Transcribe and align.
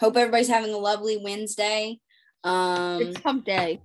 Hope 0.00 0.16
everybody's 0.16 0.48
having 0.48 0.72
a 0.72 0.78
lovely 0.78 1.16
Wednesday. 1.16 2.00
Um, 2.44 3.02
It's 3.02 3.20
hump 3.22 3.44
day. 3.44 3.80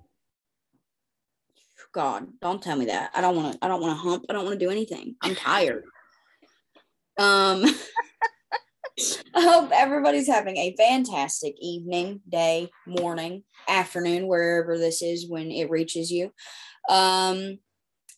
God, 1.94 2.28
don't 2.42 2.62
tell 2.62 2.78
me 2.78 2.86
that. 2.86 3.12
I 3.14 3.22
don't 3.22 3.36
want 3.36 3.54
to. 3.54 3.66
I 3.66 3.68
don't 3.68 3.82
want 3.82 3.98
to 3.98 4.02
hump. 4.02 4.26
I 4.30 4.34
don't 4.34 4.46
want 4.46 4.60
to 4.60 4.66
do 4.66 4.72
anything. 4.72 5.16
I'm 5.22 5.36
tired. 5.36 5.84
um, 7.18 7.66
I 9.36 9.42
hope 9.42 9.72
everybody's 9.74 10.28
having 10.28 10.58
a 10.58 10.76
fantastic 10.78 11.56
evening, 11.60 12.22
day, 12.28 12.70
morning, 12.86 13.44
afternoon, 13.68 14.28
wherever 14.28 14.78
this 14.78 15.02
is 15.02 15.30
when 15.30 15.52
it 15.52 15.70
reaches 15.70 16.12
you. 16.12 16.32
Um, 16.90 17.60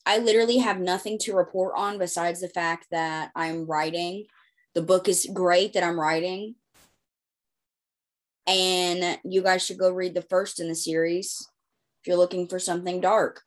I 0.06 0.18
literally 0.18 0.58
have 0.58 0.80
nothing 0.80 1.18
to 1.20 1.36
report 1.36 1.74
on 1.78 1.98
besides 1.98 2.42
the 2.42 2.50
fact 2.50 2.88
that 2.92 3.32
I'm 3.36 3.66
writing. 3.66 4.26
The 4.74 4.82
book 4.82 5.08
is 5.08 5.30
great 5.32 5.74
that 5.74 5.84
I'm 5.84 6.00
writing. 6.00 6.56
And 8.48 9.20
you 9.24 9.42
guys 9.42 9.66
should 9.66 9.78
go 9.78 9.92
read 9.92 10.14
the 10.14 10.22
first 10.22 10.60
in 10.60 10.68
the 10.68 10.76
series 10.76 11.48
if 12.02 12.08
you're 12.08 12.18
looking 12.18 12.48
for 12.48 12.60
something 12.60 13.00
dark. 13.00 13.42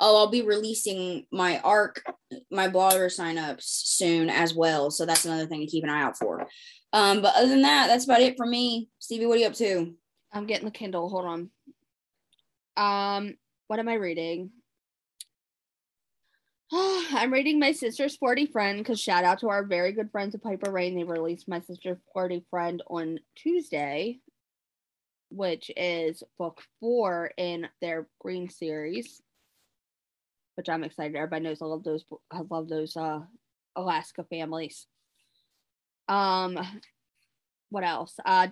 Oh, 0.00 0.16
I'll 0.16 0.30
be 0.30 0.42
releasing 0.42 1.26
my 1.30 1.58
ARC, 1.60 2.02
my 2.50 2.68
blogger 2.68 3.06
signups 3.06 3.62
soon 3.62 4.30
as 4.30 4.54
well. 4.54 4.90
So 4.90 5.04
that's 5.04 5.24
another 5.24 5.46
thing 5.46 5.60
to 5.60 5.66
keep 5.66 5.84
an 5.84 5.90
eye 5.90 6.02
out 6.02 6.16
for. 6.16 6.46
Um, 6.92 7.20
but 7.22 7.34
other 7.36 7.48
than 7.48 7.62
that, 7.62 7.88
that's 7.88 8.04
about 8.04 8.20
it 8.20 8.36
for 8.36 8.46
me. 8.46 8.88
Stevie, 8.98 9.26
what 9.26 9.36
are 9.36 9.40
you 9.40 9.46
up 9.46 9.54
to? 9.54 9.94
I'm 10.32 10.46
getting 10.46 10.66
the 10.66 10.70
Kindle. 10.70 11.08
Hold 11.08 11.24
on. 11.26 11.50
Um, 12.76 13.36
what 13.66 13.78
am 13.78 13.88
I 13.88 13.94
reading? 13.94 14.50
I'm 16.72 17.32
reading 17.32 17.60
My 17.60 17.70
Sister's 17.70 18.14
Sporty 18.14 18.46
Friend 18.46 18.78
because 18.78 19.00
shout 19.00 19.22
out 19.22 19.38
to 19.40 19.48
our 19.50 19.62
very 19.62 19.92
good 19.92 20.10
friends 20.10 20.34
at 20.34 20.42
Piper 20.42 20.72
Rayne. 20.72 20.96
They 20.96 21.04
released 21.04 21.46
My 21.46 21.60
Sister's 21.60 21.98
Sporty 22.08 22.44
Friend 22.50 22.82
on 22.88 23.20
Tuesday, 23.36 24.18
which 25.30 25.70
is 25.76 26.24
book 26.38 26.60
four 26.80 27.30
in 27.36 27.68
their 27.80 28.08
Greene 28.18 28.48
series, 28.48 29.22
which 30.56 30.68
I'm 30.68 30.82
excited. 30.82 31.14
Everybody 31.14 31.44
knows 31.44 31.62
I 31.62 31.66
love 31.66 31.84
those. 31.84 32.04
I 32.32 32.40
love 32.50 32.68
those 32.68 32.96
uh, 32.96 33.20
Alaska 33.76 34.24
families. 34.28 34.88
Um, 36.08 36.58
what 37.70 37.84
else? 37.84 38.16
Uh, 38.24 38.48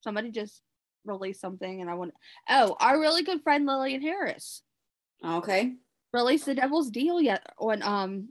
somebody 0.00 0.32
just 0.32 0.60
released 1.08 1.40
something, 1.40 1.80
and 1.80 1.90
I 1.90 1.94
want. 1.94 2.14
Oh, 2.48 2.76
our 2.80 3.00
really 3.00 3.22
good 3.22 3.42
friend 3.42 3.66
Lilian 3.66 4.02
Harris 4.02 4.62
Okay. 5.24 5.74
released 6.12 6.46
the 6.46 6.54
Devil's 6.54 6.90
Deal 6.90 7.20
yet 7.20 7.44
on 7.58 7.82
um 7.82 8.28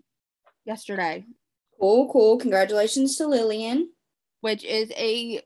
yesterday, 0.65 1.25
Cool, 1.79 2.11
cool. 2.11 2.37
Congratulations 2.37 3.17
to 3.17 3.27
Lilian. 3.27 3.89
which 4.41 4.63
is 4.63 4.91
a. 4.95 5.41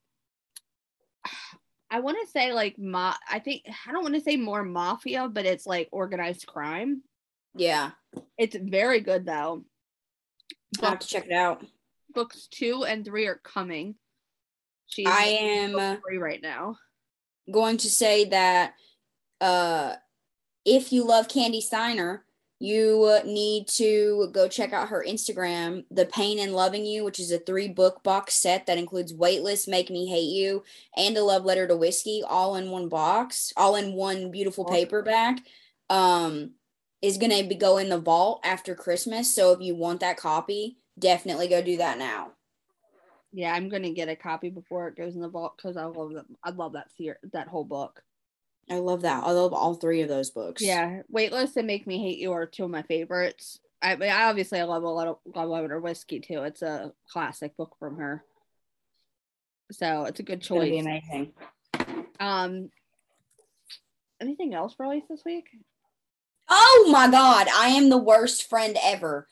I 1.94 2.00
want 2.00 2.18
to 2.22 2.32
say 2.32 2.54
like 2.54 2.78
ma. 2.80 3.16
I 3.30 3.40
think 3.40 3.64
I 3.88 3.92
don't 3.92 4.04
want 4.04 4.16
to 4.16 4.22
say 4.22 4.38
more 4.38 4.64
mafia, 4.64 5.28
but 5.28 5.46
it's 5.46 5.66
like 5.66 5.90
organized 5.92 6.48
crime. 6.48 7.02
Yeah. 7.54 7.92
It's 8.38 8.56
very 8.56 9.02
good 9.02 9.26
though. 9.26 9.66
I'll 10.82 10.92
have 10.92 11.00
to 11.00 11.08
check 11.08 11.26
it 11.26 11.34
out. 11.34 11.66
books 12.14 12.48
two 12.50 12.86
and 12.86 13.04
three 13.04 13.28
are 13.28 13.42
coming. 13.44 13.96
She's 14.88 15.08
I 15.08 15.24
am 15.26 15.98
three 16.02 16.18
right 16.18 16.42
now. 16.42 16.78
Going 17.50 17.78
to 17.78 17.90
say 17.90 18.26
that 18.26 18.74
uh, 19.40 19.96
if 20.66 20.92
you 20.92 21.06
love 21.06 21.28
Kandi 21.28 21.62
Steiner, 21.62 22.26
you 22.60 23.20
need 23.26 23.68
to 23.70 24.30
go 24.34 24.48
check 24.48 24.72
out 24.72 24.90
her 24.90 25.04
Instagram, 25.08 25.84
The 25.90 26.06
Pain 26.06 26.38
in 26.38 26.54
Loving 26.54 26.86
You, 26.86 27.04
which 27.04 27.20
is 27.20 27.32
a 27.32 27.40
three 27.40 27.68
book 27.68 28.04
box 28.04 28.36
set 28.36 28.68
that 28.68 28.78
includes 28.78 29.14
Weightless, 29.14 29.68
Make 29.68 29.90
Me 29.90 30.06
Hate 30.06 30.30
You, 30.30 30.64
and 30.96 31.18
A 31.18 31.24
Love 31.24 31.44
Letter 31.44 31.68
to 31.68 31.76
Whiskey, 31.76 32.22
all 32.28 32.56
in 32.56 32.70
one 32.70 32.88
box, 32.88 33.52
all 33.58 33.76
in 33.76 33.94
one 33.94 34.30
beautiful 34.30 34.66
paperback. 34.66 35.40
Um, 35.90 36.52
is 37.02 37.18
going 37.18 37.32
to 37.32 37.50
be 37.50 37.56
go 37.56 37.78
in 37.78 37.90
the 37.90 37.98
vault 37.98 38.42
after 38.44 38.76
Christmas. 38.76 39.34
So 39.34 39.52
if 39.54 39.62
you 39.62 39.76
want 39.76 40.02
that 40.02 40.18
copy, 40.18 40.78
definitely 41.00 41.48
go 41.48 41.62
do 41.62 41.78
that 41.78 41.98
now. 41.98 42.34
Yeah, 43.34 43.54
I'm 43.54 43.70
gonna 43.70 43.92
get 43.92 44.10
a 44.10 44.16
copy 44.16 44.50
before 44.50 44.88
it 44.88 44.98
goes 44.98 45.16
in 45.16 45.22
the 45.22 45.30
vault 45.30 45.54
because 45.58 45.78
I 45.78 45.86
love 45.86 46.14
that. 46.14 46.26
I 46.44 46.50
love 46.52 46.74
that 46.74 46.90
ser- 46.98 47.20
that 47.32 47.48
whole 47.48 47.64
book. 47.64 48.04
I 48.70 48.76
love 48.76 49.02
that. 49.02 49.24
I 49.24 49.32
love 49.32 49.54
all 49.54 49.76
three 49.76 50.02
of 50.02 50.10
those 50.10 50.30
books. 50.30 50.62
Yeah, 50.62 51.02
Weightless 51.10 51.56
and 51.58 51.68
Make 51.68 51.88
Me 51.88 51.98
Hate 52.02 52.20
You 52.20 52.32
are 52.34 52.46
two 52.46 52.66
of 52.66 52.70
my 52.70 52.84
favorites. 52.84 53.60
I, 53.82 53.96
mean, 53.96 54.10
I 54.10 54.26
obviously 54.26 54.60
I 54.60 54.64
love 54.64 54.84
a 54.84 54.90
lot 54.90 55.08
of 55.08 55.18
love 55.34 55.50
Letter 55.50 55.80
Whiskey 55.80 56.20
too. 56.20 56.44
It's 56.44 56.62
a 56.62 56.94
classic 57.10 57.58
book 57.58 57.76
from 57.80 57.98
her, 57.98 58.24
so 59.72 60.06
it's 60.06 60.20
a 60.20 60.24
good 60.24 60.44
to 60.44 60.54
be 60.60 60.82
choice. 60.82 60.82
amazing. 60.82 61.34
Um, 62.20 62.70
anything 64.22 64.54
else 64.54 64.76
released 64.78 65.08
this 65.10 65.24
week? 65.26 65.48
Oh 66.50 66.90
my 66.92 67.10
God, 67.10 67.48
I 67.54 67.70
am 67.70 67.90
the 67.90 67.98
worst 67.98 68.48
friend 68.50 68.78
ever. 68.84 69.28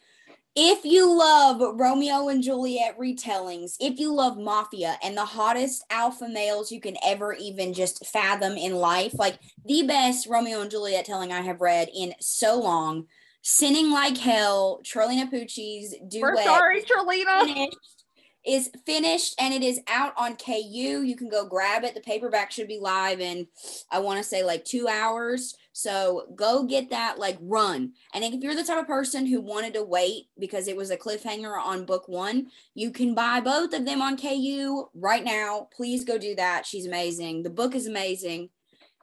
If 0.61 0.83
you 0.83 1.17
love 1.17 1.79
Romeo 1.79 2.27
and 2.27 2.43
Juliet 2.43 2.99
retellings, 2.99 3.77
if 3.79 3.97
you 3.97 4.13
love 4.13 4.37
Mafia 4.37 4.99
and 5.01 5.15
the 5.15 5.23
hottest 5.23 5.85
alpha 5.89 6.27
males 6.27 6.69
you 6.69 6.81
can 6.81 6.97
ever 7.01 7.31
even 7.31 7.73
just 7.73 8.05
fathom 8.05 8.57
in 8.57 8.75
life, 8.75 9.13
like 9.13 9.39
the 9.63 9.83
best 9.83 10.27
Romeo 10.27 10.59
and 10.59 10.69
Juliet 10.69 11.05
telling 11.05 11.31
I 11.31 11.39
have 11.39 11.61
read 11.61 11.87
in 11.95 12.13
so 12.19 12.59
long, 12.59 13.05
Sinning 13.41 13.89
Like 13.89 14.17
Hell, 14.17 14.81
Trilina 14.83 15.31
Pucci's 15.31 15.95
duet 16.09 16.21
We're 16.35 16.43
sorry, 16.43 16.81
Trilina. 16.81 17.45
finished, 17.45 17.98
is 18.45 18.69
finished 18.85 19.35
and 19.39 19.53
it 19.53 19.63
is 19.63 19.81
out 19.87 20.13
on 20.17 20.35
KU. 20.35 21.03
You 21.03 21.15
can 21.15 21.29
go 21.29 21.45
grab 21.45 21.83
it. 21.83 21.93
The 21.93 22.01
paperback 22.01 22.51
should 22.51 22.67
be 22.67 22.79
live 22.79 23.19
in, 23.19 23.47
I 23.91 23.99
want 23.99 24.17
to 24.17 24.23
say, 24.23 24.43
like 24.43 24.63
two 24.63 24.87
hours. 24.87 25.55
So 25.73 26.27
go 26.35 26.63
get 26.63 26.89
that, 26.89 27.19
like 27.19 27.37
run. 27.41 27.93
And 28.13 28.23
if 28.23 28.41
you're 28.41 28.55
the 28.55 28.63
type 28.63 28.79
of 28.79 28.87
person 28.87 29.25
who 29.25 29.41
wanted 29.41 29.73
to 29.73 29.83
wait 29.83 30.25
because 30.39 30.67
it 30.67 30.77
was 30.77 30.89
a 30.89 30.97
cliffhanger 30.97 31.57
on 31.61 31.85
book 31.85 32.07
one, 32.07 32.47
you 32.73 32.91
can 32.91 33.13
buy 33.13 33.41
both 33.41 33.73
of 33.73 33.85
them 33.85 34.01
on 34.01 34.17
KU 34.17 34.89
right 34.93 35.23
now. 35.23 35.67
Please 35.75 36.03
go 36.03 36.17
do 36.17 36.35
that. 36.35 36.65
She's 36.65 36.85
amazing. 36.85 37.43
The 37.43 37.49
book 37.49 37.75
is 37.75 37.87
amazing. 37.87 38.49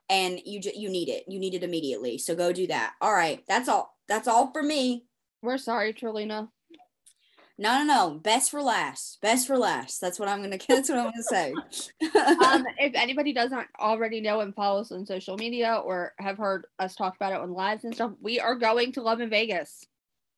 And 0.08 0.40
you 0.44 0.60
you 0.74 0.88
need 0.88 1.08
it. 1.08 1.24
You 1.26 1.40
need 1.40 1.54
it 1.54 1.64
immediately. 1.64 2.16
So 2.18 2.36
go 2.36 2.52
do 2.52 2.68
that. 2.68 2.94
All 3.00 3.12
right. 3.12 3.42
That's 3.48 3.68
all. 3.68 3.96
That's 4.08 4.28
all 4.28 4.52
for 4.52 4.62
me. 4.62 5.04
We're 5.42 5.58
sorry, 5.58 5.92
Trilina. 5.92 6.48
No, 7.58 7.78
no, 7.78 7.84
no. 7.84 8.10
Best 8.18 8.50
for 8.50 8.62
last. 8.62 9.18
Best 9.22 9.46
for 9.46 9.56
last. 9.56 10.00
That's 10.00 10.18
what 10.20 10.28
I'm 10.28 10.42
gonna. 10.42 10.58
That's 10.68 10.88
what 10.88 10.98
I'm 10.98 11.04
gonna 11.04 11.22
say. 11.22 11.52
um, 11.52 12.66
if 12.78 12.94
anybody 12.94 13.32
doesn't 13.32 13.66
already 13.80 14.20
know 14.20 14.40
and 14.40 14.54
follow 14.54 14.80
us 14.80 14.92
on 14.92 15.06
social 15.06 15.36
media 15.36 15.80
or 15.84 16.12
have 16.18 16.36
heard 16.36 16.66
us 16.78 16.94
talk 16.94 17.16
about 17.16 17.32
it 17.32 17.40
on 17.40 17.52
lives 17.52 17.84
and 17.84 17.94
stuff, 17.94 18.12
we 18.20 18.38
are 18.40 18.54
going 18.54 18.92
to 18.92 19.02
Love 19.02 19.20
in 19.20 19.30
Vegas. 19.30 19.86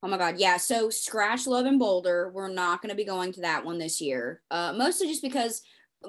oh 0.02 0.08
my 0.08 0.16
god, 0.16 0.38
yeah. 0.38 0.56
So 0.58 0.90
Scratch 0.90 1.46
Love 1.46 1.66
in 1.66 1.78
Boulder. 1.78 2.31
We're 2.32 2.48
not 2.48 2.82
gonna 2.82 2.94
be 2.94 3.04
going 3.04 3.32
to 3.32 3.40
that 3.40 3.64
one 3.64 3.78
this 3.78 4.00
year. 4.00 4.42
Uh, 4.50 4.72
mostly 4.76 5.08
just 5.08 5.22
because 5.22 5.62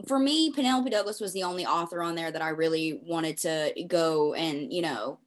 for 0.08 0.20
me, 0.20 0.52
Penelope 0.52 0.92
Douglas 0.92 1.20
was 1.20 1.34
the 1.34 1.42
only 1.42 1.66
author 1.66 2.04
on 2.04 2.14
there 2.14 2.32
that 2.32 2.44
I 2.44 2.50
really 2.50 3.02
wanted 3.04 3.38
to 3.40 3.74
go 3.88 4.36
and 4.36 4.72
you 4.72 4.84
know 4.84 5.18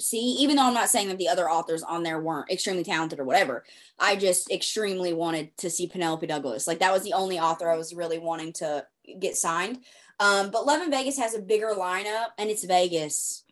see. 0.00 0.36
Even 0.40 0.56
though 0.56 0.64
I'm 0.64 0.74
not 0.74 0.88
saying 0.88 1.08
that 1.08 1.18
the 1.18 1.28
other 1.28 1.48
authors 1.50 1.82
on 1.82 2.02
there 2.02 2.20
weren't 2.20 2.50
extremely 2.50 2.84
talented 2.84 3.18
or 3.20 3.24
whatever, 3.24 3.64
I 3.98 4.16
just 4.16 4.50
extremely 4.50 5.12
wanted 5.12 5.56
to 5.58 5.70
see 5.70 5.86
Penelope 5.86 6.26
Douglas. 6.26 6.66
Like 6.66 6.80
that 6.80 6.92
was 6.92 7.02
the 7.02 7.12
only 7.12 7.38
author 7.38 7.70
I 7.70 7.76
was 7.76 7.94
really 7.94 8.18
wanting 8.18 8.52
to 8.54 8.86
get 9.18 9.36
signed. 9.36 9.80
Um, 10.20 10.50
but 10.50 10.66
Love 10.66 10.82
in 10.82 10.90
Vegas 10.90 11.18
has 11.18 11.34
a 11.34 11.40
bigger 11.42 11.72
lineup, 11.76 12.28
and 12.38 12.50
it's 12.50 12.64
Vegas. 12.64 13.44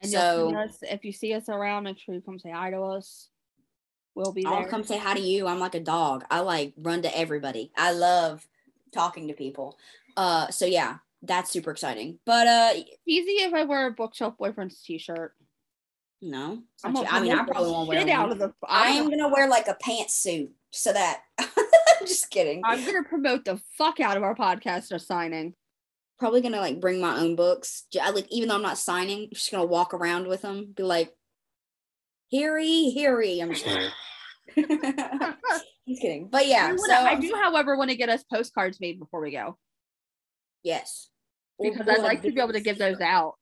And 0.00 0.10
So- 0.10 0.54
us 0.56 0.78
if 0.82 1.04
you 1.04 1.12
see 1.12 1.34
us 1.34 1.48
around, 1.48 1.84
make 1.84 1.98
sure 1.98 2.14
you 2.14 2.20
come 2.20 2.38
say 2.38 2.50
hi 2.50 2.70
to 2.70 2.80
us. 2.80 3.28
We'll 4.14 4.32
be 4.32 4.44
I'll 4.44 4.64
come 4.64 4.82
say 4.82 4.98
hi 4.98 5.14
to 5.14 5.20
you. 5.20 5.46
I'm 5.46 5.60
like 5.60 5.76
a 5.76 5.80
dog. 5.80 6.24
I 6.28 6.40
like 6.40 6.72
run 6.76 7.02
to 7.02 7.16
everybody. 7.16 7.70
I 7.76 7.92
love 7.92 8.48
talking 8.92 9.28
to 9.28 9.34
people. 9.34 9.78
Uh, 10.16 10.48
so 10.50 10.66
yeah, 10.66 10.98
that's 11.22 11.50
super 11.50 11.70
exciting. 11.70 12.18
But 12.24 12.46
uh, 12.46 12.70
Easy 13.06 13.42
if 13.42 13.54
I 13.54 13.64
wear 13.64 13.86
a 13.86 13.92
bookshelf 13.92 14.36
boyfriend's 14.38 14.82
t-shirt. 14.82 15.34
No, 16.20 16.62
I'm 16.82 16.92
not 16.92 17.08
gonna 17.08 17.20
mean, 17.20 17.32
I 17.32 17.44
probably 17.44 17.70
won't 17.70 17.88
wear 17.88 18.10
out 18.10 18.32
of 18.32 18.38
the. 18.40 18.52
I 18.66 18.98
I'm, 18.98 19.08
gonna 19.08 19.28
wear 19.28 19.48
like 19.48 19.68
a 19.68 19.76
pantsuit 19.80 20.50
so 20.72 20.92
that. 20.92 21.20
I'm 21.38 22.06
just 22.06 22.28
kidding. 22.30 22.62
I'm 22.64 22.84
gonna 22.84 23.04
promote 23.04 23.44
the 23.44 23.60
fuck 23.76 24.00
out 24.00 24.16
of 24.16 24.24
our 24.24 24.34
podcast 24.34 24.90
of 24.90 25.00
signing. 25.00 25.54
probably 26.18 26.40
gonna 26.40 26.58
like 26.58 26.80
bring 26.80 27.00
my 27.00 27.20
own 27.20 27.36
books. 27.36 27.84
I, 28.02 28.10
like 28.10 28.26
even 28.30 28.48
though 28.48 28.56
I'm 28.56 28.62
not 28.62 28.78
signing, 28.78 29.24
I'm 29.24 29.34
just 29.34 29.52
gonna 29.52 29.64
walk 29.64 29.94
around 29.94 30.26
with 30.26 30.42
them. 30.42 30.72
Be 30.76 30.82
like, 30.82 31.14
"Heary, 32.30 32.90
heary." 32.90 33.38
I'm 33.38 33.54
just 33.54 33.64
kidding. 33.64 33.90
just 35.88 36.02
kidding. 36.02 36.28
But 36.30 36.48
yeah, 36.48 36.72
I, 36.72 36.76
so 36.76 36.94
I 36.94 37.14
do, 37.14 37.32
however, 37.40 37.76
want 37.76 37.90
to 37.90 37.96
get 37.96 38.08
us 38.08 38.24
postcards 38.24 38.80
made 38.80 38.98
before 38.98 39.20
we 39.20 39.30
go 39.30 39.56
yes, 40.62 41.08
because 41.60 41.86
or, 41.86 41.92
I'd 41.92 42.02
like 42.02 42.22
to 42.22 42.32
be 42.32 42.40
able 42.40 42.52
to 42.52 42.60
give 42.60 42.78
those 42.78 43.00
out. 43.00 43.34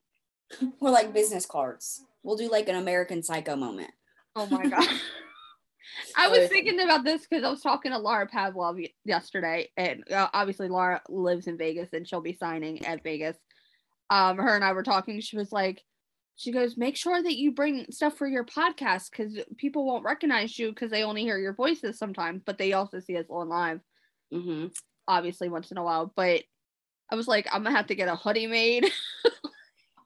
or 0.80 0.90
like 0.90 1.12
business 1.12 1.46
cards. 1.46 2.02
We'll 2.22 2.36
do 2.36 2.50
like 2.50 2.68
an 2.68 2.76
American 2.76 3.22
Psycho 3.22 3.56
moment. 3.56 3.90
Oh 4.34 4.46
my 4.46 4.66
god. 4.68 4.88
I 6.16 6.28
was 6.28 6.48
thinking 6.48 6.80
about 6.80 7.04
this 7.04 7.26
because 7.26 7.44
I 7.44 7.48
was 7.48 7.62
talking 7.62 7.92
to 7.92 7.98
Laura 7.98 8.28
Pavlov 8.28 8.84
yesterday, 9.04 9.70
and 9.76 10.04
uh, 10.10 10.28
obviously 10.34 10.68
Laura 10.68 11.00
lives 11.08 11.46
in 11.46 11.56
Vegas 11.56 11.88
and 11.92 12.06
she'll 12.06 12.20
be 12.20 12.36
signing 12.36 12.84
at 12.84 13.02
Vegas. 13.02 13.36
Um, 14.10 14.38
her 14.38 14.54
and 14.54 14.64
I 14.64 14.72
were 14.72 14.82
talking. 14.82 15.20
She 15.20 15.36
was 15.36 15.52
like, 15.52 15.82
she 16.36 16.52
goes, 16.52 16.76
make 16.76 16.96
sure 16.96 17.22
that 17.22 17.36
you 17.36 17.52
bring 17.52 17.86
stuff 17.90 18.16
for 18.16 18.26
your 18.26 18.44
podcast 18.44 19.10
because 19.10 19.38
people 19.56 19.86
won't 19.86 20.04
recognize 20.04 20.58
you 20.58 20.68
because 20.68 20.90
they 20.90 21.02
only 21.02 21.22
hear 21.22 21.38
your 21.38 21.54
voices 21.54 21.98
sometimes, 21.98 22.42
but 22.44 22.58
they 22.58 22.74
also 22.74 23.00
see 23.00 23.16
us 23.16 23.26
on 23.30 23.48
live, 23.48 23.80
hmm 24.32 24.66
obviously 25.08 25.48
once 25.48 25.70
in 25.70 25.78
a 25.78 25.84
while. 25.84 26.12
But 26.16 26.42
I 27.10 27.14
was 27.14 27.28
like, 27.28 27.46
I'm 27.52 27.62
gonna 27.62 27.76
have 27.76 27.86
to 27.88 27.94
get 27.94 28.08
a 28.08 28.16
hoodie 28.16 28.46
made. 28.46 28.86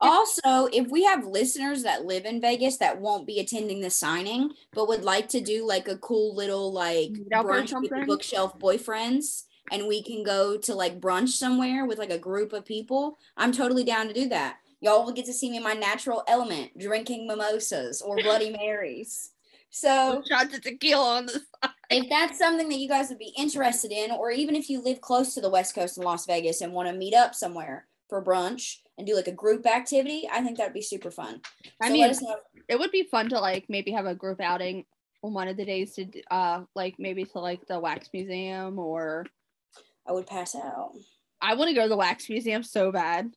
Also, 0.03 0.67
if 0.73 0.89
we 0.89 1.05
have 1.05 1.27
listeners 1.27 1.83
that 1.83 2.07
live 2.07 2.25
in 2.25 2.41
Vegas 2.41 2.79
that 2.79 2.99
won't 2.99 3.27
be 3.27 3.39
attending 3.39 3.81
the 3.81 3.91
signing, 3.91 4.51
but 4.73 4.89
would 4.89 5.05
like 5.05 5.29
to 5.29 5.43
do 5.43 5.67
like 5.67 5.89
a 5.89 5.99
cool 5.99 6.35
little 6.35 6.73
like 6.73 7.11
brunch 7.31 7.79
with 7.79 7.91
the 7.91 8.07
bookshelf 8.07 8.59
boyfriends, 8.59 9.45
and 9.71 9.87
we 9.87 10.03
can 10.03 10.23
go 10.23 10.57
to 10.57 10.75
like 10.75 11.01
brunch 11.01 11.31
somewhere 11.31 11.85
with 11.85 11.99
like 11.99 12.11
a 12.11 12.19
group 12.19 12.55
of 12.55 12.65
people, 12.65 13.19
I'm 13.37 13.53
totally 13.53 13.85
down 13.85 14.09
to 14.09 14.15
do 14.15 14.29
that. 14.31 14.57
Y'all 14.81 15.05
will 15.05 15.13
get 15.13 15.27
to 15.27 15.35
see 15.35 15.51
me 15.51 15.59
in 15.59 15.63
my 15.63 15.75
natural 15.75 16.25
element, 16.27 16.79
drinking 16.79 17.27
mimosas 17.27 18.01
or 18.01 18.17
Bloody 18.17 18.51
Marys. 18.59 19.33
So 19.71 20.23
Shots 20.29 20.55
of 20.57 20.63
tequila 20.63 21.17
on 21.17 21.27
the 21.27 21.43
if 21.91 22.09
that's 22.09 22.39
something 22.39 22.69
that 22.69 22.79
you 22.79 22.89
guys 22.89 23.09
would 23.09 23.19
be 23.19 23.33
interested 23.37 23.91
in, 23.93 24.11
or 24.11 24.31
even 24.31 24.55
if 24.55 24.71
you 24.71 24.83
live 24.83 25.01
close 25.01 25.35
to 25.35 25.41
the 25.41 25.51
West 25.51 25.75
Coast 25.75 25.99
in 25.99 26.05
Las 26.05 26.27
Vegas 26.27 26.61
and 26.61 26.73
want 26.73 26.89
to 26.89 26.95
meet 26.95 27.15
up 27.15 27.35
somewhere 27.35 27.87
for 28.09 28.25
brunch 28.25 28.79
and 28.99 29.07
do 29.07 29.15
like 29.17 29.29
a 29.29 29.33
group 29.33 29.67
activity, 29.67 30.29
I 30.31 30.43
think 30.43 30.59
that'd 30.59 30.73
be 30.73 30.83
super 30.83 31.11
fun. 31.11 31.41
I 31.83 31.91
mean, 31.91 32.03
let 32.03 32.11
us 32.11 32.23
know. 32.23 32.37
it 32.69 32.79
would 32.79 32.91
be 32.93 33.05
fun 33.05 33.29
to 33.31 33.41
like 33.41 33.67
maybe 33.69 33.93
have 33.93 34.07
a 34.07 34.15
group 34.15 34.41
outing 34.41 34.85
on 35.23 35.35
one 35.35 35.49
of 35.49 35.57
the 35.57 35.65
days 35.65 35.95
to 35.95 36.07
uh 36.31 36.63
like 36.75 36.95
maybe 36.99 37.25
to 37.25 37.39
like 37.41 37.67
the 37.67 37.79
wax 37.79 38.09
museum 38.13 38.79
or 38.79 39.27
I 40.07 40.13
would 40.13 40.27
pass 40.27 40.55
out. 40.55 40.93
I 41.43 41.55
want 41.55 41.69
to 41.69 41.75
go 41.75 41.83
to 41.83 41.89
the 41.89 41.97
wax 41.97 42.29
museum 42.29 42.63
so 42.63 42.91
bad. 42.93 43.33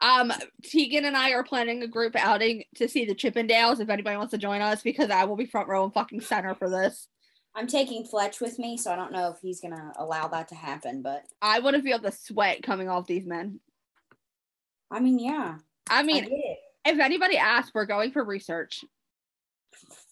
Um 0.00 0.32
Tegan 0.62 1.04
and 1.04 1.16
I 1.16 1.30
are 1.30 1.44
planning 1.44 1.82
a 1.82 1.88
group 1.88 2.14
outing 2.16 2.64
to 2.76 2.88
see 2.88 3.04
the 3.04 3.14
Chippendales 3.14 3.80
if 3.80 3.88
anybody 3.88 4.16
wants 4.16 4.30
to 4.32 4.38
join 4.38 4.60
us 4.60 4.82
because 4.82 5.10
I 5.10 5.24
will 5.24 5.36
be 5.36 5.46
front 5.46 5.68
row 5.68 5.84
and 5.84 5.92
fucking 5.92 6.20
center 6.20 6.54
for 6.54 6.70
this. 6.70 7.08
I'm 7.54 7.66
taking 7.66 8.04
Fletch 8.04 8.40
with 8.40 8.58
me, 8.58 8.76
so 8.76 8.92
I 8.92 8.96
don't 8.96 9.12
know 9.12 9.30
if 9.30 9.40
he's 9.40 9.60
gonna 9.60 9.92
allow 9.96 10.28
that 10.28 10.48
to 10.48 10.54
happen. 10.54 11.02
But 11.02 11.24
I 11.42 11.58
want 11.58 11.74
to 11.74 11.82
feel 11.82 11.98
the 11.98 12.12
sweat 12.12 12.62
coming 12.62 12.88
off 12.88 13.06
these 13.06 13.26
men. 13.26 13.58
I 14.90 15.00
mean, 15.00 15.18
yeah, 15.18 15.56
I 15.90 16.00
I 16.00 16.02
mean, 16.02 16.24
it. 16.30 16.58
if 16.84 17.00
anybody 17.00 17.36
asks, 17.36 17.72
we're 17.74 17.86
going 17.86 18.12
for 18.12 18.24
research. 18.24 18.84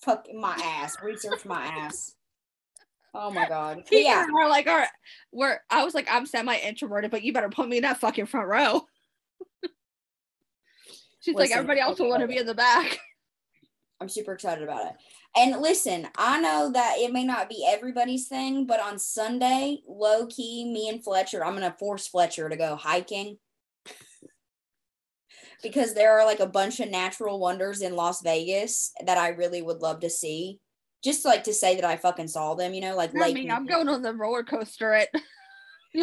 Fuck 0.03 0.27
my 0.35 0.55
ass. 0.63 0.97
Research 1.03 1.45
my 1.45 1.65
ass. 1.65 2.15
Oh 3.15 3.31
my 3.31 3.49
god. 3.49 3.85
But 3.89 4.03
yeah, 4.03 4.27
I 4.29 4.43
are 4.43 4.49
like, 4.49 4.67
all 4.67 4.77
right, 4.77 4.89
we're 5.33 5.59
I 5.71 5.85
was 5.85 5.95
like, 5.95 6.09
I'm 6.11 6.27
semi 6.27 6.57
introverted, 6.57 7.11
but 7.11 7.23
you 7.23 7.33
better 7.33 7.49
put 7.49 7.69
me 7.69 7.79
in 7.79 7.83
that 7.85 8.01
fucking 8.01 8.27
front 8.27 8.49
row. 8.49 8.83
She's 11.27 11.35
like, 11.35 11.51
everybody 11.51 11.81
else 11.81 11.99
will 11.99 12.09
want 12.09 12.21
to 12.21 12.29
be 12.29 12.39
in 12.39 12.47
the 12.47 12.55
back. 12.55 13.01
I'm 14.01 14.09
super 14.09 14.33
excited 14.33 14.63
about 14.63 14.87
it. 14.87 14.93
And 15.37 15.61
listen, 15.61 16.07
I 16.17 16.41
know 16.41 16.71
that 16.73 16.99
it 16.99 17.13
may 17.13 17.25
not 17.25 17.49
be 17.49 17.67
everybody's 17.69 18.29
thing, 18.29 18.65
but 18.65 18.79
on 18.79 19.01
Sunday, 19.01 19.79
low 19.89 20.29
key, 20.29 20.71
me 20.73 20.89
and 20.89 21.03
Fletcher, 21.03 21.45
I'm 21.45 21.55
gonna 21.55 21.75
force 21.81 22.07
Fletcher 22.07 22.49
to 22.49 22.57
go 22.57 22.77
hiking 22.77 23.39
because 25.65 25.95
there 25.95 26.17
are 26.17 26.25
like 26.25 26.39
a 26.39 26.47
bunch 26.47 26.79
of 26.79 26.91
natural 26.91 27.41
wonders 27.41 27.83
in 27.83 27.97
Las 27.97 28.23
Vegas 28.23 28.93
that 29.05 29.19
I 29.19 29.31
really 29.31 29.63
would 29.63 29.83
love 29.83 29.99
to 30.01 30.11
see. 30.11 30.61
Just 31.03 31.25
like 31.25 31.43
to 31.45 31.53
say 31.53 31.75
that 31.75 31.85
I 31.85 31.97
fucking 31.97 32.29
saw 32.29 32.55
them, 32.55 32.73
you 32.73 32.83
know, 32.83 32.95
like 32.95 33.11
I 33.21 33.33
mean, 33.33 33.51
I'm 33.51 33.67
going 33.67 33.89
on 33.89 34.03
the 34.03 34.15
roller 34.15 34.45
coaster 34.45 34.93
at. 34.93 35.09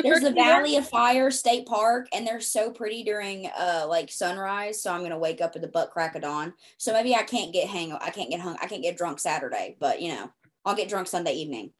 There's 0.02 0.22
the 0.22 0.32
Valley 0.32 0.78
of 0.78 0.88
Fire 0.88 1.30
State 1.30 1.66
Park, 1.66 2.08
and 2.14 2.26
they're 2.26 2.42
so 2.42 2.72
pretty 2.72 3.04
during 3.04 3.48
uh 3.48 3.86
like 3.88 4.12
sunrise. 4.12 4.82
So 4.82 4.92
I'm 4.92 5.04
gonna 5.04 5.18
wake 5.20 5.42
up 5.42 5.56
at 5.56 5.62
the 5.62 5.68
butt 5.68 5.92
crack 5.92 6.16
of 6.16 6.22
dawn. 6.24 6.54
So 6.78 6.94
maybe 6.94 7.16
I 7.16 7.24
can't 7.24 7.54
get 7.54 7.68
hang. 7.68 7.94
I 7.94 8.10
can't 8.10 8.30
get 8.30 8.40
hung. 8.40 8.58
I 8.62 8.68
can't 8.68 8.82
get 8.82 8.98
drunk 8.98 9.20
Saturday, 9.20 9.78
but 9.80 10.02
you 10.02 10.10
know, 10.10 10.32
I'll 10.66 10.76
get 10.76 10.90
drunk 10.90 11.08
Sunday 11.08 11.34
evening. 11.34 11.72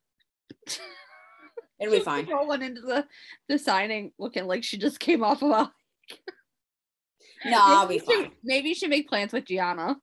It'll 1.80 1.94
be 1.94 2.00
fine. 2.00 2.30
Rolling 2.30 2.62
into 2.62 2.82
the 2.82 3.06
the 3.50 3.58
signing, 3.58 4.12
looking 4.18 4.46
like 4.46 4.64
she 4.64 4.78
just 4.78 5.00
came 5.00 5.24
off 5.24 5.42
of 5.42 5.52
a. 5.52 5.72
No, 7.46 7.58
I'll 7.60 7.88
be 7.88 8.00
fine. 8.00 8.32
Maybe 8.44 8.70
you 8.70 8.76
should 8.76 8.90
make 8.90 9.10
plans 9.10 9.34
with 9.34 9.46
Gianna. 9.46 9.98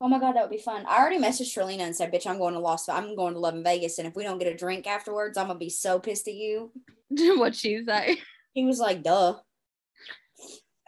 Oh 0.00 0.08
my 0.08 0.20
god, 0.20 0.36
that 0.36 0.42
would 0.42 0.56
be 0.56 0.62
fun. 0.62 0.84
I 0.86 0.98
already 0.98 1.18
messaged 1.18 1.56
Trilina 1.56 1.80
and 1.80 1.96
said, 1.96 2.12
"Bitch, 2.12 2.26
I'm 2.26 2.38
going 2.38 2.54
to 2.54 2.60
Las. 2.60 2.88
I'm 2.88 3.16
going 3.16 3.34
to 3.34 3.40
Love 3.40 3.54
in 3.54 3.64
Vegas, 3.64 3.98
and 3.98 4.06
if 4.06 4.14
we 4.14 4.22
don't 4.22 4.38
get 4.38 4.52
a 4.52 4.56
drink 4.56 4.86
afterwards, 4.86 5.36
I'm 5.36 5.48
gonna 5.48 5.58
be 5.58 5.70
so 5.70 5.98
pissed 5.98 6.28
at 6.28 6.34
you." 6.34 6.70
what 7.10 7.56
she 7.56 7.82
say? 7.84 8.18
He 8.54 8.64
was 8.64 8.78
like, 8.78 9.02
"Duh." 9.02 9.34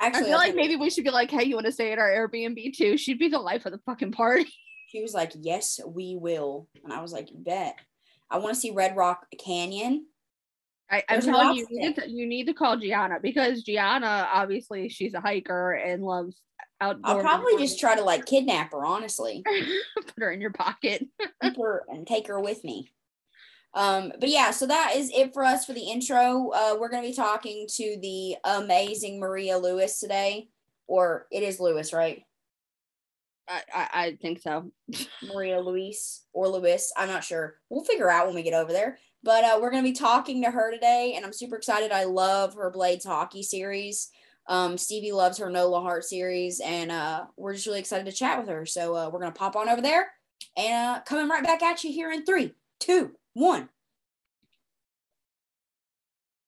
Actually, 0.00 0.20
I 0.20 0.24
feel 0.24 0.34
I 0.34 0.46
like 0.46 0.54
maybe 0.54 0.76
we 0.76 0.90
should 0.90 1.04
be 1.04 1.10
like, 1.10 1.30
hey, 1.30 1.44
you 1.44 1.54
want 1.56 1.66
to 1.66 1.72
stay 1.72 1.92
at 1.92 1.98
our 1.98 2.08
Airbnb 2.08 2.74
too? 2.74 2.96
She'd 2.96 3.18
be 3.18 3.28
the 3.28 3.38
life 3.38 3.66
of 3.66 3.72
the 3.72 3.80
fucking 3.86 4.12
party. 4.12 4.46
She 4.90 5.02
was 5.02 5.14
like, 5.14 5.30
"Yes, 5.36 5.78
we 5.86 6.16
will," 6.20 6.66
and 6.82 6.92
I 6.92 7.00
was 7.00 7.12
like, 7.12 7.28
"Bet." 7.32 7.76
I 8.28 8.38
want 8.38 8.54
to 8.54 8.60
see 8.60 8.72
Red 8.72 8.96
Rock 8.96 9.24
Canyon. 9.38 10.06
I, 10.90 11.04
I'm 11.08 11.20
telling 11.20 11.56
you, 11.56 11.66
you 11.70 11.80
need, 11.80 11.94
to, 11.94 12.10
you 12.10 12.26
need 12.26 12.46
to 12.46 12.54
call 12.54 12.76
Gianna 12.76 13.18
because 13.22 13.62
Gianna, 13.62 14.28
obviously, 14.32 14.88
she's 14.88 15.14
a 15.14 15.20
hiker 15.20 15.74
and 15.74 16.02
loves 16.02 16.40
outdoor. 16.80 17.16
I'll 17.16 17.20
probably 17.20 17.56
just 17.58 17.78
try 17.78 17.96
to 17.96 18.02
like 18.02 18.26
kidnap 18.26 18.72
her, 18.72 18.84
honestly, 18.84 19.42
put 19.96 20.14
her 20.18 20.30
in 20.30 20.40
your 20.40 20.52
pocket. 20.52 21.06
keep 21.42 21.56
her 21.56 21.84
and 21.88 22.06
take 22.06 22.28
her 22.28 22.40
with 22.40 22.64
me. 22.64 22.90
Um, 23.72 24.12
but 24.18 24.28
yeah, 24.28 24.50
so 24.50 24.66
that 24.66 24.94
is 24.96 25.10
it 25.14 25.32
for 25.32 25.44
us 25.44 25.64
for 25.64 25.72
the 25.72 25.90
intro. 25.90 26.50
Uh, 26.50 26.76
we're 26.78 26.88
gonna 26.88 27.06
be 27.06 27.14
talking 27.14 27.66
to 27.76 27.98
the 28.00 28.36
amazing 28.44 29.20
Maria 29.20 29.58
Lewis 29.58 30.00
today, 30.00 30.48
or 30.86 31.26
it 31.30 31.42
is 31.42 31.60
Lewis, 31.60 31.92
right? 31.92 32.24
I, 33.48 33.62
I, 33.74 33.88
I 33.92 34.18
think 34.20 34.40
so. 34.40 34.70
Maria 35.22 35.60
Luis 35.60 36.24
or 36.32 36.48
Lewis. 36.48 36.92
I'm 36.96 37.08
not 37.08 37.24
sure. 37.24 37.56
We'll 37.68 37.84
figure 37.84 38.10
out 38.10 38.26
when 38.26 38.34
we 38.34 38.42
get 38.42 38.54
over 38.54 38.72
there. 38.72 38.98
But 39.22 39.44
uh, 39.44 39.58
we're 39.60 39.70
going 39.70 39.82
to 39.82 39.90
be 39.90 39.94
talking 39.94 40.42
to 40.42 40.50
her 40.50 40.70
today, 40.70 41.12
and 41.14 41.26
I'm 41.26 41.32
super 41.32 41.56
excited. 41.56 41.92
I 41.92 42.04
love 42.04 42.54
her 42.54 42.70
Blades 42.70 43.04
hockey 43.04 43.42
series. 43.42 44.10
Um, 44.46 44.76
Stevie 44.76 45.12
loves 45.12 45.38
her 45.38 45.50
Nola 45.50 45.80
Heart 45.80 46.04
series, 46.04 46.60
and 46.60 46.90
uh, 46.90 47.26
we're 47.36 47.54
just 47.54 47.66
really 47.66 47.78
excited 47.78 48.06
to 48.06 48.12
chat 48.12 48.38
with 48.38 48.48
her. 48.48 48.66
So 48.66 48.96
uh, 48.96 49.10
we're 49.10 49.20
going 49.20 49.32
to 49.32 49.38
pop 49.38 49.56
on 49.56 49.68
over 49.68 49.80
there 49.80 50.10
and 50.56 50.96
uh, 50.96 51.00
coming 51.02 51.28
right 51.28 51.44
back 51.44 51.62
at 51.62 51.84
you 51.84 51.92
here 51.92 52.10
in 52.10 52.24
three, 52.24 52.54
two, 52.80 53.12
one. 53.34 53.68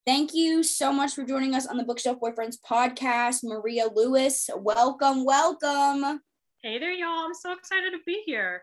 Thank 0.05 0.35
you 0.35 0.65
so 0.65 0.93
much 0.93 1.15
for 1.15 1.25
joining 1.25 1.55
us 1.55 1.67
on 1.67 1.77
the 1.77 1.85
Bookshelf 1.85 2.19
Boyfriends 2.19 2.57
podcast. 2.69 3.45
Maria 3.45 3.85
Luis, 3.95 4.51
welcome, 4.57 5.25
welcome. 5.25 6.21
Hey 6.61 6.79
there, 6.79 6.93
y'all. 6.93 7.25
I'm 7.25 7.35
so 7.35 7.53
excited 7.53 7.93
to 7.93 7.99
be 8.05 8.23
here. 8.27 8.63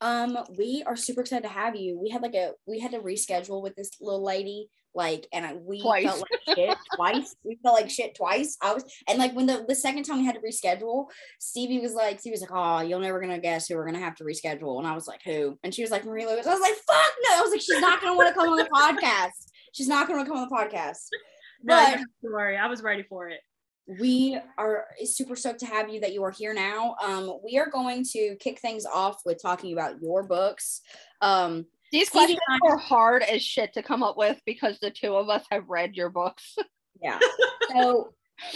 Um, 0.00 0.38
we 0.56 0.84
are 0.86 0.94
super 0.94 1.22
excited 1.22 1.42
to 1.42 1.52
have 1.52 1.74
you. 1.74 1.98
We 2.00 2.10
had 2.10 2.22
like 2.22 2.34
a 2.34 2.52
we 2.66 2.78
had 2.78 2.92
to 2.92 3.00
reschedule 3.00 3.60
with 3.60 3.74
this 3.74 3.90
little 4.00 4.24
lady, 4.24 4.70
like, 4.98 5.26
and 5.32 5.46
I, 5.46 5.54
we 5.54 5.80
Twice. 5.80 6.04
felt 6.04 6.20
like 6.46 6.56
shit 6.58 6.78
twice. 6.94 7.36
We 7.44 7.58
felt 7.62 7.80
like 7.80 7.90
shit 7.90 8.14
twice. 8.14 8.58
I 8.60 8.74
was, 8.74 8.84
and 9.08 9.18
like 9.18 9.34
when 9.34 9.46
the 9.46 9.64
the 9.66 9.74
second 9.74 10.02
time 10.02 10.18
we 10.18 10.26
had 10.26 10.34
to 10.34 10.40
reschedule, 10.42 11.06
Stevie 11.40 11.78
was 11.80 11.94
like, 11.94 12.20
Stevie 12.20 12.34
was 12.34 12.42
like, 12.42 12.50
"Oh, 12.52 12.80
you're 12.82 13.00
never 13.00 13.20
gonna 13.20 13.38
guess 13.38 13.66
who 13.68 13.76
we're 13.76 13.86
gonna 13.86 13.98
have 14.00 14.16
to 14.16 14.24
reschedule," 14.24 14.78
and 14.78 14.86
I 14.86 14.94
was 14.94 15.06
like, 15.06 15.20
"Who?" 15.24 15.58
And 15.64 15.74
she 15.74 15.80
was 15.80 15.90
like, 15.90 16.04
Marie 16.04 16.26
Lewis." 16.26 16.46
I 16.46 16.52
was 16.52 16.60
like, 16.60 16.74
"Fuck 16.74 17.12
no!" 17.24 17.38
I 17.38 17.40
was 17.40 17.50
like, 17.52 17.62
"She's 17.62 17.80
not 17.80 18.02
gonna 18.02 18.14
want 18.16 18.28
to 18.28 18.34
come 18.34 18.50
on 18.50 18.58
the 18.58 18.68
podcast. 18.74 19.50
She's 19.72 19.88
not 19.88 20.06
gonna 20.08 20.26
come 20.26 20.36
on 20.36 20.48
the 20.50 20.54
podcast." 20.54 21.06
No, 21.62 21.74
But- 21.76 21.96
don't 21.96 22.32
worry. 22.32 22.56
I 22.58 22.66
was 22.66 22.82
ready 22.82 23.04
for 23.04 23.28
it. 23.30 23.40
we 24.00 24.38
are 24.58 24.84
super 25.04 25.34
stoked 25.34 25.60
to 25.60 25.66
have 25.66 25.88
you 25.88 25.98
that 26.00 26.12
you 26.12 26.22
are 26.22 26.30
here 26.30 26.52
now. 26.52 26.94
Um, 27.02 27.38
we 27.42 27.56
are 27.58 27.70
going 27.70 28.04
to 28.12 28.36
kick 28.38 28.60
things 28.60 28.84
off 28.84 29.22
with 29.24 29.40
talking 29.40 29.72
about 29.72 30.02
your 30.02 30.24
books. 30.24 30.82
Um, 31.22 31.64
These 31.92 32.10
questions 32.10 32.38
and 32.48 32.60
I- 32.64 32.72
are 32.72 32.76
hard 32.76 33.22
as 33.22 33.42
shit 33.42 33.72
to 33.74 33.82
come 33.82 34.02
up 34.02 34.16
with 34.16 34.40
because 34.46 34.78
the 34.80 34.90
two 34.90 35.14
of 35.14 35.28
us 35.28 35.44
have 35.50 35.68
read 35.68 35.94
your 35.94 36.10
books. 36.10 36.56
yeah. 37.02 37.18
So 37.74 38.12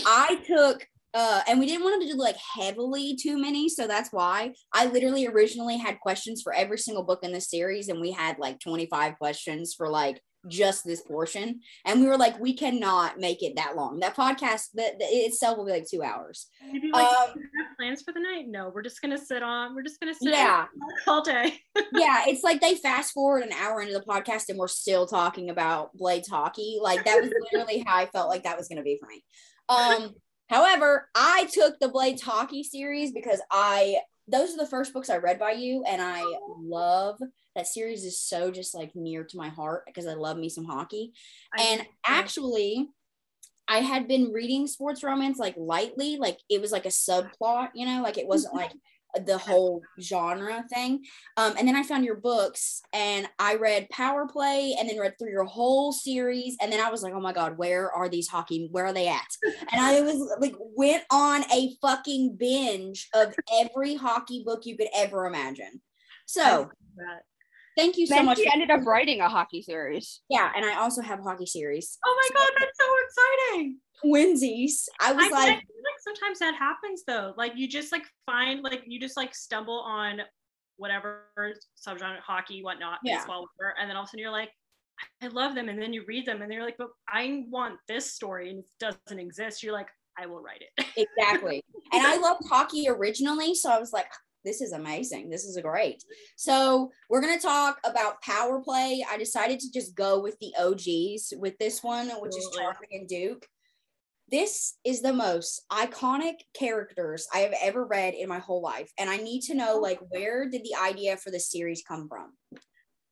I 0.07 0.37
took 0.47 0.87
uh, 1.15 1.43
and 1.47 1.61
we 1.61 1.67
didn't 1.67 1.85
want 1.85 2.01
to 2.03 2.09
do 2.09 2.17
like 2.17 2.37
heavily 2.57 3.15
too 3.15 3.39
many, 3.39 3.69
so 3.69 3.87
that's 3.87 4.11
why 4.12 4.55
I 4.73 4.87
literally 4.87 5.27
originally 5.27 5.77
had 5.77 6.01
questions 6.01 6.41
for 6.41 6.55
every 6.55 6.79
single 6.79 7.03
book 7.03 7.21
in 7.23 7.33
the 7.33 7.41
series, 7.41 7.89
and 7.89 8.01
we 8.01 8.12
had 8.12 8.39
like 8.39 8.61
25 8.61 9.19
questions 9.19 9.75
for 9.75 9.91
like 9.91 10.23
just 10.49 10.85
this 10.85 11.01
portion, 11.03 11.61
and 11.85 12.01
we 12.01 12.07
were 12.09 12.17
like, 12.17 12.39
we 12.41 12.53
cannot 12.55 13.19
make 13.19 13.43
it 13.43 13.57
that 13.57 13.77
long. 13.77 14.01
That 14.01 14.17
podcast, 14.17 14.69
that 14.75 14.95
itself 15.01 15.57
will 15.59 15.67
be 15.67 15.73
like 15.73 15.87
two 15.89 16.03
hours. 16.03 16.47
Maybe 16.73 16.91
like 16.93 17.07
Um, 17.07 17.35
"Do 17.35 17.41
you 17.41 17.47
have 17.59 17.77
plans 17.77 18.03
for 18.03 18.13
the 18.13 18.21
night? 18.21 18.47
No, 18.49 18.71
we're 18.75 18.83
just 18.83 19.01
gonna 19.03 19.19
sit 19.19 19.43
on. 19.43 19.75
We're 19.75 19.83
just 19.83 20.01
gonna 20.01 20.15
sit 20.15 20.33
Yeah. 20.33 20.67
all 21.07 21.23
day. 21.23 21.61
yeah, 21.93 22.25
it's 22.27 22.43
like 22.43 22.61
they 22.61 22.75
fast 22.75 23.13
forward 23.13 23.43
an 23.45 23.53
hour 23.53 23.81
into 23.81 23.95
the 23.95 24.05
podcast 24.05 24.49
and 24.49 24.59
we're 24.59 24.69
still 24.69 25.07
talking 25.07 25.51
about 25.51 25.97
Blades 25.97 26.29
hockey. 26.29 26.79
Like 26.81 27.05
that 27.05 27.21
was 27.23 27.31
literally 27.53 27.85
how 27.87 27.97
I 27.97 28.07
felt 28.07 28.29
like 28.29 28.43
that 28.45 28.57
was 28.59 28.69
gonna 28.69 28.83
be 28.83 28.99
for 29.01 29.07
me. 29.09 29.25
Um, 29.69 30.15
however, 30.51 31.09
I 31.15 31.49
took 31.53 31.79
the 31.81 31.89
Blades 31.89 32.23
hockey 32.23 32.63
series 32.65 33.13
because 33.13 33.41
I 33.51 33.99
those 34.29 34.55
are 34.55 34.59
the 34.59 34.67
first 34.67 34.93
books 34.93 35.11
I 35.11 35.17
read 35.17 35.39
by 35.39 35.53
you, 35.53 35.83
and 35.87 36.01
I 36.01 36.23
love 36.61 37.19
that 37.54 37.66
series 37.66 38.04
is 38.04 38.21
so 38.21 38.50
just 38.50 38.75
like 38.75 38.94
near 38.94 39.25
to 39.25 39.37
my 39.37 39.49
heart 39.49 39.85
because 39.87 40.06
I 40.06 40.14
love 40.14 40.37
me 40.37 40.49
some 40.49 40.64
hockey. 40.64 41.12
And 41.59 41.87
actually, 42.06 42.88
I 43.68 43.78
had 43.78 44.09
been 44.09 44.32
reading 44.32 44.66
sports 44.66 45.02
romance 45.02 45.38
like 45.38 45.54
lightly, 45.56 46.16
like 46.16 46.38
it 46.49 46.61
was 46.61 46.73
like 46.73 46.87
a 46.87 46.90
subplot, 46.90 47.68
you 47.75 47.87
know, 47.87 48.02
like 48.02 48.18
it 48.18 48.26
wasn't 48.26 48.54
like 48.62 48.73
the 49.26 49.38
whole 49.38 49.82
genre 50.00 50.64
thing. 50.73 51.04
Um, 51.37 51.54
and 51.59 51.68
then 51.68 51.76
I 51.76 51.82
found 51.82 52.04
your 52.04 52.16
books 52.16 52.82
and 52.92 53.28
I 53.38 53.56
read 53.56 53.90
Power 53.90 54.26
Play 54.26 54.75
and 54.78 54.88
then 54.88 54.99
read 54.99 55.18
through 55.18 55.30
your 55.30 55.44
whole 55.44 55.92
series. 55.92 56.56
And 56.61 56.73
then 56.73 56.80
I 56.80 56.90
was 56.90 57.02
like, 57.02 57.12
oh 57.12 57.21
my 57.21 57.32
God, 57.32 57.59
where 57.59 57.90
are 57.92 58.09
these 58.09 58.28
hockey? 58.28 58.68
Where 58.71 58.87
are 58.87 58.92
they 58.92 59.09
at? 59.09 59.28
And 59.71 59.80
I 59.80 60.00
was 60.00 60.16
like, 60.40 60.54
went 60.59 61.04
on 61.11 61.44
a 61.52 61.75
fucking 61.82 62.37
binge 62.37 63.09
of 63.14 63.35
every 63.52 63.94
hockey 63.94 64.42
book 64.44 64.64
you 64.64 64.76
could 64.76 64.88
ever 64.94 65.26
imagine. 65.26 65.80
So. 66.26 66.71
Thank 67.76 67.97
you 67.97 68.07
so 68.07 68.14
then 68.17 68.26
much. 68.26 68.38
she 68.38 68.50
ended 68.52 68.71
up 68.71 68.85
writing 68.87 69.21
a 69.21 69.29
hockey 69.29 69.62
series. 69.62 70.21
yeah, 70.29 70.50
and 70.55 70.64
I 70.64 70.76
also 70.76 71.02
have 71.02 71.21
a 71.21 71.23
hockey 71.23 71.47
series. 71.47 71.99
Oh 72.05 72.21
my 72.23 72.38
god, 72.41 72.50
that's 72.59 72.79
so 72.79 72.95
exciting! 73.52 73.79
Twinsies. 74.05 74.88
I 75.00 75.12
was 75.12 75.25
I, 75.25 75.29
I 75.29 75.31
like, 75.31 75.59
feel 75.59 75.83
like 75.85 76.00
sometimes 76.02 76.38
that 76.41 76.55
happens 76.55 77.05
though. 77.07 77.35
Like 77.37 77.52
you 77.57 77.69
just 77.69 77.93
like 77.93 78.05
find 78.26 78.62
like 78.62 78.83
you 78.87 78.99
just 79.00 79.17
like 79.17 79.35
stumble 79.35 79.81
on 79.81 80.21
whatever 80.76 81.26
subgenre, 81.87 82.19
hockey, 82.21 82.62
whatnot, 82.62 82.99
Yeah. 83.05 83.19
baseball, 83.19 83.47
whatever, 83.57 83.79
and 83.81 83.88
then 83.88 83.97
all 83.97 84.02
of 84.02 84.07
a 84.07 84.11
sudden 84.11 84.21
you're 84.21 84.31
like, 84.33 84.50
I 85.23 85.29
love 85.29 85.55
them, 85.55 85.69
and 85.69 85.81
then 85.81 85.93
you 85.93 86.05
read 86.07 86.26
them, 86.26 86.43
and 86.43 86.52
you're 86.52 86.64
like, 86.64 86.76
but 86.79 86.88
I 87.09 87.45
want 87.50 87.76
this 87.88 88.12
story, 88.12 88.50
and 88.50 88.61
it 88.61 88.67
doesn't 88.81 89.19
exist. 89.21 89.62
You're 89.62 89.73
like, 89.73 89.88
I 90.19 90.26
will 90.26 90.41
write 90.43 90.62
it. 90.76 90.87
exactly. 90.97 91.64
and 91.93 92.07
I 92.07 92.17
loved 92.19 92.43
hockey 92.49 92.87
originally, 92.88 93.55
so 93.55 93.71
I 93.71 93.79
was 93.79 93.93
like, 93.93 94.07
this 94.45 94.61
is 94.61 94.73
amazing. 94.73 95.31
This 95.31 95.45
is 95.45 95.59
great. 95.63 96.03
So 96.37 96.91
we're 97.09 97.21
gonna 97.21 97.39
talk 97.39 97.79
about 97.85 98.23
power 98.23 98.61
play. 98.61 99.05
I 99.09 99.17
decided 99.17 99.61
to 99.61 99.73
just 99.73 99.95
go 99.95 100.21
with 100.21 100.37
the 100.41 100.53
OGs 100.59 101.35
with 101.39 101.59
this 101.59 101.83
one, 101.83 102.09
which 102.21 102.37
is. 102.37 102.49
Charming 102.57 102.89
and 102.93 103.09
Duke. 103.09 103.47
This 104.31 104.79
is 104.85 105.03
the 105.03 105.13
most 105.13 105.63
iconic 105.71 106.37
characters 106.55 107.27
I 107.35 107.41
have 107.41 107.55
ever 107.61 107.85
read 107.85 108.15
in 108.15 108.29
my 108.29 108.39
whole 108.39 108.63
life, 108.63 108.91
and 108.99 109.11
I 109.11 109.19
need 109.19 109.43
to 109.43 109.55
know 109.55 109.79
like 109.79 110.01
where 110.09 110.49
did 110.49 110.63
the 110.65 110.75
idea 110.81 111.17
for 111.17 111.31
the 111.31 111.41
series 111.41 111.83
come 111.87 112.09
from? 112.09 112.33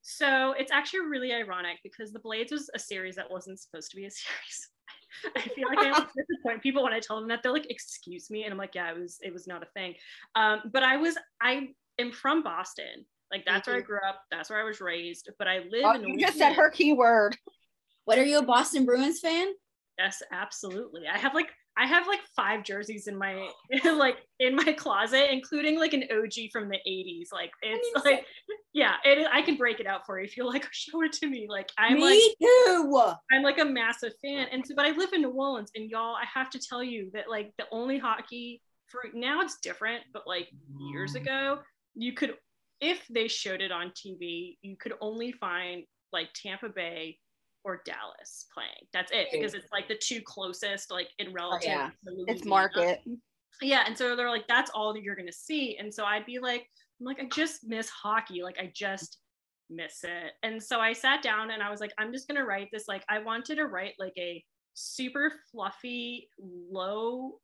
So 0.03 0.55
it's 0.59 0.73
actually 0.73 1.01
really 1.01 1.33
ironic 1.33 1.79
because 1.83 2.13
The 2.13 2.21
Blades 2.21 2.53
was 2.53 2.71
a 2.75 2.79
series 2.79 3.17
that 3.17 3.31
wasn't 3.31 3.61
supposed 3.61 3.91
to 3.91 3.97
be 3.97 4.07
a 4.07 4.11
series. 4.11 4.69
I 5.37 5.40
feel 5.40 5.69
like 5.69 5.83
I 5.83 5.93
disappoint 6.17 6.62
people 6.62 6.83
when 6.83 6.93
I 6.93 7.00
tell 7.00 7.19
them 7.19 7.29
that 7.29 7.43
they're 7.43 7.52
like, 7.52 7.71
"Excuse 7.71 8.31
me," 8.31 8.45
and 8.45 8.52
I'm 8.52 8.59
like, 8.59 8.75
"Yeah, 8.75 8.90
it 8.93 8.99
was 8.99 9.19
it 9.23 9.33
was 9.33 9.47
not 9.47 9.62
a 9.62 9.67
thing." 9.75 9.95
Um, 10.35 10.61
but 10.73 10.83
I 10.83 10.97
was 10.97 11.17
I 11.40 11.69
am 11.99 12.12
from 12.12 12.43
Boston, 12.43 13.05
like 13.33 13.45
that's 13.45 13.67
where 13.67 13.76
I 13.76 13.81
Mhm. 13.81 13.87
grew 13.87 13.99
up, 14.09 14.23
that's 14.31 14.50
where 14.50 14.61
I 14.61 14.64
was 14.64 14.81
raised. 14.81 15.31
But 15.38 15.49
I 15.49 15.61
live 15.71 15.87
Oh, 15.87 15.95
in 15.95 16.02
you 16.09 16.19
just 16.21 16.38
said 16.38 16.52
her 16.55 16.71
keyword. 16.71 17.37
What 18.05 18.19
are 18.19 18.25
you 18.25 18.38
a 18.38 18.43
Boston 18.43 18.85
Bruins 18.85 19.21
fan? 19.21 19.52
Yes, 19.99 20.23
absolutely. 20.33 21.07
I 21.07 21.19
have 21.19 21.35
like 21.35 21.50
I 21.81 21.87
have 21.87 22.07
like 22.07 22.21
five 22.37 22.63
jerseys 22.63 23.07
in 23.07 23.17
my 23.17 23.49
like 23.85 24.19
in 24.39 24.55
my 24.55 24.75
closet, 24.75 25.33
including 25.33 25.79
like 25.79 25.95
an 25.95 26.05
OG 26.13 26.51
from 26.53 26.69
the 26.69 26.77
80s. 26.87 27.29
Like 27.33 27.51
it's 27.63 28.05
like 28.05 28.27
yeah, 28.75 28.97
it 29.03 29.19
is, 29.19 29.27
I 29.33 29.41
can 29.41 29.57
break 29.57 29.81
it 29.81 29.87
out 29.87 30.05
for 30.05 30.21
you 30.21 30.27
if 30.27 30.37
you 30.37 30.47
like 30.47 30.67
show 30.73 31.03
it 31.03 31.13
to 31.15 31.27
me. 31.27 31.47
Like 31.49 31.71
I'm 31.79 31.95
Me 31.95 32.03
like 32.03 32.21
too. 32.39 33.03
I'm 33.33 33.43
like 33.43 33.59
a 33.59 33.65
massive 33.65 34.13
fan. 34.23 34.49
And 34.53 34.65
so 34.67 34.75
but 34.75 34.85
I 34.85 34.91
live 34.91 35.15
in 35.15 35.23
New 35.23 35.31
Orleans 35.31 35.71
and 35.75 35.91
y'all, 35.91 36.15
I 36.17 36.25
have 36.33 36.51
to 36.51 36.59
tell 36.59 36.85
you 36.85 37.11
that 37.15 37.31
like 37.31 37.53
the 37.57 37.65
only 37.73 37.99
hockey 37.99 38.61
for 38.89 39.01
now 39.15 39.41
it's 39.41 39.59
different, 39.63 40.03
but 40.13 40.27
like 40.27 40.51
years 40.79 41.15
mm. 41.15 41.23
ago, 41.23 41.61
you 41.95 42.13
could 42.13 42.35
if 42.83 43.07
they 43.09 43.27
showed 43.27 43.63
it 43.63 43.73
on 43.73 43.91
TV, 43.91 44.59
you 44.61 44.77
could 44.77 44.93
only 45.01 45.33
find 45.33 45.85
like 46.13 46.29
Tampa 46.35 46.69
Bay 46.69 47.19
or 47.64 47.83
Dallas 47.85 48.47
playing. 48.55 48.71
That's 48.93 49.12
it 49.12 49.29
because 49.33 49.55
it's 49.55 49.71
like 49.73 49.88
the 49.88 49.99
two 50.00 50.21
closest, 50.25 50.90
like 50.90 51.09
in 51.19 51.29
oh, 51.29 51.33
relative. 51.33 51.69
yeah. 51.69 51.90
to 52.07 52.25
It's 52.29 52.45
market. 52.45 53.00
Yeah, 53.62 53.83
and 53.87 53.97
so 53.97 54.17
they're 54.17 54.31
like, 54.31 54.47
that's 54.49 54.71
all 54.75 54.95
that 54.95 55.02
you're 55.02 55.17
gonna 55.17 55.33
see. 55.33 55.76
And 55.79 55.93
so 55.93 56.05
I'd 56.05 56.25
be 56.26 56.38
like, 56.38 56.67
I'm 57.00 57.07
like, 57.07 57.21
I 57.21 57.29
just 57.35 57.64
miss 57.64 57.88
hockey. 57.90 58.43
Like 58.43 58.59
I 58.59 58.73
just 58.75 59.19
miss 59.69 60.02
it. 60.05 60.33
And 60.43 60.62
so 60.62 60.81
I 60.81 60.93
sat 60.93 61.23
down 61.23 61.50
and 61.50 61.62
I 61.62 61.71
was 61.71 61.81
like, 61.81 61.93
I'm 61.99 62.12
just 62.12 62.26
gonna 62.29 62.45
write 62.45 62.69
this. 62.73 62.88
Like 62.88 63.05
I 63.09 63.19
wanted 63.19 63.57
to 63.57 63.67
write 63.67 63.95
like 63.99 64.14
a 64.19 64.43
super 64.75 65.33
fluffy, 65.52 66.29
low 66.38 67.40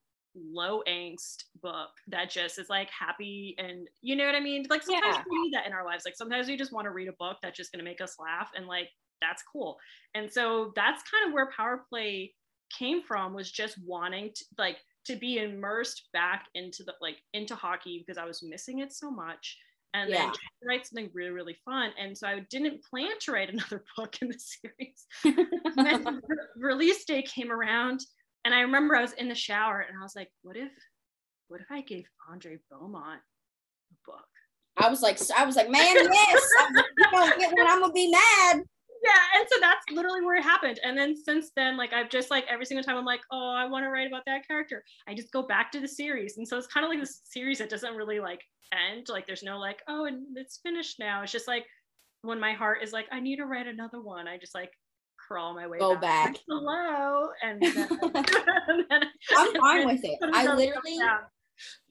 low 0.52 0.82
angst 0.86 1.44
book 1.62 1.88
that 2.08 2.28
just 2.28 2.58
is 2.58 2.68
like 2.68 2.90
happy 2.90 3.54
and 3.58 3.88
you 4.02 4.14
know 4.14 4.26
what 4.26 4.34
I 4.34 4.40
mean? 4.40 4.66
Like 4.68 4.82
sometimes 4.82 5.16
Yeah. 5.16 5.22
we 5.30 5.42
need 5.42 5.54
that 5.54 5.66
in 5.66 5.72
our 5.72 5.84
lives. 5.84 6.04
Like 6.04 6.16
sometimes 6.16 6.46
we 6.46 6.56
just 6.58 6.72
want 6.72 6.84
to 6.84 6.90
read 6.90 7.08
a 7.08 7.14
book 7.18 7.38
that's 7.42 7.56
just 7.56 7.72
gonna 7.72 7.84
make 7.84 8.00
us 8.02 8.16
laugh 8.18 8.50
and 8.54 8.66
like 8.66 8.90
that's 9.20 9.42
cool. 9.50 9.78
And 10.14 10.30
so 10.30 10.72
that's 10.76 11.02
kind 11.10 11.28
of 11.28 11.34
where 11.34 11.50
power 11.56 11.84
play 11.88 12.34
came 12.76 13.02
from 13.02 13.34
was 13.34 13.50
just 13.50 13.76
wanting 13.84 14.30
to 14.34 14.44
like 14.58 14.78
to 15.06 15.16
be 15.16 15.38
immersed 15.38 16.08
back 16.12 16.46
into 16.54 16.82
the 16.82 16.94
like 17.00 17.18
into 17.32 17.54
hockey 17.54 18.02
because 18.04 18.18
I 18.18 18.24
was 18.24 18.42
missing 18.42 18.80
it 18.80 18.92
so 18.92 19.10
much 19.10 19.56
and 19.94 20.10
then 20.12 20.20
Yeah. 20.20 20.28
just 20.30 20.40
write 20.66 20.86
something 20.86 21.08
really 21.14 21.30
really 21.30 21.56
fun 21.64 21.92
and 21.96 22.18
so 22.18 22.26
I 22.26 22.40
didn't 22.50 22.82
plan 22.82 23.12
to 23.20 23.32
write 23.32 23.50
another 23.52 23.84
book 23.96 24.16
in 24.20 24.28
the 24.28 24.38
series 24.38 25.06
then 25.76 26.20
re- 26.28 26.36
release 26.56 27.04
day 27.04 27.22
came 27.22 27.52
around 27.52 28.00
and 28.44 28.52
I 28.52 28.60
remember 28.62 28.96
I 28.96 29.02
was 29.02 29.12
in 29.12 29.28
the 29.28 29.34
shower 29.36 29.86
and 29.88 29.96
I 29.96 30.02
was 30.02 30.16
like 30.16 30.30
what 30.42 30.56
if 30.56 30.72
what 31.46 31.60
if 31.60 31.68
I 31.70 31.82
gave 31.82 32.06
Andre 32.28 32.58
Beaumont 32.68 33.20
a 33.92 34.10
book 34.10 34.26
I 34.78 34.90
was 34.90 35.00
like, 35.00 35.18
I 35.34 35.46
was 35.46 35.56
like, 35.56 35.70
man, 35.70 35.94
yes. 35.94 36.42
I'm, 36.60 36.74
you 36.76 36.84
don't 37.10 37.40
get 37.40 37.50
one, 37.56 37.66
I'm 37.66 37.80
gonna 37.80 37.92
be 37.94 38.10
mad. 38.10 38.62
Yeah 39.04 39.38
and 39.40 39.48
so 39.50 39.56
that's 39.60 39.84
literally 39.90 40.22
where 40.22 40.36
it 40.36 40.42
happened 40.42 40.78
and 40.84 40.96
then 40.96 41.14
since 41.16 41.50
then 41.56 41.76
like 41.76 41.92
i've 41.92 42.10
just 42.10 42.30
like 42.30 42.44
every 42.48 42.64
single 42.64 42.82
time 42.82 42.96
i'm 42.96 43.04
like 43.04 43.20
oh 43.30 43.54
i 43.56 43.66
want 43.66 43.84
to 43.84 43.90
write 43.90 44.06
about 44.06 44.22
that 44.26 44.46
character 44.46 44.84
i 45.08 45.14
just 45.14 45.32
go 45.32 45.42
back 45.42 45.70
to 45.70 45.80
the 45.80 45.88
series 45.88 46.38
and 46.38 46.46
so 46.46 46.56
it's 46.56 46.66
kind 46.66 46.84
of 46.84 46.90
like 46.90 47.00
this 47.00 47.20
series 47.24 47.58
that 47.58 47.70
doesn't 47.70 47.94
really 47.94 48.20
like 48.20 48.40
end 48.72 49.06
like 49.08 49.26
there's 49.26 49.42
no 49.42 49.58
like 49.58 49.80
oh 49.88 50.06
and 50.06 50.36
it's 50.36 50.58
finished 50.62 50.98
now 50.98 51.22
it's 51.22 51.32
just 51.32 51.48
like 51.48 51.64
when 52.22 52.40
my 52.40 52.52
heart 52.52 52.82
is 52.82 52.92
like 52.92 53.06
i 53.12 53.20
need 53.20 53.36
to 53.36 53.46
write 53.46 53.66
another 53.66 54.00
one 54.00 54.26
i 54.26 54.36
just 54.36 54.54
like 54.54 54.72
crawl 55.26 55.54
my 55.54 55.66
way 55.66 55.78
back. 55.78 55.80
Go 55.80 55.94
back, 55.96 56.32
back. 56.34 56.36
Hello 56.48 57.28
and 57.42 57.60
then, 57.60 57.88
and 58.00 58.84
then 58.90 59.02
I'm 59.36 59.54
fine 59.60 59.86
with 59.86 60.04
it. 60.04 60.18
I 60.32 60.46
literally 60.54 60.98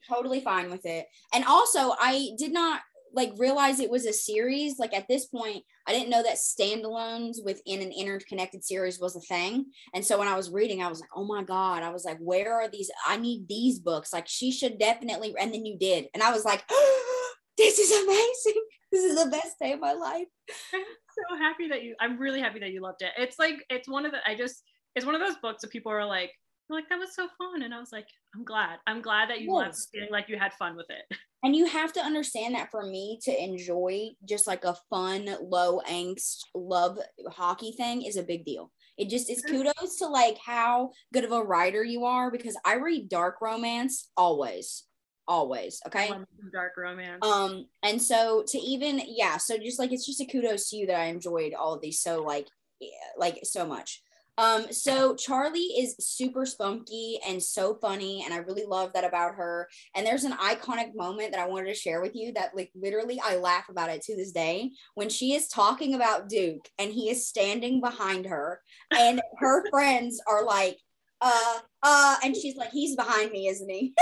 totally 0.08 0.40
fine 0.40 0.70
with 0.70 0.86
it. 0.86 1.06
And 1.34 1.44
also, 1.44 1.94
I 1.98 2.30
did 2.38 2.52
not 2.52 2.80
like 3.16 3.32
realize 3.38 3.80
it 3.80 3.90
was 3.90 4.04
a 4.04 4.12
series. 4.12 4.78
Like 4.78 4.94
at 4.94 5.08
this 5.08 5.26
point, 5.26 5.64
I 5.88 5.92
didn't 5.92 6.10
know 6.10 6.22
that 6.22 6.36
standalones 6.36 7.38
within 7.42 7.80
an 7.80 7.90
interconnected 7.90 8.62
series 8.62 9.00
was 9.00 9.16
a 9.16 9.20
thing. 9.20 9.66
And 9.94 10.04
so 10.04 10.18
when 10.18 10.28
I 10.28 10.36
was 10.36 10.50
reading, 10.50 10.82
I 10.82 10.88
was 10.88 11.00
like, 11.00 11.08
oh 11.16 11.24
my 11.24 11.42
God, 11.42 11.82
I 11.82 11.88
was 11.88 12.04
like, 12.04 12.18
where 12.18 12.54
are 12.54 12.68
these? 12.68 12.90
I 13.06 13.16
need 13.16 13.48
these 13.48 13.78
books. 13.78 14.12
Like 14.12 14.28
she 14.28 14.52
should 14.52 14.78
definitely. 14.78 15.34
And 15.40 15.52
then 15.52 15.64
you 15.64 15.78
did. 15.78 16.08
And 16.12 16.22
I 16.22 16.30
was 16.30 16.44
like, 16.44 16.62
this 17.56 17.78
is 17.78 17.90
amazing. 18.04 18.62
This 18.92 19.12
is 19.12 19.22
the 19.22 19.30
best 19.30 19.58
day 19.60 19.72
of 19.72 19.80
my 19.80 19.92
life. 19.92 20.28
I'm 20.72 20.80
so 20.80 21.36
happy 21.36 21.68
that 21.68 21.82
you 21.82 21.96
I'm 22.00 22.18
really 22.18 22.40
happy 22.40 22.60
that 22.60 22.70
you 22.70 22.80
loved 22.80 23.02
it. 23.02 23.10
It's 23.18 23.36
like 23.36 23.56
it's 23.68 23.88
one 23.88 24.06
of 24.06 24.12
the 24.12 24.18
I 24.24 24.36
just 24.36 24.62
it's 24.94 25.04
one 25.04 25.16
of 25.16 25.20
those 25.20 25.36
books 25.42 25.62
that 25.62 25.72
people 25.72 25.90
are 25.90 26.06
like 26.06 26.30
like 26.68 26.88
that 26.88 26.98
was 26.98 27.14
so 27.14 27.28
fun 27.38 27.62
and 27.62 27.72
I 27.72 27.78
was 27.78 27.92
like 27.92 28.08
I'm 28.34 28.44
glad. 28.44 28.78
I'm 28.86 29.00
glad 29.00 29.30
that 29.30 29.40
you 29.40 29.52
loved 29.52 29.68
Yes. 29.68 29.88
feeling 29.92 30.10
like 30.10 30.28
you 30.28 30.38
had 30.38 30.52
fun 30.54 30.76
with 30.76 30.86
it. 30.90 31.16
And 31.44 31.54
you 31.54 31.66
have 31.66 31.92
to 31.92 32.00
understand 32.00 32.56
that 32.56 32.72
for 32.72 32.84
me 32.84 33.20
to 33.22 33.44
enjoy 33.44 34.08
just 34.24 34.48
like 34.48 34.64
a 34.64 34.74
fun, 34.90 35.28
low 35.40 35.80
angst 35.88 36.38
love 36.56 36.98
hockey 37.28 37.70
thing 37.70 38.02
is 38.02 38.16
a 38.16 38.24
big 38.24 38.44
deal. 38.44 38.72
It 38.98 39.10
just 39.10 39.30
is 39.30 39.42
kudos 39.42 39.98
to 39.98 40.06
like 40.08 40.38
how 40.44 40.90
good 41.12 41.22
of 41.22 41.30
a 41.30 41.44
writer 41.44 41.84
you 41.84 42.04
are 42.04 42.32
because 42.32 42.58
I 42.64 42.76
read 42.76 43.08
dark 43.08 43.40
romance 43.40 44.08
always, 44.16 44.84
always. 45.28 45.80
Okay. 45.86 46.10
Dark 46.52 46.72
romance. 46.76 47.24
Um, 47.24 47.66
and 47.84 48.02
so 48.02 48.42
to 48.48 48.58
even, 48.58 49.00
yeah, 49.06 49.36
so 49.36 49.56
just 49.56 49.78
like 49.78 49.92
it's 49.92 50.06
just 50.06 50.20
a 50.20 50.26
kudos 50.26 50.70
to 50.70 50.76
you 50.76 50.86
that 50.88 50.98
I 50.98 51.04
enjoyed 51.04 51.54
all 51.54 51.74
of 51.74 51.80
these 51.80 52.00
so 52.00 52.22
like, 52.22 52.48
yeah, 52.80 52.88
like 53.16 53.38
so 53.44 53.64
much. 53.64 54.02
Um, 54.38 54.66
so 54.70 55.14
Charlie 55.14 55.60
is 55.60 55.96
super 55.98 56.44
spunky 56.44 57.18
and 57.26 57.42
so 57.42 57.74
funny, 57.74 58.22
and 58.24 58.34
I 58.34 58.38
really 58.38 58.64
love 58.66 58.92
that 58.92 59.04
about 59.04 59.36
her. 59.36 59.68
And 59.94 60.06
there's 60.06 60.24
an 60.24 60.32
iconic 60.32 60.94
moment 60.94 61.32
that 61.32 61.40
I 61.40 61.48
wanted 61.48 61.68
to 61.68 61.74
share 61.74 62.00
with 62.00 62.14
you 62.14 62.32
that, 62.32 62.54
like, 62.54 62.70
literally, 62.74 63.20
I 63.22 63.36
laugh 63.36 63.68
about 63.68 63.90
it 63.90 64.02
to 64.02 64.16
this 64.16 64.32
day 64.32 64.72
when 64.94 65.08
she 65.08 65.34
is 65.34 65.48
talking 65.48 65.94
about 65.94 66.28
Duke 66.28 66.68
and 66.78 66.92
he 66.92 67.08
is 67.08 67.26
standing 67.26 67.80
behind 67.80 68.26
her, 68.26 68.60
and 68.90 69.20
her 69.38 69.68
friends 69.70 70.20
are 70.28 70.44
like, 70.44 70.78
uh, 71.20 71.58
uh, 71.82 72.16
and 72.22 72.36
she's 72.36 72.56
like, 72.56 72.70
he's 72.70 72.94
behind 72.94 73.30
me, 73.32 73.48
isn't 73.48 73.70
he? 73.70 73.94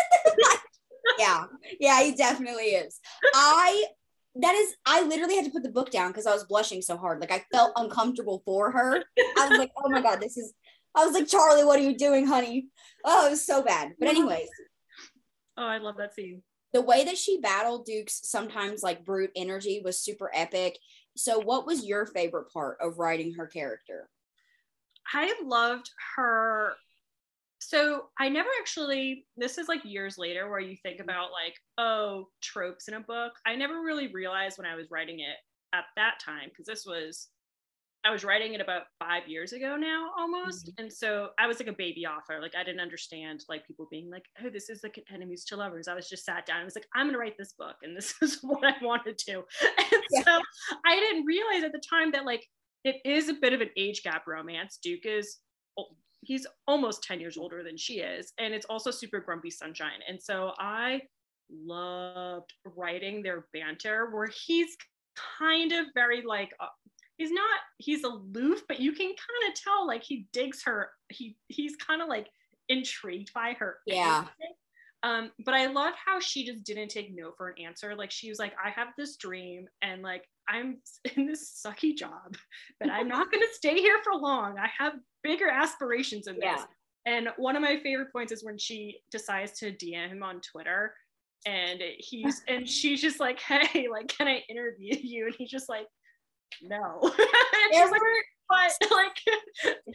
yeah, 1.18 1.44
yeah, 1.78 2.02
he 2.02 2.14
definitely 2.14 2.64
is. 2.64 2.98
I 3.34 3.84
that 4.36 4.54
is 4.54 4.74
I 4.84 5.02
literally 5.02 5.36
had 5.36 5.44
to 5.44 5.50
put 5.50 5.62
the 5.62 5.70
book 5.70 5.90
down 5.90 6.10
because 6.10 6.26
I 6.26 6.32
was 6.32 6.44
blushing 6.44 6.82
so 6.82 6.96
hard. 6.96 7.20
Like 7.20 7.32
I 7.32 7.44
felt 7.52 7.72
uncomfortable 7.76 8.42
for 8.44 8.70
her. 8.70 9.04
I 9.38 9.48
was 9.48 9.58
like, 9.58 9.70
oh 9.76 9.88
my 9.88 10.02
god, 10.02 10.20
this 10.20 10.36
is 10.36 10.52
I 10.94 11.04
was 11.04 11.14
like, 11.14 11.28
Charlie, 11.28 11.64
what 11.64 11.78
are 11.78 11.82
you 11.82 11.96
doing, 11.96 12.26
honey? 12.26 12.68
Oh, 13.04 13.26
it 13.26 13.30
was 13.30 13.44
so 13.44 13.62
bad. 13.62 13.92
But 13.98 14.08
anyways. 14.08 14.48
Oh, 15.56 15.66
I 15.66 15.78
love 15.78 15.96
that 15.98 16.14
scene. 16.14 16.42
The 16.72 16.82
way 16.82 17.04
that 17.04 17.18
she 17.18 17.40
battled 17.40 17.84
Duke's 17.84 18.20
sometimes 18.24 18.82
like 18.82 19.04
brute 19.04 19.30
energy 19.36 19.80
was 19.84 20.00
super 20.00 20.30
epic. 20.34 20.78
So 21.16 21.40
what 21.40 21.66
was 21.66 21.86
your 21.86 22.06
favorite 22.06 22.52
part 22.52 22.78
of 22.80 22.98
writing 22.98 23.34
her 23.34 23.46
character? 23.46 24.08
I 25.12 25.32
loved 25.44 25.90
her 26.16 26.74
so 27.68 28.06
I 28.18 28.28
never 28.28 28.48
actually, 28.60 29.26
this 29.36 29.56
is 29.56 29.68
like 29.68 29.84
years 29.84 30.18
later 30.18 30.50
where 30.50 30.60
you 30.60 30.76
think 30.76 31.00
about 31.00 31.30
like, 31.32 31.54
oh, 31.78 32.28
tropes 32.42 32.88
in 32.88 32.94
a 32.94 33.00
book. 33.00 33.32
I 33.46 33.54
never 33.56 33.80
really 33.80 34.08
realized 34.08 34.58
when 34.58 34.66
I 34.66 34.74
was 34.74 34.90
writing 34.90 35.20
it 35.20 35.36
at 35.74 35.84
that 35.96 36.14
time, 36.24 36.50
because 36.50 36.66
this 36.66 36.84
was, 36.86 37.28
I 38.04 38.10
was 38.10 38.22
writing 38.22 38.52
it 38.52 38.60
about 38.60 38.82
five 38.98 39.26
years 39.26 39.52
ago 39.54 39.76
now 39.76 40.10
almost. 40.18 40.66
Mm-hmm. 40.66 40.82
And 40.82 40.92
so 40.92 41.30
I 41.38 41.46
was 41.46 41.58
like 41.58 41.68
a 41.68 41.72
baby 41.72 42.04
author. 42.06 42.38
Like 42.40 42.54
I 42.54 42.62
didn't 42.62 42.82
understand 42.82 43.44
like 43.48 43.66
people 43.66 43.88
being 43.90 44.10
like, 44.10 44.24
oh, 44.44 44.50
this 44.50 44.68
is 44.68 44.82
like 44.82 45.02
enemies 45.12 45.44
to 45.46 45.56
lovers. 45.56 45.88
I 45.88 45.94
was 45.94 46.08
just 46.08 46.26
sat 46.26 46.44
down 46.44 46.58
and 46.58 46.66
was 46.66 46.76
like, 46.76 46.86
I'm 46.94 47.06
going 47.06 47.14
to 47.14 47.18
write 47.18 47.38
this 47.38 47.54
book 47.58 47.76
and 47.82 47.96
this 47.96 48.14
is 48.20 48.40
what 48.42 48.62
I 48.62 48.74
wanted 48.82 49.16
to. 49.18 49.42
And 49.78 50.02
yeah. 50.10 50.22
so 50.22 50.40
I 50.84 50.96
didn't 50.96 51.24
realize 51.24 51.64
at 51.64 51.72
the 51.72 51.82
time 51.88 52.12
that 52.12 52.26
like 52.26 52.44
it 52.84 52.96
is 53.06 53.30
a 53.30 53.34
bit 53.34 53.54
of 53.54 53.62
an 53.62 53.70
age 53.78 54.02
gap 54.02 54.26
romance. 54.26 54.78
Duke 54.82 55.06
is 55.06 55.38
he's 56.24 56.46
almost 56.66 57.02
10 57.02 57.20
years 57.20 57.36
older 57.36 57.62
than 57.62 57.76
she 57.76 58.00
is 58.00 58.32
and 58.38 58.54
it's 58.54 58.66
also 58.66 58.90
super 58.90 59.20
grumpy 59.20 59.50
sunshine. 59.50 60.00
And 60.08 60.20
so 60.20 60.52
i 60.58 61.00
loved 61.50 62.52
writing 62.76 63.22
their 63.22 63.46
banter 63.52 64.08
where 64.10 64.30
he's 64.46 64.76
kind 65.38 65.72
of 65.72 65.86
very 65.94 66.22
like 66.22 66.50
uh, 66.58 66.66
he's 67.18 67.30
not 67.30 67.60
he's 67.78 68.02
aloof 68.02 68.62
but 68.66 68.80
you 68.80 68.92
can 68.92 69.06
kind 69.06 69.52
of 69.52 69.54
tell 69.54 69.86
like 69.86 70.02
he 70.02 70.26
digs 70.32 70.62
her 70.64 70.90
he 71.10 71.36
he's 71.48 71.76
kind 71.76 72.02
of 72.02 72.08
like 72.08 72.28
intrigued 72.68 73.32
by 73.34 73.54
her 73.58 73.76
yeah. 73.86 74.24
um, 75.04 75.30
but 75.44 75.52
I 75.52 75.66
love 75.66 75.92
how 76.02 76.18
she 76.18 76.46
just 76.46 76.64
didn't 76.64 76.88
take 76.88 77.14
no 77.14 77.32
for 77.36 77.48
an 77.48 77.62
answer. 77.62 77.94
Like 77.94 78.10
she 78.10 78.30
was 78.30 78.38
like, 78.38 78.54
I 78.62 78.70
have 78.70 78.88
this 78.96 79.16
dream 79.16 79.68
and 79.82 80.00
like 80.02 80.24
I'm 80.48 80.78
in 81.16 81.26
this 81.26 81.62
sucky 81.64 81.96
job, 81.96 82.36
but 82.80 82.90
I'm 82.90 83.08
not 83.08 83.30
gonna 83.30 83.46
stay 83.52 83.76
here 83.76 83.98
for 84.02 84.14
long. 84.14 84.58
I 84.58 84.68
have 84.78 84.94
bigger 85.22 85.48
aspirations 85.48 86.26
in 86.26 86.36
this. 86.36 86.44
Yeah. 86.44 86.64
And 87.06 87.28
one 87.36 87.54
of 87.54 87.62
my 87.62 87.78
favorite 87.82 88.12
points 88.12 88.32
is 88.32 88.44
when 88.44 88.56
she 88.56 89.00
decides 89.10 89.58
to 89.58 89.72
DM 89.72 90.08
him 90.08 90.22
on 90.22 90.40
Twitter 90.40 90.94
and 91.46 91.82
he's 91.98 92.42
and 92.48 92.68
she's 92.68 93.00
just 93.00 93.20
like, 93.20 93.40
Hey, 93.40 93.88
like, 93.90 94.08
can 94.08 94.28
I 94.28 94.42
interview 94.48 94.96
you? 95.00 95.26
And 95.26 95.34
he's 95.36 95.50
just 95.50 95.68
like, 95.68 95.86
No. 96.62 97.00
there 97.72 97.90
were, 97.90 97.98
but 98.48 98.72
like 98.90 99.16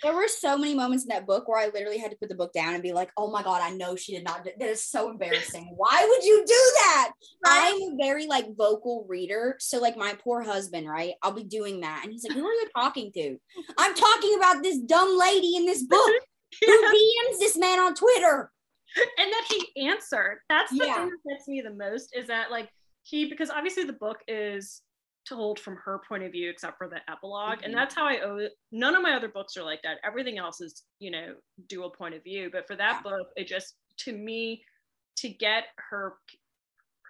there 0.01 0.13
were 0.13 0.27
so 0.27 0.57
many 0.57 0.73
moments 0.73 1.03
in 1.03 1.09
that 1.09 1.27
book 1.27 1.47
where 1.47 1.59
I 1.59 1.67
literally 1.67 1.97
had 1.97 2.11
to 2.11 2.17
put 2.17 2.29
the 2.29 2.35
book 2.35 2.53
down 2.53 2.73
and 2.73 2.83
be 2.83 2.93
like, 2.93 3.11
oh 3.17 3.29
my 3.31 3.43
god, 3.43 3.61
I 3.61 3.71
know 3.71 3.95
she 3.95 4.13
did 4.13 4.23
not 4.23 4.43
do- 4.43 4.51
that 4.57 4.69
is 4.69 4.83
so 4.83 5.09
embarrassing. 5.09 5.71
Why 5.75 6.05
would 6.07 6.23
you 6.23 6.43
do 6.45 6.71
that? 6.83 7.11
Right? 7.45 7.71
I'm 7.73 7.93
a 7.93 7.97
very 7.97 8.27
like 8.27 8.55
vocal 8.55 9.05
reader. 9.07 9.55
So 9.59 9.79
like 9.79 9.97
my 9.97 10.15
poor 10.23 10.41
husband, 10.41 10.87
right? 10.87 11.13
I'll 11.21 11.31
be 11.31 11.43
doing 11.43 11.81
that. 11.81 12.01
And 12.03 12.11
he's 12.11 12.23
like, 12.23 12.37
Who 12.37 12.45
are 12.45 12.53
you 12.53 12.67
talking 12.75 13.11
to? 13.13 13.37
I'm 13.77 13.95
talking 13.95 14.35
about 14.35 14.63
this 14.63 14.79
dumb 14.79 15.17
lady 15.17 15.55
in 15.55 15.65
this 15.65 15.83
book 15.83 16.11
yeah. 16.61 16.67
who 16.67 16.87
DMs 16.87 17.39
this 17.39 17.57
man 17.57 17.79
on 17.79 17.95
Twitter. 17.95 18.51
And 19.19 19.31
that 19.31 19.45
he 19.47 19.87
answered. 19.87 20.39
That's 20.49 20.71
the 20.71 20.85
yeah. 20.85 20.95
thing 20.95 21.09
that 21.09 21.29
gets 21.29 21.47
me 21.47 21.61
the 21.61 21.73
most 21.73 22.15
is 22.15 22.27
that 22.27 22.49
like 22.49 22.69
he 23.03 23.29
because 23.29 23.49
obviously 23.49 23.83
the 23.83 23.93
book 23.93 24.17
is 24.27 24.81
told 25.29 25.59
from 25.59 25.75
her 25.75 26.01
point 26.07 26.23
of 26.23 26.31
view 26.31 26.49
except 26.49 26.77
for 26.77 26.87
the 26.87 26.99
epilog 27.09 27.53
mm-hmm. 27.53 27.65
and 27.65 27.73
that's 27.73 27.95
how 27.95 28.05
i 28.05 28.19
owe 28.23 28.47
none 28.71 28.95
of 28.95 29.01
my 29.01 29.13
other 29.13 29.29
books 29.29 29.55
are 29.55 29.63
like 29.63 29.81
that 29.83 29.97
everything 30.03 30.37
else 30.37 30.59
is 30.59 30.83
you 30.99 31.11
know 31.11 31.35
dual 31.67 31.89
point 31.89 32.15
of 32.15 32.23
view 32.23 32.49
but 32.51 32.67
for 32.67 32.75
that 32.75 33.03
book 33.03 33.27
it 33.35 33.47
just 33.47 33.75
to 33.97 34.13
me 34.13 34.63
to 35.15 35.29
get 35.29 35.65
her 35.77 36.15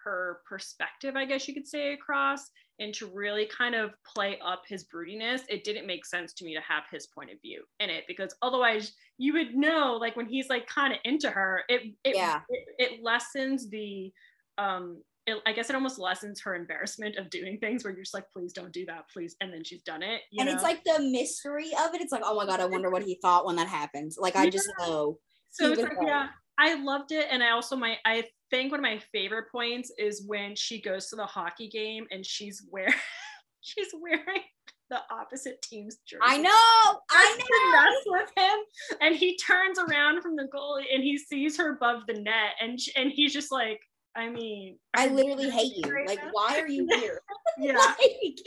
her 0.04 0.40
perspective 0.48 1.16
i 1.16 1.26
guess 1.26 1.48
you 1.48 1.54
could 1.54 1.68
say 1.68 1.94
across 1.94 2.50
and 2.80 2.94
to 2.94 3.08
really 3.08 3.46
kind 3.46 3.76
of 3.76 3.92
play 4.06 4.40
up 4.44 4.64
his 4.68 4.86
broodiness 4.86 5.42
it 5.50 5.64
didn't 5.64 5.86
make 5.86 6.06
sense 6.06 6.34
to 6.34 6.46
me 6.46 6.56
to 6.56 6.62
have 6.62 6.84
his 6.92 7.08
point 7.08 7.30
of 7.30 7.40
view 7.42 7.64
in 7.80 7.90
it 7.90 8.06
because 8.08 8.34
otherwise 8.42 8.94
you 9.18 9.34
would 9.34 9.54
know 9.54 9.98
like 10.00 10.16
when 10.16 10.26
he's 10.26 10.50
like 10.50 10.66
kind 10.68 10.94
of 10.94 11.00
into 11.04 11.30
her 11.30 11.64
it 11.68 11.94
it, 12.04 12.16
yeah. 12.16 12.40
it, 12.50 12.66
it 12.78 13.04
lessens 13.04 13.70
the 13.70 14.12
um 14.58 15.02
it, 15.30 15.38
I 15.46 15.54
guess 15.54 15.70
it 15.70 15.76
almost 15.76 16.00
lessens 16.00 16.42
her 16.42 16.56
embarrassment 16.56 17.18
of 17.18 17.30
doing 17.30 17.58
things 17.60 17.84
where 17.84 17.94
you're 17.94 18.04
just 18.04 18.14
like, 18.14 18.30
please 18.32 18.54
don't 18.54 18.74
do 18.74 18.86
that, 18.88 19.10
please. 19.12 19.36
And 19.42 19.54
then 19.54 19.64
she's 19.64 19.82
done 19.84 20.04
it. 20.04 20.22
and 20.38 20.48
know? 20.48 20.54
it's 20.54 20.64
like 20.64 20.84
the 20.84 21.00
mystery 21.00 21.72
of 21.86 21.94
it. 21.94 22.02
It's 22.02 22.12
like, 22.12 22.24
oh 22.26 22.36
my 22.36 22.46
God, 22.46 22.60
I 22.60 22.66
wonder 22.66 22.90
what 22.90 23.04
he 23.04 23.18
thought 23.22 23.46
when 23.46 23.56
that 23.58 23.68
happens. 23.68 24.18
Like, 24.20 24.36
I 24.36 24.46
yeah. 24.46 24.50
just 24.50 24.70
know. 24.80 25.18
So 25.52 25.72
it's 25.72 25.82
like, 25.82 25.94
yeah, 26.06 26.28
I 26.58 26.76
loved 26.76 27.12
it. 27.12 27.28
And 27.32 27.42
I 27.42 27.52
also, 27.52 27.76
my, 27.76 27.98
I 28.06 28.26
think 28.50 28.72
one 28.72 28.80
of 28.80 28.84
my 28.84 29.02
favorite 29.12 29.52
points 29.52 29.92
is 29.98 30.24
when 30.28 30.56
she 30.56 30.82
goes 30.82 31.08
to 31.08 31.16
the 31.16 31.26
hockey 31.26 31.70
game 31.70 32.06
and 32.12 32.26
she's 32.26 32.64
wearing, 32.72 32.94
she's 33.62 33.90
wearing 34.00 34.44
the 34.90 35.00
opposite 35.12 35.62
team's 35.62 35.98
jersey. 36.06 36.22
I 36.24 36.38
know, 36.38 36.50
I 37.12 37.38
know. 37.38 37.72
Mess 37.72 38.04
with 38.08 38.32
him, 38.36 39.00
and 39.02 39.16
he 39.16 39.38
turns 39.38 39.78
around 39.78 40.22
from 40.22 40.36
the 40.36 40.48
goalie 40.54 40.86
and 40.94 41.04
he 41.04 41.18
sees 41.18 41.58
her 41.58 41.74
above 41.74 42.02
the 42.08 42.14
net, 42.14 42.56
and 42.60 42.80
and 42.96 43.12
he's 43.12 43.32
just 43.32 43.52
like, 43.52 43.80
I 44.20 44.30
mean, 44.30 44.78
I 44.94 45.08
literally 45.08 45.50
hate 45.50 45.74
you. 45.76 45.92
Right 45.92 46.08
like, 46.08 46.24
now? 46.24 46.30
why 46.34 46.60
are 46.60 46.68
you 46.68 46.86
here? 47.00 47.22
yeah. 47.58 47.74
like, 47.78 48.38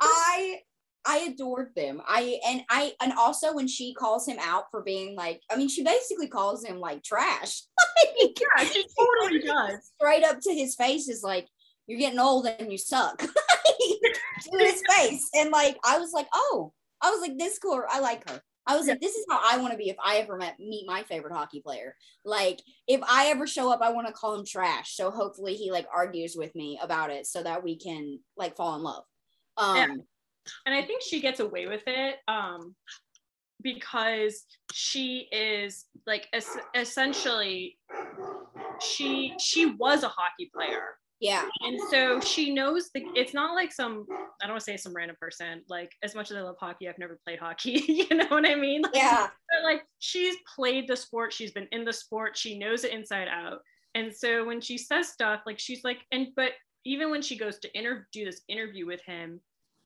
I 0.00 0.60
I 1.06 1.18
adored 1.32 1.74
them. 1.76 2.00
I 2.06 2.40
and 2.46 2.62
I 2.70 2.92
and 3.02 3.12
also 3.12 3.54
when 3.54 3.68
she 3.68 3.94
calls 3.94 4.26
him 4.26 4.38
out 4.40 4.64
for 4.70 4.82
being 4.82 5.14
like, 5.14 5.42
I 5.50 5.56
mean, 5.56 5.68
she 5.68 5.84
basically 5.84 6.28
calls 6.28 6.64
him 6.64 6.80
like 6.80 7.02
trash. 7.02 7.62
like, 8.20 8.40
yeah, 8.40 8.64
she 8.64 8.86
totally 8.98 9.40
does. 9.40 9.92
Straight 10.00 10.24
up 10.24 10.40
to 10.40 10.54
his 10.54 10.74
face 10.74 11.08
is 11.08 11.22
like, 11.22 11.46
"You're 11.86 11.98
getting 11.98 12.18
old 12.18 12.46
and 12.46 12.72
you 12.72 12.78
suck." 12.78 13.18
to 13.18 14.58
his 14.58 14.82
face, 14.96 15.28
and 15.34 15.50
like 15.50 15.76
I 15.84 15.98
was 15.98 16.12
like, 16.12 16.28
oh, 16.32 16.72
I 17.02 17.10
was 17.10 17.20
like, 17.20 17.38
this 17.38 17.58
cool. 17.58 17.82
I 17.88 18.00
like 18.00 18.28
her. 18.28 18.40
I 18.68 18.76
was 18.76 18.86
like, 18.86 19.00
this 19.00 19.16
is 19.16 19.24
how 19.30 19.40
I 19.42 19.56
want 19.56 19.72
to 19.72 19.78
be 19.78 19.88
if 19.88 19.96
I 20.04 20.18
ever 20.18 20.36
met 20.36 20.60
meet 20.60 20.86
my 20.86 21.02
favorite 21.04 21.32
hockey 21.32 21.60
player. 21.60 21.96
Like, 22.24 22.60
if 22.86 23.00
I 23.02 23.28
ever 23.28 23.46
show 23.46 23.72
up, 23.72 23.80
I 23.80 23.90
want 23.92 24.06
to 24.06 24.12
call 24.12 24.38
him 24.38 24.44
trash. 24.44 24.94
So 24.94 25.10
hopefully 25.10 25.54
he 25.54 25.72
like 25.72 25.86
argues 25.92 26.36
with 26.36 26.54
me 26.54 26.78
about 26.82 27.10
it 27.10 27.26
so 27.26 27.42
that 27.42 27.64
we 27.64 27.78
can 27.78 28.20
like 28.36 28.56
fall 28.56 28.76
in 28.76 28.82
love. 28.82 29.04
Um 29.56 29.76
yeah. 29.76 29.86
and 30.66 30.74
I 30.74 30.82
think 30.82 31.02
she 31.02 31.20
gets 31.20 31.40
away 31.40 31.66
with 31.66 31.82
it. 31.86 32.16
Um 32.28 32.74
because 33.62 34.44
she 34.72 35.28
is 35.32 35.86
like 36.06 36.28
es- 36.32 36.58
essentially 36.74 37.78
she 38.80 39.34
she 39.40 39.66
was 39.66 40.04
a 40.04 40.08
hockey 40.08 40.50
player 40.54 40.98
yeah. 41.20 41.44
And 41.62 41.80
so 41.90 42.20
she 42.20 42.54
knows 42.54 42.90
the 42.94 43.04
it's 43.14 43.34
not 43.34 43.54
like 43.54 43.72
some 43.72 44.06
I 44.40 44.46
don't 44.46 44.54
want 44.54 44.60
to 44.60 44.64
say 44.64 44.76
some 44.76 44.94
random 44.94 45.16
person. 45.20 45.62
Like 45.68 45.92
as 46.02 46.14
much 46.14 46.30
as 46.30 46.36
I 46.36 46.42
love 46.42 46.56
hockey, 46.60 46.88
I've 46.88 46.98
never 46.98 47.18
played 47.24 47.38
hockey. 47.38 47.82
you 48.10 48.16
know 48.16 48.26
what 48.28 48.46
I 48.46 48.54
mean? 48.54 48.82
Like, 48.82 48.94
yeah. 48.94 49.28
But 49.50 49.64
like 49.64 49.82
she's 49.98 50.36
played 50.54 50.86
the 50.86 50.96
sport, 50.96 51.32
she's 51.32 51.52
been 51.52 51.68
in 51.72 51.84
the 51.84 51.92
sport, 51.92 52.36
she 52.36 52.58
knows 52.58 52.84
it 52.84 52.92
inside 52.92 53.28
out. 53.28 53.60
And 53.94 54.14
so 54.14 54.44
when 54.44 54.60
she 54.60 54.78
says 54.78 55.08
stuff, 55.08 55.40
like 55.44 55.58
she's 55.58 55.82
like, 55.82 55.98
and 56.12 56.28
but 56.36 56.52
even 56.84 57.10
when 57.10 57.22
she 57.22 57.36
goes 57.36 57.58
to 57.58 57.78
inter- 57.78 58.06
do 58.12 58.24
this 58.24 58.42
interview 58.48 58.86
with 58.86 59.00
him, 59.04 59.40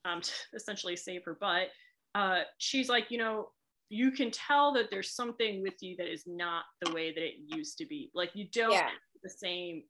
um, 0.04 0.20
to 0.20 0.32
essentially 0.54 0.96
save 0.96 1.24
her 1.24 1.34
butt, 1.40 1.68
uh, 2.14 2.40
she's 2.58 2.88
like, 2.88 3.10
you 3.10 3.18
know, 3.18 3.50
you 3.88 4.10
can 4.10 4.30
tell 4.30 4.72
that 4.74 4.90
there's 4.90 5.14
something 5.14 5.62
with 5.62 5.74
you 5.80 5.96
that 5.96 6.10
is 6.12 6.24
not 6.26 6.64
the 6.82 6.92
way 6.92 7.12
that 7.12 7.22
it 7.22 7.34
used 7.46 7.78
to 7.78 7.86
be. 7.86 8.10
Like 8.14 8.30
you 8.34 8.46
don't 8.52 8.72
yeah. 8.72 8.88
the 9.22 9.30
same 9.30 9.84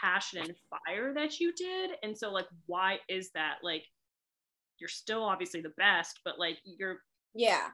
passion 0.00 0.40
and 0.40 0.54
fire 0.70 1.12
that 1.14 1.40
you 1.40 1.52
did. 1.52 1.92
And 2.02 2.16
so 2.16 2.30
like 2.30 2.46
why 2.66 2.98
is 3.08 3.30
that? 3.34 3.56
Like 3.62 3.84
you're 4.78 4.88
still 4.88 5.22
obviously 5.22 5.60
the 5.60 5.72
best 5.76 6.20
but 6.24 6.38
like 6.38 6.58
you're 6.64 6.98
yeah. 7.34 7.68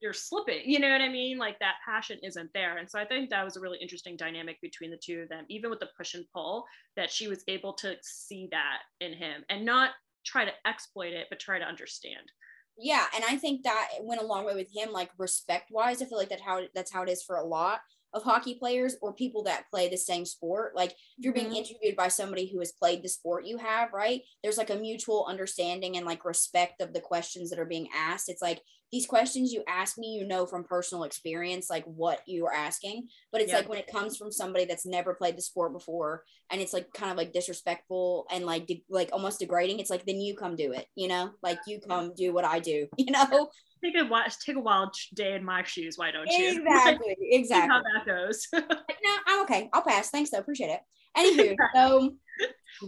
you're 0.00 0.14
slipping 0.14 0.62
you 0.64 0.78
know 0.78 0.90
what 0.90 1.02
i 1.02 1.08
mean? 1.08 1.36
Like 1.38 1.58
that 1.58 1.74
passion 1.84 2.18
isn't 2.22 2.50
there. 2.54 2.78
And 2.78 2.90
so 2.90 2.98
i 2.98 3.04
think 3.04 3.30
that 3.30 3.44
was 3.44 3.56
a 3.56 3.60
really 3.60 3.78
interesting 3.80 4.16
dynamic 4.16 4.60
between 4.60 4.90
the 4.90 5.00
two 5.04 5.20
of 5.20 5.28
them 5.28 5.44
even 5.48 5.70
with 5.70 5.80
the 5.80 5.90
push 5.96 6.14
and 6.14 6.24
pull 6.32 6.64
that 6.96 7.10
she 7.10 7.28
was 7.28 7.44
able 7.48 7.74
to 7.74 7.96
see 8.02 8.48
that 8.50 8.78
in 9.00 9.12
him 9.12 9.44
and 9.50 9.64
not 9.64 9.90
try 10.24 10.44
to 10.44 10.52
exploit 10.66 11.12
it 11.12 11.26
but 11.28 11.38
try 11.38 11.58
to 11.58 11.64
understand. 11.64 12.30
Yeah, 12.76 13.04
and 13.14 13.24
I 13.28 13.36
think 13.36 13.62
that 13.62 13.88
went 14.00 14.20
a 14.20 14.26
long 14.26 14.46
way 14.46 14.54
with 14.54 14.74
him, 14.74 14.90
like 14.90 15.10
respect 15.16 15.70
wise. 15.70 16.02
I 16.02 16.06
feel 16.06 16.18
like 16.18 16.30
that 16.30 16.40
how 16.40 16.62
that's 16.74 16.92
how 16.92 17.02
it 17.02 17.08
is 17.08 17.22
for 17.22 17.36
a 17.36 17.44
lot 17.44 17.80
of 18.14 18.22
hockey 18.22 18.54
players 18.54 18.96
or 19.02 19.12
people 19.12 19.42
that 19.44 19.68
play 19.70 19.88
the 19.88 19.96
same 19.96 20.24
sport. 20.24 20.74
Like 20.76 20.92
if 20.92 20.96
you're 21.18 21.32
being 21.34 21.50
Mhm. 21.50 21.56
interviewed 21.56 21.96
by 21.96 22.08
somebody 22.08 22.46
who 22.46 22.60
has 22.60 22.72
played 22.72 23.02
the 23.02 23.08
sport 23.08 23.44
you 23.46 23.58
have, 23.58 23.92
right? 23.92 24.22
There's 24.42 24.56
like 24.58 24.70
a 24.70 24.76
mutual 24.76 25.26
understanding 25.26 25.96
and 25.96 26.06
like 26.06 26.24
respect 26.24 26.80
of 26.80 26.92
the 26.92 27.00
questions 27.00 27.50
that 27.50 27.58
are 27.58 27.64
being 27.66 27.88
asked. 27.94 28.28
It's 28.28 28.42
like 28.42 28.62
these 28.94 29.06
questions 29.08 29.52
you 29.52 29.64
ask 29.66 29.98
me, 29.98 30.06
you 30.14 30.24
know 30.24 30.46
from 30.46 30.62
personal 30.62 31.02
experience, 31.02 31.68
like 31.68 31.84
what 31.84 32.20
you 32.28 32.46
are 32.46 32.52
asking. 32.52 33.08
But 33.32 33.40
it's 33.40 33.50
Yeah. 33.50 33.56
like 33.56 33.68
when 33.68 33.78
it 33.80 33.88
comes 33.88 34.16
from 34.16 34.30
somebody 34.30 34.66
that's 34.66 34.86
never 34.86 35.14
played 35.14 35.36
the 35.36 35.42
sport 35.42 35.72
before 35.72 36.22
and 36.48 36.60
it's 36.60 36.72
like 36.72 36.92
kind 36.92 37.10
of 37.10 37.16
like 37.16 37.32
disrespectful 37.32 38.26
and 38.30 38.46
like 38.46 38.68
de- 38.68 38.84
like 38.88 39.10
almost 39.12 39.40
degrading, 39.40 39.80
it's 39.80 39.90
like 39.90 40.06
then 40.06 40.20
you 40.20 40.36
come 40.36 40.54
do 40.54 40.70
it, 40.70 40.86
you 40.94 41.08
know? 41.08 41.32
Like 41.42 41.58
you 41.66 41.80
come 41.80 42.14
do 42.14 42.32
what 42.32 42.44
I 42.44 42.60
do, 42.60 42.86
you 42.96 43.10
know? 43.10 43.50
Take 43.84 43.96
a 44.00 44.04
wild, 44.04 44.30
take 44.46 44.54
a 44.54 44.60
wild 44.60 44.94
day 45.12 45.34
in 45.34 45.44
my 45.44 45.64
shoes. 45.64 45.98
Why 45.98 46.12
don't 46.12 46.30
you? 46.30 46.62
Exactly. 46.62 47.16
Exactly. 47.32 47.68
how 47.68 47.82
that 47.82 48.06
goes. 48.06 48.46
Like, 48.52 48.98
no, 49.02 49.16
I'm 49.26 49.42
okay. 49.42 49.68
I'll 49.72 49.82
pass. 49.82 50.10
Thanks, 50.10 50.30
though. 50.30 50.38
Appreciate 50.38 50.70
it. 50.70 50.80
Anywho, 51.16 51.56
so 51.74 52.14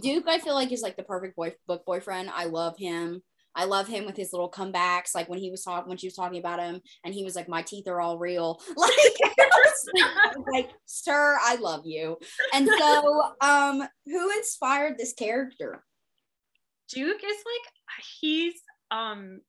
Duke, 0.01 0.25
I 0.27 0.39
feel 0.39 0.53
like 0.53 0.71
is 0.71 0.81
like 0.81 0.95
the 0.95 1.03
perfect 1.03 1.35
boy 1.35 1.53
book 1.67 1.85
boyfriend. 1.85 2.29
I 2.33 2.45
love 2.45 2.77
him. 2.77 3.21
I 3.57 3.65
love 3.65 3.87
him 3.87 4.05
with 4.05 4.15
his 4.15 4.31
little 4.31 4.51
comebacks, 4.51 5.15
like 5.15 5.27
when 5.27 5.39
he 5.39 5.49
was 5.49 5.63
talking 5.63 5.89
when 5.89 5.97
she 5.97 6.07
was 6.07 6.13
talking 6.13 6.39
about 6.39 6.59
him, 6.59 6.79
and 7.03 7.13
he 7.13 7.23
was 7.23 7.35
like, 7.35 7.49
"My 7.49 7.63
teeth 7.63 7.87
are 7.87 7.99
all 7.99 8.17
real." 8.17 8.61
Like, 8.77 10.45
like, 10.51 10.69
sir, 10.85 11.37
I 11.41 11.55
love 11.55 11.85
you. 11.85 12.17
And 12.53 12.67
so, 12.79 13.21
um, 13.41 13.83
who 14.05 14.31
inspired 14.37 14.97
this 14.97 15.13
character? 15.13 15.83
Duke 16.89 17.23
is 17.23 17.37
like 17.45 18.03
he's 18.19 18.53
um 18.91 19.41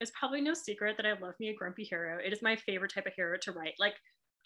it's 0.00 0.12
probably 0.18 0.40
no 0.40 0.54
secret 0.54 0.96
that 0.96 1.06
I 1.06 1.12
love 1.18 1.34
me 1.40 1.48
a 1.48 1.54
grumpy 1.54 1.84
hero. 1.84 2.18
It 2.24 2.32
is 2.32 2.42
my 2.42 2.56
favorite 2.56 2.92
type 2.94 3.06
of 3.06 3.14
hero 3.14 3.38
to 3.42 3.52
write. 3.52 3.74
Like 3.78 3.94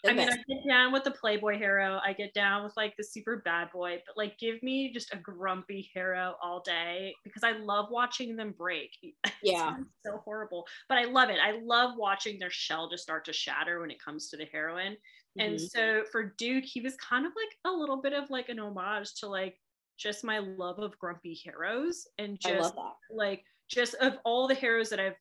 I 0.07 0.13
mean. 0.13 0.29
I 0.29 0.35
get 0.35 0.67
down 0.67 0.91
with 0.91 1.03
the 1.03 1.11
playboy 1.11 1.57
hero. 1.57 1.99
I 2.03 2.13
get 2.13 2.33
down 2.33 2.63
with 2.63 2.75
like 2.75 2.95
the 2.97 3.03
super 3.03 3.41
bad 3.45 3.71
boy, 3.71 4.01
but 4.05 4.17
like 4.17 4.37
give 4.39 4.61
me 4.63 4.91
just 4.91 5.13
a 5.13 5.17
grumpy 5.17 5.89
hero 5.93 6.35
all 6.41 6.61
day 6.61 7.13
because 7.23 7.43
I 7.43 7.51
love 7.51 7.89
watching 7.91 8.35
them 8.35 8.53
break. 8.57 8.91
Yeah. 9.43 9.77
so 10.05 10.17
horrible, 10.19 10.67
but 10.87 10.97
I 10.99 11.05
love 11.05 11.29
it. 11.31 11.39
I 11.39 11.59
love 11.63 11.97
watching 11.97 12.37
their 12.37 12.51
shell 12.51 12.89
just 12.89 13.03
start 13.03 13.25
to 13.25 13.33
shatter 13.33 13.79
when 13.81 13.89
it 13.89 13.99
comes 13.99 14.29
to 14.29 14.37
the 14.37 14.45
heroine. 14.45 14.97
And 15.39 15.55
Mhm. 15.55 15.69
so 15.69 16.03
for 16.11 16.23
Duke, 16.37 16.63
he 16.65 16.81
was 16.81 16.95
kind 16.97 17.25
of 17.25 17.31
like 17.35 17.57
a 17.65 17.71
little 17.75 18.01
bit 18.01 18.13
of 18.13 18.29
like 18.29 18.49
an 18.49 18.59
homage 18.59 19.15
to 19.15 19.27
like 19.27 19.57
just 19.97 20.23
my 20.23 20.39
love 20.39 20.79
of 20.79 20.97
grumpy 20.99 21.33
heroes 21.33 22.07
and 22.17 22.39
just 22.39 22.75
like 23.09 23.43
just 23.67 23.93
of 23.95 24.17
all 24.25 24.47
the 24.47 24.53
heroes 24.55 24.89
that 24.89 24.99
I've 24.99 25.17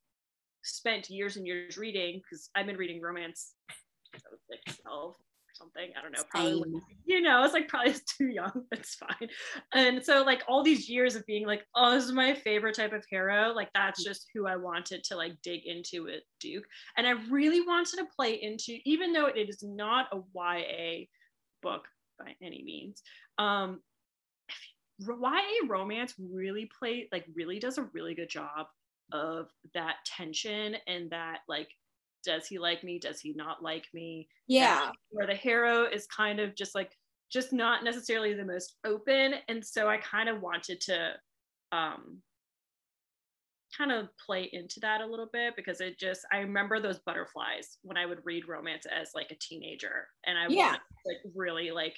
spent 0.62 1.08
years 1.08 1.36
and 1.36 1.46
years 1.46 1.78
reading 1.78 2.18
because 2.22 2.50
I've 2.54 2.66
been 2.66 2.76
reading 2.76 3.00
romance 3.00 3.54
I 4.14 4.30
was 4.30 4.40
like 4.50 4.76
12 4.82 5.14
or 5.14 5.16
something. 5.52 5.90
I 5.98 6.02
don't 6.02 6.12
know, 6.12 6.22
probably 6.30 6.62
Same. 6.62 6.82
you 7.04 7.20
know, 7.20 7.44
it's 7.44 7.54
like 7.54 7.68
probably 7.68 7.94
too 8.18 8.28
young. 8.28 8.64
It's 8.72 8.94
fine. 8.94 9.28
And 9.74 10.04
so 10.04 10.22
like 10.22 10.42
all 10.48 10.62
these 10.62 10.88
years 10.88 11.16
of 11.16 11.26
being 11.26 11.46
like, 11.46 11.64
oh, 11.74 11.94
this 11.94 12.04
is 12.04 12.12
my 12.12 12.34
favorite 12.34 12.76
type 12.76 12.92
of 12.92 13.04
hero. 13.08 13.52
Like 13.54 13.70
that's 13.74 14.02
just 14.04 14.26
who 14.34 14.46
I 14.46 14.56
wanted 14.56 15.04
to 15.04 15.16
like 15.16 15.40
dig 15.42 15.66
into 15.66 16.04
with 16.04 16.22
Duke. 16.40 16.64
And 16.96 17.06
I 17.06 17.12
really 17.30 17.60
wanted 17.60 17.98
to 17.98 18.06
play 18.16 18.40
into, 18.40 18.78
even 18.84 19.12
though 19.12 19.26
it 19.26 19.48
is 19.48 19.62
not 19.62 20.08
a 20.12 20.20
YA 20.34 21.06
book 21.62 21.86
by 22.18 22.34
any 22.42 22.62
means. 22.62 23.02
Um 23.38 23.80
YA 25.00 25.66
romance 25.66 26.14
really 26.18 26.70
play 26.78 27.08
like 27.10 27.24
really 27.34 27.58
does 27.58 27.78
a 27.78 27.88
really 27.94 28.14
good 28.14 28.28
job 28.28 28.66
of 29.12 29.48
that 29.74 29.96
tension 30.04 30.76
and 30.86 31.10
that 31.10 31.38
like 31.48 31.68
does 32.24 32.46
he 32.46 32.58
like 32.58 32.82
me 32.84 32.98
does 32.98 33.20
he 33.20 33.32
not 33.34 33.62
like 33.62 33.86
me 33.92 34.28
Yeah. 34.46 34.90
where 35.10 35.26
the 35.26 35.34
hero 35.34 35.84
is 35.84 36.06
kind 36.06 36.40
of 36.40 36.54
just 36.54 36.74
like 36.74 36.96
just 37.30 37.52
not 37.52 37.84
necessarily 37.84 38.34
the 38.34 38.44
most 38.44 38.76
open 38.84 39.34
and 39.48 39.64
so 39.64 39.88
i 39.88 39.96
kind 39.98 40.28
of 40.28 40.40
wanted 40.40 40.80
to 40.80 41.12
um 41.72 42.20
kind 43.76 43.92
of 43.92 44.08
play 44.18 44.50
into 44.52 44.80
that 44.80 45.00
a 45.00 45.06
little 45.06 45.28
bit 45.32 45.54
because 45.54 45.80
it 45.80 45.98
just 45.98 46.22
i 46.32 46.38
remember 46.38 46.80
those 46.80 46.98
butterflies 47.00 47.78
when 47.82 47.96
i 47.96 48.04
would 48.04 48.18
read 48.24 48.48
romance 48.48 48.84
as 48.86 49.10
like 49.14 49.30
a 49.30 49.36
teenager 49.36 50.08
and 50.26 50.36
i 50.36 50.48
Yeah. 50.48 50.64
wanted 50.66 50.78
to 50.78 50.82
like 51.06 51.34
really 51.36 51.70
like 51.70 51.96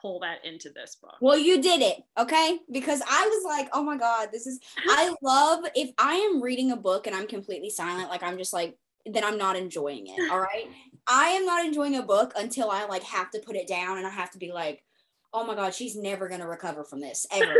pull 0.00 0.20
that 0.20 0.44
into 0.44 0.70
this 0.70 0.96
book 1.02 1.14
Well, 1.20 1.36
you 1.36 1.60
did 1.60 1.80
it, 1.82 1.98
okay? 2.16 2.60
Because 2.70 3.02
I 3.02 3.26
was 3.26 3.44
like, 3.44 3.68
oh 3.72 3.82
my 3.82 3.96
God, 3.96 4.28
this 4.30 4.46
is, 4.46 4.60
I 4.88 5.12
love 5.22 5.64
if 5.74 5.90
I 5.98 6.14
am 6.14 6.40
reading 6.40 6.70
a 6.70 6.76
book 6.76 7.08
and 7.08 7.16
I'm 7.16 7.26
completely 7.26 7.68
silent, 7.68 8.08
like 8.08 8.22
I'm 8.22 8.38
just 8.38 8.52
like, 8.52 8.78
then 9.14 9.24
I'm 9.24 9.38
not 9.38 9.56
enjoying 9.56 10.06
it, 10.08 10.30
all 10.30 10.40
right? 10.40 10.66
I 11.06 11.28
am 11.28 11.46
not 11.46 11.64
enjoying 11.64 11.96
a 11.96 12.02
book 12.02 12.32
until 12.36 12.70
I 12.70 12.84
like 12.84 13.02
have 13.02 13.30
to 13.30 13.40
put 13.40 13.56
it 13.56 13.66
down 13.66 13.98
and 13.98 14.06
I 14.06 14.10
have 14.10 14.30
to 14.32 14.38
be 14.38 14.52
like, 14.52 14.84
oh 15.32 15.44
my 15.44 15.54
God, 15.54 15.74
she's 15.74 15.94
never 15.96 16.28
going 16.28 16.40
to 16.40 16.46
recover 16.46 16.84
from 16.84 17.00
this 17.00 17.26
ever. 17.32 17.56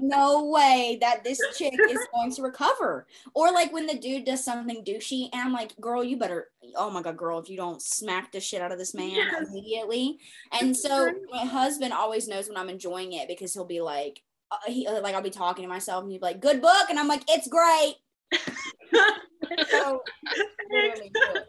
No 0.00 0.46
way 0.46 0.96
that 1.00 1.24
this 1.24 1.38
chick 1.56 1.74
is 1.88 2.00
going 2.14 2.32
to 2.32 2.42
recover. 2.42 3.06
Or 3.34 3.52
like 3.52 3.72
when 3.72 3.86
the 3.86 3.98
dude 3.98 4.24
does 4.24 4.42
something 4.42 4.82
douchey 4.84 5.28
and 5.32 5.42
I'm 5.42 5.52
like, 5.52 5.78
girl, 5.80 6.02
you 6.02 6.16
better, 6.16 6.48
oh 6.76 6.90
my 6.90 7.02
God, 7.02 7.16
girl, 7.18 7.38
if 7.38 7.50
you 7.50 7.56
don't 7.56 7.82
smack 7.82 8.32
the 8.32 8.40
shit 8.40 8.62
out 8.62 8.72
of 8.72 8.78
this 8.78 8.94
man 8.94 9.10
Yes. 9.10 9.48
immediately. 9.48 10.18
And 10.58 10.74
so 10.76 11.12
my 11.30 11.44
husband 11.44 11.92
always 11.92 12.28
knows 12.28 12.48
when 12.48 12.56
I'm 12.56 12.70
enjoying 12.70 13.12
it 13.12 13.28
because 13.28 13.52
he'll 13.52 13.66
be 13.66 13.80
like, 13.82 14.22
uh, 14.50 14.56
he, 14.66 14.86
uh, 14.86 15.00
like 15.02 15.14
I'll 15.14 15.22
be 15.22 15.30
talking 15.30 15.62
to 15.64 15.68
myself 15.68 16.02
and 16.02 16.10
he'll 16.10 16.20
be 16.20 16.26
like, 16.26 16.40
good 16.40 16.62
book. 16.62 16.86
And 16.88 16.98
I'm 16.98 17.08
like, 17.08 17.24
it's 17.28 17.46
great. 17.46 17.96
So 19.70 20.02
literally 20.70 21.10
good. 21.10 21.42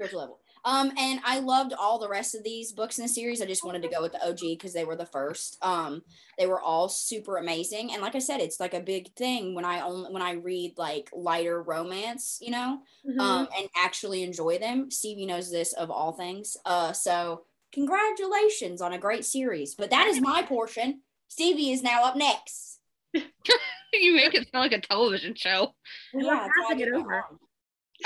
At 0.00 0.12
level. 0.14 0.40
Um, 0.64 0.92
and 0.96 1.20
I 1.24 1.40
loved 1.40 1.72
all 1.78 1.98
the 1.98 2.08
rest 2.08 2.34
of 2.34 2.44
these 2.44 2.72
books 2.72 2.98
in 2.98 3.02
the 3.04 3.08
series. 3.08 3.42
I 3.42 3.46
just 3.46 3.64
wanted 3.64 3.82
to 3.82 3.88
go 3.88 4.00
with 4.00 4.12
the 4.12 4.26
OG 4.26 4.40
because 4.40 4.72
they 4.72 4.84
were 4.84 4.96
the 4.96 5.06
first. 5.06 5.58
Um, 5.60 6.02
they 6.38 6.46
were 6.46 6.60
all 6.60 6.88
super 6.88 7.36
amazing. 7.36 7.92
And 7.92 8.00
like 8.00 8.14
I 8.14 8.20
said, 8.20 8.40
it's 8.40 8.60
like 8.60 8.74
a 8.74 8.80
big 8.80 9.12
thing 9.14 9.54
when 9.54 9.64
I 9.64 9.80
only 9.80 10.12
when 10.12 10.22
I 10.22 10.32
read 10.32 10.74
like 10.76 11.10
lighter 11.12 11.62
romance, 11.62 12.38
you 12.40 12.50
know, 12.52 12.80
Mhm. 13.04 13.20
um, 13.20 13.48
and 13.56 13.68
actually 13.76 14.22
enjoy 14.22 14.58
them. 14.58 14.90
Stevie 14.90 15.26
knows 15.26 15.50
this 15.50 15.72
of 15.72 15.90
all 15.90 16.12
things. 16.12 16.56
Uh, 16.64 16.92
so 16.92 17.44
congratulations 17.72 18.80
on 18.80 18.92
a 18.92 18.98
great 18.98 19.24
series. 19.24 19.74
But 19.74 19.90
that 19.90 20.06
is 20.06 20.20
my 20.20 20.42
portion. 20.42 21.02
Stevie 21.28 21.72
is 21.72 21.82
now 21.82 22.04
up 22.04 22.16
next. 22.16 22.78
you 24.00 24.14
make 24.14 24.34
it 24.34 24.48
sound 24.50 24.70
like 24.70 24.72
a 24.72 24.80
television 24.80 25.34
show. 25.34 25.74
We're 26.12 26.22
Yeah, 26.22 26.30
that's 26.34 26.48
why 26.56 26.64
I 26.64 26.68
passing 26.68 26.78
did 26.78 26.88
it 26.88 26.94
over. 26.94 27.24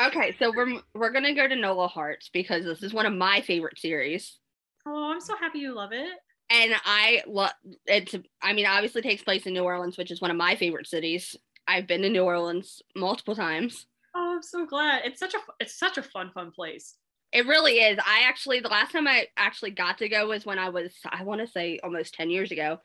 Okay, 0.07 0.35
so 0.39 0.53
we're 0.55 0.81
we're 0.95 1.11
gonna 1.13 1.35
go 1.35 1.49
to 1.49 1.57
Nola 1.57 1.89
Hearts 1.89 2.29
because 2.33 2.65
this 2.65 2.83
is 2.83 2.93
one 2.93 3.07
of 3.07 3.13
my 3.15 3.41
favorite 3.41 3.79
series, 3.79 4.39
oh 4.87 5.11
i'm 5.11 5.21
so 5.21 5.35
happy 5.37 5.59
you 5.61 5.75
love 5.75 5.93
it 5.93 6.19
and 6.49 6.75
I 6.85 7.23
love 7.27 7.51
it's. 7.87 8.15
I 8.41 8.53
mean, 8.53 8.67
obviously 8.67 9.03
takes 9.03 9.23
place 9.25 9.47
in 9.47 9.53
New 9.55 9.65
Orleans, 9.65 9.99
which 9.99 10.13
is 10.13 10.21
one 10.21 10.31
of 10.31 10.37
my 10.37 10.55
favorite 10.55 10.87
cities. 10.87 11.35
I've 11.67 11.89
been 11.89 12.03
to 12.03 12.09
New 12.09 12.23
Orleans 12.23 12.83
multiple 12.95 13.35
times. 13.35 13.87
oh 14.15 14.35
i'm 14.37 14.43
so 14.43 14.65
glad 14.65 15.03
it's 15.05 15.19
such 15.19 15.35
a 15.35 15.39
it's 15.61 15.77
such 15.79 15.99
a 15.99 16.03
fun 16.03 16.31
fun 16.33 16.51
place 16.53 16.97
It 17.33 17.47
really 17.47 17.79
is. 17.81 17.99
I 17.99 18.23
actually 18.29 18.61
the 18.61 18.69
last 18.69 18.93
time 18.93 19.09
I 19.09 19.27
actually 19.37 19.73
got 19.73 19.99
to 19.99 20.09
go 20.09 20.29
was 20.29 20.47
when 20.47 20.59
I 20.59 20.69
was 20.69 20.93
I 21.11 21.25
want 21.25 21.41
to 21.41 21.47
say 21.49 21.81
almost 21.83 22.15
10 22.15 22.31
years 22.31 22.53
ago. 22.53 22.79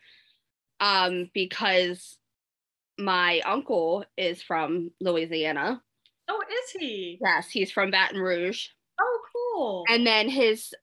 Um 0.80 1.30
because 1.34 2.18
my 2.98 3.40
uncle 3.46 4.06
is 4.18 4.42
from 4.42 4.92
Louisiana. 5.00 5.82
oh 6.28 6.42
is 6.64 6.72
he 6.80 7.18
Yes, 7.22 7.50
he's 7.50 7.72
from 7.72 7.92
Baton 7.92 8.20
Rouge. 8.20 8.68
oh 9.00 9.20
cool 9.34 9.84
And 9.90 10.06
then 10.06 10.30
his 10.30 10.74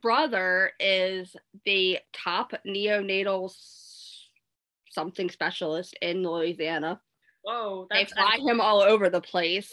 brother 0.00 0.72
is 0.80 1.34
the 1.64 1.98
top 2.12 2.52
neonatal 2.66 3.54
something 4.90 5.30
specialist 5.30 5.96
in 6.02 6.22
Louisiana. 6.22 7.00
whoa 7.42 7.86
They 7.90 8.04
fly 8.06 8.38
him 8.46 8.60
all 8.60 8.82
over 8.82 9.08
the 9.08 9.20
place. 9.20 9.72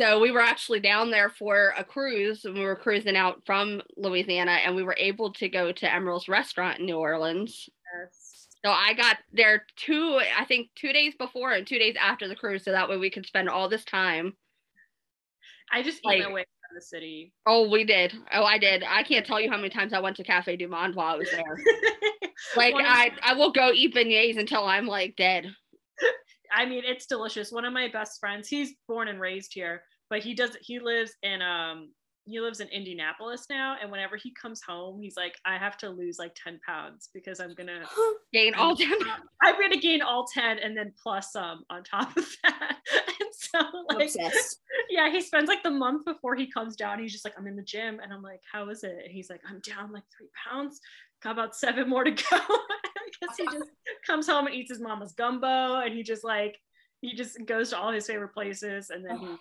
So 0.00 0.18
we 0.20 0.30
were 0.30 0.40
actually 0.40 0.80
down 0.80 1.10
there 1.10 1.28
for 1.28 1.74
a 1.76 1.84
cruise 1.84 2.44
and 2.44 2.54
we 2.54 2.64
were 2.64 2.76
cruising 2.76 3.16
out 3.16 3.42
from 3.44 3.82
Louisiana 3.96 4.52
and 4.64 4.74
we 4.74 4.82
were 4.82 4.96
able 4.98 5.32
to 5.34 5.48
go 5.48 5.72
to 5.72 5.92
Emeril's 5.92 6.28
restaurant 6.28 6.78
in 6.80 6.86
New 6.86 6.96
Orleans. 6.96 7.68
Yes. 8.02 8.29
So 8.64 8.70
I 8.70 8.92
got 8.94 9.16
there 9.32 9.64
two, 9.76 10.20
I 10.36 10.44
think 10.44 10.68
two 10.74 10.92
days 10.92 11.14
before 11.18 11.52
and 11.52 11.66
two 11.66 11.78
days 11.78 11.96
after 11.98 12.28
the 12.28 12.36
cruise. 12.36 12.64
So 12.64 12.72
that 12.72 12.88
way 12.88 12.98
we 12.98 13.10
could 13.10 13.26
spend 13.26 13.48
all 13.48 13.68
this 13.68 13.84
time. 13.84 14.36
I 15.72 15.82
just 15.82 16.04
Like- 16.04 16.22
my 16.22 16.32
way 16.32 16.44
from 16.44 16.74
the 16.74 16.82
city. 16.82 17.32
Oh, 17.46 17.70
we 17.70 17.84
did. 17.84 18.12
Oh, 18.32 18.44
I 18.44 18.58
did. 18.58 18.82
I 18.82 19.02
can't 19.02 19.24
tell 19.24 19.40
you 19.40 19.50
how 19.50 19.56
many 19.56 19.70
times 19.70 19.92
I 19.92 20.00
went 20.00 20.16
to 20.16 20.24
Cafe 20.24 20.56
Du 20.56 20.68
Monde 20.68 20.94
while 20.94 21.14
I 21.14 21.16
was 21.16 21.30
there. 21.30 21.56
Like 22.56 22.74
One 22.74 22.86
I, 22.86 23.12
I 23.22 23.34
will 23.34 23.52
go 23.52 23.70
eat 23.70 23.94
beignets 23.94 24.38
until 24.38 24.64
I'm 24.64 24.86
like 24.86 25.14
dead. 25.16 25.54
I 26.52 26.64
mean, 26.64 26.82
it's 26.86 27.06
delicious. 27.06 27.52
One 27.52 27.64
of 27.64 27.72
my 27.72 27.88
best 27.88 28.18
friends, 28.18 28.48
he's 28.48 28.74
born 28.88 29.08
and 29.08 29.20
raised 29.20 29.52
here, 29.52 29.82
but 30.08 30.20
he 30.22 30.34
does 30.34 30.56
he 30.62 30.80
lives 30.80 31.12
in 31.22 31.42
um 31.42 31.90
he 32.26 32.38
lives 32.40 32.60
in 32.60 32.68
Indianapolis 32.68 33.46
now, 33.50 33.76
and 33.80 33.90
whenever 33.90 34.16
he 34.16 34.32
comes 34.32 34.60
home, 34.62 35.00
he's 35.00 35.16
like, 35.16 35.36
I 35.44 35.56
have 35.56 35.76
to 35.78 35.88
lose 35.88 36.18
like 36.18 36.36
10 36.42 36.60
pounds 36.66 37.08
because 37.14 37.40
I'm 37.40 37.54
gonna 37.54 37.82
Gain 38.32 38.54
all 38.54 38.76
ten. 38.76 38.92
I'm 39.42 39.60
gonna 39.60 39.78
gain 39.80 40.02
all 40.02 40.26
10 40.32 40.58
and 40.58 40.76
then 40.76 40.92
plus 41.02 41.32
some 41.32 41.64
on 41.70 41.82
top 41.82 42.16
of 42.16 42.26
that. 42.44 42.76
and 42.94 43.28
so 43.32 43.58
like 43.88 44.04
Obsessed. 44.06 44.60
yeah, 44.90 45.10
he 45.10 45.20
spends 45.20 45.48
like 45.48 45.62
the 45.62 45.70
month 45.70 46.04
before 46.04 46.36
he 46.36 46.50
comes 46.50 46.76
down. 46.76 46.98
He's 47.00 47.12
just 47.12 47.24
like, 47.24 47.34
I'm 47.38 47.46
in 47.46 47.56
the 47.56 47.62
gym, 47.62 48.00
and 48.02 48.12
I'm 48.12 48.22
like, 48.22 48.40
how 48.52 48.68
is 48.68 48.84
it? 48.84 48.96
And 49.04 49.10
he's 49.12 49.30
like, 49.30 49.40
I'm 49.48 49.60
down 49.60 49.90
like 49.92 50.04
three 50.16 50.28
pounds. 50.48 50.80
Got 51.22 51.32
about 51.32 51.56
seven 51.56 51.88
more 51.88 52.04
to 52.04 52.10
go. 52.12 52.22
I 52.32 53.26
guess 53.26 53.36
he 53.36 53.44
just 53.46 53.68
comes 54.06 54.26
home 54.26 54.46
and 54.46 54.54
eats 54.54 54.70
his 54.70 54.80
mama's 54.80 55.12
gumbo, 55.12 55.80
and 55.80 55.94
he 55.94 56.02
just 56.02 56.22
like 56.24 56.56
he 57.00 57.14
just 57.14 57.44
goes 57.46 57.70
to 57.70 57.78
all 57.78 57.90
his 57.92 58.06
favorite 58.06 58.34
places, 58.34 58.90
and 58.90 59.04
then 59.04 59.18
he. 59.18 59.26
Oh. 59.26 59.38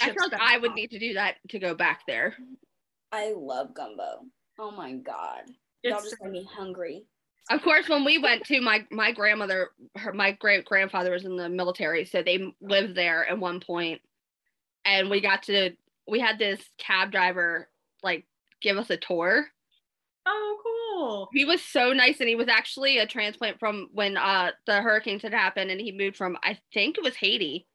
I 0.00 0.06
ships 0.06 0.22
feel 0.22 0.28
like 0.30 0.40
I 0.40 0.58
would 0.58 0.74
need 0.74 0.90
to 0.90 0.98
do 0.98 1.14
that 1.14 1.36
to 1.48 1.58
go 1.58 1.74
back 1.74 2.02
there. 2.06 2.34
I 3.12 3.32
love 3.36 3.74
gumbo. 3.74 4.20
Oh 4.58 4.70
my 4.70 4.92
god. 4.94 5.42
Y'all 5.82 5.98
It's 5.98 6.10
just 6.10 6.22
made 6.22 6.32
me 6.32 6.48
hungry. 6.50 7.04
Of 7.50 7.62
course, 7.62 7.88
when 7.88 8.04
we 8.04 8.18
went 8.18 8.44
to 8.46 8.60
my 8.60 8.86
my 8.90 9.10
grandmother, 9.12 9.70
her 9.96 10.12
my 10.12 10.32
great 10.32 10.64
grandfather 10.64 11.10
was 11.10 11.24
in 11.24 11.36
the 11.36 11.48
military, 11.48 12.04
so 12.04 12.22
they 12.22 12.54
lived 12.60 12.94
there 12.94 13.26
at 13.26 13.38
one 13.38 13.58
point. 13.60 13.66
point, 13.66 14.02
and 14.84 15.10
we 15.10 15.20
got 15.20 15.42
to 15.44 15.70
we 16.06 16.20
had 16.20 16.38
this 16.38 16.60
cab 16.78 17.10
driver 17.10 17.68
like 18.02 18.26
give 18.62 18.76
us 18.76 18.90
a 18.90 18.96
tour. 18.96 19.46
oh 20.26 20.58
cool. 20.62 21.28
He 21.32 21.44
was 21.44 21.62
so 21.62 21.92
nice, 21.92 22.20
and 22.20 22.28
he 22.28 22.36
was 22.36 22.48
actually 22.48 22.98
a 22.98 23.06
transplant 23.06 23.58
from 23.58 23.88
when 23.92 24.16
uh 24.16 24.52
the 24.66 24.80
hurricanes 24.82 25.22
had 25.22 25.32
happened, 25.32 25.70
and 25.70 25.80
he 25.80 25.90
moved 25.92 26.16
from 26.16 26.36
I 26.44 26.58
think 26.72 26.98
it 26.98 27.04
was 27.04 27.16
Haiti, 27.16 27.66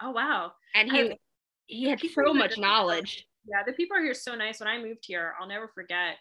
Oh 0.00 0.10
wow. 0.10 0.52
and 0.74 0.90
he 0.90 1.00
I- 1.12 1.18
he 1.66 1.88
had 1.88 2.00
so 2.00 2.34
much 2.34 2.58
knowledge. 2.58 3.26
Yeah, 3.46 3.62
the 3.66 3.72
people 3.72 3.96
are 3.96 4.02
here 4.02 4.14
so 4.14 4.34
nice. 4.34 4.60
When 4.60 4.68
I 4.68 4.78
moved 4.78 5.04
here, 5.06 5.34
I'll 5.40 5.48
never 5.48 5.68
forget. 5.68 6.16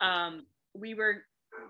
Um, 0.00 0.46
we 0.74 0.94
were 0.94 1.22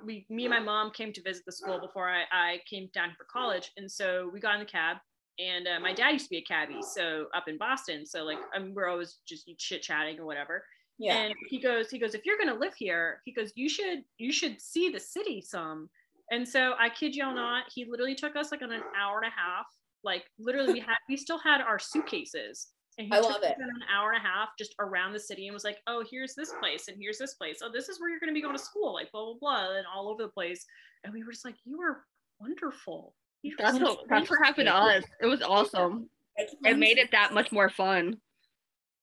we 0.04 0.26
me 0.30 0.44
and 0.44 0.50
my 0.50 0.60
mom 0.60 0.90
came 0.90 1.12
to 1.12 1.22
visit 1.22 1.44
the 1.44 1.52
school 1.52 1.78
before 1.78 2.08
I, 2.08 2.24
I 2.32 2.60
came 2.68 2.88
down 2.94 3.10
for 3.16 3.24
college, 3.24 3.70
and 3.76 3.90
so 3.90 4.30
we 4.32 4.40
got 4.40 4.54
in 4.54 4.60
the 4.60 4.66
cab. 4.66 4.98
And 5.38 5.66
uh, 5.66 5.80
my 5.80 5.92
dad 5.92 6.10
used 6.10 6.26
to 6.26 6.30
be 6.30 6.38
a 6.38 6.42
cabbie, 6.42 6.80
so 6.80 7.26
up 7.34 7.48
in 7.48 7.58
Boston. 7.58 8.06
So 8.06 8.22
like 8.22 8.38
um, 8.56 8.72
we're 8.72 8.88
always 8.88 9.18
just 9.26 9.50
chit 9.58 9.82
chatting 9.82 10.18
or 10.18 10.26
whatever. 10.26 10.64
Yeah. 10.98 11.16
And 11.16 11.34
he 11.48 11.60
goes, 11.60 11.90
he 11.90 11.98
goes, 11.98 12.14
if 12.14 12.24
you're 12.24 12.38
gonna 12.38 12.58
live 12.58 12.74
here, 12.74 13.20
he 13.24 13.32
goes, 13.32 13.52
you 13.56 13.68
should 13.68 14.04
you 14.18 14.32
should 14.32 14.60
see 14.60 14.90
the 14.90 15.00
city 15.00 15.40
some. 15.40 15.90
And 16.30 16.48
so 16.48 16.74
I 16.78 16.88
kid 16.88 17.14
y'all 17.14 17.34
not, 17.34 17.64
he 17.74 17.84
literally 17.84 18.14
took 18.14 18.36
us 18.36 18.52
like 18.52 18.62
on 18.62 18.72
an 18.72 18.82
hour 18.98 19.18
and 19.18 19.26
a 19.26 19.34
half. 19.36 19.66
Like 20.04 20.24
literally, 20.38 20.74
we 20.74 20.80
had 20.80 20.96
we 21.08 21.16
still 21.16 21.38
had 21.38 21.60
our 21.60 21.78
suitcases. 21.78 22.68
And 22.98 23.08
he 23.08 23.12
I 23.12 23.20
love 23.20 23.42
it. 23.42 23.56
an 23.58 23.70
hour 23.92 24.12
and 24.12 24.24
a 24.24 24.26
half 24.26 24.50
just 24.58 24.74
around 24.78 25.12
the 25.12 25.20
city 25.20 25.46
and 25.48 25.54
was 25.54 25.64
like, 25.64 25.78
oh, 25.86 26.04
here's 26.08 26.34
this 26.34 26.52
place 26.60 26.88
and 26.88 26.96
here's 27.00 27.18
this 27.18 27.34
place. 27.34 27.58
Oh, 27.62 27.70
this 27.72 27.88
is 27.88 28.00
where 28.00 28.08
you're 28.08 28.20
gonna 28.20 28.32
be 28.32 28.42
going 28.42 28.56
to 28.56 28.62
school, 28.62 28.94
like 28.94 29.10
blah 29.10 29.24
blah 29.24 29.34
blah, 29.40 29.76
and 29.76 29.86
all 29.92 30.08
over 30.08 30.22
the 30.22 30.28
place. 30.28 30.64
And 31.02 31.12
we 31.12 31.24
were 31.24 31.32
just 31.32 31.44
like, 31.44 31.56
you 31.64 31.80
are 31.80 32.04
wonderful. 32.40 33.14
You 33.42 33.54
That's 33.58 33.78
so 33.78 33.84
what 33.84 33.98
that's 34.08 34.30
what 34.30 34.38
happened 34.42 34.68
to 34.68 34.74
us. 34.74 35.04
It 35.20 35.26
was 35.26 35.42
awesome. 35.42 36.08
It 36.36 36.78
made 36.78 36.98
it 36.98 37.10
that 37.12 37.34
much 37.34 37.52
more 37.52 37.68
fun. 37.68 38.16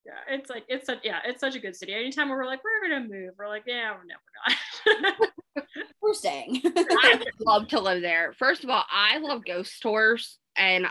Yeah, 0.04 0.34
it's 0.34 0.50
like 0.50 0.64
it's 0.68 0.86
such 0.86 0.98
yeah, 1.04 1.20
it's 1.24 1.40
such 1.40 1.54
a 1.54 1.60
good 1.60 1.76
city. 1.76 1.94
Anytime 1.94 2.28
we're 2.28 2.44
like, 2.44 2.60
we're 2.64 2.88
gonna 2.88 3.06
move, 3.08 3.34
we're 3.38 3.48
like, 3.48 3.62
yeah, 3.66 3.92
we're 3.92 4.04
no, 4.04 4.14
we're 4.86 5.00
not. 5.00 5.16
We're 6.02 6.14
staying. 6.14 6.60
I 6.64 7.14
would 7.18 7.46
love 7.46 7.68
to 7.68 7.80
live 7.80 8.02
there. 8.02 8.34
First 8.36 8.64
of 8.64 8.70
all, 8.70 8.82
I 8.90 9.18
love 9.18 9.44
ghost 9.46 9.80
tours, 9.80 10.38
and 10.56 10.86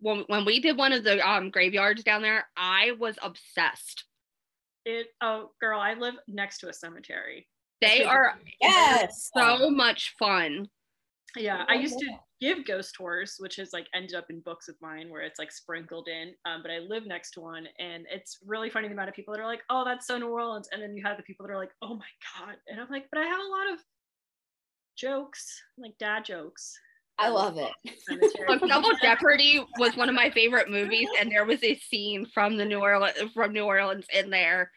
when 0.00 0.24
when 0.26 0.44
we 0.44 0.60
did 0.60 0.76
one 0.76 0.92
of 0.92 1.04
the 1.04 1.26
um 1.28 1.50
graveyards 1.50 2.02
down 2.02 2.22
there, 2.22 2.46
I 2.56 2.92
was 2.98 3.16
obsessed. 3.22 4.04
it 4.84 5.08
oh 5.20 5.50
girl, 5.60 5.80
I 5.80 5.94
live 5.94 6.14
next 6.28 6.58
to 6.58 6.68
a 6.68 6.72
cemetery. 6.72 7.46
They 7.80 8.04
are 8.04 8.38
yes. 8.60 9.30
so 9.34 9.70
much 9.70 10.14
fun. 10.18 10.68
Yeah, 11.36 11.64
I 11.68 11.74
used 11.74 11.98
to 11.98 12.06
give 12.40 12.66
ghost 12.66 12.94
tours, 12.96 13.36
which 13.38 13.56
has 13.56 13.72
like 13.72 13.86
ended 13.94 14.14
up 14.14 14.26
in 14.30 14.40
books 14.40 14.68
of 14.68 14.74
mine 14.80 15.10
where 15.10 15.22
it's 15.22 15.38
like 15.38 15.52
sprinkled 15.52 16.08
in. 16.08 16.34
Um, 16.44 16.60
but 16.62 16.70
I 16.70 16.78
live 16.78 17.06
next 17.06 17.32
to 17.32 17.40
one, 17.40 17.68
and 17.78 18.04
it's 18.10 18.38
really 18.44 18.68
funny 18.68 18.88
the 18.88 18.94
amount 18.94 19.08
of 19.08 19.14
people 19.14 19.32
that 19.32 19.40
are 19.40 19.46
like, 19.46 19.62
"Oh, 19.70 19.84
that's 19.84 20.06
so 20.06 20.18
New 20.18 20.28
Orleans," 20.28 20.68
and 20.72 20.82
then 20.82 20.96
you 20.96 21.02
have 21.04 21.16
the 21.16 21.22
people 21.22 21.46
that 21.46 21.52
are 21.52 21.58
like, 21.58 21.72
"Oh 21.82 21.94
my 21.94 22.06
god," 22.38 22.56
and 22.66 22.80
I'm 22.80 22.90
like, 22.90 23.06
"But 23.12 23.20
I 23.20 23.26
have 23.26 23.40
a 23.40 23.50
lot 23.50 23.72
of 23.72 23.80
jokes, 24.96 25.62
like 25.78 25.96
dad 25.98 26.24
jokes." 26.24 26.78
I 27.20 27.28
love 27.28 27.58
it. 27.58 27.70
Cemetery. 28.00 28.48
Look, 28.48 28.66
Double 28.66 28.92
Jeopardy 29.02 29.64
was 29.78 29.96
one 29.96 30.08
of 30.08 30.14
my 30.14 30.30
favorite 30.30 30.70
movies, 30.70 31.08
and 31.20 31.30
there 31.30 31.44
was 31.44 31.62
a 31.62 31.74
scene 31.76 32.26
from 32.32 32.56
the 32.56 32.64
New 32.64 32.80
Orleans 32.80 33.16
from 33.34 33.52
New 33.52 33.64
Orleans 33.64 34.06
in 34.12 34.30
there, 34.30 34.70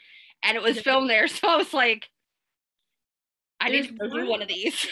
and 0.44 0.58
it 0.58 0.62
was 0.64 0.80
filmed 0.82 1.10
there. 1.10 1.28
So 1.28 1.48
I 1.48 1.56
was 1.56 1.74
like, 1.74 2.08
I 3.62 3.70
need 3.70 3.88
to 3.88 3.94
do 4.10 4.10
one- 4.18 4.28
one 4.28 4.42
of 4.42 4.48
these. 4.50 4.86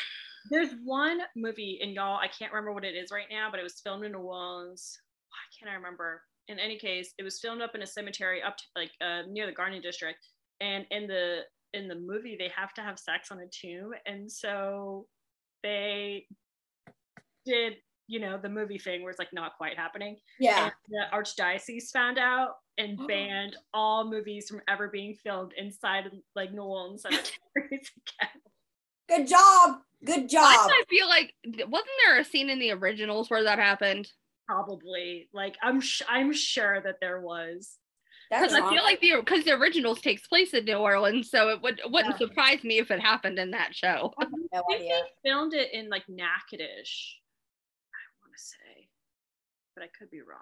There's 0.50 0.72
one 0.84 1.20
movie, 1.36 1.80
and 1.84 1.94
y'all, 1.94 2.18
I 2.18 2.28
can't 2.28 2.52
remember 2.52 2.74
what 2.74 2.84
it 2.84 2.96
is 2.96 3.12
right 3.12 3.28
now, 3.30 3.50
but 3.52 3.60
it 3.60 3.64
was 3.64 3.80
filmed 3.82 4.06
in 4.06 4.14
New 4.14 4.20
Orleans. 4.20 4.98
Why 5.30 5.38
can't 5.60 5.72
I 5.72 5.76
remember? 5.76 6.24
In 6.48 6.58
any 6.58 6.78
case, 6.80 7.14
it 7.20 7.24
was 7.24 7.40
filmed 7.40 7.62
up 7.62 7.76
in 7.76 7.84
a 7.84 7.88
cemetery 7.88 8.42
up 8.42 8.58
to, 8.58 8.64
like 8.76 8.92
uh, 9.02 9.22
near 9.30 9.46
the 9.46 9.52
Garden 9.52 9.80
District, 9.82 10.18
and 10.60 10.86
in 10.90 11.06
the 11.06 11.42
in 11.74 11.88
the 11.88 11.96
movie 11.96 12.36
they 12.38 12.50
have 12.56 12.74
to 12.74 12.82
have 12.82 12.98
sex 12.98 13.30
on 13.32 13.40
a 13.40 13.48
tomb, 13.48 13.92
and 14.06 14.30
so 14.32 15.06
they 15.64 16.26
did 17.46 17.74
you 18.08 18.20
know 18.20 18.38
the 18.38 18.50
movie 18.50 18.78
thing 18.78 19.02
where 19.02 19.10
it's 19.10 19.20
like 19.20 19.32
not 19.34 19.58
quite 19.58 19.78
happening. 19.78 20.18
Yeah. 20.40 20.64
And 20.66 20.72
the 20.90 21.06
archdiocese 21.16 21.92
found 21.94 22.18
out 22.18 22.56
and 22.78 22.98
banned 23.08 23.56
all 23.74 24.10
movies 24.10 24.50
from 24.50 24.62
ever 24.68 24.90
being 24.90 25.16
filmed 25.16 25.54
inside 25.58 26.06
of 26.08 26.14
like 26.36 26.52
New 26.52 26.62
Orleans 26.64 27.04
cemeteries 27.04 27.32
again. 28.20 28.42
Good 29.10 29.28
job. 29.28 29.78
Good 30.04 30.30
job. 30.30 30.44
I 30.46 30.84
feel 30.90 31.08
like 31.08 31.34
wasn't 31.46 31.90
there 32.06 32.20
a 32.20 32.24
scene 32.26 32.50
in 32.50 32.60
the 32.60 32.72
originals 32.72 33.30
where 33.30 33.44
that 33.44 33.60
happened? 33.60 34.10
probably 34.48 35.30
like 35.34 35.56
i'm 35.64 35.80
sh- 35.80 36.02
i'm 36.10 36.34
sure 36.34 36.82
that 36.82 36.96
there 37.00 37.22
was 37.22 37.78
Because 38.30 38.54
I 38.54 38.70
feel 38.70 38.84
like 38.84 39.00
the 39.00 39.14
because 39.18 39.46
the 39.46 39.54
originals 39.54 40.02
takes 40.02 40.28
place 40.28 40.54
in 40.54 40.66
New 40.66 40.76
Orleans, 40.76 41.30
so 41.30 41.50
it 41.50 41.62
would 41.62 41.80
it 41.80 41.90
wouldn't 41.90 42.20
Yeah. 42.20 42.28
surprise 42.28 42.62
me 42.64 42.78
if 42.80 42.92
it 42.92 43.00
happened 43.00 43.40
in 43.40 43.52
that 43.52 43.74
show. 43.74 44.12
i 44.20 44.26
no 44.26 44.64
think 44.68 44.82
idea. 44.82 45.00
they 45.24 45.30
filmed 45.30 45.54
it 45.54 45.70
in 45.72 45.88
like 45.90 46.04
natchitoches 46.10 47.16
i 47.94 48.04
want 48.20 48.34
to 48.36 48.44
say 48.44 48.90
but 49.82 49.86
i 49.86 49.98
could 49.98 50.10
be 50.12 50.22
wrong 50.22 50.38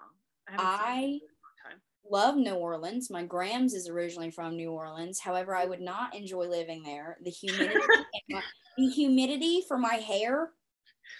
i 0.48 0.52
haven't 0.52 0.66
seen 0.86 1.04
it 1.04 1.22
in 1.22 1.28
a 1.28 1.40
long 1.42 1.72
time 1.72 1.80
Love 2.10 2.34
New 2.36 2.54
Orleans. 2.54 3.10
My 3.10 3.22
Grams 3.24 3.74
is 3.74 3.86
originally 3.86 4.30
from 4.30 4.56
New 4.56 4.70
Orleans. 4.70 5.20
However, 5.20 5.54
I 5.54 5.66
would 5.66 5.82
not 5.82 6.16
enjoy 6.16 6.46
living 6.48 6.82
there. 6.82 7.18
The 7.22 7.30
humidity, 7.30 7.78
my- 8.30 8.42
the 8.78 8.88
humidity 8.88 9.62
for 9.68 9.76
my 9.76 9.94
hair. 9.96 10.50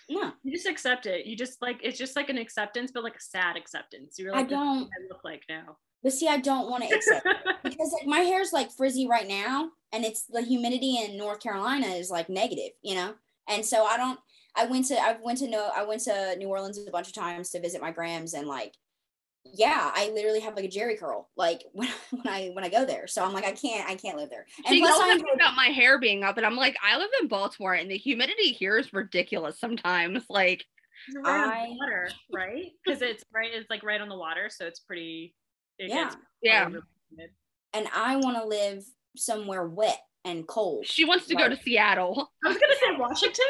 No, 0.09 0.33
you 0.42 0.52
just 0.52 0.66
accept 0.66 1.04
it 1.04 1.26
you 1.26 1.37
just 1.37 1.61
like 1.61 1.80
it's 1.83 1.98
just 1.98 2.16
like 2.16 2.30
an 2.30 2.38
acceptance 2.38 2.90
but 2.94 3.04
like 3.04 3.16
a 3.16 3.20
sad 3.20 3.56
acceptance 3.56 4.18
you're 4.18 4.33
I 4.35 4.38
like 4.38 4.50
what 4.50 4.56
don't. 4.56 4.85
i 4.85 5.06
look 5.12 5.22
like 5.22 5.42
now 5.48 5.76
But 6.02 6.12
see, 6.14 6.28
I 6.28 6.38
don't 6.38 6.70
want 6.70 6.88
to 6.88 6.94
accept 6.94 7.26
it 7.26 7.37
because 7.62 7.92
like 7.98 8.06
my 8.06 8.20
hair's 8.20 8.52
like 8.52 8.70
frizzy 8.72 9.06
right 9.06 9.28
now, 9.28 9.70
and 9.92 10.02
it's 10.04 10.22
the 10.24 10.40
humidity 10.42 10.96
in 11.04 11.18
North 11.18 11.40
Carolina 11.40 11.88
is 11.88 12.11
like 12.11 12.28
negative, 12.30 12.72
you 12.83 12.94
know. 12.94 13.14
And 13.48 13.64
so 13.66 13.85
I 13.85 13.96
don't. 13.98 14.18
I 14.56 14.66
went 14.66 14.86
to 14.86 14.94
I 15.00 15.16
went 15.22 15.38
to 15.38 15.48
know 15.48 15.70
I 15.74 15.84
went 15.84 16.02
to 16.02 16.36
New 16.36 16.48
Orleans 16.48 16.78
a 16.86 16.90
bunch 16.90 17.08
of 17.08 17.14
times 17.14 17.50
to 17.50 17.60
visit 17.60 17.80
my 17.80 17.90
Grams, 17.92 18.34
and 18.34 18.46
like, 18.46 18.74
yeah, 19.44 19.90
I 19.94 20.10
literally 20.12 20.40
have 20.40 20.54
like 20.56 20.64
a 20.66 20.68
Jerry 20.68 20.96
curl 20.96 21.30
like 21.36 21.62
when 21.72 21.88
when 22.10 22.26
I 22.28 22.48
when 22.52 22.64
I 22.64 22.68
go 22.68 22.84
there. 22.84 23.06
So 23.06 23.24
I'm 23.24 23.32
like, 23.32 23.44
I 23.44 23.52
can't 23.52 23.88
I 23.88 23.94
can't 23.94 24.16
live 24.16 24.30
there. 24.30 24.46
And 24.58 24.66
She 24.74 24.80
plus, 24.80 24.92
I 24.94 25.08
something 25.08 25.18
enjoy, 25.20 25.34
about 25.34 25.54
my 25.56 25.66
hair 25.66 25.98
being 25.98 26.24
up, 26.24 26.36
and 26.36 26.46
I'm 26.46 26.56
like, 26.56 26.76
I 26.84 26.96
live 26.98 27.10
in 27.20 27.28
Baltimore, 27.28 27.74
and 27.74 27.90
the 27.90 27.96
humidity 27.96 28.52
here 28.52 28.78
is 28.78 28.92
ridiculous 28.92 29.58
sometimes. 29.58 30.24
Like, 30.28 30.64
right 31.14 31.64
I- 31.64 31.68
water 31.78 32.10
right 32.32 32.72
because 32.84 33.00
it's 33.02 33.24
right 33.32 33.50
it's 33.52 33.70
like 33.70 33.82
right 33.82 34.00
on 34.02 34.08
the 34.10 34.16
water 34.18 34.50
so 34.50 34.66
it's 34.66 34.80
pretty 34.80 35.34
it 35.78 35.88
Yeah. 35.88 36.04
gets 36.04 36.16
yeah, 36.42 36.66
really 36.68 37.30
and 37.72 37.88
I 37.94 38.16
want 38.16 38.36
to 38.36 38.44
live 38.44 38.84
somewhere 39.16 39.66
wet 39.66 39.98
and 40.24 40.46
cold. 40.46 40.87
she 40.87 41.04
wants 41.04 41.26
to 41.26 41.35
go 41.35 41.48
to 41.48 41.56
Seattle. 41.56 42.30
i 42.44 42.48
was 42.48 42.59
gonna 42.59 42.74
say 42.74 42.98
washington 42.98 43.46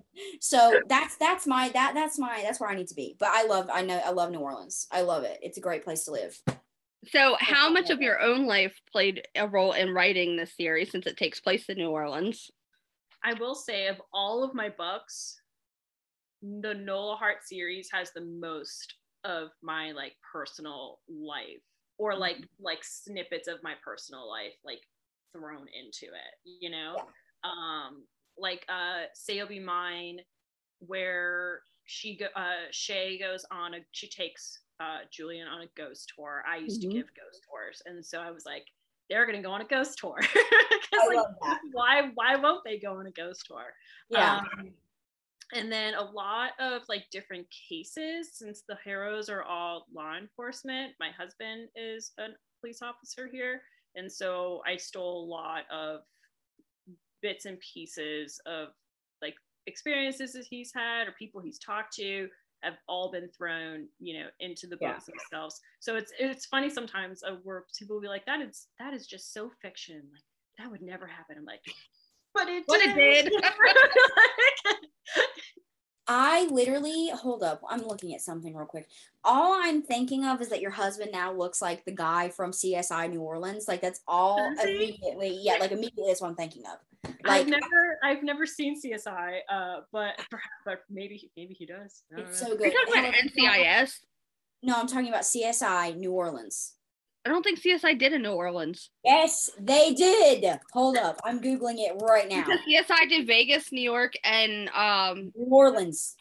So 0.40 0.80
that's 0.88 1.16
that's 1.16 1.46
my 1.46 1.70
that 1.70 1.94
that's 1.94 2.18
my 2.18 2.40
that's 2.42 2.60
where 2.60 2.70
I 2.70 2.74
need 2.74 2.88
to 2.88 2.94
be. 2.94 3.16
But 3.18 3.30
I 3.32 3.46
love 3.46 3.68
I 3.72 3.82
know 3.82 4.00
I 4.04 4.10
love 4.10 4.30
New 4.30 4.40
Orleans. 4.40 4.86
I 4.90 5.02
love 5.02 5.24
it. 5.24 5.38
It's 5.42 5.58
a 5.58 5.60
great 5.60 5.84
place 5.84 6.04
to 6.04 6.12
live. 6.12 6.38
So, 7.06 7.36
how 7.38 7.70
much 7.70 7.90
of 7.90 8.00
your 8.00 8.20
own 8.20 8.46
life 8.46 8.80
played 8.90 9.26
a 9.34 9.46
role 9.46 9.72
in 9.72 9.92
writing 9.92 10.36
this 10.36 10.56
series 10.56 10.90
since 10.90 11.06
it 11.06 11.16
takes 11.16 11.40
place 11.40 11.66
in 11.68 11.76
New 11.76 11.90
Orleans? 11.90 12.50
I 13.22 13.34
will 13.34 13.54
say 13.54 13.88
of 13.88 14.00
all 14.12 14.42
of 14.42 14.54
my 14.54 14.70
books, 14.70 15.40
the 16.42 16.74
Nola 16.74 17.16
Heart 17.16 17.44
series 17.44 17.90
has 17.92 18.12
the 18.12 18.22
most 18.22 18.94
of 19.24 19.48
my 19.62 19.92
like 19.92 20.14
personal 20.30 21.00
life 21.08 21.62
or 21.98 22.16
like 22.16 22.36
like 22.60 22.84
snippets 22.84 23.48
of 23.48 23.62
my 23.62 23.72
personal 23.82 24.28
life 24.28 24.52
like 24.64 24.80
thrown 25.34 25.66
into 25.68 26.06
it, 26.06 26.34
you 26.44 26.70
know? 26.70 26.96
Um 27.42 28.04
like 28.38 28.64
uh 28.68 29.02
Be 29.48 29.58
Mine 29.60 30.20
where 30.80 31.60
she 31.84 32.16
go 32.16 32.26
uh 32.36 32.66
Shay 32.70 33.18
goes 33.18 33.44
on 33.50 33.74
a 33.74 33.78
she 33.92 34.08
takes 34.08 34.60
uh 34.80 35.00
Julian 35.10 35.48
on 35.48 35.62
a 35.62 35.66
ghost 35.76 36.12
tour. 36.16 36.42
I 36.48 36.56
used 36.56 36.80
Mhm. 36.80 36.90
to 36.90 36.96
give 36.96 37.06
ghost 37.14 37.44
tours 37.48 37.82
and 37.86 38.04
so 38.04 38.20
I 38.20 38.30
was 38.30 38.44
like 38.46 38.66
they're 39.10 39.26
gonna 39.26 39.42
go 39.42 39.52
on 39.52 39.60
a 39.60 39.66
ghost 39.66 39.98
tour. 39.98 40.18
Like, 41.06 41.26
why 41.72 42.10
why 42.14 42.36
won't 42.36 42.64
they 42.64 42.78
go 42.78 42.94
on 42.98 43.06
a 43.06 43.10
ghost 43.10 43.46
tour? 43.46 43.74
Yeah. 44.08 44.38
Um, 44.38 44.74
and 45.52 45.70
then 45.70 45.94
a 45.94 46.02
lot 46.02 46.52
of 46.58 46.82
like 46.88 47.04
different 47.10 47.46
cases 47.68 48.30
since 48.32 48.62
the 48.66 48.78
heroes 48.84 49.28
are 49.28 49.42
all 49.42 49.86
law 49.92 50.16
enforcement. 50.16 50.94
My 50.98 51.10
husband 51.10 51.68
is 51.76 52.12
a 52.18 52.28
police 52.60 52.80
officer 52.80 53.28
here, 53.30 53.62
and 53.96 54.10
so 54.10 54.62
I 54.66 54.76
stole 54.76 55.24
a 55.24 55.26
lot 55.26 55.64
of 55.70 56.00
bits 57.22 57.46
and 57.46 57.58
pieces 57.60 58.40
of 58.46 58.68
like 59.22 59.34
experiences 59.66 60.32
that 60.34 60.46
he's 60.48 60.72
had 60.74 61.08
or 61.08 61.12
people 61.12 61.40
he's 61.40 61.58
talked 61.58 61.94
to 61.94 62.28
have 62.62 62.74
all 62.88 63.12
been 63.12 63.28
thrown, 63.28 63.86
you 63.98 64.18
know, 64.20 64.28
into 64.40 64.66
the 64.66 64.78
Yeah. 64.80 64.92
books 64.92 65.06
themselves. 65.06 65.60
So 65.80 65.96
it's 65.96 66.12
it's 66.18 66.46
funny 66.46 66.70
sometimes 66.70 67.22
uh, 67.22 67.36
where 67.42 67.64
people 67.78 67.96
will 67.96 68.02
be 68.02 68.08
like, 68.08 68.24
"That 68.26 68.40
is 68.40 68.68
that 68.78 68.94
is 68.94 69.06
just 69.06 69.32
so 69.32 69.50
fiction. 69.60 70.02
Like 70.12 70.22
that 70.58 70.70
would 70.70 70.82
never 70.82 71.06
happen." 71.06 71.36
I'm 71.38 71.44
like, 71.44 71.62
"But 72.34 72.48
it 72.48 72.64
But 72.66 72.80
it 72.80 72.94
did. 72.94 73.32
I 76.06 76.46
literally 76.50 77.10
hold 77.14 77.42
up. 77.42 77.62
I'm 77.68 77.82
looking 77.82 78.14
at 78.14 78.20
something 78.20 78.54
real 78.54 78.66
quick. 78.66 78.88
All 79.24 79.58
I'm 79.58 79.80
thinking 79.82 80.24
of 80.24 80.40
is 80.42 80.48
that 80.50 80.60
your 80.60 80.70
husband 80.70 81.10
now 81.12 81.32
looks 81.32 81.62
like 81.62 81.84
the 81.84 81.92
guy 81.92 82.28
from 82.28 82.50
CSI 82.50 83.10
New 83.10 83.20
Orleans. 83.20 83.66
Like 83.68 83.80
that's 83.80 84.00
all 84.06 84.38
immediately. 84.62 85.38
Yeah, 85.40 85.54
like 85.60 85.72
immediately 85.72 86.10
is 86.10 86.20
what 86.20 86.28
I'm 86.28 86.36
thinking 86.36 86.64
of. 86.66 86.78
I've 87.24 87.46
Like 87.46 87.46
never 87.46 87.98
I've 88.02 88.22
never 88.22 88.44
seen 88.46 88.80
CSI, 88.80 89.38
uh, 89.48 89.80
but 89.92 90.16
perhaps, 90.30 90.48
but 90.64 90.82
maybe 90.90 91.30
maybe 91.36 91.54
he 91.54 91.64
does. 91.64 92.02
It's 92.10 92.42
know. 92.42 92.48
so 92.48 92.48
You're 92.48 92.70
good. 92.70 92.74
talking 92.86 93.00
about 93.00 93.14
NCIS. 93.14 94.00
No, 94.62 94.74
I'm 94.76 94.86
talking 94.86 95.08
about 95.08 95.22
CSI 95.22 95.96
New 95.96 96.12
Orleans. 96.12 96.74
I 97.24 97.30
don't 97.30 97.42
think 97.42 97.60
CSI 97.60 97.98
did 97.98 98.12
in 98.12 98.22
New 98.22 98.32
Orleans. 98.32 98.90
Yes, 99.02 99.50
they 99.58 99.94
did. 99.94 100.58
Hold 100.72 100.98
up. 100.98 101.20
I'm 101.24 101.40
Googling 101.40 101.78
it 101.78 101.94
right 102.02 102.28
now. 102.28 102.44
Because 102.44 102.60
CSI 102.68 103.08
did 103.08 103.26
Vegas, 103.26 103.72
New 103.72 103.80
York, 103.82 104.12
and 104.24 104.68
um 104.70 105.32
New 105.34 105.46
Orleans. 105.46 106.16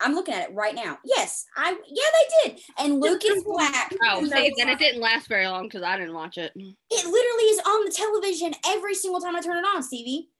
I'm 0.00 0.14
looking 0.14 0.34
at 0.34 0.50
it 0.50 0.54
right 0.54 0.74
now. 0.74 0.98
Yes, 1.04 1.46
I 1.56 1.70
yeah 1.70 2.04
they 2.44 2.50
did. 2.50 2.60
And 2.78 3.00
Lucas 3.00 3.42
Black. 3.44 3.94
oh, 4.02 4.20
who 4.20 4.26
see, 4.26 4.52
then 4.56 4.68
it 4.68 4.78
didn't 4.78 5.00
last 5.00 5.28
very 5.28 5.46
long 5.46 5.64
because 5.64 5.82
I 5.82 5.96
didn't 5.96 6.14
watch 6.14 6.36
it. 6.36 6.52
it 6.56 7.06
literally 7.06 7.44
is 7.44 7.60
on 7.60 7.84
the 7.84 7.92
television 7.92 8.54
every 8.66 8.94
single 8.94 9.20
time 9.20 9.36
I 9.36 9.40
turn 9.40 9.56
it 9.56 9.66
on, 9.66 9.82
Stevie. 9.82 10.30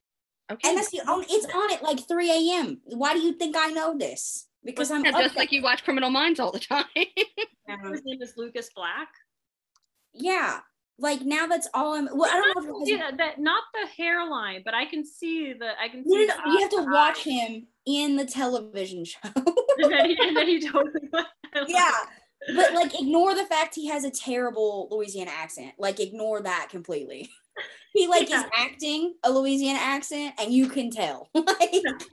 Okay. 0.50 0.68
And 0.68 0.76
that's 0.76 0.90
the 0.90 1.00
only 1.08 1.26
it's 1.30 1.46
on 1.54 1.72
at 1.72 1.82
like 1.82 2.06
3 2.06 2.30
a.m. 2.30 2.80
Why 2.84 3.14
do 3.14 3.20
you 3.20 3.32
think 3.32 3.56
I 3.56 3.68
know 3.70 3.96
this? 3.96 4.46
Because 4.62 4.90
I'm 4.90 5.04
Yeah, 5.04 5.12
up 5.12 5.20
just 5.20 5.36
like 5.36 5.52
you 5.52 5.62
watch 5.62 5.84
Criminal 5.84 6.10
Minds 6.10 6.40
all 6.40 6.52
the 6.52 6.58
time. 6.60 6.84
His 6.94 8.02
name 8.04 8.20
is 8.20 8.34
Lucas 8.36 8.70
Black. 8.74 9.08
Yeah. 10.14 10.60
Like 10.98 11.22
now 11.22 11.46
that's 11.46 11.68
all 11.74 11.94
I'm 11.94 12.08
well, 12.14 12.30
I 12.30 12.40
don't 12.40 12.68
know 12.68 12.82
if 12.82 12.88
Yeah, 12.88 13.10
that 13.16 13.40
not 13.40 13.64
the 13.72 13.88
hairline, 13.88 14.62
but 14.64 14.74
I 14.74 14.84
can 14.84 15.04
see 15.04 15.52
the 15.52 15.72
I 15.80 15.88
can 15.88 16.04
see 16.08 16.26
no, 16.26 16.26
the 16.26 16.42
no, 16.46 16.52
you 16.52 16.60
have 16.60 16.70
to 16.70 16.86
watch 16.88 17.18
him 17.24 17.66
in 17.84 18.16
the 18.16 18.24
television 18.24 19.04
show. 19.04 19.18
and 19.24 19.34
then 19.90 20.10
he, 20.10 20.16
and 20.20 20.36
then 20.36 20.46
he 20.46 20.60
totally 20.60 21.08
yeah. 21.66 21.90
But 22.54 22.74
like 22.74 22.98
ignore 22.98 23.34
the 23.34 23.44
fact 23.46 23.74
he 23.74 23.88
has 23.88 24.04
a 24.04 24.10
terrible 24.10 24.88
Louisiana 24.90 25.32
accent. 25.34 25.72
Like 25.78 25.98
ignore 25.98 26.40
that 26.42 26.68
completely. 26.70 27.30
He 27.92 28.08
like 28.08 28.28
is 28.28 28.44
acting 28.52 29.14
a 29.22 29.30
Louisiana 29.30 29.78
accent 29.80 30.34
and 30.40 30.52
you 30.52 30.68
can 30.68 30.90
tell. 30.90 31.28
Like, 31.32 31.70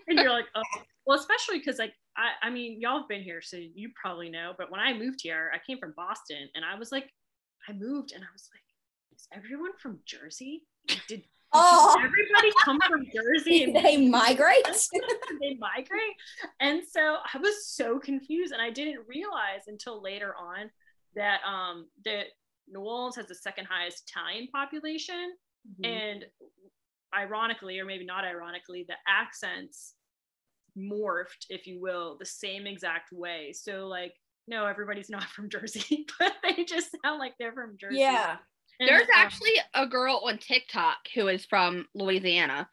and 0.07 0.19
you're 0.19 0.29
like, 0.29 0.45
oh, 0.53 0.61
well, 1.07 1.17
especially 1.17 1.57
because 1.57 1.79
like 1.79 1.93
I, 2.15 2.47
I 2.47 2.49
mean, 2.51 2.79
y'all 2.79 2.99
have 2.99 3.07
been 3.07 3.23
here, 3.23 3.41
so 3.41 3.57
you 3.57 3.89
probably 3.99 4.29
know. 4.29 4.53
But 4.57 4.71
when 4.71 4.79
I 4.79 4.93
moved 4.93 5.21
here, 5.23 5.51
I 5.53 5.57
came 5.65 5.79
from 5.79 5.93
Boston, 5.97 6.49
and 6.55 6.63
I 6.63 6.77
was 6.77 6.91
like, 6.91 7.09
I 7.67 7.73
moved, 7.73 8.11
and 8.13 8.23
I 8.23 8.27
was 8.33 8.49
like, 8.53 8.61
is 9.15 9.27
everyone 9.33 9.71
from 9.77 9.99
Jersey? 10.05 10.63
Did, 10.87 11.01
did 11.07 11.23
Oh. 11.53 11.95
everybody 11.97 12.49
come 12.63 12.79
from 12.87 13.05
Jersey 13.13 13.63
and 13.63 13.75
they 13.85 13.97
migrate. 14.07 14.65
they 15.41 15.55
migrate? 15.59 16.15
And 16.61 16.81
so 16.89 17.17
I 17.33 17.37
was 17.39 17.67
so 17.67 17.99
confused, 17.99 18.53
and 18.53 18.61
I 18.61 18.69
didn't 18.69 19.05
realize 19.07 19.63
until 19.67 20.01
later 20.01 20.33
on 20.39 20.69
that 21.15 21.41
um 21.45 21.87
that 22.05 22.27
New 22.69 22.79
Orleans 22.79 23.17
has 23.17 23.27
the 23.27 23.35
second 23.35 23.65
highest 23.69 24.09
Italian 24.09 24.47
population, 24.53 25.33
Mm-hmm. 25.69 25.85
and 25.85 26.25
ironically 27.15 27.77
or 27.79 27.85
maybe 27.85 28.03
not 28.05 28.23
ironically 28.25 28.83
the 28.87 28.95
accents 29.07 29.93
morphed 30.75 31.45
if 31.49 31.67
you 31.67 31.79
will 31.79 32.17
the 32.17 32.25
same 32.25 32.65
exact 32.65 33.11
way 33.11 33.53
so 33.53 33.85
like 33.87 34.13
no 34.47 34.65
everybody's 34.65 35.09
not 35.09 35.23
from 35.23 35.49
jersey 35.49 36.05
but 36.19 36.33
they 36.43 36.63
just 36.63 36.95
sound 37.03 37.19
like 37.19 37.33
they're 37.39 37.53
from 37.53 37.77
jersey 37.79 37.99
Yeah. 37.99 38.37
And, 38.79 38.89
There's 38.89 39.03
um, 39.03 39.09
actually 39.13 39.53
a 39.75 39.85
girl 39.85 40.23
on 40.25 40.39
TikTok 40.39 40.97
who 41.13 41.27
is 41.27 41.45
from 41.45 41.85
Louisiana, 41.93 42.67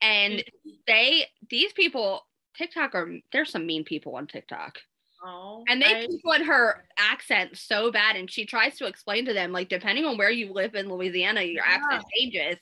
and 0.00 0.44
they 0.86 1.26
these 1.48 1.72
people 1.72 2.24
TikTok 2.56 2.94
are 2.94 3.08
there's 3.32 3.50
some 3.50 3.66
mean 3.66 3.82
people 3.82 4.14
on 4.14 4.28
TikTok, 4.28 4.78
oh, 5.24 5.64
and 5.68 5.82
they 5.82 6.02
I- 6.02 6.06
keep 6.06 6.20
on 6.24 6.44
her 6.44 6.84
accent 6.96 7.56
so 7.56 7.90
bad, 7.90 8.14
and 8.14 8.30
she 8.30 8.46
tries 8.46 8.76
to 8.78 8.86
explain 8.86 9.24
to 9.26 9.32
them 9.32 9.50
like 9.50 9.68
depending 9.68 10.04
on 10.04 10.16
where 10.16 10.30
you 10.30 10.52
live 10.52 10.76
in 10.76 10.88
Louisiana, 10.88 11.42
your 11.42 11.64
accent 11.64 12.04
changes. 12.16 12.56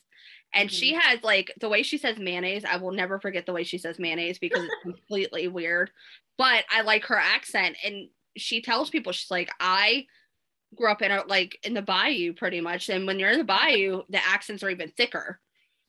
And 0.54 0.72
she 0.72 0.94
has 0.94 1.22
like 1.22 1.52
the 1.60 1.68
way 1.68 1.82
she 1.82 1.98
says 1.98 2.16
mayonnaise. 2.18 2.64
I 2.64 2.78
will 2.78 2.92
never 2.92 3.20
forget 3.20 3.44
the 3.44 3.52
way 3.52 3.64
she 3.64 3.76
says 3.76 3.98
mayonnaise 3.98 4.38
because 4.38 4.64
it's 4.64 4.74
completely 4.82 5.46
weird. 5.46 5.90
But 6.38 6.64
I 6.70 6.80
like 6.80 7.04
her 7.04 7.18
accent, 7.18 7.76
and 7.84 8.08
she 8.38 8.62
tells 8.62 8.90
people 8.90 9.12
she's 9.12 9.30
like 9.30 9.50
I 9.60 10.06
grew 10.74 10.90
up 10.90 11.02
in 11.02 11.10
a 11.10 11.24
like 11.26 11.58
in 11.64 11.74
the 11.74 11.82
bayou 11.82 12.32
pretty 12.32 12.60
much. 12.60 12.88
And 12.88 13.06
when 13.06 13.18
you're 13.18 13.30
in 13.30 13.38
the 13.38 13.44
bayou 13.44 14.02
the 14.08 14.24
accents 14.26 14.62
are 14.62 14.70
even 14.70 14.90
thicker. 14.96 15.40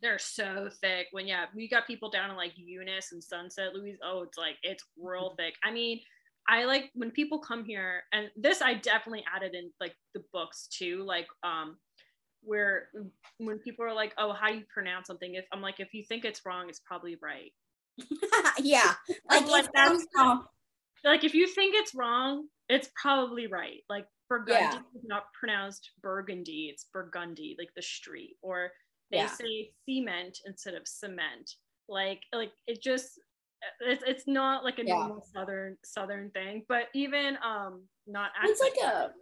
They're 0.02 0.20
so 0.20 0.70
thick. 0.82 1.08
When 1.12 1.28
yeah 1.28 1.46
we 1.56 1.68
got 1.68 1.86
people 1.88 2.10
down 2.10 2.30
in 2.30 2.36
like 2.38 2.54
eunice 2.56 3.12
and 3.12 3.24
sunset 3.24 3.74
louise 3.74 3.98
oh 4.04 4.24
it's 4.24 4.38
like 4.38 4.56
it's 4.64 4.84
real 4.98 5.34
thick. 5.38 5.56
I 5.64 5.72
mean 5.72 6.00
i 6.48 6.64
like 6.64 6.90
when 6.96 7.12
people 7.12 7.38
come 7.38 7.64
here 7.66 8.04
and 8.14 8.30
this 8.36 8.62
i 8.62 8.74
definitely 8.74 9.24
added 9.36 9.54
in 9.54 9.70
like 9.80 9.94
the 10.16 10.24
books 10.34 10.68
too 10.72 11.04
like 11.06 11.28
um 11.44 11.76
where 12.42 12.88
when 13.38 13.60
people 13.60 13.84
are 13.86 13.94
like 13.94 14.14
oh 14.18 14.32
how 14.34 14.48
do 14.48 14.56
you 14.56 14.64
pronounce 14.74 15.08
something? 15.08 15.36
If 15.36 15.46
i'm 15.52 15.62
like 15.62 15.80
if 15.82 15.94
you 15.94 16.04
think 16.04 16.24
it's 16.26 16.46
wrong 16.46 16.70
it's 16.70 16.80
probably 16.80 17.18
right. 17.22 17.52
Yeah. 18.60 18.94
Like, 19.30 19.48
Like, 19.48 19.66
it 19.66 19.72
that's- 19.76 19.90
sounds 19.90 20.08
wrong. 20.16 20.46
Like 21.04 21.24
if 21.24 21.34
you 21.34 21.48
think 21.48 21.76
it's 21.76 21.94
wrong 21.96 22.48
it's 22.70 22.90
probably 23.02 23.48
right 23.48 23.82
like 23.90 24.06
burgundy 24.28 24.60
Yeah. 24.62 24.80
is 24.96 25.04
not 25.06 25.24
pronounced 25.40 25.92
burgundy 26.02 26.70
it's 26.72 26.86
burgundy 26.94 27.56
like 27.60 27.70
the 27.76 27.82
street 27.82 28.38
or 28.42 28.72
they 29.12 29.18
Yeah. 29.18 29.28
say 29.28 29.72
cement 29.88 30.38
instead 30.46 30.76
of 30.76 30.88
cement 30.88 31.52
like 31.88 32.22
like 32.34 32.52
it 32.68 32.82
just 32.82 33.20
it's, 33.82 34.04
it's 34.06 34.28
not 34.28 34.64
like 34.64 34.80
a 34.80 34.86
Yeah. 34.86 34.96
normal 34.96 35.22
southern 35.34 35.78
southern 35.84 36.30
thing 36.32 36.64
but 36.70 36.84
even 36.94 37.38
um 37.44 37.84
not 38.08 38.32
It's 38.44 38.62
like 38.62 38.74
accent- 38.74 39.14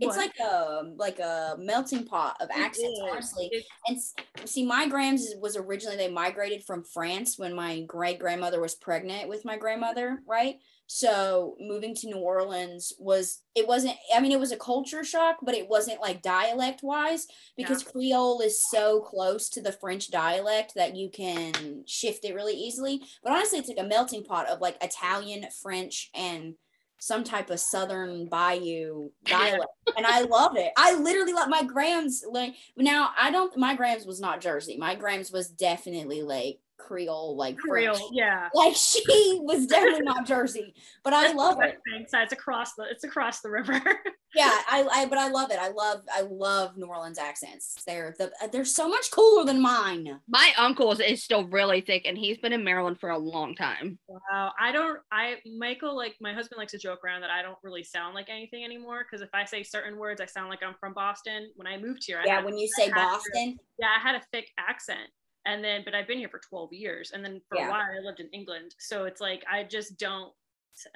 It's 0.00 0.16
What? 0.16 0.18
like 0.18 0.38
a 0.40 0.82
like 0.96 1.18
a 1.18 1.56
melting 1.58 2.04
pot 2.04 2.36
of 2.40 2.48
accents, 2.50 3.00
honestly. 3.00 3.50
And 3.86 3.98
see, 4.44 4.64
my 4.64 4.88
grams 4.88 5.26
was 5.40 5.56
originally 5.56 5.96
they 5.96 6.10
migrated 6.10 6.64
from 6.64 6.84
France 6.84 7.38
when 7.38 7.54
my 7.54 7.82
great 7.82 8.18
grandmother 8.18 8.60
was 8.60 8.74
pregnant 8.74 9.28
with 9.28 9.44
my 9.44 9.56
grandmother, 9.56 10.22
right? 10.26 10.56
So 10.88 11.56
moving 11.58 11.94
to 11.96 12.06
New 12.06 12.18
Orleans 12.18 12.92
was 12.98 13.42
it 13.54 13.66
wasn't. 13.66 13.96
I 14.14 14.20
mean, 14.20 14.32
it 14.32 14.38
was 14.38 14.52
a 14.52 14.56
culture 14.56 15.02
shock, 15.02 15.38
but 15.42 15.54
it 15.54 15.68
wasn't 15.68 16.00
like 16.00 16.22
dialect 16.22 16.82
wise 16.82 17.26
because 17.56 17.82
Creole 17.82 18.40
is 18.40 18.62
so 18.70 19.00
close 19.00 19.48
to 19.50 19.62
the 19.62 19.72
French 19.72 20.10
dialect 20.10 20.74
that 20.76 20.94
you 20.94 21.10
can 21.10 21.82
shift 21.86 22.24
it 22.24 22.34
really 22.34 22.54
easily. 22.54 23.02
But 23.24 23.32
honestly, 23.32 23.58
it's 23.58 23.68
like 23.68 23.78
a 23.80 23.88
melting 23.88 24.24
pot 24.24 24.48
of 24.48 24.60
like 24.60 24.82
Italian, 24.82 25.46
French, 25.60 26.10
and 26.14 26.54
some 26.98 27.24
type 27.24 27.50
of 27.50 27.60
southern 27.60 28.26
bayou 28.28 29.10
dialect 29.24 29.66
and 29.96 30.06
i 30.06 30.22
love 30.22 30.56
it 30.56 30.72
i 30.76 30.94
literally 30.94 31.32
love 31.32 31.48
my 31.48 31.62
grams 31.62 32.24
like 32.30 32.54
now 32.76 33.10
i 33.18 33.30
don't 33.30 33.56
my 33.56 33.74
grams 33.74 34.06
was 34.06 34.20
not 34.20 34.40
jersey 34.40 34.76
my 34.76 34.94
grams 34.94 35.30
was 35.30 35.48
definitely 35.48 36.22
like 36.22 36.58
creole 36.78 37.36
like 37.36 37.58
French. 37.58 37.96
Creole, 37.96 38.10
yeah 38.12 38.48
like 38.54 38.74
she 38.76 39.02
was 39.42 39.66
definitely 39.66 40.02
not 40.02 40.26
jersey 40.26 40.74
but 41.02 41.12
i 41.12 41.32
love 41.32 41.58
it 41.60 41.78
side. 42.08 42.24
It's 42.24 42.32
across 42.32 42.74
the 42.74 42.84
it's 42.90 43.04
across 43.04 43.40
the 43.40 43.50
river. 43.50 43.80
yeah 44.36 44.58
I, 44.68 44.86
I 44.92 45.06
but 45.06 45.18
i 45.18 45.28
love 45.28 45.50
it 45.50 45.58
i 45.58 45.68
love 45.68 46.02
i 46.12 46.20
love 46.20 46.76
new 46.76 46.86
orleans 46.86 47.18
accents 47.18 47.82
they're 47.86 48.14
the 48.18 48.30
they're 48.52 48.64
so 48.64 48.88
much 48.88 49.10
cooler 49.10 49.44
than 49.44 49.60
mine 49.60 50.20
my 50.28 50.52
uncle's 50.58 51.00
is 51.00 51.22
still 51.24 51.44
really 51.48 51.80
thick 51.80 52.02
and 52.06 52.16
he's 52.18 52.38
been 52.38 52.52
in 52.52 52.62
maryland 52.62 53.00
for 53.00 53.10
a 53.10 53.18
long 53.18 53.54
time 53.54 53.98
Wow, 54.08 54.52
I 54.60 54.72
don't. 54.72 54.98
I 55.12 55.36
Michael 55.58 55.96
like 55.96 56.16
my 56.20 56.32
husband 56.32 56.58
likes 56.58 56.72
to 56.72 56.78
joke 56.78 57.00
around 57.04 57.20
that 57.22 57.30
I 57.30 57.42
don't 57.42 57.58
really 57.62 57.82
sound 57.84 58.14
like 58.14 58.28
anything 58.28 58.64
anymore 58.64 59.04
because 59.04 59.22
if 59.22 59.28
I 59.34 59.44
say 59.44 59.62
certain 59.62 59.96
words, 59.98 60.20
I 60.20 60.26
sound 60.26 60.48
like 60.50 60.62
I'm 60.62 60.74
from 60.80 60.94
Boston. 60.94 61.50
When 61.56 61.66
I 61.66 61.76
moved 61.78 62.02
here, 62.06 62.18
I 62.18 62.26
yeah 62.26 62.36
had, 62.36 62.44
when 62.44 62.56
you 62.58 62.68
say 62.68 62.84
had 62.84 62.94
to- 62.94 62.94
boston 62.94 63.56
yeah, 63.78 63.88
I 63.96 64.00
had 64.00 64.14
a 64.16 64.22
thick 64.32 64.48
accent, 64.58 65.08
and 65.44 65.62
then 65.62 65.82
but 65.84 65.94
I've 65.94 66.06
been 66.08 66.18
here 66.18 66.28
for 66.28 66.40
12 66.48 66.72
years, 66.72 67.12
and 67.12 67.24
then 67.24 67.40
for 67.48 67.58
Yeah. 67.58 67.68
a 67.68 67.70
while 67.70 67.80
I 67.82 68.00
lived 68.04 68.20
in 68.20 68.28
England, 68.32 68.74
so 68.78 69.04
it's 69.04 69.20
like 69.20 69.44
I 69.50 69.64
just 69.64 69.98
don't. 69.98 70.32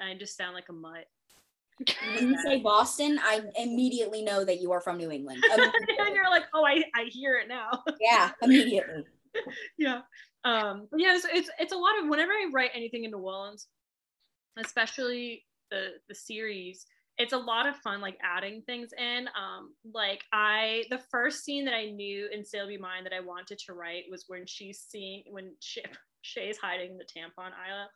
I 0.01 0.13
just 0.17 0.35
sound 0.37 0.53
like 0.53 0.69
a 0.69 0.73
mutt. 0.73 1.05
When 2.15 2.29
you 2.29 2.37
say 2.43 2.59
Boston, 2.61 3.19
I 3.23 3.41
immediately 3.57 4.21
know 4.21 4.43
that 4.45 4.61
you 4.61 4.71
are 4.71 4.81
from 4.81 4.97
New 4.97 5.11
England. 5.11 5.43
and 5.51 6.15
you're 6.15 6.29
like, 6.29 6.43
oh, 6.53 6.63
I, 6.63 6.83
I 6.95 7.05
hear 7.09 7.37
it 7.37 7.47
now. 7.47 7.83
yeah, 7.99 8.31
immediately. 8.41 9.05
yeah. 9.77 10.01
Um, 10.43 10.87
yeah, 10.95 11.15
it's, 11.15 11.25
it's 11.31 11.49
it's 11.59 11.73
a 11.73 11.77
lot 11.77 11.99
of 12.01 12.09
whenever 12.09 12.31
I 12.31 12.49
write 12.51 12.71
anything 12.73 13.03
in 13.03 13.11
New 13.11 13.17
Orleans, 13.17 13.67
especially 14.57 15.45
the 15.69 15.93
the 16.09 16.15
series, 16.15 16.85
it's 17.17 17.33
a 17.33 17.37
lot 17.37 17.67
of 17.67 17.75
fun 17.77 18.01
like 18.01 18.17
adding 18.23 18.61
things 18.63 18.89
in. 18.97 19.27
Um, 19.29 19.73
like 19.93 20.23
I 20.33 20.83
the 20.89 20.99
first 21.11 21.43
scene 21.43 21.65
that 21.65 21.75
I 21.75 21.91
knew 21.91 22.27
in 22.33 22.43
Say 22.43 22.57
You'll 22.57 22.67
Be 22.67 22.77
Mine 22.77 23.03
that 23.03 23.13
I 23.13 23.19
wanted 23.19 23.59
to 23.59 23.73
write 23.73 24.05
was 24.09 24.25
when 24.27 24.45
she's 24.45 24.79
seeing 24.79 25.23
when 25.29 25.53
she, 25.59 25.83
Shay's 26.21 26.57
hiding 26.57 26.97
the 26.97 27.05
tampon 27.05 27.51
aisle 27.51 27.89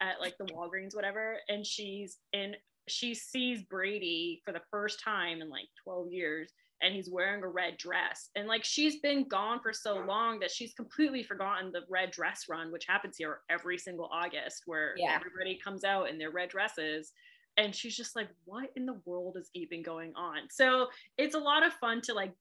at 0.00 0.20
like 0.20 0.36
the 0.38 0.44
Walgreens, 0.46 0.94
whatever, 0.94 1.38
and 1.48 1.66
she's 1.66 2.18
in 2.32 2.54
she 2.90 3.14
sees 3.14 3.62
Brady 3.62 4.42
for 4.44 4.52
the 4.52 4.62
first 4.70 5.00
time 5.00 5.40
in 5.40 5.48
like 5.48 5.68
12 5.82 6.12
years 6.12 6.52
and 6.80 6.94
he's 6.94 7.10
wearing 7.10 7.42
a 7.42 7.48
red 7.48 7.76
dress. 7.76 8.30
And 8.36 8.46
like 8.46 8.64
she's 8.64 9.00
been 9.00 9.26
gone 9.26 9.60
for 9.60 9.72
so 9.72 9.96
long 10.04 10.38
that 10.40 10.50
she's 10.50 10.74
completely 10.74 11.22
forgotten 11.24 11.72
the 11.72 11.82
red 11.88 12.12
dress 12.12 12.44
run, 12.48 12.70
which 12.70 12.86
happens 12.86 13.16
here 13.16 13.40
every 13.50 13.78
single 13.78 14.08
August, 14.12 14.62
where 14.66 14.94
Yeah. 14.96 15.16
everybody 15.16 15.58
comes 15.62 15.82
out 15.84 16.08
in 16.08 16.18
their 16.18 16.30
red 16.30 16.50
dresses. 16.50 17.12
And 17.56 17.74
she's 17.74 17.96
just 17.96 18.14
like, 18.14 18.28
what 18.44 18.70
in 18.76 18.86
the 18.86 19.00
world 19.04 19.36
is 19.36 19.50
even 19.54 19.82
going 19.82 20.14
on? 20.14 20.48
So 20.48 20.88
it's 21.16 21.34
a 21.34 21.40
lot 21.40 21.66
of 21.66 21.72
fun 21.74 22.00
to 22.02 22.14
like 22.14 22.32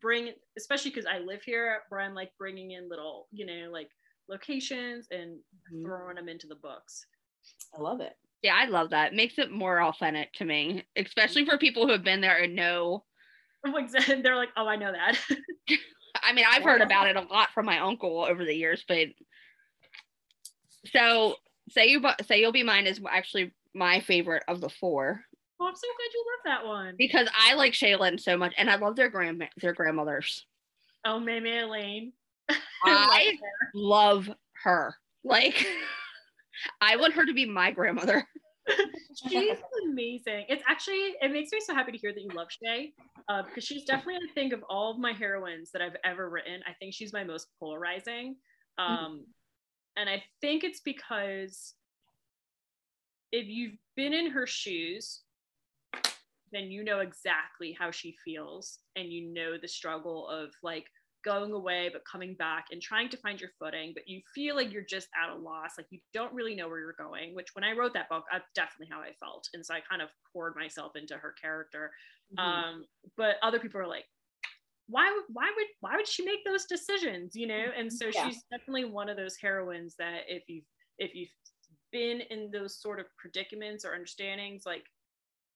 bring, 0.00 0.34
especially 0.58 0.90
because 0.90 1.06
I 1.06 1.20
live 1.20 1.42
here, 1.42 1.84
where 1.88 2.02
I'm 2.02 2.12
like 2.14 2.32
bringing 2.36 2.72
in 2.72 2.90
little, 2.90 3.28
you 3.32 3.46
know, 3.46 3.70
like 3.70 3.88
locations 4.28 5.08
and 5.10 5.42
Mhm. 5.72 5.82
throwing 5.86 6.16
them 6.16 6.28
into 6.28 6.46
the 6.46 6.56
books. 6.56 7.06
I 7.72 7.80
love 7.80 8.02
it. 8.02 8.18
Yeah, 8.42 8.54
I 8.56 8.66
love 8.66 8.90
that. 8.90 9.12
It 9.12 9.16
makes 9.16 9.38
it 9.38 9.50
more 9.50 9.82
authentic 9.82 10.32
to 10.34 10.44
me, 10.44 10.84
especially 10.96 11.44
for 11.44 11.58
people 11.58 11.86
who 11.86 11.92
have 11.92 12.04
been 12.04 12.20
there 12.20 12.42
and 12.42 12.54
know. 12.54 13.04
They're 13.64 14.36
like, 14.36 14.50
oh, 14.56 14.66
I 14.66 14.76
know 14.76 14.92
that. 14.92 15.18
I 16.22 16.32
mean, 16.32 16.44
I've 16.48 16.62
heard 16.62 16.80
about 16.80 17.08
it 17.08 17.16
a 17.16 17.22
lot 17.22 17.48
from 17.52 17.66
my 17.66 17.80
uncle 17.80 18.24
over 18.24 18.44
the 18.44 18.54
years, 18.54 18.84
but 18.86 19.08
so 20.86 21.34
say 21.70 21.88
you 21.88 22.02
say 22.22 22.40
you'll 22.40 22.52
be 22.52 22.62
mine 22.62 22.86
is 22.86 23.00
actually 23.10 23.52
my 23.74 24.00
favorite 24.00 24.42
of 24.48 24.60
the 24.60 24.70
four 24.70 25.20
oh, 25.60 25.66
I'm 25.66 25.74
so 25.74 25.86
glad 25.96 26.12
you 26.14 26.24
love 26.26 26.60
that 26.60 26.66
one. 26.66 26.94
because 26.96 27.28
I 27.36 27.54
like 27.54 27.72
Shaylin 27.72 28.20
so 28.20 28.36
much 28.36 28.54
and 28.56 28.70
I 28.70 28.76
love 28.76 28.96
their 28.96 29.10
grand 29.10 29.46
their 29.60 29.72
grandmothers. 29.72 30.46
Oh, 31.04 31.18
May 31.18 31.60
Elaine. 31.60 32.12
I 32.84 33.38
love 33.74 34.30
her. 34.62 34.94
Like 35.24 35.66
I 36.80 36.96
want 36.96 37.14
her 37.14 37.24
to 37.24 37.32
be 37.32 37.46
my 37.46 37.70
grandmother. 37.70 38.26
She's 39.28 39.58
amazing. 39.84 40.44
It's 40.48 40.62
actually 40.68 41.14
it 41.20 41.32
makes 41.32 41.52
me 41.52 41.60
so 41.60 41.74
happy 41.74 41.92
to 41.92 41.98
hear 41.98 42.12
that 42.12 42.20
you 42.20 42.30
love 42.34 42.48
Shay, 42.50 42.92
uh, 43.28 43.42
because 43.42 43.64
she's 43.64 43.84
definitely 43.84 44.16
I 44.16 44.32
think 44.34 44.52
of 44.52 44.62
all 44.68 44.90
of 44.90 44.98
my 44.98 45.12
heroines 45.12 45.70
that 45.72 45.82
I've 45.82 45.96
ever 46.04 46.28
written. 46.28 46.60
I 46.68 46.72
think 46.74 46.94
she's 46.94 47.12
my 47.12 47.24
most 47.24 47.48
polarizing, 47.58 48.36
um, 48.76 49.24
and 49.96 50.08
I 50.08 50.22
think 50.40 50.64
it's 50.64 50.80
because 50.80 51.74
if 53.32 53.46
you've 53.48 53.76
been 53.96 54.12
in 54.12 54.30
her 54.30 54.46
shoes, 54.46 55.22
then 56.52 56.70
you 56.70 56.84
know 56.84 57.00
exactly 57.00 57.76
how 57.78 57.90
she 57.90 58.16
feels, 58.24 58.78
and 58.96 59.08
you 59.08 59.32
know 59.32 59.56
the 59.60 59.68
struggle 59.68 60.28
of 60.28 60.50
like 60.62 60.86
going 61.24 61.52
away 61.52 61.90
but 61.92 62.04
coming 62.04 62.34
back 62.34 62.66
and 62.70 62.80
trying 62.80 63.08
to 63.08 63.16
find 63.16 63.40
your 63.40 63.50
footing 63.58 63.92
but 63.94 64.06
you 64.06 64.20
feel 64.34 64.54
like 64.56 64.72
you're 64.72 64.82
just 64.82 65.08
at 65.20 65.30
a 65.30 65.34
loss 65.34 65.72
like 65.76 65.86
you 65.90 66.00
don't 66.12 66.32
really 66.32 66.54
know 66.54 66.68
where 66.68 66.78
you're 66.78 66.94
going 66.98 67.34
which 67.34 67.48
when 67.54 67.64
i 67.64 67.72
wrote 67.72 67.92
that 67.92 68.08
book 68.08 68.24
that's 68.30 68.50
definitely 68.54 68.88
how 68.90 69.00
i 69.00 69.12
felt 69.20 69.48
and 69.54 69.64
so 69.64 69.74
i 69.74 69.80
kind 69.88 70.02
of 70.02 70.08
poured 70.32 70.54
myself 70.56 70.92
into 70.96 71.16
her 71.16 71.34
character 71.40 71.90
Mhm. 72.30 72.38
um 72.42 72.84
but 73.16 73.36
other 73.42 73.58
people 73.58 73.80
are 73.80 73.86
like 73.86 74.04
why 74.88 75.10
would 75.12 75.24
why 75.34 75.52
would 75.54 75.66
why 75.80 75.96
would 75.96 76.08
she 76.08 76.24
make 76.24 76.44
those 76.44 76.64
decisions 76.64 77.36
you 77.36 77.46
know 77.46 77.66
and 77.76 77.92
so 77.92 78.10
Yeah. 78.10 78.24
she's 78.24 78.44
definitely 78.50 78.84
one 78.86 79.08
of 79.08 79.16
those 79.16 79.36
heroines 79.36 79.94
that 79.98 80.22
if 80.28 80.48
you've 80.48 80.64
if 80.98 81.14
you've 81.14 81.28
been 81.92 82.20
in 82.30 82.50
those 82.50 82.80
sort 82.80 83.00
of 83.00 83.06
predicaments 83.16 83.84
or 83.84 83.94
understandings 83.94 84.64
like 84.66 84.84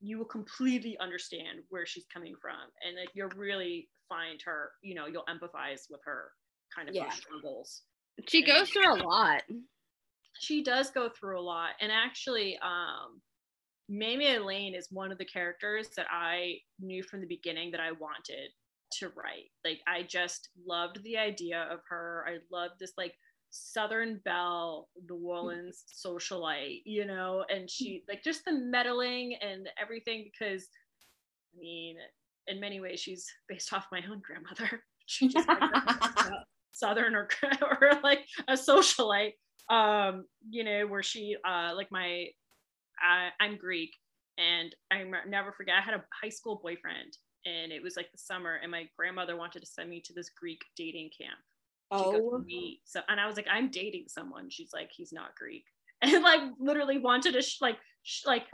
you 0.02 0.18
will 0.18 0.24
completely 0.26 0.96
understand 1.00 1.60
where 1.70 1.86
she's 1.86 2.06
coming 2.12 2.34
from 2.42 2.56
and 2.86 2.96
like 2.98 3.08
you'll 3.14 3.28
really 3.36 3.88
find 4.08 4.40
her 4.44 4.70
you 4.82 4.94
know 4.94 5.06
you'll 5.06 5.24
empathize 5.24 5.82
with 5.90 6.00
her 6.04 6.32
kind 6.74 6.88
of 6.88 6.94
Yeah. 6.94 7.08
struggles 7.10 7.82
She 8.28 8.44
goes 8.44 8.68
through 8.70 8.92
a 8.92 9.00
lot. 9.02 9.42
she 10.40 10.62
does 10.62 10.90
go 10.90 11.08
through 11.08 11.38
a 11.38 11.42
lot 11.42 11.70
and 11.80 11.90
actually 11.92 12.58
um 12.62 13.20
Mamie 13.88 14.36
Elaine 14.36 14.74
is 14.74 14.88
one 14.90 15.12
of 15.12 15.18
the 15.18 15.24
characters 15.24 15.88
that 15.96 16.06
I 16.10 16.54
knew 16.80 17.02
from 17.02 17.20
the 17.20 17.26
beginning 17.26 17.72
that 17.72 17.80
I 17.80 17.92
wanted 17.92 18.50
to 18.98 19.08
write. 19.08 19.50
Like 19.64 19.80
I 19.86 20.02
just 20.04 20.48
loved 20.66 21.02
the 21.02 21.18
idea 21.18 21.66
of 21.70 21.80
her. 21.90 22.24
I 22.26 22.38
loved 22.50 22.74
this 22.80 22.92
like 22.96 23.12
Southern 23.52 24.20
Belle, 24.24 24.88
New 25.08 25.16
Orleans 25.16 25.84
socialite, 25.94 26.82
you 26.84 27.06
know, 27.06 27.44
and 27.48 27.68
she 27.70 28.02
like 28.08 28.24
just 28.24 28.44
the 28.44 28.52
meddling 28.52 29.36
and 29.40 29.68
everything 29.80 30.24
because 30.24 30.66
I 31.54 31.60
mean, 31.60 31.96
in 32.46 32.58
many 32.58 32.80
ways 32.80 32.98
she's 32.98 33.26
based 33.48 33.72
off 33.72 33.86
my 33.92 34.00
own 34.10 34.20
grandmother. 34.24 34.82
She 35.06 35.26
just 35.26 35.48
southern 36.72 37.14
or 37.14 37.28
or 37.62 37.90
like 38.02 38.20
a 38.48 38.54
socialite 38.54 39.32
um 39.68 40.24
you 40.48 40.64
know 40.64 40.86
where 40.86 41.02
she 41.02 41.36
uh 41.46 41.72
like 41.74 41.88
my 41.90 42.26
I, 43.00 43.28
i'm 43.40 43.56
greek 43.56 43.90
and 44.38 44.74
i 44.90 45.04
never 45.28 45.52
forget 45.52 45.74
i 45.76 45.82
had 45.82 45.94
a 45.94 46.04
high 46.22 46.30
school 46.30 46.60
boyfriend 46.62 47.16
and 47.44 47.72
it 47.72 47.82
was 47.82 47.96
like 47.96 48.10
the 48.12 48.18
summer 48.18 48.58
and 48.62 48.70
my 48.70 48.88
grandmother 48.96 49.36
wanted 49.36 49.60
to 49.60 49.66
send 49.66 49.90
me 49.90 50.00
to 50.04 50.12
this 50.12 50.30
greek 50.30 50.60
dating 50.76 51.10
camp 51.20 51.38
Oh, 51.92 52.38
meet 52.44 52.80
so 52.84 53.00
and 53.08 53.20
i 53.20 53.26
was 53.26 53.36
like 53.36 53.46
i'm 53.50 53.70
dating 53.70 54.04
someone 54.08 54.48
she's 54.50 54.70
like 54.72 54.90
he's 54.92 55.12
not 55.12 55.34
greek 55.36 55.64
and 56.02 56.22
like 56.22 56.40
literally 56.58 56.98
wanted 56.98 57.32
to 57.34 57.42
sh- 57.42 57.60
like 57.60 57.76
sh- 58.02 58.26
like 58.26 58.44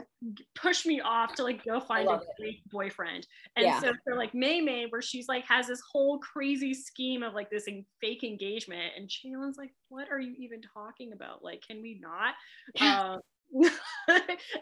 push 0.53 0.85
me 0.85 1.01
off 1.01 1.33
to 1.35 1.43
like 1.43 1.63
go 1.65 1.79
find 1.79 2.07
a 2.07 2.11
love 2.11 2.21
it. 2.21 2.27
greek 2.39 2.61
boyfriend 2.71 3.25
and 3.55 3.65
Yeah. 3.65 3.79
so 3.79 3.93
for 4.03 4.15
like 4.15 4.35
May 4.35 4.61
May, 4.61 4.85
where 4.89 5.01
she's 5.01 5.27
like 5.27 5.45
has 5.47 5.65
this 5.67 5.81
whole 5.91 6.19
crazy 6.19 6.73
scheme 6.75 7.23
of 7.23 7.33
like 7.33 7.49
this 7.49 7.67
en- 7.67 7.85
fake 8.01 8.23
engagement, 8.23 8.93
and 8.95 9.09
Shaylin's 9.09 9.57
like, 9.57 9.71
"What 9.89 10.07
are 10.11 10.19
you 10.19 10.35
even 10.37 10.61
talking 10.61 11.13
about? 11.13 11.43
Like, 11.43 11.63
can 11.67 11.81
we 11.81 11.99
not?" 11.99 12.35
um, 12.81 13.19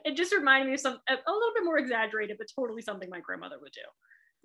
it 0.06 0.16
just 0.16 0.32
reminded 0.34 0.68
me 0.68 0.76
of 0.76 0.80
some 0.80 0.98
a, 1.10 1.14
a 1.14 1.32
little 1.32 1.54
bit 1.54 1.66
more 1.66 1.78
exaggerated, 1.78 2.38
but 2.38 2.48
totally 2.56 2.82
something 2.82 3.10
my 3.10 3.20
grandmother 3.20 3.58
would 3.62 3.74
do. 3.74 3.82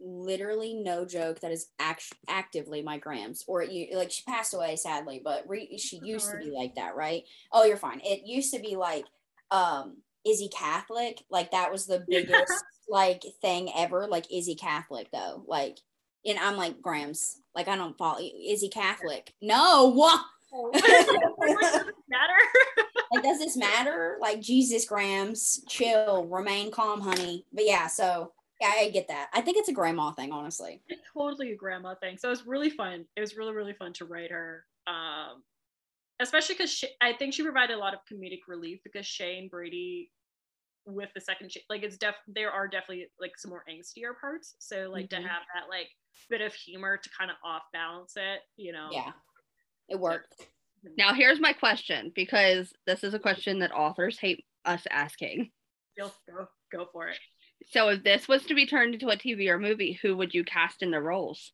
Literally 0.00 0.74
no 0.74 1.04
joke. 1.04 1.40
That 1.40 1.52
is 1.52 1.68
act- 1.78 2.14
actively 2.28 2.82
my 2.82 2.98
grams, 2.98 3.44
or 3.46 3.62
you 3.62 3.96
like 3.96 4.10
she 4.10 4.22
passed 4.26 4.54
away 4.54 4.76
sadly, 4.76 5.20
but 5.22 5.44
re- 5.46 5.78
she 5.78 6.00
used 6.02 6.30
to 6.30 6.38
be 6.38 6.50
like 6.50 6.74
that, 6.76 6.96
right? 6.96 7.24
Oh, 7.52 7.64
you're 7.64 7.76
fine. 7.76 8.00
It 8.04 8.26
used 8.26 8.52
to 8.54 8.60
be 8.60 8.76
like, 8.76 9.04
um, 9.50 9.98
is 10.24 10.40
he 10.40 10.48
Catholic? 10.48 11.24
Like 11.30 11.50
that 11.52 11.72
was 11.72 11.86
the 11.86 12.04
biggest 12.08 12.64
like 12.88 13.24
thing 13.40 13.70
ever. 13.76 14.06
Like, 14.06 14.26
is 14.32 14.46
he 14.46 14.54
Catholic 14.54 15.10
though? 15.12 15.44
Like, 15.46 15.78
and 16.24 16.38
I'm 16.38 16.56
like 16.56 16.82
grams. 16.82 17.38
Like 17.54 17.68
I 17.68 17.76
don't 17.76 17.96
follow. 17.98 18.20
Is 18.20 18.60
he 18.60 18.68
Catholic? 18.68 19.34
No. 19.40 19.88
What? 19.88 20.24
matter. 20.52 22.38
like, 23.10 23.22
does 23.22 23.38
this 23.38 23.56
matter? 23.56 24.18
Like, 24.20 24.40
Jesus, 24.40 24.84
Grams, 24.84 25.64
chill, 25.68 26.26
remain 26.26 26.70
calm, 26.70 27.00
honey. 27.00 27.46
But 27.52 27.64
yeah, 27.66 27.86
so 27.86 28.32
yeah, 28.62 28.72
I 28.76 28.90
get 28.90 29.08
that. 29.08 29.28
I 29.32 29.40
think 29.40 29.56
it's 29.56 29.68
a 29.68 29.72
grandma 29.72 30.12
thing, 30.12 30.30
honestly. 30.30 30.80
It's 30.88 31.02
totally 31.12 31.52
a 31.52 31.56
grandma 31.56 31.94
thing. 31.96 32.16
So 32.16 32.28
it 32.28 32.30
was 32.30 32.46
really 32.46 32.70
fun. 32.70 33.04
It 33.16 33.20
was 33.20 33.36
really 33.36 33.52
really 33.52 33.72
fun 33.72 33.92
to 33.94 34.04
write 34.04 34.30
her. 34.30 34.64
Um, 34.86 35.42
especially 36.20 36.54
because 36.54 36.84
I 37.00 37.12
think 37.14 37.34
she 37.34 37.42
provided 37.42 37.74
a 37.74 37.78
lot 37.78 37.94
of 37.94 38.00
comedic 38.10 38.40
relief 38.46 38.78
because 38.84 39.04
Shay 39.06 39.38
and 39.38 39.50
Brady 39.50 40.10
with 40.84 41.08
the 41.14 41.20
second 41.20 41.50
sh- 41.50 41.58
like 41.70 41.82
it's 41.82 41.96
def 41.96 42.14
there 42.26 42.50
are 42.50 42.66
definitely 42.68 43.06
like 43.20 43.36
some 43.36 43.50
more 43.50 43.64
angstier 43.68 44.18
parts. 44.20 44.54
So 44.58 44.88
like 44.92 45.06
Mhm. 45.06 45.10
to 45.10 45.16
have 45.16 45.42
that 45.54 45.68
like 45.68 45.88
bit 46.30 46.40
of 46.40 46.54
humor 46.54 46.96
to 46.96 47.10
kind 47.18 47.30
of 47.30 47.36
off 47.44 47.62
balance 47.72 48.14
it, 48.16 48.40
you 48.56 48.72
know. 48.72 48.90
Yeah, 48.92 49.12
it 49.88 49.98
worked. 49.98 50.34
Now 50.96 51.14
here's 51.14 51.40
my 51.40 51.52
question 51.52 52.12
because 52.14 52.72
this 52.86 53.02
is 53.02 53.14
a 53.14 53.18
question 53.18 53.58
that 53.60 53.72
authors 53.72 54.18
hate 54.18 54.44
us 54.64 54.86
asking. 54.90 55.50
Go 55.98 56.12
go 56.28 56.48
go 56.70 56.86
for 56.92 57.08
it. 57.08 57.18
So 57.66 57.88
if 57.88 58.02
this 58.04 58.28
was 58.28 58.44
to 58.46 58.54
be 58.54 58.66
turned 58.66 58.94
into 58.94 59.08
a 59.08 59.16
TV 59.16 59.48
or 59.48 59.58
movie, 59.58 59.94
who 59.94 60.16
would 60.16 60.34
you 60.34 60.44
cast 60.44 60.82
in 60.82 60.90
the 60.90 61.00
roles? 61.00 61.52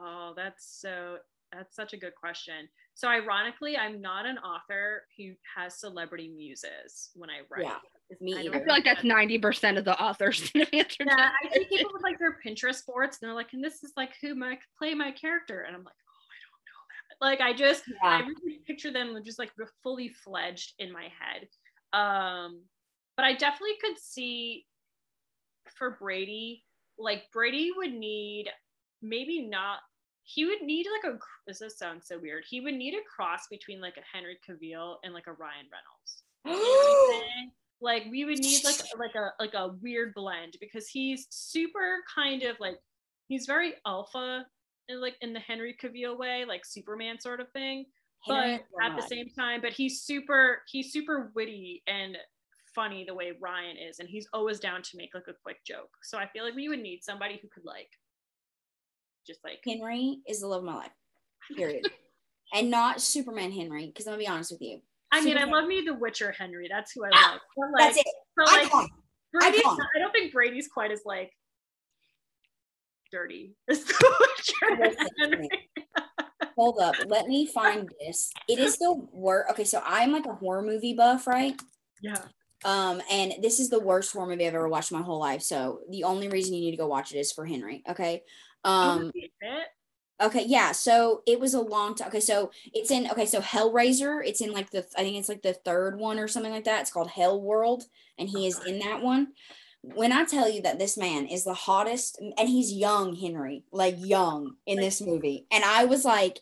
Oh, 0.00 0.34
that's 0.36 0.64
so 0.80 1.18
that's 1.52 1.74
such 1.74 1.92
a 1.92 1.96
good 1.96 2.14
question. 2.14 2.68
So 2.94 3.08
ironically, 3.08 3.76
I'm 3.76 4.00
not 4.00 4.26
an 4.26 4.38
author 4.38 5.06
who 5.16 5.34
has 5.56 5.78
celebrity 5.78 6.28
muses 6.28 7.10
when 7.14 7.30
I 7.30 7.40
write. 7.50 7.66
Yeah, 7.66 7.78
Me 8.20 8.34
I 8.52 8.56
I 8.56 8.60
feel 8.60 8.72
like 8.74 8.84
that's 8.84 9.04
90% 9.04 9.78
of 9.78 9.84
the 9.84 10.00
authors 10.00 10.50
that 10.52 10.58
have 10.60 10.68
answered 10.72 11.08
Yeah, 11.08 11.14
that 11.16 11.32
I 11.44 11.48
see 11.50 11.66
people 11.68 11.90
with 11.92 12.02
like 12.02 12.18
their 12.18 12.38
Pinterest 12.44 12.84
boards, 12.86 13.18
and 13.20 13.28
they're 13.28 13.34
like, 13.34 13.52
"And 13.52 13.62
this 13.62 13.84
is 13.84 13.92
like 13.96 14.14
who 14.20 14.34
might 14.34 14.60
play 14.78 14.94
my 14.94 15.12
character," 15.12 15.60
and 15.62 15.76
I'm 15.76 15.84
like, 15.84 15.94
"Oh, 16.08 16.24
I 16.32 16.38
don't 16.42 16.64
know 16.66 16.82
that." 16.90 17.24
Like, 17.26 17.40
I 17.40 17.52
just 17.56 17.84
I 18.10 18.20
really 18.20 18.60
picture 18.66 18.90
them 18.92 19.22
just 19.24 19.38
like 19.38 19.52
fully 19.82 20.08
fledged 20.08 20.74
in 20.78 20.92
my 20.92 21.08
head. 21.18 21.48
Um, 21.92 22.62
but 23.16 23.24
I 23.24 23.34
definitely 23.34 23.76
could 23.80 23.98
see 23.98 24.66
for 25.76 25.96
Brady, 26.00 26.64
like 26.98 27.24
Brady 27.32 27.70
would 27.76 27.92
need 27.92 28.48
maybe 29.02 29.42
not. 29.42 29.78
He 30.22 30.44
would 30.44 30.62
need 30.62 30.86
like 31.02 31.14
a. 31.14 31.18
This 31.46 31.60
does 31.60 31.78
sound 31.78 32.02
so 32.04 32.18
weird. 32.18 32.44
He 32.48 32.60
would 32.60 32.74
need 32.74 32.94
a 32.94 33.04
cross 33.14 33.46
between 33.48 33.80
like 33.80 33.96
a 33.96 34.16
Henry 34.16 34.38
Cavill 34.48 34.96
and 35.04 35.14
like 35.14 35.26
a 35.28 35.32
Ryan 35.32 35.66
Reynolds. 35.70 36.24
You 36.44 36.52
know 36.52 36.58
what 36.58 37.14
I'm 37.14 37.20
saying? 37.20 37.50
like 37.80 38.04
we 38.10 38.24
would 38.24 38.38
need 38.38 38.64
like 38.64 38.80
like 38.98 39.14
a 39.14 39.30
like 39.38 39.54
a 39.54 39.74
weird 39.82 40.14
blend 40.14 40.56
because 40.60 40.88
he's 40.88 41.26
super 41.30 41.98
kind 42.14 42.42
of 42.42 42.58
like 42.58 42.78
he's 43.28 43.46
very 43.46 43.74
alpha 43.86 44.46
in 44.88 45.00
like 45.00 45.16
in 45.20 45.32
the 45.32 45.40
Henry 45.40 45.76
Cavill 45.80 46.18
way, 46.18 46.44
like 46.46 46.64
Superman 46.64 47.20
sort 47.20 47.40
of 47.40 47.50
thing. 47.52 47.86
Henry 48.26 48.60
but 48.78 48.84
at 48.84 48.96
the 48.96 49.06
same 49.06 49.28
time, 49.28 49.60
but 49.60 49.72
he's 49.72 50.02
super 50.02 50.62
he's 50.70 50.92
super 50.92 51.30
witty 51.34 51.82
and 51.86 52.16
funny 52.76 53.04
the 53.04 53.14
way 53.14 53.32
Ryan 53.40 53.76
is, 53.76 53.98
and 53.98 54.08
he's 54.08 54.28
always 54.32 54.60
down 54.60 54.82
to 54.82 54.96
make 54.96 55.10
like 55.14 55.26
a 55.28 55.34
quick 55.42 55.64
joke. 55.66 55.90
So 56.04 56.16
I 56.18 56.28
feel 56.28 56.44
like 56.44 56.54
we 56.54 56.68
would 56.68 56.78
need 56.80 57.02
somebody 57.02 57.40
who 57.42 57.48
could 57.48 57.64
like 57.64 57.88
just 59.26 59.40
like 59.42 59.58
Henry 59.66 60.18
is 60.28 60.40
the 60.42 60.46
love 60.46 60.60
of 60.60 60.66
my 60.66 60.76
life. 60.76 60.90
Period. 61.56 61.84
and 62.54 62.70
not 62.70 63.00
Superman 63.00 63.50
Henry, 63.50 63.86
because 63.86 64.06
I'm 64.06 64.12
gonna 64.12 64.22
be 64.22 64.28
honest 64.28 64.52
with 64.52 64.62
you. 64.62 64.80
I 65.10 65.20
mean, 65.20 65.36
I 65.38 65.44
love 65.44 65.66
me 65.66 65.82
the 65.84 65.94
Witcher 65.94 66.32
Henry. 66.32 66.68
That's 66.70 66.92
who 66.92 67.04
I 67.04 67.08
Ah, 67.12 67.30
love. 67.32 67.40
But, 67.56 67.66
like, 67.72 67.94
That's 67.94 67.98
it. 67.98 68.14
but, 68.36 68.46
like. 68.48 68.88
Brady's 69.32 69.60
Icon. 69.60 69.76
not- 69.78 69.88
I 69.96 69.98
don't 69.98 70.12
think 70.12 70.32
Brady's 70.32 70.68
quite 70.68 70.90
as 70.92 71.00
like 71.04 71.32
dirty 73.12 73.54
as 73.68 73.84
the 73.84 74.16
Witcher 74.90 75.10
Henry. 75.20 75.48
Hold 76.56 76.78
up. 76.80 76.94
Let 77.06 77.26
me 77.28 77.46
find 77.46 77.88
this. 78.00 78.32
It 78.48 78.58
is 78.58 78.78
the 78.78 78.94
worst. 79.12 79.50
Okay, 79.50 79.64
so 79.64 79.82
I'm 79.84 80.10
like 80.12 80.24
a 80.26 80.32
horror 80.34 80.62
movie 80.62 80.94
buff, 80.94 81.26
right? 81.26 81.60
Yeah. 82.02 82.16
Um, 82.66 83.00
and 83.08 83.34
this 83.40 83.60
is 83.60 83.70
the 83.70 83.78
worst 83.78 84.12
horror 84.12 84.26
movie 84.26 84.44
I've 84.44 84.54
ever 84.54 84.68
watched 84.68 84.90
in 84.90 84.98
my 84.98 85.04
whole 85.04 85.20
life. 85.20 85.40
So 85.40 85.82
the 85.88 86.02
only 86.02 86.26
reason 86.26 86.52
you 86.52 86.62
need 86.62 86.72
to 86.72 86.76
go 86.76 86.88
watch 86.88 87.14
it 87.14 87.18
is 87.18 87.30
for 87.30 87.46
Henry. 87.46 87.84
Okay. 87.88 88.24
Um, 88.64 89.12
okay, 90.20 90.44
yeah. 90.44 90.72
So 90.72 91.22
it 91.28 91.38
was 91.38 91.54
a 91.54 91.60
long 91.60 91.94
time. 91.94 92.08
Okay, 92.08 92.18
so 92.18 92.50
it's 92.74 92.90
in 92.90 93.08
okay, 93.12 93.24
so 93.24 93.40
Hellraiser, 93.40 94.20
it's 94.26 94.40
in 94.40 94.50
like 94.50 94.70
the 94.70 94.84
I 94.98 95.02
think 95.02 95.16
it's 95.16 95.28
like 95.28 95.42
the 95.42 95.52
third 95.52 95.96
one 95.96 96.18
or 96.18 96.26
something 96.26 96.50
like 96.50 96.64
that. 96.64 96.80
It's 96.80 96.90
called 96.90 97.08
Hellworld, 97.08 97.84
and 98.18 98.28
he 98.28 98.48
is 98.48 98.58
in 98.66 98.80
that 98.80 99.00
one. 99.00 99.28
When 99.82 100.10
I 100.10 100.24
tell 100.24 100.50
you 100.50 100.62
that 100.62 100.80
this 100.80 100.96
man 100.96 101.26
is 101.26 101.44
the 101.44 101.54
hottest 101.54 102.20
and 102.20 102.48
he's 102.48 102.72
young, 102.72 103.14
Henry, 103.14 103.62
like 103.70 103.94
young 103.98 104.56
in 104.66 104.80
this 104.80 105.00
movie. 105.00 105.46
And 105.52 105.62
I 105.62 105.84
was 105.84 106.04
like, 106.04 106.40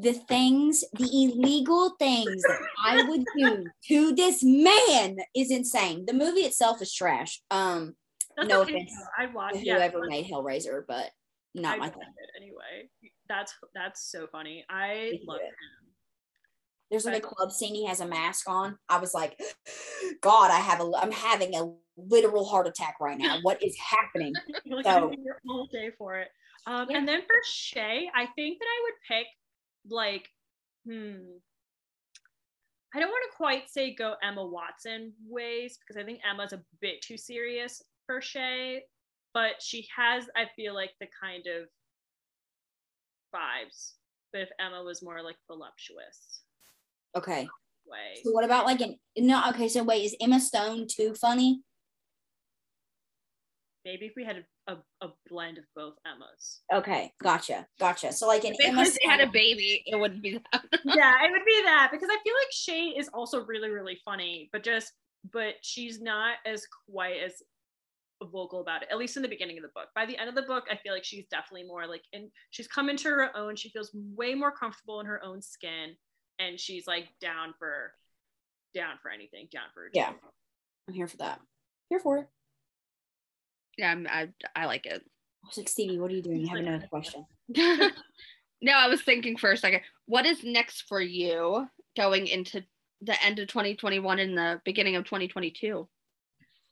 the 0.00 0.12
things, 0.14 0.82
the 0.94 1.04
illegal 1.04 1.94
things 1.98 2.42
that 2.42 2.58
I 2.84 3.02
would 3.02 3.24
do 3.36 3.66
to 3.88 4.14
this 4.14 4.42
man 4.42 5.18
is 5.34 5.50
insane. 5.50 6.06
The 6.06 6.12
movie 6.14 6.40
itself 6.40 6.80
is 6.82 6.92
trash. 6.94 7.40
Um, 7.50 7.94
That's 8.36 8.48
no 8.48 8.62
okay. 8.62 8.74
offense 8.74 8.92
though. 8.92 9.22
I'd 9.24 9.34
watch 9.34 9.56
yeah, 9.56 9.74
whoever 9.76 10.00
but 10.00 10.08
made 10.08 10.26
Hellraiser, 10.30 10.82
but 10.88 11.10
not 11.54 11.74
I'd 11.74 11.80
my 11.80 11.88
thing. 11.88 12.02
it 12.02 12.30
anyway. 12.42 12.88
That's 13.28 13.54
that's 13.74 14.10
so 14.10 14.26
funny. 14.30 14.64
I 14.70 15.18
love 15.26 15.38
too. 15.38 15.44
him. 15.44 15.52
There's 16.90 17.04
like 17.04 17.18
a 17.18 17.20
club 17.20 17.52
scene. 17.52 17.74
He 17.74 17.86
has 17.86 18.00
a 18.00 18.06
mask 18.06 18.48
on. 18.48 18.76
I 18.88 18.98
was 18.98 19.14
like, 19.14 19.40
God, 20.22 20.50
I 20.50 20.58
have 20.58 20.80
a, 20.80 20.90
I'm 20.96 21.12
having 21.12 21.54
a 21.54 21.72
literal 21.96 22.44
heart 22.44 22.66
attack 22.66 22.96
right 23.00 23.16
now. 23.18 23.38
What 23.42 23.62
is 23.62 23.76
happening? 23.78 24.32
You're 24.64 24.76
like, 24.78 24.86
So- 24.86 25.12
all 25.48 25.66
day 25.70 25.90
for 25.96 26.16
it. 26.18 26.28
Um, 26.66 26.88
Yeah. 26.90 26.98
And 26.98 27.08
then 27.08 27.20
for 27.22 27.36
Shay, 27.44 28.10
I 28.14 28.26
think 28.34 28.58
that 28.58 28.66
I 28.66 28.80
would 28.84 28.94
pick 29.16 29.26
like, 29.88 30.28
hmm, 30.86 31.18
I 32.94 32.98
don't 32.98 33.08
want 33.08 33.24
to 33.30 33.36
quite 33.36 33.70
say 33.70 33.94
go 33.94 34.14
Emma 34.22 34.44
Watson 34.44 35.12
ways 35.28 35.78
because 35.78 36.00
I 36.00 36.04
think 36.04 36.20
Emma's 36.28 36.52
a 36.52 36.62
bit 36.80 37.00
too 37.02 37.16
serious 37.16 37.82
for 38.06 38.20
Shay, 38.20 38.82
but 39.32 39.52
she 39.60 39.86
has, 39.96 40.28
I 40.36 40.46
feel 40.56 40.74
like, 40.74 40.90
the 41.00 41.06
kind 41.22 41.44
of 41.46 41.68
vibes. 43.34 43.92
But 44.32 44.42
if 44.42 44.48
Emma 44.58 44.82
was 44.82 45.02
more 45.02 45.22
like 45.22 45.36
voluptuous 45.46 46.42
Okay. 47.16 47.48
way, 47.86 48.20
So 48.22 48.30
what 48.32 48.44
about 48.44 48.66
like 48.66 48.80
an 48.80 48.96
no? 49.16 49.42
Okay, 49.50 49.68
so 49.68 49.82
wait, 49.82 50.04
is 50.04 50.16
Emma 50.20 50.40
Stone 50.40 50.86
too 50.88 51.14
funny? 51.14 51.62
maybe 53.84 54.06
if 54.06 54.12
we 54.16 54.24
had 54.24 54.44
a, 54.70 55.06
a, 55.06 55.08
blend 55.28 55.58
of 55.58 55.64
both 55.74 55.94
Emmas. 56.06 56.60
Okay, 56.72 57.12
gotcha, 57.22 57.66
gotcha. 57.78 58.12
So 58.12 58.26
like 58.26 58.44
an 58.44 58.54
If 58.58 58.68
Emma 58.68 58.84
they 58.84 59.08
had 59.08 59.20
a 59.20 59.30
baby, 59.30 59.82
it 59.86 59.96
wouldn't 59.98 60.22
be 60.22 60.32
that. 60.52 60.64
yeah, 60.84 61.24
it 61.24 61.30
would 61.30 61.44
be 61.44 61.62
that 61.64 61.88
because 61.92 62.08
I 62.10 62.18
feel 62.22 62.34
like 62.34 62.52
Shay 62.52 62.98
is 62.98 63.08
also 63.12 63.44
really, 63.44 63.70
really 63.70 63.98
funny, 64.04 64.48
but 64.52 64.62
just 64.62 64.92
but 65.32 65.54
she's 65.62 66.00
not 66.00 66.36
as 66.46 66.66
quite 66.88 67.22
as 67.22 67.42
vocal 68.22 68.60
about 68.60 68.82
it, 68.82 68.88
at 68.90 68.98
least 68.98 69.16
in 69.16 69.22
the 69.22 69.28
beginning 69.28 69.58
of 69.58 69.62
the 69.62 69.70
book. 69.74 69.88
By 69.94 70.06
the 70.06 70.18
end 70.18 70.28
of 70.28 70.34
the 70.34 70.42
book, 70.42 70.64
I 70.70 70.76
feel 70.76 70.92
like 70.92 71.04
she's 71.04 71.26
definitely 71.30 71.66
more 71.66 71.86
like 71.86 72.02
and 72.12 72.30
she's 72.50 72.68
come 72.68 72.88
into 72.88 73.08
her 73.08 73.36
own. 73.36 73.56
She 73.56 73.70
feels 73.70 73.90
way 73.94 74.34
more 74.34 74.52
comfortable 74.52 75.00
in 75.00 75.06
her 75.06 75.22
own 75.24 75.42
skin 75.42 75.96
and 76.38 76.58
she's 76.58 76.86
like 76.86 77.08
down 77.20 77.54
for 77.58 77.92
down 78.74 78.96
for 79.02 79.10
anything, 79.10 79.48
down 79.52 79.64
for 79.74 79.90
Yeah. 79.92 80.12
I'm 80.88 80.94
here 80.94 81.08
for 81.08 81.18
that. 81.18 81.40
Here 81.88 82.00
for 82.00 82.18
it. 82.18 82.28
Yeah, 83.78 83.92
I'm, 83.92 84.06
I 84.08 84.28
I 84.54 84.66
like 84.66 84.86
it. 84.86 85.02
I 85.44 85.46
was 85.46 85.56
like, 85.56 85.68
Stevie, 85.68 85.98
what 85.98 86.10
are 86.10 86.14
you 86.14 86.22
doing? 86.22 86.40
You 86.40 86.48
have 86.48 86.58
another 86.58 86.86
question. 86.86 87.24
no, 87.56 88.72
I 88.72 88.88
was 88.88 89.02
thinking 89.02 89.36
for 89.36 89.52
a 89.52 89.56
second. 89.56 89.80
What 90.06 90.26
is 90.26 90.44
next 90.44 90.82
for 90.88 91.00
you 91.00 91.66
going 91.96 92.26
into 92.26 92.62
the 93.00 93.22
end 93.24 93.38
of 93.38 93.48
2021 93.48 94.18
and 94.18 94.36
the 94.36 94.60
beginning 94.64 94.96
of 94.96 95.04
2022? 95.04 95.88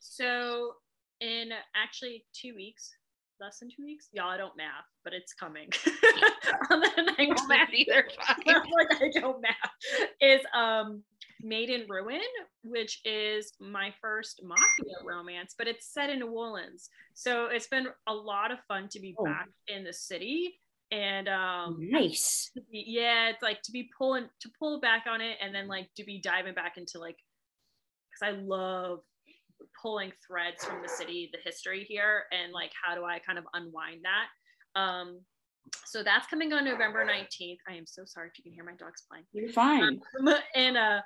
So 0.00 0.74
in 1.20 1.50
actually 1.74 2.24
two 2.32 2.54
weeks, 2.54 2.90
less 3.40 3.58
than 3.58 3.68
two 3.74 3.84
weeks, 3.84 4.08
y'all 4.12 4.28
I 4.28 4.36
don't 4.36 4.56
math, 4.56 4.84
but 5.04 5.12
it's 5.12 5.32
coming. 5.32 5.70
On 6.70 6.80
the 6.80 7.14
I 7.18 7.24
don't 7.26 7.48
math 7.48 7.70
either. 7.72 8.04
like 8.46 9.02
I 9.02 9.10
don't 9.20 9.40
math 9.40 9.54
is 10.20 10.40
um 10.54 11.02
Made 11.42 11.70
in 11.70 11.86
Ruin, 11.88 12.20
which 12.62 13.00
is 13.04 13.52
my 13.60 13.92
first 14.00 14.40
mafia 14.42 14.96
romance, 15.04 15.54
but 15.56 15.68
it's 15.68 15.86
set 15.92 16.10
in 16.10 16.18
New 16.18 16.30
Orleans. 16.30 16.88
So 17.14 17.46
it's 17.46 17.68
been 17.68 17.86
a 18.06 18.14
lot 18.14 18.50
of 18.50 18.58
fun 18.66 18.88
to 18.90 19.00
be 19.00 19.14
Oh. 19.18 19.24
back 19.24 19.48
in 19.68 19.84
the 19.84 19.92
city. 19.92 20.60
And 20.90 21.28
um 21.28 21.76
Nice. 21.80 22.50
be- 22.72 22.84
yeah, 22.86 23.28
it's 23.28 23.42
like 23.42 23.60
to 23.62 23.72
be 23.72 23.90
pulling 23.96 24.28
to 24.40 24.48
pull 24.58 24.80
back 24.80 25.04
on 25.06 25.20
it 25.20 25.36
and 25.40 25.54
then 25.54 25.68
like 25.68 25.88
to 25.96 26.04
be 26.04 26.18
diving 26.20 26.54
back 26.54 26.76
into 26.78 26.98
like 26.98 27.18
because 28.10 28.34
I 28.34 28.40
love 28.40 29.00
pulling 29.82 30.12
threads 30.26 30.64
from 30.64 30.82
the 30.82 30.88
city, 30.88 31.28
the 31.32 31.38
history 31.44 31.84
here, 31.84 32.24
and 32.32 32.52
like 32.52 32.72
how 32.82 32.94
do 32.94 33.04
I 33.04 33.18
kind 33.18 33.38
of 33.38 33.44
unwind 33.54 34.00
that. 34.04 34.80
Um 34.80 35.20
so 35.84 36.02
that's 36.02 36.26
coming 36.28 36.54
on 36.54 36.64
November 36.64 37.04
19th. 37.04 37.58
I 37.68 37.74
am 37.74 37.84
so 37.86 38.04
sorry 38.06 38.28
if 38.28 38.38
you 38.38 38.42
can 38.44 38.52
hear 38.54 38.64
my 38.64 38.72
dogs 38.76 39.02
playing. 39.10 39.26
You're 39.34 39.52
fine. 39.52 40.00
Um, 40.18 40.34
and 40.54 40.76
uh 40.78 41.00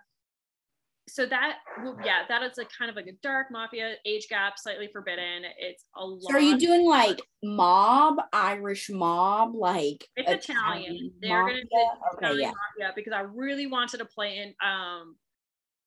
so 1.09 1.27
that 1.27 1.59
yeah, 2.05 2.23
that 2.29 2.43
is 2.43 2.57
like 2.59 2.71
kind 2.77 2.89
of 2.89 2.97
like 2.97 3.07
a 3.09 3.13
dark 3.23 3.49
mafia 3.51 3.95
age 4.07 4.29
gap, 4.29 4.59
slightly 4.59 4.89
forbidden. 4.93 5.43
It's 5.59 5.85
a 5.97 6.05
lot. 6.05 6.23
So 6.31 6.37
are 6.37 6.41
you 6.41 6.59
doing 6.59 6.87
like 6.87 7.21
mob, 7.43 8.17
Irish 8.33 8.89
mob, 8.89 9.55
like 9.55 10.09
It's 10.17 10.49
Italian. 10.49 11.13
They're 11.21 11.41
gonna 11.47 11.61
do 11.63 11.69
Okay, 12.15 12.27
Italian 12.27 12.41
yeah. 12.41 12.53
mafia 12.87 12.93
because 12.95 13.13
I 13.13 13.21
really 13.23 13.67
wanted 13.67 13.99
to 13.99 14.05
play 14.05 14.39
in 14.39 14.55
um 14.67 15.17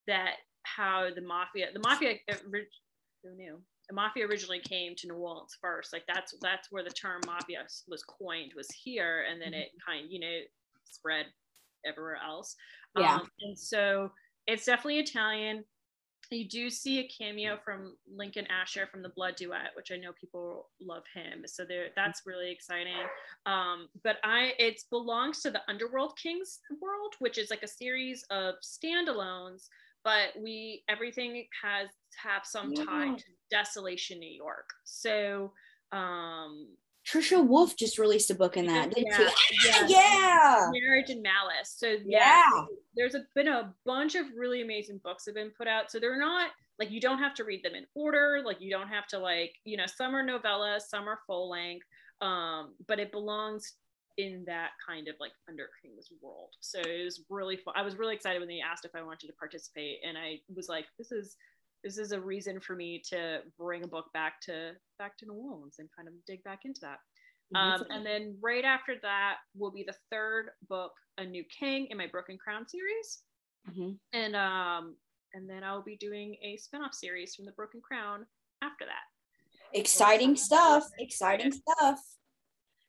that 0.07 0.35
how 0.63 1.09
the 1.15 1.21
mafia 1.21 1.67
the 1.73 1.79
mafia 1.79 2.15
who 3.23 3.35
knew 3.35 3.59
the 3.87 3.93
mafia 3.95 4.25
originally 4.25 4.59
came 4.59 4.95
to 4.95 5.07
New 5.07 5.15
Orleans 5.15 5.55
first. 5.61 5.93
Like 5.93 6.03
that's 6.13 6.33
that's 6.41 6.71
where 6.71 6.83
the 6.83 6.89
term 6.89 7.21
mafia 7.25 7.65
was 7.87 8.03
coined 8.03 8.51
was 8.55 8.67
here, 8.71 9.25
and 9.31 9.41
then 9.41 9.53
it 9.53 9.67
Mm-hmm. 9.67 9.91
kind 9.91 10.11
you 10.11 10.19
know 10.19 10.39
spread 10.85 11.27
everywhere 11.85 12.17
else. 12.25 12.55
Yeah. 12.97 13.15
Um, 13.15 13.29
and 13.41 13.57
so 13.57 14.11
it's 14.47 14.65
definitely 14.65 14.99
Italian. 14.99 15.63
You 16.31 16.47
do 16.47 16.69
see 16.71 16.99
a 16.99 17.07
cameo 17.07 17.57
from 17.63 17.95
Lincoln 18.11 18.47
Asher 18.47 18.87
from 18.87 19.03
the 19.03 19.09
Blood 19.09 19.35
Duet, 19.35 19.71
which 19.75 19.91
I 19.91 19.97
know 19.97 20.11
people 20.19 20.69
love 20.81 21.03
him. 21.13 21.43
So 21.45 21.65
there, 21.65 21.89
that's 21.95 22.23
really 22.25 22.51
exciting. 22.51 22.93
Um, 23.45 23.89
but 24.03 24.17
I, 24.23 24.53
it 24.57 24.81
belongs 24.89 25.41
to 25.41 25.51
the 25.51 25.61
Underworld 25.67 26.17
Kings 26.17 26.59
world, 26.81 27.13
which 27.19 27.37
is 27.37 27.51
like 27.51 27.61
a 27.61 27.67
series 27.67 28.25
of 28.31 28.55
standalones. 28.63 29.67
But 30.03 30.29
we, 30.41 30.83
everything 30.89 31.45
has 31.63 31.89
have 32.23 32.43
some 32.45 32.73
tie 32.73 33.15
to 33.15 33.23
Desolation, 33.51 34.19
New 34.19 34.31
York. 34.31 34.69
So, 34.83 35.51
um, 35.91 36.69
Trisha 37.07 37.45
Wolfe 37.45 37.75
just 37.77 37.99
released 37.99 38.31
a 38.31 38.35
book 38.35 38.57
in 38.57 38.65
that. 38.65 38.93
yeah, 38.97 39.29
she? 39.57 39.69
yeah. 39.69 39.87
yeah. 39.87 40.69
Marriage 40.71 41.09
and 41.09 41.21
Malice. 41.21 41.75
So 41.77 41.97
Yeah. 42.05 42.65
there's 42.95 43.15
a, 43.15 43.25
been 43.35 43.47
a 43.47 43.73
bunch 43.85 44.15
of 44.15 44.25
really 44.35 44.61
amazing 44.61 44.99
books 45.03 45.25
have 45.27 45.35
been 45.35 45.51
put 45.51 45.67
out. 45.67 45.91
So 45.91 45.99
they're 45.99 46.19
not 46.19 46.49
like 46.79 46.91
you 46.91 46.99
don't 46.99 47.19
have 47.19 47.35
to 47.35 47.43
read 47.43 47.63
them 47.63 47.75
in 47.75 47.85
order. 47.93 48.41
Like 48.43 48.59
you 48.59 48.71
don't 48.71 48.87
have 48.87 49.07
to 49.07 49.19
like 49.19 49.53
you 49.65 49.77
know 49.77 49.85
some 49.85 50.15
are 50.15 50.25
novellas, 50.25 50.81
some 50.81 51.07
are 51.07 51.19
full 51.27 51.49
length. 51.49 51.85
Um, 52.21 52.73
but 52.87 52.99
it 52.99 53.11
belongs 53.11 53.73
in 54.17 54.43
that 54.47 54.69
kind 54.87 55.07
of 55.09 55.15
like 55.19 55.33
Under 55.49 55.67
King's 55.81 56.09
world. 56.21 56.51
So 56.61 56.79
it 56.79 57.03
was 57.03 57.21
really 57.29 57.57
fun. 57.57 57.73
I 57.77 57.81
was 57.81 57.97
really 57.97 58.15
excited 58.15 58.39
when 58.39 58.47
they 58.47 58.61
asked 58.61 58.85
if 58.85 58.95
I 58.95 59.03
wanted 59.03 59.27
to 59.27 59.33
participate, 59.33 59.99
and 60.07 60.17
I 60.17 60.39
was 60.55 60.69
like, 60.69 60.85
this 60.97 61.11
is 61.11 61.35
this 61.85 61.99
is 61.99 62.11
a 62.11 62.19
reason 62.19 62.59
for 62.59 62.75
me 62.75 62.99
to 63.09 63.41
bring 63.59 63.83
a 63.83 63.87
book 63.87 64.07
back 64.11 64.41
to 64.41 64.71
back 64.97 65.15
to 65.19 65.25
New 65.27 65.35
Orleans 65.35 65.75
and 65.77 65.87
kind 65.95 66.07
of 66.07 66.15
dig 66.25 66.43
back 66.43 66.61
into 66.65 66.81
that. 66.81 66.97
Um, 67.53 67.85
and 67.91 68.03
then 68.03 68.35
right 68.41 68.65
after 68.65 68.95
that 69.03 69.35
will 69.55 69.69
be 69.71 69.83
the 69.83 69.93
third 70.11 70.49
book, 70.67 70.91
A 71.19 71.23
New 71.25 71.43
King, 71.59 71.85
in 71.91 71.97
my 71.97 72.07
Broken 72.07 72.39
Crown 72.39 72.67
series. 72.67 73.21
Mhm. 73.69 73.99
And 74.13 74.35
um, 74.35 74.97
and 75.33 75.47
then 75.47 75.63
I'll 75.63 75.83
be 75.83 75.95
doing 75.97 76.35
a 76.41 76.57
spin-off 76.57 76.95
series 76.95 77.35
from 77.35 77.45
the 77.45 77.51
Broken 77.51 77.81
Crown 77.81 78.25
after 78.63 78.85
that. 78.85 79.77
Exciting 79.77 80.35
stuff. 80.35 80.85
Exciting 80.97 81.51
stuff. 81.51 81.99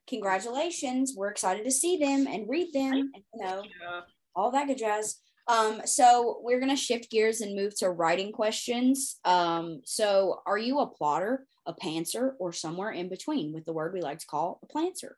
Congratulations. 0.07 1.13
We're 1.15 1.29
excited 1.29 1.63
to 1.65 1.71
see 1.71 1.97
them 1.97 2.25
and 2.27 2.49
read 2.49 2.73
them 2.73 2.93
and 2.93 3.23
you 3.33 3.45
know 3.45 3.63
Yeah. 3.79 4.01
all 4.35 4.49
that 4.51 4.65
good 4.67 4.79
jazz. 4.79 5.21
Um, 5.47 5.81
so 5.85 6.39
we're 6.41 6.59
gonna 6.59 6.75
shift 6.75 7.09
gears 7.09 7.41
and 7.41 7.55
move 7.55 7.77
to 7.79 7.89
writing 7.89 8.31
questions. 8.31 9.19
Um, 9.25 9.81
so 9.85 10.41
are 10.45 10.57
you 10.57 10.79
a 10.79 10.87
plotter, 10.87 11.45
a 11.65 11.73
pantser, 11.73 12.33
or 12.39 12.51
somewhere 12.53 12.91
in 12.91 13.09
between 13.09 13.53
with 13.53 13.65
the 13.65 13.73
word 13.73 13.93
we 13.93 14.01
like 14.01 14.19
to 14.19 14.27
call 14.27 14.59
a 14.63 14.65
planter? 14.65 15.17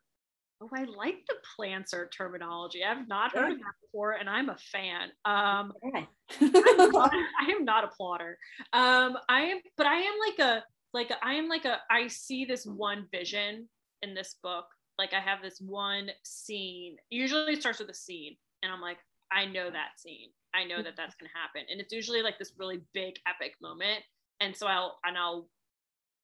Oh, 0.62 0.68
I 0.76 0.84
like 0.84 1.16
the 1.26 1.36
planter 1.56 2.10
terminology. 2.14 2.84
I've 2.84 3.08
not 3.08 3.32
heard 3.34 3.52
of 3.52 3.58
that 3.58 3.74
before, 3.82 4.12
and 4.12 4.28
I'm 4.28 4.50
a 4.50 4.58
fan. 4.70 5.08
Um, 5.24 5.72
Okay. 5.86 6.06
I'm 6.40 6.90
not- 6.92 7.12
I 7.14 7.50
am 7.52 7.64
not 7.64 7.84
a 7.84 7.88
plotter. 7.88 8.36
Um, 8.72 9.16
I 9.28 9.40
am, 9.42 9.60
but 9.76 9.86
I 9.86 9.96
am 10.00 10.14
like 10.28 10.38
a 10.38 10.64
like 10.92 11.10
a, 11.10 11.24
I 11.24 11.34
am 11.34 11.48
like 11.48 11.64
a 11.64 11.78
I 11.90 12.08
see 12.08 12.44
this 12.44 12.66
one 12.66 13.06
vision 13.12 13.68
in 14.02 14.14
this 14.14 14.36
book. 14.42 14.66
Like 14.98 15.14
I 15.14 15.20
have 15.20 15.40
this 15.42 15.60
one 15.60 16.10
scene. 16.24 16.96
Usually 17.08 17.54
it 17.54 17.60
starts 17.60 17.78
with 17.80 17.88
a 17.88 17.94
scene, 17.94 18.36
and 18.62 18.70
I'm 18.70 18.82
like, 18.82 18.98
I 19.32 19.44
know 19.46 19.70
that 19.70 19.98
scene. 19.98 20.30
I 20.54 20.64
know 20.64 20.82
that 20.82 20.96
that's 20.96 21.14
gonna 21.14 21.30
happen, 21.34 21.62
and 21.70 21.80
it's 21.80 21.92
usually 21.92 22.22
like 22.22 22.38
this 22.38 22.52
really 22.58 22.80
big 22.92 23.14
epic 23.26 23.54
moment. 23.62 24.00
And 24.40 24.56
so 24.56 24.66
I'll 24.66 24.98
and 25.04 25.16
I'll 25.16 25.48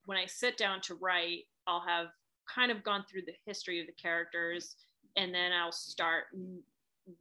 when 0.07 0.19
I 0.19 0.27
sit 0.27 0.57
down 0.57 0.81
to 0.83 0.95
write, 0.95 1.45
I'll 1.67 1.85
have 1.87 2.07
kind 2.53 2.71
of 2.71 2.83
gone 2.83 3.05
through 3.11 3.23
the 3.27 3.35
history 3.47 3.81
of 3.81 3.87
the 3.87 3.93
characters, 3.93 4.77
and 5.17 5.35
then 5.35 5.53
I'll 5.53 5.73
start 5.73 6.25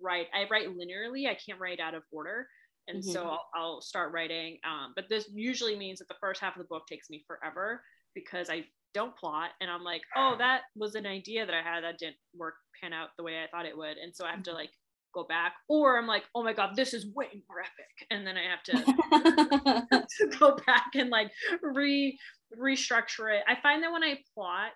write. 0.02 0.28
I 0.34 0.48
write 0.50 0.70
linearly. 0.70 1.28
I 1.30 1.36
can't 1.36 1.60
write 1.60 1.80
out 1.80 1.94
of 1.94 2.04
order 2.12 2.48
and 2.88 3.00
Mhm. 3.00 3.04
so 3.04 3.28
I'll, 3.28 3.50
I'll 3.56 3.82
start 3.82 4.12
writing 4.14 4.60
um, 4.64 4.94
but 4.96 5.10
this 5.10 5.30
usually 5.34 5.76
means 5.76 6.00
that 6.00 6.08
the 6.08 6.16
first 6.22 6.42
half 6.42 6.56
of 6.56 6.62
the 6.62 6.68
book 6.68 6.88
takes 6.88 7.10
me 7.10 7.24
forever 7.28 7.84
because 8.14 8.50
i 8.50 8.66
don't 8.94 9.16
plot 9.18 9.52
and 9.60 9.70
i'm 9.70 9.84
like 9.84 10.02
oh 10.16 10.36
that 10.38 10.62
was 10.76 10.96
an 10.96 11.06
idea 11.06 11.46
that 11.46 11.54
i 11.56 11.62
had 11.62 11.84
that 11.84 11.98
didn't 12.00 12.16
work 12.36 12.56
pan 12.80 12.94
out 12.94 13.10
the 13.18 13.24
way 13.24 13.44
i 13.44 13.48
thought 13.48 13.66
it 13.66 13.78
would 13.78 13.98
and 13.98 14.16
so 14.16 14.26
i 14.26 14.32
have 14.32 14.44
to 14.44 14.54
like 14.54 14.70
go 15.16 15.24
back 15.24 15.54
or 15.70 15.98
i'm 15.98 16.06
like 16.06 16.24
oh 16.36 16.44
my 16.44 16.54
god 16.54 16.76
this 16.76 16.94
is 16.94 17.08
way 17.16 17.42
more 17.50 17.62
epic. 17.62 18.08
And 18.12 18.28
then 18.28 18.36
i 18.38 18.44
have 18.44 18.64
to 18.64 20.06
to 20.20 20.38
go 20.40 20.58
back 20.68 20.92
and 20.96 21.10
like 21.10 21.32
re 21.62 22.18
restructure 22.56 23.36
it. 23.36 23.44
I 23.48 23.56
find 23.62 23.82
that 23.84 23.92
when 23.92 24.04
i 24.04 24.20
plot 24.34 24.72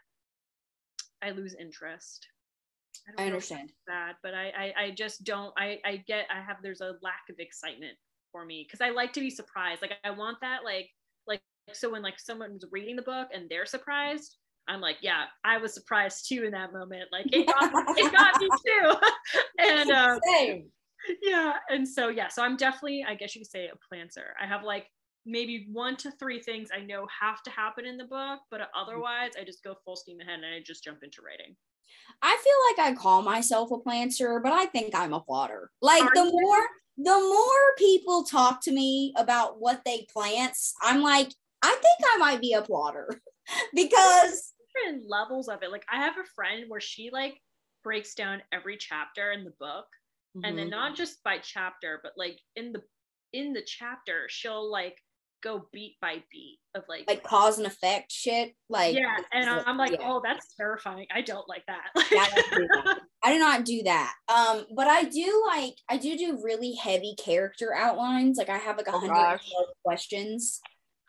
i 1.21 1.31
lose 1.31 1.55
interest. 1.59 2.25
Don't 3.07 3.23
I 3.23 3.27
understand. 3.27 3.71
that 3.87 4.13
but 4.23 4.33
I, 4.33 4.49
I 4.49 4.83
i 4.83 4.91
just 4.91 5.23
don't 5.23 5.53
i 5.57 5.79
i 5.85 5.97
get 6.07 6.25
i 6.33 6.41
have 6.41 6.57
there's 6.63 6.81
a 6.81 6.95
lack 7.01 7.23
of 7.29 7.35
excitement 7.39 7.97
for 8.31 8.45
me 8.45 8.65
because 8.67 8.81
i 8.81 8.89
like 8.89 9.13
to 9.13 9.19
be 9.19 9.29
surprised. 9.29 9.81
Like 9.81 9.93
i 10.03 10.11
want 10.11 10.37
that 10.41 10.59
like 10.63 10.89
like 11.27 11.41
so 11.73 11.91
when 11.91 12.01
like 12.01 12.19
someone's 12.19 12.65
reading 12.71 12.95
the 12.95 13.01
book 13.01 13.27
and 13.33 13.47
they're 13.49 13.65
surprised 13.65 14.37
i'm 14.69 14.81
like 14.81 14.97
yeah 15.01 15.25
i 15.43 15.57
was 15.57 15.73
surprised 15.73 16.27
too 16.27 16.43
in 16.43 16.51
that 16.51 16.71
moment 16.71 17.03
like 17.11 17.25
it 17.31 17.45
got, 17.47 17.71
it 17.97 18.13
got 18.15 18.41
me 18.41 18.49
too. 18.65 18.93
And 19.59 19.91
um 19.91 20.19
yeah 21.21 21.53
and 21.69 21.87
so 21.87 22.09
yeah 22.09 22.27
so 22.27 22.43
i'm 22.43 22.57
definitely 22.57 23.05
i 23.07 23.15
guess 23.15 23.35
you 23.35 23.41
could 23.41 23.51
say 23.51 23.67
a 23.67 23.77
planter. 23.87 24.35
I 24.41 24.45
have 24.45 24.63
like 24.63 24.87
maybe 25.25 25.67
one 25.71 25.95
to 25.97 26.11
three 26.11 26.41
things 26.41 26.69
i 26.75 26.79
know 26.79 27.05
have 27.21 27.43
to 27.43 27.51
happen 27.51 27.85
in 27.85 27.97
the 27.97 28.05
book 28.05 28.39
but 28.49 28.61
otherwise 28.75 29.31
i 29.39 29.43
just 29.43 29.63
go 29.63 29.75
full 29.83 29.95
steam 29.95 30.19
ahead 30.21 30.35
and 30.35 30.45
i 30.45 30.59
just 30.65 30.83
jump 30.83 31.03
into 31.03 31.21
writing. 31.21 31.55
I 32.21 32.37
feel 32.43 32.85
like 32.85 32.91
I 32.91 32.95
call 32.95 33.21
myself 33.21 33.71
a 33.71 33.77
planter, 33.77 34.39
but 34.43 34.51
I 34.51 34.65
think 34.65 34.93
I'm 34.95 35.13
a 35.13 35.19
plotter. 35.19 35.71
Like 35.81 36.03
Are 36.03 36.11
the 36.13 36.25
you? 36.25 36.31
more 36.31 36.67
the 36.97 37.11
more 37.11 37.75
people 37.77 38.23
talk 38.23 38.61
to 38.63 38.71
me 38.71 39.13
about 39.15 39.59
what 39.61 39.81
they 39.85 40.05
plants, 40.11 40.73
I'm 40.81 41.01
like, 41.01 41.33
I 41.61 41.69
think 41.69 42.11
I 42.13 42.17
might 42.17 42.41
be 42.41 42.53
a 42.53 42.61
plotter. 42.61 43.21
Because 43.73 44.53
different 44.85 45.09
levels 45.09 45.47
of 45.47 45.63
it 45.63 45.71
like 45.71 45.85
i 45.91 45.97
have 45.97 46.17
a 46.17 46.23
friend 46.35 46.65
where 46.67 46.81
she 46.81 47.09
like 47.11 47.39
breaks 47.83 48.13
down 48.13 48.41
every 48.51 48.77
chapter 48.77 49.31
in 49.31 49.43
the 49.43 49.53
book 49.59 49.85
and 50.43 50.57
then 50.57 50.67
Mhm. 50.67 50.71
not 50.71 50.95
just 50.95 51.23
by 51.23 51.37
chapter 51.39 51.99
but 52.03 52.13
like 52.17 52.39
in 52.55 52.71
the 52.71 52.81
in 53.33 53.53
the 53.53 53.61
chapter 53.65 54.25
she'll 54.29 54.69
like 54.69 54.97
go 55.41 55.67
beat 55.71 55.95
by 56.01 56.21
beat 56.31 56.59
of 56.75 56.83
like, 56.89 57.05
like 57.07 57.23
cause 57.23 57.57
and 57.57 57.65
effect 57.67 58.11
shit. 58.11 58.53
Like 58.67 58.95
yeah 58.95 59.17
and 59.31 59.49
i'm 59.65 59.77
like 59.77 59.91
yeah. 59.93 59.99
oh 60.03 60.21
that's 60.23 60.53
terrifying 60.55 61.07
i 61.13 61.21
don't 61.21 61.47
like 61.47 61.63
that 61.67 61.87
Yeah, 62.11 62.21
I 62.23 62.29
don't 62.29 62.55
do 62.55 62.67
that. 62.73 62.99
I 63.23 63.33
do 63.33 63.39
not 63.39 63.65
do 63.65 63.83
that. 63.83 64.13
Um, 64.29 64.65
but 64.75 64.87
I 64.87 65.03
do 65.03 65.43
like 65.47 65.75
I 65.89 65.97
do 65.97 66.17
do 66.17 66.39
really 66.43 66.73
heavy 66.73 67.15
character 67.17 67.73
outlines. 67.75 68.37
Like 68.37 68.49
I 68.49 68.57
have 68.57 68.77
like 68.77 68.87
a 68.87 68.93
Oh, 68.93 68.99
hundred 68.99 69.39
questions, 69.83 70.59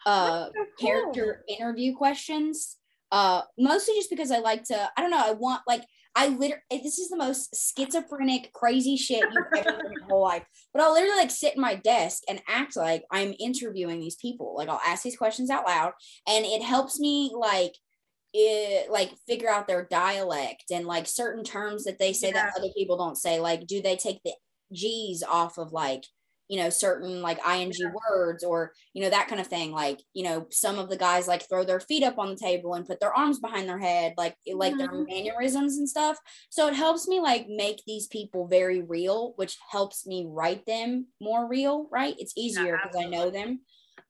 uh, 0.06 0.46
so 0.46 0.52
cool. 0.78 0.88
character 0.88 1.44
interview 1.48 1.94
questions. 1.96 2.76
Uh, 3.12 3.42
mostly 3.58 3.94
just 3.94 4.10
because 4.10 4.30
I 4.30 4.38
like 4.38 4.64
to. 4.64 4.90
I 4.96 5.00
don't 5.00 5.10
know. 5.10 5.22
I 5.24 5.32
want 5.32 5.62
like 5.66 5.84
I 6.14 6.28
literally. 6.28 6.62
This 6.70 6.98
is 6.98 7.08
the 7.08 7.16
most 7.16 7.74
schizophrenic, 7.76 8.52
crazy 8.52 8.96
shit 8.96 9.24
you've 9.32 9.46
ever 9.56 9.70
heard 9.76 9.86
in 9.86 9.92
your 9.92 10.04
whole 10.08 10.22
life. 10.22 10.44
But 10.72 10.82
I'll 10.82 10.92
literally 10.92 11.16
like 11.16 11.30
sit 11.30 11.54
in 11.54 11.60
my 11.60 11.74
desk 11.74 12.22
and 12.28 12.40
act 12.48 12.76
like 12.76 13.04
I'm 13.10 13.34
interviewing 13.40 14.00
these 14.00 14.16
people. 14.16 14.54
Like 14.56 14.68
I'll 14.68 14.80
ask 14.86 15.02
these 15.02 15.16
questions 15.16 15.50
out 15.50 15.66
loud, 15.66 15.92
and 16.28 16.44
it 16.44 16.62
helps 16.62 17.00
me 17.00 17.32
like 17.36 17.74
it 18.32 18.90
like 18.90 19.10
figure 19.26 19.50
out 19.50 19.66
their 19.66 19.86
dialect 19.90 20.64
and 20.70 20.86
like 20.86 21.06
certain 21.08 21.42
terms 21.42 21.84
that 21.84 21.98
they 21.98 22.12
say 22.12 22.28
Yeah. 22.28 22.44
that 22.44 22.52
other 22.56 22.68
people 22.76 22.96
don't 22.96 23.16
say 23.16 23.40
like 23.40 23.66
do 23.66 23.82
they 23.82 23.96
take 23.96 24.20
the 24.24 24.32
g's 24.72 25.24
off 25.24 25.58
of 25.58 25.72
like 25.72 26.04
you 26.50 26.58
know 26.60 26.70
certain 26.70 27.22
like 27.22 27.38
ing 27.46 27.72
words 28.10 28.44
or 28.44 28.72
you 28.94 29.02
know 29.02 29.10
that 29.10 29.28
kind 29.28 29.40
of 29.40 29.46
thing 29.46 29.72
like 29.72 30.00
you 30.14 30.24
know 30.24 30.46
some 30.50 30.78
of 30.78 30.90
the 30.90 30.98
guys 30.98 31.28
like 31.28 31.48
throw 31.48 31.64
their 31.64 31.80
feet 31.80 32.02
up 32.04 32.18
on 32.18 32.30
the 32.30 32.36
table 32.36 32.74
and 32.74 32.86
put 32.86 33.00
their 33.00 33.14
arms 33.14 33.40
behind 33.40 33.68
their 33.68 33.78
head 33.78 34.14
like 34.18 34.36
like 34.54 34.76
their 34.78 34.88
Mhm. 34.88 35.06
mannerisms 35.08 35.78
and 35.78 35.88
stuff. 35.88 36.18
So 36.50 36.68
it 36.68 36.74
helps 36.74 37.08
me 37.08 37.20
like 37.20 37.46
make 37.48 37.82
these 37.86 38.06
people 38.08 38.48
very 38.48 38.82
real 38.82 39.32
which 39.36 39.56
helps 39.70 40.06
me 40.06 40.26
write 40.28 40.66
them 40.66 41.08
more 41.20 41.48
real 41.48 41.88
right? 41.92 42.14
It's 42.18 42.34
easier 42.36 42.78
because 42.78 42.96
i 43.00 43.06
know 43.08 43.30
them. 43.30 43.60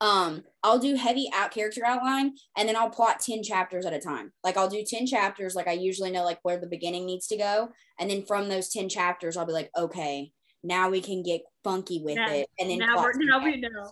Um 0.00 0.44
i'll 0.62 0.78
do 0.78 0.94
heavy 0.94 1.28
out 1.34 1.50
character 1.52 1.84
outline 1.84 2.34
and 2.56 2.68
then 2.68 2.76
i'll 2.76 2.90
plot 2.90 3.20
10 3.20 3.42
chapters 3.42 3.86
at 3.86 3.92
a 3.92 4.00
time. 4.00 4.32
Like 4.44 4.56
i'll 4.56 4.68
do 4.68 4.84
10 4.86 5.06
chapters 5.06 5.54
like 5.54 5.68
i 5.68 5.72
usually 5.72 6.10
know 6.10 6.24
like 6.24 6.38
where 6.42 6.58
the 6.60 6.66
beginning 6.66 7.06
needs 7.06 7.26
to 7.28 7.36
go 7.36 7.70
and 7.98 8.10
then 8.10 8.24
from 8.24 8.48
those 8.48 8.70
10 8.70 8.88
chapters 8.88 9.36
i'll 9.36 9.46
be 9.46 9.52
like 9.52 9.70
okay 9.76 10.32
now 10.62 10.90
we 10.90 11.00
can 11.00 11.22
get 11.22 11.42
funky 11.64 12.00
with 12.02 12.16
Now- 12.16 12.30
it 12.32 12.48
and 12.58 12.70
then 12.70 12.78
now 12.78 12.96
we're 13.02 13.12
10 13.12 13.26
now 13.26 13.44
we 13.44 13.52
chapters. 13.60 13.70
know 13.72 13.90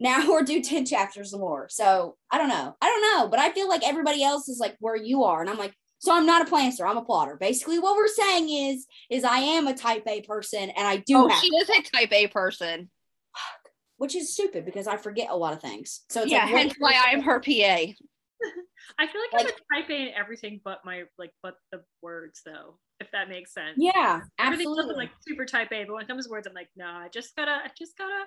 now 0.00 0.28
we're 0.30 0.42
do 0.42 0.60
10 0.62 0.84
chapters 0.86 1.32
more 1.36 1.68
so 1.70 2.16
i 2.30 2.38
don't 2.38 2.48
know 2.48 2.74
i 2.80 2.86
don't 2.88 3.02
know 3.20 3.28
but 3.28 3.38
i 3.38 3.50
feel 3.52 3.68
like 3.68 3.86
everybody 3.86 4.22
else 4.22 4.48
is 4.48 4.58
like 4.58 4.76
where 4.80 4.96
you 4.96 5.24
are 5.24 5.40
and 5.40 5.48
i'm 5.50 5.58
like 5.58 5.74
so 5.98 6.12
i'm 6.14 6.26
not 6.26 6.42
a 6.42 6.44
planter 6.46 6.86
i'm 6.86 6.96
a 6.96 7.04
plotter 7.04 7.36
basically 7.36 7.78
what 7.78 7.96
we're 7.96 8.08
saying 8.08 8.48
is 8.48 8.86
is 9.10 9.24
i 9.24 9.38
am 9.38 9.66
a 9.68 9.74
type 9.74 10.02
a 10.06 10.20
person 10.22 10.70
and 10.70 10.86
i 10.88 10.96
do 10.96 11.16
Oh, 11.16 11.28
have 11.28 11.38
she 11.40 11.48
is 11.48 11.68
a 11.70 11.82
type 11.82 12.12
A 12.12 12.26
person. 12.28 12.90
which 13.98 14.16
is 14.16 14.32
stupid 14.32 14.64
because 14.64 14.86
i 14.86 14.96
forget 14.96 15.28
a 15.30 15.36
lot 15.36 15.52
of 15.52 15.60
things 15.60 16.00
so 16.10 16.22
it's 16.22 16.32
yeah, 16.32 16.44
like 16.44 16.52
what- 16.52 16.58
hence 16.62 16.74
why 16.78 16.92
I 17.06 17.12
am 17.12 17.22
her 17.22 17.38
PA. 17.40 17.92
i 18.98 19.06
feel 19.06 19.20
like, 19.32 19.42
i'm 19.42 19.46
a 19.46 19.80
type 19.80 19.90
a 19.90 20.08
in 20.08 20.08
everything 20.14 20.60
but 20.64 20.80
my 20.84 21.02
like 21.18 21.32
but 21.42 21.54
the 21.70 21.80
words 22.02 22.42
though 22.44 22.78
if 23.00 23.10
that 23.12 23.28
makes 23.28 23.52
sense 23.52 23.74
yeah 23.76 24.20
absolutely 24.38 24.82
something 24.82 24.96
like 24.96 25.10
super 25.26 25.44
type 25.44 25.72
A, 25.72 25.84
but 25.84 25.94
when 25.94 26.02
it 26.02 26.08
comes 26.08 26.26
to 26.26 26.30
words, 26.30 26.46
I'm 26.46 26.54
like, 26.54 26.70
no, 26.76 26.86
I 26.86 27.08
just 27.12 27.34
gotta, 27.36 27.50
I 27.50 27.68
just 27.76 27.96
gotta, 27.96 28.24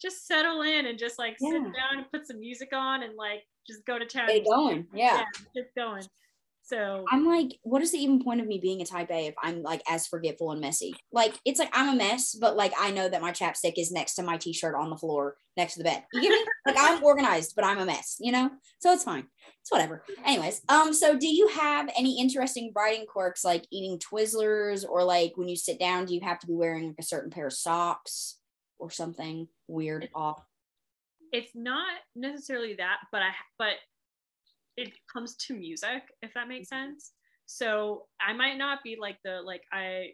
just 0.00 0.26
settle 0.26 0.62
in 0.62 0.86
and 0.86 0.98
just 0.98 1.18
like 1.18 1.36
sit 1.38 1.52
down 1.52 1.98
and 1.98 2.10
put 2.12 2.26
some 2.26 2.38
music 2.38 2.68
on 2.74 3.02
and 3.02 3.14
like 3.16 3.42
just 3.66 3.84
go 3.86 3.98
to 3.98 4.04
town. 4.04 4.28
It 4.28 4.44
going 4.44 4.86
yeah 4.92 5.24
just 5.56 5.74
going. 5.74 6.04
So 6.66 7.04
I'm 7.12 7.24
like, 7.24 7.60
what 7.62 7.80
is 7.80 7.92
the 7.92 7.98
even 7.98 8.24
point 8.24 8.40
of 8.40 8.48
me 8.48 8.58
being 8.58 8.82
a 8.82 8.84
type 8.84 9.10
A 9.12 9.26
if 9.26 9.34
I'm 9.40 9.62
like 9.62 9.82
as 9.88 10.08
forgetful 10.08 10.50
and 10.50 10.60
messy? 10.60 10.96
Like, 11.12 11.38
it's 11.44 11.60
like 11.60 11.70
I'm 11.72 11.94
a 11.94 11.96
mess, 11.96 12.34
but 12.34 12.56
like 12.56 12.72
I 12.76 12.90
know 12.90 13.08
that 13.08 13.22
my 13.22 13.30
chapstick 13.30 13.74
is 13.76 13.92
next 13.92 14.16
to 14.16 14.24
my 14.24 14.36
t 14.36 14.52
shirt 14.52 14.74
on 14.74 14.90
the 14.90 14.96
floor 14.96 15.36
next 15.56 15.74
to 15.74 15.78
the 15.80 15.84
bed. 15.84 16.04
You 16.12 16.22
get 16.22 16.30
me? 16.30 16.44
like 16.66 16.76
I'm 16.76 17.04
organized, 17.04 17.54
but 17.54 17.64
I'm 17.64 17.78
a 17.78 17.86
mess, 17.86 18.16
you 18.18 18.32
know? 18.32 18.50
So 18.80 18.92
it's 18.92 19.04
fine. 19.04 19.28
It's 19.60 19.70
whatever. 19.70 20.02
Anyways, 20.24 20.62
um, 20.68 20.92
so 20.92 21.16
do 21.16 21.28
you 21.28 21.48
have 21.48 21.88
any 21.96 22.20
interesting 22.20 22.72
writing 22.74 23.06
quirks 23.06 23.44
like 23.44 23.64
eating 23.70 24.00
Twizzlers 24.00 24.84
or 24.88 25.04
like 25.04 25.34
when 25.36 25.48
you 25.48 25.56
sit 25.56 25.78
down, 25.78 26.06
do 26.06 26.14
you 26.14 26.20
have 26.22 26.40
to 26.40 26.48
be 26.48 26.54
wearing 26.54 26.88
like 26.88 26.96
a 26.98 27.04
certain 27.04 27.30
pair 27.30 27.46
of 27.46 27.52
socks 27.52 28.38
or 28.78 28.90
something 28.90 29.46
weird 29.68 30.08
off? 30.16 30.42
it's 31.32 31.50
not 31.54 31.98
necessarily 32.14 32.74
that, 32.76 32.98
but 33.12 33.22
I, 33.22 33.30
but 33.58 33.74
it 34.76 34.92
comes 35.12 35.36
to 35.36 35.54
music, 35.54 36.02
if 36.22 36.34
that 36.34 36.48
makes 36.48 36.68
Mm-hmm. 36.70 36.88
sense. 36.90 37.12
So 37.46 38.06
I 38.20 38.32
might 38.32 38.58
not 38.58 38.82
be 38.82 38.96
like 39.00 39.18
the, 39.24 39.40
like, 39.44 39.62
I, 39.72 40.10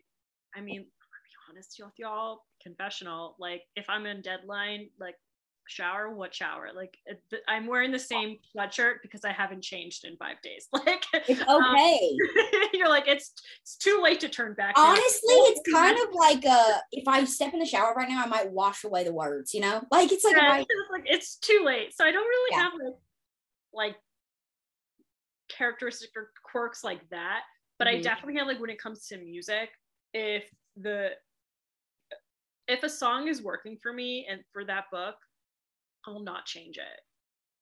I 0.54 0.60
mean, 0.60 0.80
to 0.80 0.84
be 0.84 1.50
honest 1.50 1.80
with 1.82 1.92
y'all, 1.98 2.42
confessional, 2.62 3.36
like 3.38 3.62
if 3.76 3.86
I'm 3.88 4.06
in 4.06 4.20
deadline, 4.22 4.88
like 5.00 5.16
shower 5.68 6.10
what 6.12 6.34
shower 6.34 6.70
like 6.74 6.98
i'm 7.46 7.68
wearing 7.68 7.92
the 7.92 7.98
same 7.98 8.36
sweatshirt 8.54 8.94
because 9.00 9.24
i 9.24 9.30
haven't 9.32 9.62
changed 9.62 10.04
in 10.04 10.16
five 10.16 10.36
days 10.42 10.66
like 10.72 11.04
It's 11.28 11.40
um, 11.40 11.72
okay. 11.72 12.16
you're 12.72 12.88
like 12.88 13.06
it's 13.06 13.32
it's 13.62 13.76
too 13.76 14.00
late 14.02 14.18
to 14.20 14.28
turn 14.28 14.54
back 14.54 14.74
now. 14.76 14.88
Honestly, 14.88 15.20
it's 15.22 15.72
kind 15.72 15.96
of 15.96 16.08
like 16.14 16.44
uh 16.44 16.78
if 16.90 17.06
I 17.06 17.24
step 17.24 17.52
in 17.54 17.60
the 17.60 17.64
shower 17.66 17.94
right 17.94 18.08
now, 18.08 18.24
I 18.24 18.26
might 18.26 18.50
wash 18.50 18.82
away 18.84 19.04
the 19.04 19.12
words, 19.14 19.54
you 19.54 19.60
know? 19.60 19.82
Like 19.90 20.10
it's 20.10 20.24
like, 20.24 20.34
Yeah, 20.34 20.50
I- 20.52 20.60
it's 20.68 20.90
like 20.90 21.04
it's 21.06 21.36
too 21.36 21.62
late 21.64 21.94
so 21.94 22.04
i 22.04 22.10
don't 22.10 22.26
really 22.26 22.50
Yeah. 22.56 22.62
have 22.62 22.72
like 22.74 22.94
like 23.72 23.96
characteristic 25.56 26.10
or 26.16 26.32
quirks 26.42 26.82
like 26.84 27.08
that 27.10 27.42
but 27.78 27.86
i 27.88 27.94
Mhm. 27.96 28.02
definitely 28.02 28.36
have 28.38 28.46
like 28.46 28.60
when 28.60 28.70
it 28.70 28.78
comes 28.78 29.06
to 29.06 29.16
music 29.18 29.70
if 30.14 30.44
the 30.76 31.10
if 32.68 32.82
a 32.82 32.88
song 32.88 33.28
is 33.28 33.42
working 33.42 33.76
for 33.78 33.92
me 33.92 34.26
and 34.26 34.44
for 34.52 34.64
that 34.64 34.84
book 34.90 35.16
i 36.06 36.10
will 36.10 36.20
not 36.22 36.46
change 36.46 36.78
it 36.78 37.00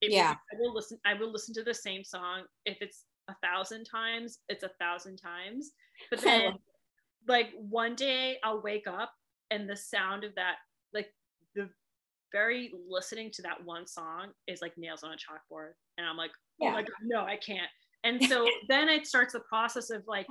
If 0.01 0.13
Yeah. 0.13 0.37
i 0.53 0.57
will 0.59 0.73
listen 0.75 0.99
i 1.05 1.15
will 1.15 1.31
listen 1.31 1.55
to 1.55 1.63
the 1.63 1.75
same 1.75 2.05
song 2.05 2.47
if 2.65 2.81
it's 2.81 3.07
a 3.29 3.35
thousand 3.43 3.85
times 3.85 4.41
it's 4.49 4.65
a 4.65 4.71
thousand 4.81 5.17
times 5.17 5.73
but 6.11 6.21
then 6.21 6.59
like 7.29 7.53
one 7.55 7.95
day 7.95 8.39
I'll 8.43 8.63
wake 8.63 8.87
up 8.87 9.13
and 9.51 9.69
the 9.69 9.77
sound 9.77 10.25
of 10.25 10.35
that, 10.37 10.57
like 10.95 11.15
the 11.55 11.69
very 12.33 12.73
listening 12.89 13.31
to 13.33 13.43
that 13.43 13.63
one 13.63 13.87
song 13.87 14.33
is 14.47 14.63
like 14.63 14.73
nails 14.79 15.03
on 15.03 15.13
a 15.13 15.17
chalkboard. 15.17 15.73
And 15.99 16.07
I'm 16.07 16.17
like, 16.17 16.31
oh 16.63 16.65
Yeah. 16.67 16.73
my 16.73 16.83
God, 16.83 16.97
no, 17.03 17.21
I 17.25 17.37
can't. 17.37 17.71
And 18.05 18.23
so 18.25 18.47
then 18.69 18.89
it 18.89 19.07
starts 19.07 19.33
the 19.35 19.41
process 19.41 19.91
of 19.91 20.03
like, 20.07 20.27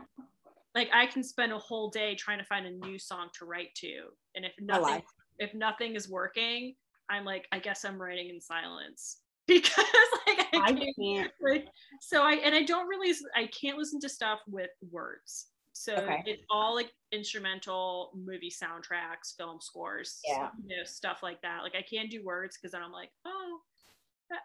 like 0.76 0.90
I 0.94 1.06
can 1.06 1.24
spend 1.24 1.52
a 1.52 1.58
whole 1.60 1.90
day 1.90 2.16
trying 2.16 2.40
to 2.40 2.46
find 2.46 2.66
a 2.66 2.72
new 2.72 2.98
song 2.98 3.30
to 3.38 3.46
write 3.46 3.74
to. 3.76 4.06
And 4.36 4.46
if 4.46 4.54
nothing, 4.60 5.02
if 5.38 5.54
nothing 5.54 5.96
is 5.96 6.10
working, 6.10 6.76
I'm 7.10 7.26
like, 7.26 7.48
I 7.52 7.60
guess 7.60 7.86
I'm 7.86 8.02
writing 8.02 8.30
in 8.30 8.40
silence 8.42 9.22
because 9.48 9.86
like 10.28 10.48
I 10.54 10.60
I 10.66 10.74
can't 10.74 10.96
can't. 10.96 11.32
like 11.42 11.68
so 12.02 12.22
i 12.22 12.34
and 12.34 12.54
i 12.54 12.62
don't 12.62 12.88
really 12.88 13.16
i 13.36 13.48
can't 13.48 13.80
listen 13.80 14.00
to 14.02 14.08
stuff 14.10 14.40
with 14.48 14.70
words 14.92 15.48
so 15.74 15.96
Okay. 15.96 16.22
it's 16.28 16.44
all 16.52 16.76
like 16.76 16.92
instrumental 17.12 18.12
movie 18.16 18.52
soundtracks 18.52 19.36
film 19.38 19.58
scores 19.60 20.20
Yeah. 20.28 20.50
you 20.64 20.78
know 20.78 20.84
stuff 20.84 21.24
like 21.24 21.42
that 21.42 21.64
like 21.64 21.74
i 21.76 21.82
can't 21.82 22.12
do 22.12 22.24
words 22.24 22.58
because 22.58 22.74
then 22.74 22.84
i'm 22.84 22.92
like 22.92 23.10
oh 23.26 23.58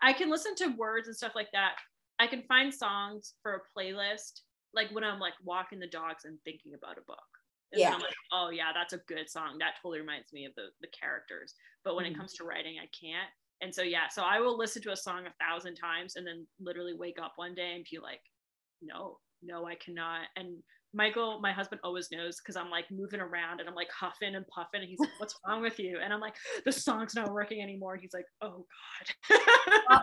i 0.03 0.15
can 0.15 0.31
listen 0.31 0.55
to 0.57 0.69
words 0.69 1.07
and 1.07 1.15
stuff 1.17 1.33
like 1.35 1.49
that 1.53 1.73
i 2.19 2.27
can 2.27 2.43
find 2.43 2.73
songs 2.73 3.35
for 3.43 3.55
a 3.55 3.79
playlist 3.79 4.43
like 4.73 4.91
when 4.91 5.05
i'm 5.05 5.21
like 5.21 5.35
walking 5.43 5.79
the 5.79 5.87
dogs 5.89 6.25
and 6.25 6.39
thinking 6.45 6.75
about 6.75 6.99
a 6.99 7.03
book 7.03 7.19
and 7.73 7.81
Yeah. 7.81 7.93
I'm 7.93 8.01
like, 8.01 8.15
oh 8.31 8.51
yeah, 8.51 8.73
that's 8.73 8.93
a 8.93 8.99
good 9.09 9.29
song. 9.29 9.59
That 9.59 9.75
totally 9.83 9.99
reminds 9.99 10.33
me 10.33 10.45
of 10.45 10.55
the 10.55 10.69
the 10.81 10.87
characters. 10.89 11.55
But 11.83 11.97
when 11.97 12.05
Mhm. 12.05 12.13
it 12.13 12.15
comes 12.17 12.33
to 12.35 12.45
writing, 12.45 12.79
I 12.79 12.87
can't. 12.99 13.29
And 13.63 13.75
so 13.75 13.83
yeah, 13.83 14.07
so 14.09 14.23
I 14.23 14.39
will 14.39 14.57
listen 14.57 14.81
to 14.83 14.93
a 14.93 14.97
song 14.97 15.27
a 15.27 15.35
thousand 15.45 15.75
times 15.75 16.15
and 16.15 16.25
then 16.25 16.47
literally 16.61 16.95
wake 16.95 17.19
up 17.21 17.33
one 17.35 17.53
day 17.55 17.75
and 17.75 17.85
be 17.91 17.99
like, 17.99 18.21
no, 18.81 19.19
no, 19.43 19.67
I 19.67 19.75
cannot. 19.75 20.29
And 20.37 20.63
Michael, 20.95 21.41
my 21.41 21.53
husband 21.53 21.81
always 21.83 22.11
knows 22.13 22.39
because 22.39 22.57
I'm 22.57 22.71
like 22.71 22.91
moving 22.91 23.21
around 23.21 23.61
and 23.61 23.69
I'm 23.69 23.75
like 23.75 23.91
huffing 23.91 24.35
and 24.37 24.47
puffing. 24.49 24.81
And 24.81 24.89
he's 24.89 24.99
like, 25.01 25.11
what's 25.19 25.35
wrong 25.47 25.61
with 25.61 25.79
you? 25.79 25.99
And 26.03 26.13
I'm 26.13 26.21
like, 26.21 26.35
the 26.65 26.73
song's 26.73 27.15
not 27.15 27.33
working 27.33 27.61
anymore. 27.61 27.95
And 27.95 28.03
he's 28.03 28.15
like, 28.15 28.27
oh 28.41 28.65
God. 29.31 29.39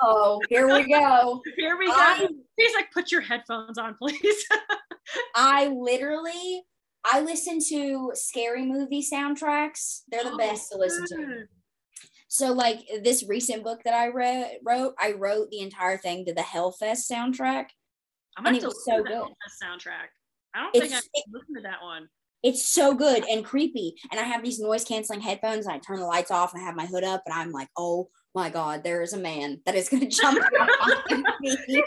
Oh, 0.04 0.42
here 0.50 0.68
we 0.68 0.88
go. 0.88 1.42
Here 1.58 1.78
we 1.78 1.88
go. 1.88 1.94
I- 1.96 2.28
He's 2.58 2.76
like, 2.76 2.92
put 2.92 3.12
your 3.12 3.22
headphones 3.22 3.78
on, 3.78 3.96
please. 3.96 4.46
I 5.36 5.68
literally 5.68 6.64
I 7.04 7.22
listen 7.22 7.60
to 7.70 8.12
scary 8.14 8.66
movie 8.66 9.04
soundtracks. 9.04 10.02
They're 10.10 10.24
the 10.24 10.34
oh, 10.34 10.38
best 10.38 10.72
to 10.72 10.78
listen 10.78 11.06
to. 11.08 11.46
So 12.28 12.54
like 12.54 12.80
this 13.04 13.24
recent 13.28 13.64
book 13.64 13.82
that 13.86 13.94
I 13.94 14.08
read 14.08 14.58
wrote, 14.64 14.94
I 15.00 15.14
wrote 15.14 15.50
the 15.50 15.60
entire 15.60 15.98
thing 15.98 16.26
to 16.26 16.34
the 16.34 16.42
Hellfest 16.42 17.12
soundtrack. 17.12 17.66
I'm 18.38 18.46
And 18.46 18.56
gonna 18.56 18.58
it 18.58 18.62
have 18.62 18.62
to 18.62 18.68
listen 18.70 18.84
so 18.86 18.98
to 18.98 19.04
that 19.04 19.10
good. 19.10 19.24
Elvis 19.24 19.64
soundtrack. 19.64 20.08
I 20.54 20.64
don't 20.64 20.72
think 20.72 20.94
I've 20.94 21.04
listened 21.32 21.58
to 21.58 21.62
that 21.64 21.82
one. 21.82 22.08
It's 22.44 22.68
so 22.68 22.96
good 22.96 23.24
and 23.30 23.46
creepy. 23.46 23.96
And 24.12 24.20
I 24.20 24.24
have 24.24 24.44
these 24.44 24.60
noise 24.60 24.84
canceling 24.84 25.22
headphones 25.22 25.66
and 25.66 25.76
I 25.76 25.80
turn 25.80 26.00
the 26.00 26.06
lights 26.06 26.32
off 26.32 26.54
and 26.54 26.62
I 26.62 26.66
have 26.66 26.76
my 26.76 26.88
hood 26.88 27.04
up 27.04 27.22
and 27.26 27.34
I'm 27.34 27.52
like, 27.52 27.70
oh 27.78 28.10
my 28.34 28.50
God, 28.50 28.84
there 28.84 29.02
is 29.02 29.14
a 29.14 29.18
man 29.18 29.62
that 29.66 29.76
is 29.76 29.90
gonna 29.90 30.08
jump 30.10 30.44
out 30.60 30.70
on 30.82 31.24
me. 31.42 31.56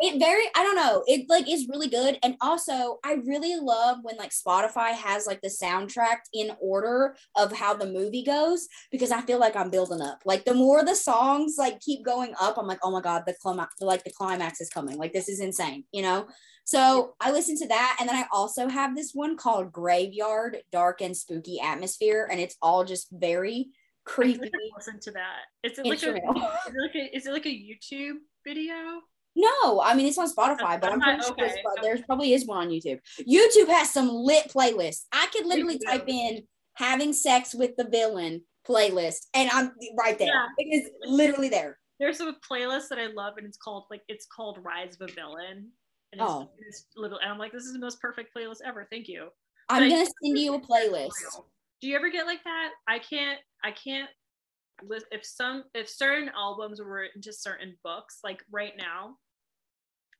It 0.00 0.18
very 0.18 0.44
i 0.54 0.62
don't 0.62 0.76
know 0.76 1.02
it 1.06 1.28
like 1.28 1.50
is 1.50 1.68
really 1.68 1.88
good 1.88 2.18
and 2.22 2.36
also 2.40 2.98
i 3.04 3.14
really 3.24 3.56
love 3.56 3.98
when 4.02 4.16
like 4.16 4.30
spotify 4.30 4.92
has 4.92 5.26
like 5.26 5.40
the 5.40 5.48
soundtrack 5.48 6.18
in 6.32 6.52
order 6.60 7.16
of 7.36 7.52
how 7.52 7.74
the 7.74 7.86
movie 7.86 8.22
goes 8.22 8.68
because 8.92 9.10
i 9.10 9.20
feel 9.22 9.40
like 9.40 9.56
i'm 9.56 9.70
building 9.70 10.00
up. 10.00 10.20
Like 10.24 10.44
the 10.44 10.54
more 10.54 10.84
the 10.84 10.94
songs 10.94 11.56
like 11.58 11.80
keep 11.80 12.04
going 12.04 12.34
up 12.40 12.58
i'm 12.58 12.66
like 12.66 12.78
oh 12.82 12.90
my 12.90 13.00
god 13.00 13.24
the 13.26 13.34
climax 13.42 13.74
like 13.80 14.04
the 14.04 14.12
climax 14.12 14.60
is 14.60 14.70
coming 14.70 14.96
like 14.98 15.12
this 15.12 15.28
is 15.28 15.40
insane 15.40 15.84
you 15.92 16.02
know? 16.02 16.28
So 16.64 17.14
i 17.20 17.32
listen 17.32 17.56
to 17.58 17.68
that 17.68 17.96
and 17.98 18.08
then 18.08 18.16
i 18.16 18.26
also 18.30 18.68
have 18.68 18.94
this 18.94 19.12
one 19.14 19.36
called 19.36 19.72
graveyard 19.72 20.58
dark 20.70 21.00
and 21.00 21.16
spooky 21.16 21.60
atmosphere 21.60 22.28
and 22.30 22.40
it's 22.40 22.56
all 22.62 22.84
just 22.84 23.08
very 23.10 23.70
creepy. 24.08 24.50
listened 24.76 25.02
to 25.02 25.10
that. 25.12 25.42
Is 25.62 25.78
like 25.78 26.02
a, 26.02 26.14
is 26.14 26.26
it 26.66 26.80
like 26.80 26.94
a 26.94 27.16
is 27.16 27.26
it 27.26 27.32
like 27.32 27.46
a 27.46 27.48
YouTube 27.48 28.16
video? 28.44 29.02
No, 29.40 29.80
I 29.80 29.94
mean 29.94 30.06
it's 30.06 30.18
on 30.18 30.28
Spotify, 30.28 30.80
but 30.80 30.90
I'm 30.90 31.00
pretty 31.00 31.22
okay, 31.24 31.34
there's, 31.36 31.52
okay. 31.52 31.62
there's 31.82 32.02
probably 32.02 32.32
is 32.32 32.44
one 32.44 32.66
on 32.66 32.72
YouTube. 32.72 32.98
YouTube 33.20 33.68
has 33.68 33.92
some 33.92 34.08
lit 34.08 34.48
playlists. 34.48 35.04
I 35.12 35.28
could 35.32 35.46
literally 35.46 35.78
type 35.78 36.08
in 36.08 36.42
"having 36.74 37.12
sex 37.12 37.54
with 37.54 37.76
the 37.76 37.88
villain" 37.88 38.42
playlist, 38.66 39.26
and 39.34 39.48
I'm 39.52 39.72
right 39.96 40.18
there. 40.18 40.28
Yeah. 40.28 40.46
It 40.58 40.82
is 40.82 40.90
literally 41.06 41.48
there. 41.48 41.78
There's 42.00 42.20
a 42.20 42.34
playlist 42.50 42.88
that 42.88 42.98
I 42.98 43.06
love, 43.06 43.34
and 43.38 43.46
it's 43.46 43.58
called 43.58 43.84
like 43.90 44.02
it's 44.08 44.26
called 44.26 44.58
Rise 44.62 44.96
of 45.00 45.08
a 45.08 45.12
Villain. 45.12 45.70
And 46.12 46.20
it's, 46.22 46.30
Oh. 46.30 46.50
it's 46.58 46.86
little, 46.96 47.18
and 47.18 47.30
I'm 47.30 47.38
like, 47.38 47.52
this 47.52 47.64
is 47.64 47.74
the 47.74 47.78
most 47.78 48.00
perfect 48.00 48.34
playlist 48.34 48.60
ever. 48.64 48.88
Thank 48.90 49.08
you. 49.08 49.28
I'm 49.68 49.88
gonna 49.88 50.06
send 50.22 50.38
you 50.38 50.54
a 50.54 50.60
playlist. 50.60 51.12
Do 51.80 51.86
you 51.88 51.94
ever 51.94 52.10
get 52.10 52.26
like 52.26 52.42
that? 52.44 52.70
I 52.88 52.98
can't. 52.98 53.38
I 53.62 53.70
can't. 53.70 54.08
If 55.12 55.24
some 55.24 55.64
if 55.74 55.88
certain 55.88 56.30
albums 56.36 56.80
were 56.80 57.04
into 57.14 57.32
certain 57.32 57.76
books, 57.84 58.18
like 58.24 58.42
right 58.50 58.72
now, 58.76 59.16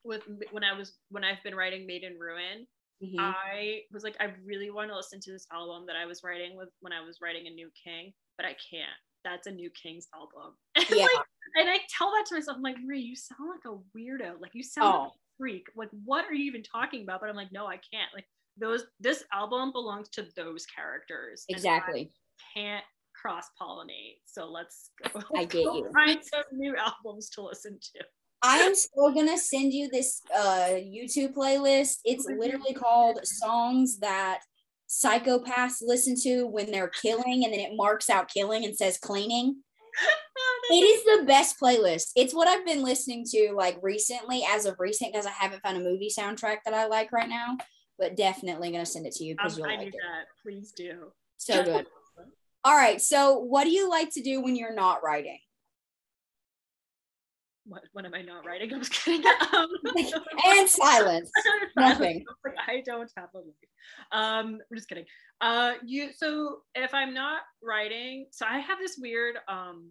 with 0.05 0.23
when 0.53 0.65
I 0.65 0.77
was 0.77 0.93
when 1.11 1.25
I've 1.25 1.43
been 1.45 1.55
writing 1.55 1.87
Made 1.87 2.05
in 2.05 2.19
Ruin, 2.19 2.67
Mhm. 3.03 3.15
I 3.19 3.83
was 3.93 4.03
like, 4.03 4.17
I 4.21 4.35
really 4.45 4.71
want 4.71 4.91
to 4.91 4.97
listen 4.97 5.21
to 5.21 5.33
this 5.33 5.47
album 5.53 5.87
that 5.87 5.97
I 5.97 6.05
was 6.07 6.23
writing 6.25 6.57
with 6.57 6.69
when 6.81 6.93
I 6.93 7.01
was 7.01 7.19
writing 7.23 7.47
a 7.47 7.51
New 7.51 7.71
King, 7.85 8.13
but 8.37 8.45
I 8.47 8.57
can't. 8.71 8.89
That's 9.25 9.47
a 9.47 9.53
New 9.53 9.71
King's 9.71 10.09
album. 10.15 10.57
And, 10.77 10.87
Yeah. 10.91 11.05
like, 11.05 11.27
and 11.61 11.69
I 11.71 11.79
tell 11.97 12.11
that 12.13 12.25
to 12.29 12.35
myself, 12.37 12.57
I'm 12.57 12.63
like, 12.63 12.77
Marie, 12.81 13.01
you 13.01 13.15
sound 13.17 13.51
like 13.51 13.65
a 13.67 13.79
weirdo. 13.97 14.41
Like 14.41 14.55
you 14.55 14.63
sound 14.63 14.89
like 14.89 15.01
Oh. 15.01 15.07
a 15.15 15.19
freak. 15.39 15.67
Like, 15.77 15.91
what 16.05 16.25
are 16.25 16.35
you 16.35 16.45
even 16.47 16.63
talking 16.63 17.03
about? 17.03 17.21
But 17.21 17.31
I'm 17.31 17.37
like, 17.37 17.53
no, 17.53 17.67
I 17.67 17.77
can't. 17.93 18.13
Like 18.15 18.27
those 18.57 18.85
this 18.99 19.23
album 19.33 19.71
belongs 19.73 20.09
to 20.11 20.23
those 20.35 20.67
characters. 20.67 21.45
exactly. 21.49 22.13
Can't 22.55 22.85
cross 23.15 23.47
pollinate. 23.61 24.21
So 24.27 24.47
let's 24.51 24.91
go. 25.13 25.21
I 25.37 25.45
get 25.45 25.65
go 25.65 25.77
you. 25.77 25.91
Find 25.93 26.25
some 26.25 26.45
new 26.53 26.75
albums 26.77 27.31
to 27.31 27.43
listen 27.43 27.79
to. 27.95 28.05
I 28.43 28.59
am 28.59 28.75
still 28.75 29.13
gonna 29.13 29.39
send 29.39 29.73
you 29.73 29.89
this 29.89 30.23
uh 30.35 30.69
YouTube 30.75 31.35
playlist. 31.35 31.99
It's 32.05 32.27
literally 32.27 32.75
called 32.75 33.21
songs 33.27 33.99
that 33.99 34.41
psychopaths 34.89 35.77
listen 35.83 36.15
to 36.23 36.45
when 36.47 36.71
they're 36.71 36.89
killing, 36.89 37.45
and 37.45 37.53
then 37.53 37.61
it 37.61 37.77
marks 37.77 38.09
out 38.09 38.29
killing 38.29 38.65
and 38.65 38.77
says 38.77 38.99
cleaning. 38.99 39.57
It 40.71 40.75
is 40.75 41.05
the 41.21 41.25
best 41.25 41.57
playlist. 41.59 42.11
It's 42.15 42.35
what 42.35 42.47
I've 42.47 42.67
been 42.67 42.83
listening 42.83 43.25
to 43.31 43.53
like 43.57 43.79
recently, 43.83 44.45
as 44.49 44.67
of 44.67 44.77
recent, 44.79 45.13
because 45.13 45.25
I 45.25 45.31
haven't 45.31 45.63
found 45.63 45.79
a 45.79 45.81
movie 45.81 46.11
soundtrack 46.17 46.59
that 46.67 46.75
I 46.75 46.87
like 46.87 47.11
right 47.11 47.29
now. 47.29 47.57
But 47.99 48.17
definitely 48.17 48.71
gonna 48.71 48.85
send 48.85 49.07
it 49.07 49.15
to 49.15 49.25
you 49.25 49.35
because 49.35 49.55
Um, 49.55 49.61
you'll 49.61 49.71
I 49.71 49.77
like 49.77 49.87
it. 49.89 49.95
that. 49.95 50.27
Please 50.43 50.73
do. 50.73 51.13
So 51.39 51.65
good. 51.65 51.87
All 52.65 52.77
right. 52.77 53.01
So, 53.01 53.39
what 53.39 53.65
do 53.65 53.71
you 53.71 53.89
like 53.89 54.11
to 54.15 54.23
do 54.23 54.43
when 54.43 54.57
you're 54.57 54.75
not 54.75 55.03
writing? 55.03 55.39
What, 57.69 57.83
what 57.93 58.05
am 58.05 58.15
I 58.15 58.23
not 58.23 58.47
writing? 58.47 58.73
I'm 58.75 58.81
just 58.81 58.93
kidding. 58.93 59.25
Um, 59.55 59.69
And 60.47 60.69
silence. 60.69 61.31
Nothing. 61.77 62.25
I 62.67 62.83
don't 62.85 63.11
have 63.17 63.29
a 63.35 63.39
life. 63.39 63.47
Um, 64.13 64.61
I'm 64.71 64.77
just 64.77 64.89
kidding. 64.89 65.05
Uh, 65.41 65.75
you. 65.85 66.11
So 66.13 66.63
if 66.75 66.93
I'm 66.95 67.15
not 67.15 67.43
writing, 67.63 68.27
so 68.31 68.47
I 68.49 68.59
have 68.59 68.79
this 68.79 68.99
weird 69.01 69.37
um, 69.49 69.91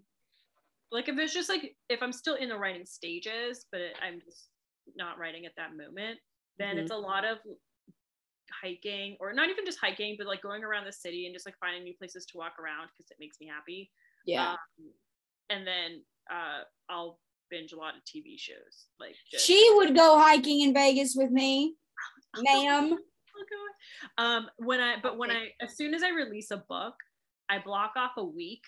like 0.91 1.09
if 1.09 1.17
it's 1.17 1.33
just 1.33 1.49
like 1.49 1.75
if 1.89 2.01
I'm 2.01 2.13
still 2.13 2.35
in 2.35 2.49
the 2.49 2.57
writing 2.57 2.85
stages, 2.85 3.65
but 3.71 3.81
I'm 4.01 4.21
just 4.23 4.49
not 4.95 5.17
writing 5.19 5.45
at 5.45 5.53
that 5.57 5.71
moment, 5.75 6.19
then 6.57 6.77
Mhm. 6.77 6.79
it's 6.79 6.91
a 6.91 6.97
lot 6.97 7.25
of 7.25 7.39
hiking 8.61 9.17
or 9.19 9.33
not 9.33 9.49
even 9.49 9.65
just 9.65 9.79
hiking, 9.79 10.15
but 10.17 10.27
like 10.27 10.41
going 10.41 10.63
around 10.63 10.85
the 10.85 10.93
city 10.93 11.25
and 11.25 11.35
just 11.35 11.45
like 11.45 11.57
finding 11.59 11.83
new 11.83 11.95
places 11.97 12.25
to 12.27 12.37
walk 12.37 12.57
around 12.59 12.87
because 12.87 13.11
it 13.11 13.17
makes 13.19 13.37
me 13.41 13.47
happy. 13.47 13.91
Yeah. 14.25 14.51
Um, 14.51 14.91
and 15.49 15.67
then 15.67 16.03
uh, 16.31 16.63
I'll 16.89 17.19
binge 17.49 17.73
a 17.73 17.77
lot 17.77 17.95
of 17.95 18.03
TV 18.03 18.37
shows. 18.37 18.87
Like 18.99 19.15
just, 19.29 19.45
She 19.45 19.71
would 19.75 19.95
go 19.95 20.17
hiking 20.19 20.61
in 20.61 20.73
Vegas 20.73 21.15
with 21.15 21.31
me, 21.31 21.75
ma'am. 22.37 22.93
Oh, 22.93 22.97
God. 24.17 24.23
Um, 24.23 24.47
when 24.57 24.79
I 24.79 24.95
but 25.01 25.17
when 25.17 25.31
I 25.31 25.49
as 25.61 25.75
soon 25.77 25.93
as 25.93 26.03
I 26.03 26.09
release 26.09 26.51
a 26.51 26.57
book, 26.57 26.95
I 27.49 27.59
block 27.59 27.93
off 27.95 28.11
a 28.17 28.23
week 28.23 28.61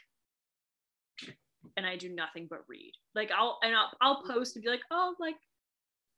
and 1.77 1.85
I 1.85 1.95
do 1.95 2.09
nothing 2.09 2.47
but 2.49 2.63
read. 2.67 2.93
Like 3.15 3.31
I'll 3.35 3.59
and 3.63 3.75
I'll, 3.75 3.91
I'll 4.01 4.23
post 4.23 4.55
and 4.55 4.63
be 4.63 4.69
like, 4.69 4.81
oh, 4.91 5.15
like 5.19 5.35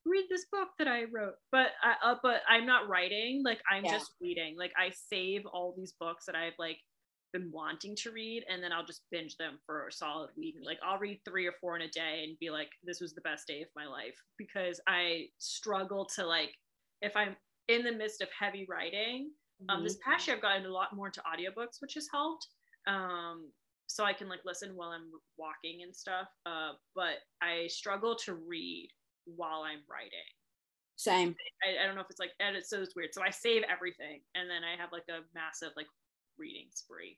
read 0.06 0.26
this 0.30 0.46
book 0.52 0.70
that 0.80 0.88
I 0.88 1.04
wrote, 1.12 1.36
but 1.52 1.68
I, 1.84 2.12
uh, 2.12 2.16
but 2.24 2.42
I'm 2.50 2.66
not 2.66 2.90
writing. 2.90 3.42
Like 3.46 3.60
I'm 3.70 3.86
Yeah. 3.86 3.92
just 3.94 4.12
reading. 4.20 4.56
Like 4.58 4.74
I 4.78 4.92
save 5.10 5.46
all 5.46 5.74
these 5.78 5.94
books 6.00 6.26
that 6.26 6.36
I've 6.36 6.54
like 6.60 6.78
been 7.34 7.50
wanting 7.52 7.96
to 7.98 8.12
read, 8.12 8.44
and 8.50 8.64
then 8.64 8.72
I'll 8.72 8.86
just 8.86 9.02
binge 9.12 9.38
them 9.38 9.60
for 9.66 9.88
a 9.88 9.92
solid 9.92 10.30
week. 10.38 10.56
Like 10.64 10.80
I'll 10.86 11.00
read 11.00 11.20
three 11.26 11.48
or 11.48 11.54
four 11.60 11.76
in 11.76 11.82
a 11.84 11.90
day 11.90 12.26
and 12.28 12.40
be 12.40 12.50
like, 12.50 12.70
this 12.84 13.02
was 13.02 13.14
the 13.14 13.22
best 13.22 13.48
day 13.48 13.62
of 13.62 13.68
my 13.76 13.86
life 13.86 14.16
because 14.38 14.80
I 14.88 15.28
struggle 15.40 16.06
to 16.16 16.26
like 16.26 16.54
if 17.02 17.16
I'm 17.16 17.36
in 17.68 17.84
the 17.84 17.92
midst 17.92 18.22
of 18.22 18.30
heavy 18.38 18.66
writing. 18.70 19.32
Um, 19.70 19.84
this 19.84 19.98
past 20.04 20.26
year 20.26 20.36
I've 20.36 20.42
gotten 20.42 20.66
a 20.66 20.72
lot 20.72 20.96
more 20.96 21.08
into 21.08 21.22
audiobooks, 21.22 21.82
which 21.82 21.94
has 21.94 22.08
helped. 22.12 22.48
Um, 22.88 23.52
so 23.86 24.04
I 24.04 24.14
can 24.14 24.28
like 24.28 24.40
listen 24.46 24.76
while 24.76 24.90
I'm 24.90 25.12
walking 25.38 25.84
and 25.84 25.96
stuff. 25.96 26.28
Uh, 26.46 26.72
but 26.96 27.22
I 27.42 27.68
struggle 27.68 28.16
to 28.26 28.34
read 28.34 28.90
while 29.26 29.62
I'm 29.62 29.82
writing. 29.90 30.32
Same. 30.96 31.36
I, 31.64 31.84
I 31.84 31.86
don't 31.86 31.96
know 31.96 32.02
if 32.02 32.10
it's 32.10 32.20
like 32.20 32.32
and 32.40 32.56
it's 32.56 32.70
so 32.70 32.82
it's 32.82 32.96
weird. 32.96 33.14
So 33.14 33.22
I 33.22 33.30
save 33.30 33.64
everything 33.70 34.22
and 34.36 34.50
then 34.50 34.62
I 34.64 34.80
have 34.80 34.92
like 34.92 35.10
a 35.10 35.22
massive 35.34 35.72
like 35.76 35.88
reading 36.42 36.68
spree. 36.74 37.18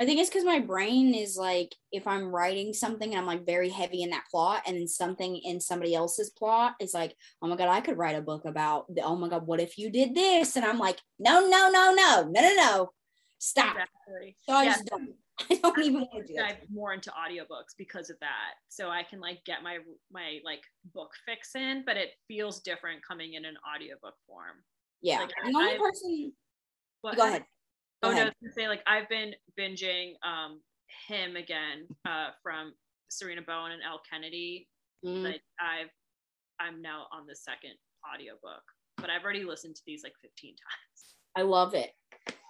I 0.00 0.06
think 0.06 0.18
it's 0.18 0.30
because 0.30 0.44
my 0.44 0.58
brain 0.58 1.14
is 1.14 1.36
like, 1.36 1.76
if 1.92 2.06
I'm 2.06 2.34
writing 2.34 2.72
something 2.72 3.10
and 3.10 3.20
I'm 3.20 3.26
like 3.26 3.44
very 3.46 3.68
heavy 3.68 4.02
in 4.02 4.10
that 4.10 4.24
plot, 4.30 4.62
and 4.66 4.76
then 4.76 4.88
something 4.88 5.36
in 5.36 5.60
somebody 5.60 5.94
else's 5.94 6.30
plot 6.30 6.74
is 6.80 6.94
like, 6.94 7.14
oh 7.42 7.46
my 7.46 7.56
God, 7.56 7.68
I 7.68 7.82
could 7.82 7.98
write 7.98 8.16
a 8.16 8.22
book 8.22 8.46
about, 8.46 8.92
the, 8.92 9.02
oh 9.02 9.14
my 9.14 9.28
God, 9.28 9.46
what 9.46 9.60
if 9.60 9.76
you 9.78 9.90
did 9.90 10.14
this? 10.14 10.56
And 10.56 10.64
I'm 10.64 10.78
like, 10.78 10.98
no, 11.18 11.46
no, 11.46 11.70
no, 11.70 11.92
no, 11.94 12.24
no, 12.24 12.40
no, 12.40 12.54
no, 12.56 12.90
stop. 13.38 13.76
Exactly. 13.76 14.36
So 14.48 14.54
I 14.54 14.64
Yeah. 14.64 14.70
just 14.72 14.86
don't, 14.86 15.10
I 15.50 15.54
don't 15.62 15.78
even 15.84 16.00
want 16.00 16.26
to 16.26 16.34
dive 16.34 16.56
more 16.72 16.94
into 16.94 17.10
audiobooks 17.10 17.76
because 17.76 18.08
of 18.10 18.16
that. 18.20 18.54
So 18.70 18.88
I 18.88 19.02
can 19.02 19.20
like 19.20 19.44
get 19.44 19.62
my 19.62 19.78
my 20.10 20.38
like 20.44 20.62
book 20.94 21.10
fix 21.26 21.54
in, 21.54 21.84
but 21.86 21.96
it 21.96 22.10
feels 22.28 22.60
different 22.60 23.06
coming 23.06 23.34
in 23.34 23.44
an 23.44 23.56
audiobook 23.74 24.14
form. 24.26 24.56
Yeah. 25.02 25.20
like, 25.20 25.30
the 25.44 25.54
only 25.56 25.74
I- 25.74 25.78
person, 25.78 26.32
But 27.02 27.16
go 27.16 27.26
ahead. 27.28 27.44
Go 28.02 28.08
oh 28.08 28.12
no, 28.12 28.16
I 28.16 28.20
ahead. 28.20 28.26
was 28.26 28.34
gonna 28.42 28.52
say 28.54 28.68
like 28.68 28.82
I've 28.86 29.08
been 29.08 29.34
binging 29.58 30.14
um 30.24 30.60
him 31.08 31.36
again 31.36 31.86
uh 32.06 32.30
from 32.42 32.72
Sarina 33.10 33.44
Bowen 33.46 33.72
and 33.72 33.82
Elle 33.82 34.02
Kennedy. 34.10 34.68
Mm. 35.04 35.24
Like 35.24 35.42
I've 35.60 35.90
I'm 36.60 36.82
now 36.82 37.06
on 37.12 37.26
the 37.26 37.36
second 37.36 37.74
audiobook, 38.12 38.62
but 38.98 39.10
I've 39.10 39.22
already 39.22 39.44
listened 39.44 39.76
to 39.76 39.82
these 39.86 40.02
like 40.02 40.14
15 40.22 40.50
times. 40.50 41.14
I 41.36 41.42
love 41.42 41.74
it. 41.74 41.90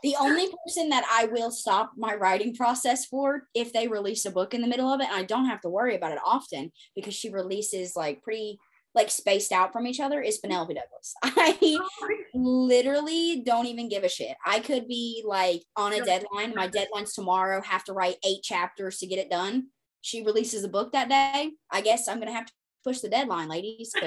The 0.03 0.17
only 0.19 0.49
person 0.67 0.89
that 0.89 1.05
I 1.09 1.27
will 1.27 1.51
stop 1.53 1.93
my 1.97 2.15
writing 2.15 2.55
process 2.55 3.07
for 3.07 3.45
if 3.55 3.73
they 3.73 3.87
release 3.87 4.25
a 4.25 4.31
book 4.31 4.53
in 4.53 4.61
the 4.61 4.67
middle 4.67 4.93
of 4.93 5.01
it, 5.01 5.07
and 5.09 5.17
I 5.17 5.23
don't 5.23 5.47
have 5.47 5.61
to 5.61 5.69
worry 5.69 5.95
about 5.95 6.13
it 6.13 6.19
often 6.27 6.73
because 6.97 7.15
she 7.15 7.31
releases 7.31 7.95
like 7.95 8.23
pretty 8.23 8.59
like 8.95 9.11
spaced 9.11 9.53
out 9.53 9.73
from 9.73 9.87
each 9.87 10.01
other 10.01 10.21
is 10.21 10.37
mm-hmm. 10.37 10.49
Penelope 10.49 10.75
Douglas. 10.75 11.15
I 11.23 11.57
oh, 11.63 12.09
literally 12.35 13.43
don't 13.45 13.67
even 13.67 13.89
give 13.89 14.05
a 14.05 14.09
shit. 14.09 14.37
I 14.45 14.61
could 14.61 14.87
be 14.89 15.23
like 15.27 15.63
on 15.77 15.93
a 15.93 16.05
deadline. 16.05 16.55
My 16.55 16.67
deadline's 16.67 17.15
tomorrow, 17.15 17.63
have 17.63 17.85
to 17.85 17.93
write 17.93 18.17
eight 18.25 18.43
chapters 18.43 18.99
to 18.99 19.07
get 19.07 19.19
it 19.19 19.31
done. 19.31 19.69
She 20.01 20.25
releases 20.25 20.65
a 20.65 20.69
book 20.69 20.93
that 20.93 21.09
day. 21.09 21.53
I 21.71 21.81
guess 21.81 22.09
I'm 22.09 22.19
gonna 22.19 22.33
have 22.33 22.47
to 22.47 22.53
push 22.85 23.01
the 23.01 23.09
deadline, 23.09 23.49
ladies. 23.49 23.95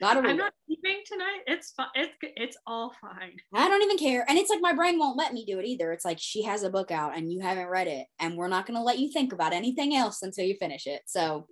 Gotta 0.00 0.20
read 0.20 0.30
I'm 0.32 0.36
not 0.36 0.52
sleeping 0.66 1.02
tonight. 1.06 1.40
It's 1.46 1.70
fine. 1.70 1.86
It's 1.94 2.12
it's 2.20 2.56
all 2.66 2.92
fine. 3.00 3.36
I 3.54 3.68
don't 3.68 3.82
even 3.82 3.96
care. 3.96 4.24
And 4.28 4.36
it's 4.36 4.50
like 4.50 4.60
my 4.60 4.72
brain 4.72 4.98
won't 4.98 5.16
let 5.16 5.32
me 5.32 5.44
do 5.44 5.60
it 5.60 5.64
either. 5.64 5.92
It's 5.92 6.04
like 6.04 6.18
she 6.20 6.42
has 6.42 6.64
a 6.64 6.70
book 6.70 6.90
out 6.90 7.16
and 7.16 7.32
you 7.32 7.40
haven't 7.40 7.68
read 7.68 7.86
it, 7.86 8.08
and 8.18 8.36
we're 8.36 8.48
not 8.48 8.66
going 8.66 8.76
to 8.76 8.82
let 8.82 8.98
you 8.98 9.10
think 9.10 9.32
about 9.32 9.52
anything 9.52 9.94
else 9.94 10.22
until 10.22 10.44
you 10.44 10.56
finish 10.56 10.86
it. 10.86 11.02
So 11.06 11.46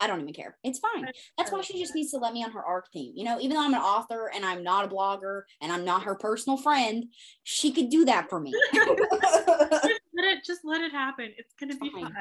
I 0.00 0.06
don't 0.06 0.20
even 0.20 0.32
care. 0.32 0.56
It's 0.64 0.78
fine. 0.78 1.06
That's 1.36 1.52
why 1.52 1.60
she 1.60 1.78
just 1.78 1.94
needs 1.94 2.10
to 2.12 2.16
let 2.16 2.32
me 2.32 2.42
on 2.42 2.52
her 2.52 2.64
ARC 2.64 2.90
team. 2.90 3.12
You 3.14 3.24
know, 3.24 3.38
even 3.40 3.56
though 3.56 3.62
I'm 3.62 3.74
an 3.74 3.80
author 3.80 4.30
and 4.34 4.44
I'm 4.44 4.62
not 4.62 4.86
a 4.86 4.88
blogger 4.88 5.42
and 5.60 5.70
I'm 5.70 5.84
not 5.84 6.04
her 6.04 6.14
personal 6.14 6.56
friend, 6.56 7.04
she 7.42 7.70
could 7.70 7.90
do 7.90 8.06
that 8.06 8.30
for 8.30 8.40
me. 8.40 8.52
Just 8.72 10.00
let 10.14 10.24
it 10.24 10.44
just 10.44 10.60
let 10.64 10.80
it 10.80 10.92
happen. 10.92 11.30
It's 11.36 11.54
gonna 11.58 11.76
be 11.76 11.90
Fine. 11.90 12.12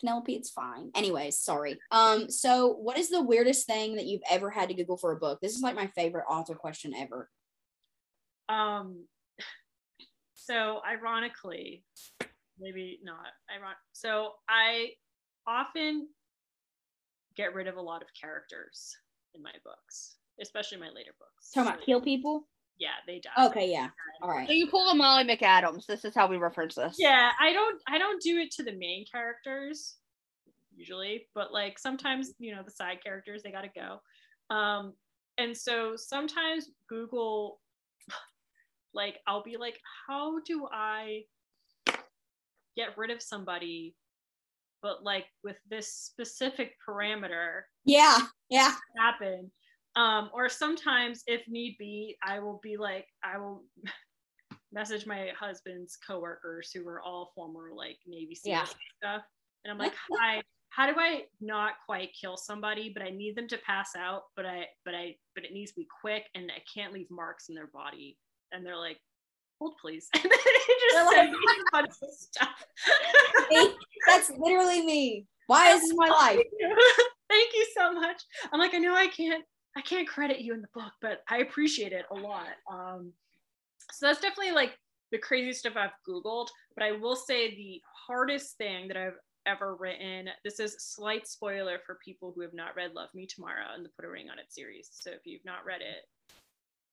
Penelope, 0.00 0.34
it's 0.34 0.50
fine. 0.50 0.90
Anyways, 0.94 1.38
sorry. 1.38 1.78
Um, 1.90 2.30
so 2.30 2.68
what 2.68 2.96
is 2.98 3.10
the 3.10 3.22
weirdest 3.22 3.66
thing 3.66 3.96
that 3.96 4.06
you've 4.06 4.22
ever 4.30 4.50
had 4.50 4.68
to 4.70 4.74
Google 4.74 4.96
for 4.96 5.12
a 5.12 5.16
book? 5.16 5.40
This 5.40 5.54
is 5.54 5.60
like 5.60 5.74
my 5.74 5.88
favorite 5.88 6.24
author 6.28 6.54
question 6.54 6.94
ever. 6.94 7.28
Um, 8.48 9.04
so 10.34 10.80
ironically, 10.88 11.84
maybe 12.58 12.98
not 13.02 13.26
iron. 13.50 13.74
So 13.92 14.32
I 14.48 14.92
often 15.46 16.08
get 17.40 17.54
rid 17.54 17.66
of 17.66 17.76
a 17.76 17.80
lot 17.80 18.02
of 18.02 18.08
characters 18.20 18.94
in 19.34 19.42
my 19.42 19.52
books, 19.64 20.16
especially 20.40 20.78
my 20.78 20.88
later 20.88 21.12
books. 21.18 21.50
Talking 21.52 21.72
about 21.72 21.84
kill 21.84 22.00
people? 22.00 22.46
Yeah, 22.78 22.96
they 23.06 23.20
die. 23.20 23.46
Okay, 23.46 23.70
yeah. 23.70 23.88
All 24.22 24.30
right. 24.30 24.46
So 24.46 24.52
you 24.52 24.66
pull 24.68 24.88
a 24.90 24.94
Molly 24.94 25.24
McAdams. 25.24 25.86
This 25.86 26.04
is 26.04 26.14
how 26.14 26.26
we 26.26 26.36
reference 26.36 26.74
this. 26.74 26.96
Yeah, 26.98 27.30
I 27.40 27.52
don't 27.52 27.80
I 27.86 27.98
don't 27.98 28.22
do 28.22 28.38
it 28.38 28.50
to 28.52 28.62
the 28.62 28.72
main 28.72 29.04
characters 29.10 29.96
usually, 30.74 31.26
but 31.34 31.52
like 31.52 31.78
sometimes, 31.78 32.32
you 32.38 32.54
know, 32.54 32.62
the 32.64 32.70
side 32.70 32.98
characters 33.04 33.42
they 33.42 33.52
got 33.52 33.64
to 33.64 33.68
go. 33.74 34.54
Um 34.54 34.94
and 35.36 35.56
so 35.56 35.94
sometimes 35.96 36.70
Google 36.88 37.60
like 38.94 39.18
I'll 39.26 39.42
be 39.42 39.56
like 39.58 39.78
how 40.08 40.40
do 40.46 40.66
I 40.72 41.24
get 42.76 42.96
rid 42.96 43.10
of 43.10 43.20
somebody 43.20 43.94
but 44.82 45.02
like 45.02 45.26
with 45.44 45.56
this 45.68 45.92
specific 45.94 46.72
parameter 46.86 47.62
Yeah, 47.84 48.18
yeah. 48.48 48.74
happen. 48.96 49.50
Um, 49.96 50.30
or 50.32 50.48
sometimes, 50.48 51.22
if 51.26 51.42
need 51.48 51.76
be, 51.78 52.16
I 52.22 52.38
will 52.38 52.60
be 52.62 52.76
like, 52.76 53.06
I 53.24 53.38
will 53.38 53.64
message 54.72 55.06
my 55.06 55.30
husband's 55.38 55.96
coworkers 55.96 56.70
who 56.72 56.84
were 56.84 57.00
all 57.00 57.32
former 57.34 57.70
like 57.74 57.98
Navy 58.06 58.34
SEALs 58.34 58.44
Yeah. 58.44 58.60
and 58.60 58.68
stuff, 59.02 59.22
and 59.64 59.72
I'm 59.72 59.78
like, 59.78 59.94
hi. 60.12 60.42
How 60.72 60.86
do 60.86 60.94
I 61.00 61.24
not 61.40 61.72
quite 61.84 62.10
kill 62.18 62.36
somebody, 62.36 62.92
but 62.94 63.02
I 63.02 63.10
need 63.10 63.34
them 63.34 63.48
to 63.48 63.58
pass 63.58 63.90
out, 63.98 64.22
but 64.36 64.46
I, 64.46 64.66
but 64.84 64.94
I, 64.94 65.16
but 65.34 65.44
it 65.44 65.52
needs 65.52 65.72
to 65.72 65.80
be 65.80 65.88
quick, 66.00 66.26
and 66.36 66.48
I 66.56 66.62
can't 66.72 66.92
leave 66.92 67.10
marks 67.10 67.48
in 67.48 67.56
their 67.56 67.66
body. 67.66 68.16
And 68.52 68.64
they're 68.64 68.76
like, 68.76 68.98
hold 69.60 69.74
please. 69.80 70.08
And 70.14 70.22
then 70.24 70.30
they 70.30 70.92
just 70.92 71.16
like- 71.16 71.28
a 71.28 71.72
bunch 71.72 71.94
of 72.02 72.08
stuff. 72.10 72.64
That's 74.06 74.30
literally 74.36 74.84
me. 74.84 75.26
Why 75.46 75.72
is 75.72 75.82
this 75.82 75.94
my 75.94 76.08
life? 76.08 76.38
Thank 77.28 77.52
you 77.54 77.66
so 77.76 77.92
much. 77.92 78.22
I'm 78.52 78.58
like, 78.58 78.74
I 78.74 78.78
know 78.78 78.94
I 78.94 79.08
can't, 79.08 79.44
I 79.76 79.80
can't 79.82 80.08
credit 80.08 80.40
you 80.40 80.54
in 80.54 80.62
the 80.62 80.68
book, 80.74 80.92
but 81.00 81.22
I 81.28 81.38
appreciate 81.38 81.92
it 81.92 82.04
a 82.10 82.14
lot. 82.14 82.48
Um, 82.70 83.12
so 83.92 84.06
that's 84.06 84.20
definitely 84.20 84.52
like 84.52 84.76
the 85.12 85.18
crazy 85.18 85.52
stuff 85.52 85.74
I've 85.76 85.90
Googled. 86.08 86.48
But 86.76 86.84
I 86.84 86.92
will 86.92 87.16
say 87.16 87.54
the 87.54 87.80
hardest 88.06 88.56
thing 88.58 88.88
that 88.88 88.96
I've 88.96 89.18
ever 89.46 89.74
written. 89.76 90.28
This 90.44 90.60
is 90.60 90.76
slight 90.78 91.26
spoiler 91.26 91.78
for 91.86 91.98
people 92.04 92.32
who 92.34 92.42
have 92.42 92.54
not 92.54 92.76
read 92.76 92.94
Love 92.94 93.10
Me 93.14 93.26
Tomorrow 93.26 93.74
and 93.74 93.84
the 93.84 93.90
Put 93.90 94.04
a 94.04 94.08
Ring 94.08 94.28
on 94.30 94.38
It 94.38 94.52
series. 94.52 94.88
So 94.92 95.10
if 95.10 95.20
you've 95.24 95.44
not 95.44 95.64
read 95.64 95.80
it, 95.80 96.04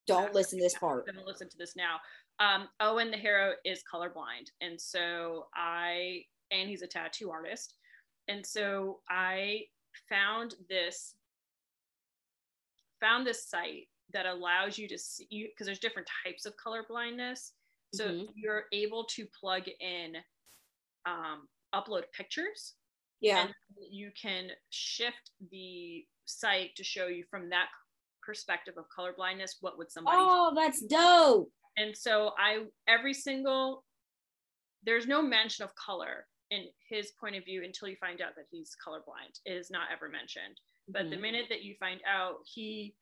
Don't 0.08 0.34
listen 0.34 0.58
to 0.60 0.64
this 0.64 0.78
part. 0.78 1.06
I'm 1.08 1.16
gonna 1.16 1.28
listen 1.28 1.50
to 1.50 1.58
this 1.58 1.76
now. 1.76 2.00
Um, 2.40 2.70
Owen, 2.80 3.12
the 3.12 3.18
hero, 3.18 3.54
is 3.66 3.84
colorblind, 3.92 4.50
and 4.62 4.80
so 4.80 5.48
I 5.54 6.24
and 6.50 6.70
he's 6.70 6.82
a 6.82 6.88
tattoo 6.88 7.30
artist, 7.30 7.76
and 8.28 8.46
so 8.46 9.02
I 9.10 9.66
found 10.10 10.56
this 10.70 11.16
found 13.02 13.28
this 13.28 13.48
site 13.48 13.90
that 14.14 14.26
allows 14.26 14.78
you 14.78 14.88
to 14.88 14.98
see 14.98 15.28
you 15.30 15.50
because 15.50 15.66
there's 15.68 15.80
different 15.80 16.08
types 16.24 16.46
of 16.46 16.56
color 16.58 16.84
blindness. 16.88 17.54
So 17.94 18.08
Mhm. 18.10 18.32
you're 18.36 18.66
able 18.72 19.06
to 19.06 19.28
plug 19.28 19.68
in, 19.68 20.24
um, 21.06 21.48
upload 21.74 22.10
pictures 22.14 22.76
Yeah. 23.20 23.48
and 23.48 23.56
you 23.78 24.12
can 24.12 24.56
shift 24.70 25.32
the 25.52 26.08
site 26.26 26.76
to 26.76 26.84
show 26.84 27.08
you 27.08 27.26
from 27.26 27.50
that 27.50 27.70
perspective 28.32 28.74
of 28.78 28.84
color 28.94 29.14
blindness 29.16 29.56
what 29.62 29.78
would 29.78 29.90
somebody 29.90 30.18
Oh, 30.20 30.52
that's 30.54 30.82
dope. 30.82 31.50
and 31.78 31.96
so 31.96 32.32
i 32.38 32.66
every 32.90 33.14
single 33.14 33.86
there's 34.84 35.08
no 35.08 35.22
mention 35.22 35.64
of 35.64 35.74
color 35.76 36.28
in 36.52 36.66
his 36.90 37.12
point 37.20 37.36
of 37.38 37.46
view 37.46 37.64
until 37.64 37.88
you 37.88 37.96
find 38.02 38.20
out 38.22 38.36
that 38.36 38.46
he's 38.52 38.76
colorblind 38.86 39.40
it 39.46 39.52
is 39.54 39.72
not 39.72 39.88
ever 39.94 40.10
mentioned 40.10 40.60
but 40.90 41.10
the 41.10 41.16
Mhm. 41.16 41.22
minute 41.22 41.46
that 41.50 41.64
you 41.64 41.76
find 41.80 42.02
out 42.06 42.40
he 42.46 42.94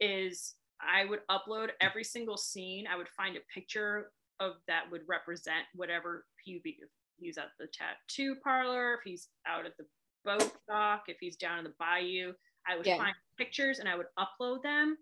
is 0.00 0.54
i 0.80 1.04
would 1.04 1.20
upload 1.30 1.68
every 1.82 2.04
single 2.04 2.38
scene 2.38 2.86
i 2.86 2.96
would 2.96 3.08
find 3.10 3.36
a 3.36 3.40
picture 3.54 4.10
of 4.40 4.54
that 4.66 4.90
would 4.90 5.02
represent 5.06 5.66
whatever 5.74 6.26
he 6.42 6.58
be 6.64 6.78
if 6.80 6.88
he's 7.18 7.36
at 7.36 7.50
the 7.58 7.66
tattoo 7.68 8.34
parlor 8.42 8.94
if 8.94 9.00
he's 9.04 9.28
out 9.46 9.66
at 9.66 9.76
the 9.76 9.84
boat 10.24 10.52
dock 10.68 11.04
if 11.08 11.18
he's 11.20 11.36
down 11.36 11.58
in 11.58 11.64
the 11.64 11.74
bayou 11.78 12.32
i 12.70 12.76
would 12.76 12.86
Yeah. 12.86 12.98
find 12.98 13.14
pictures 13.38 13.78
and 13.78 13.88
i 13.88 13.96
would 13.96 14.06
upload 14.18 14.62
them 14.62 14.96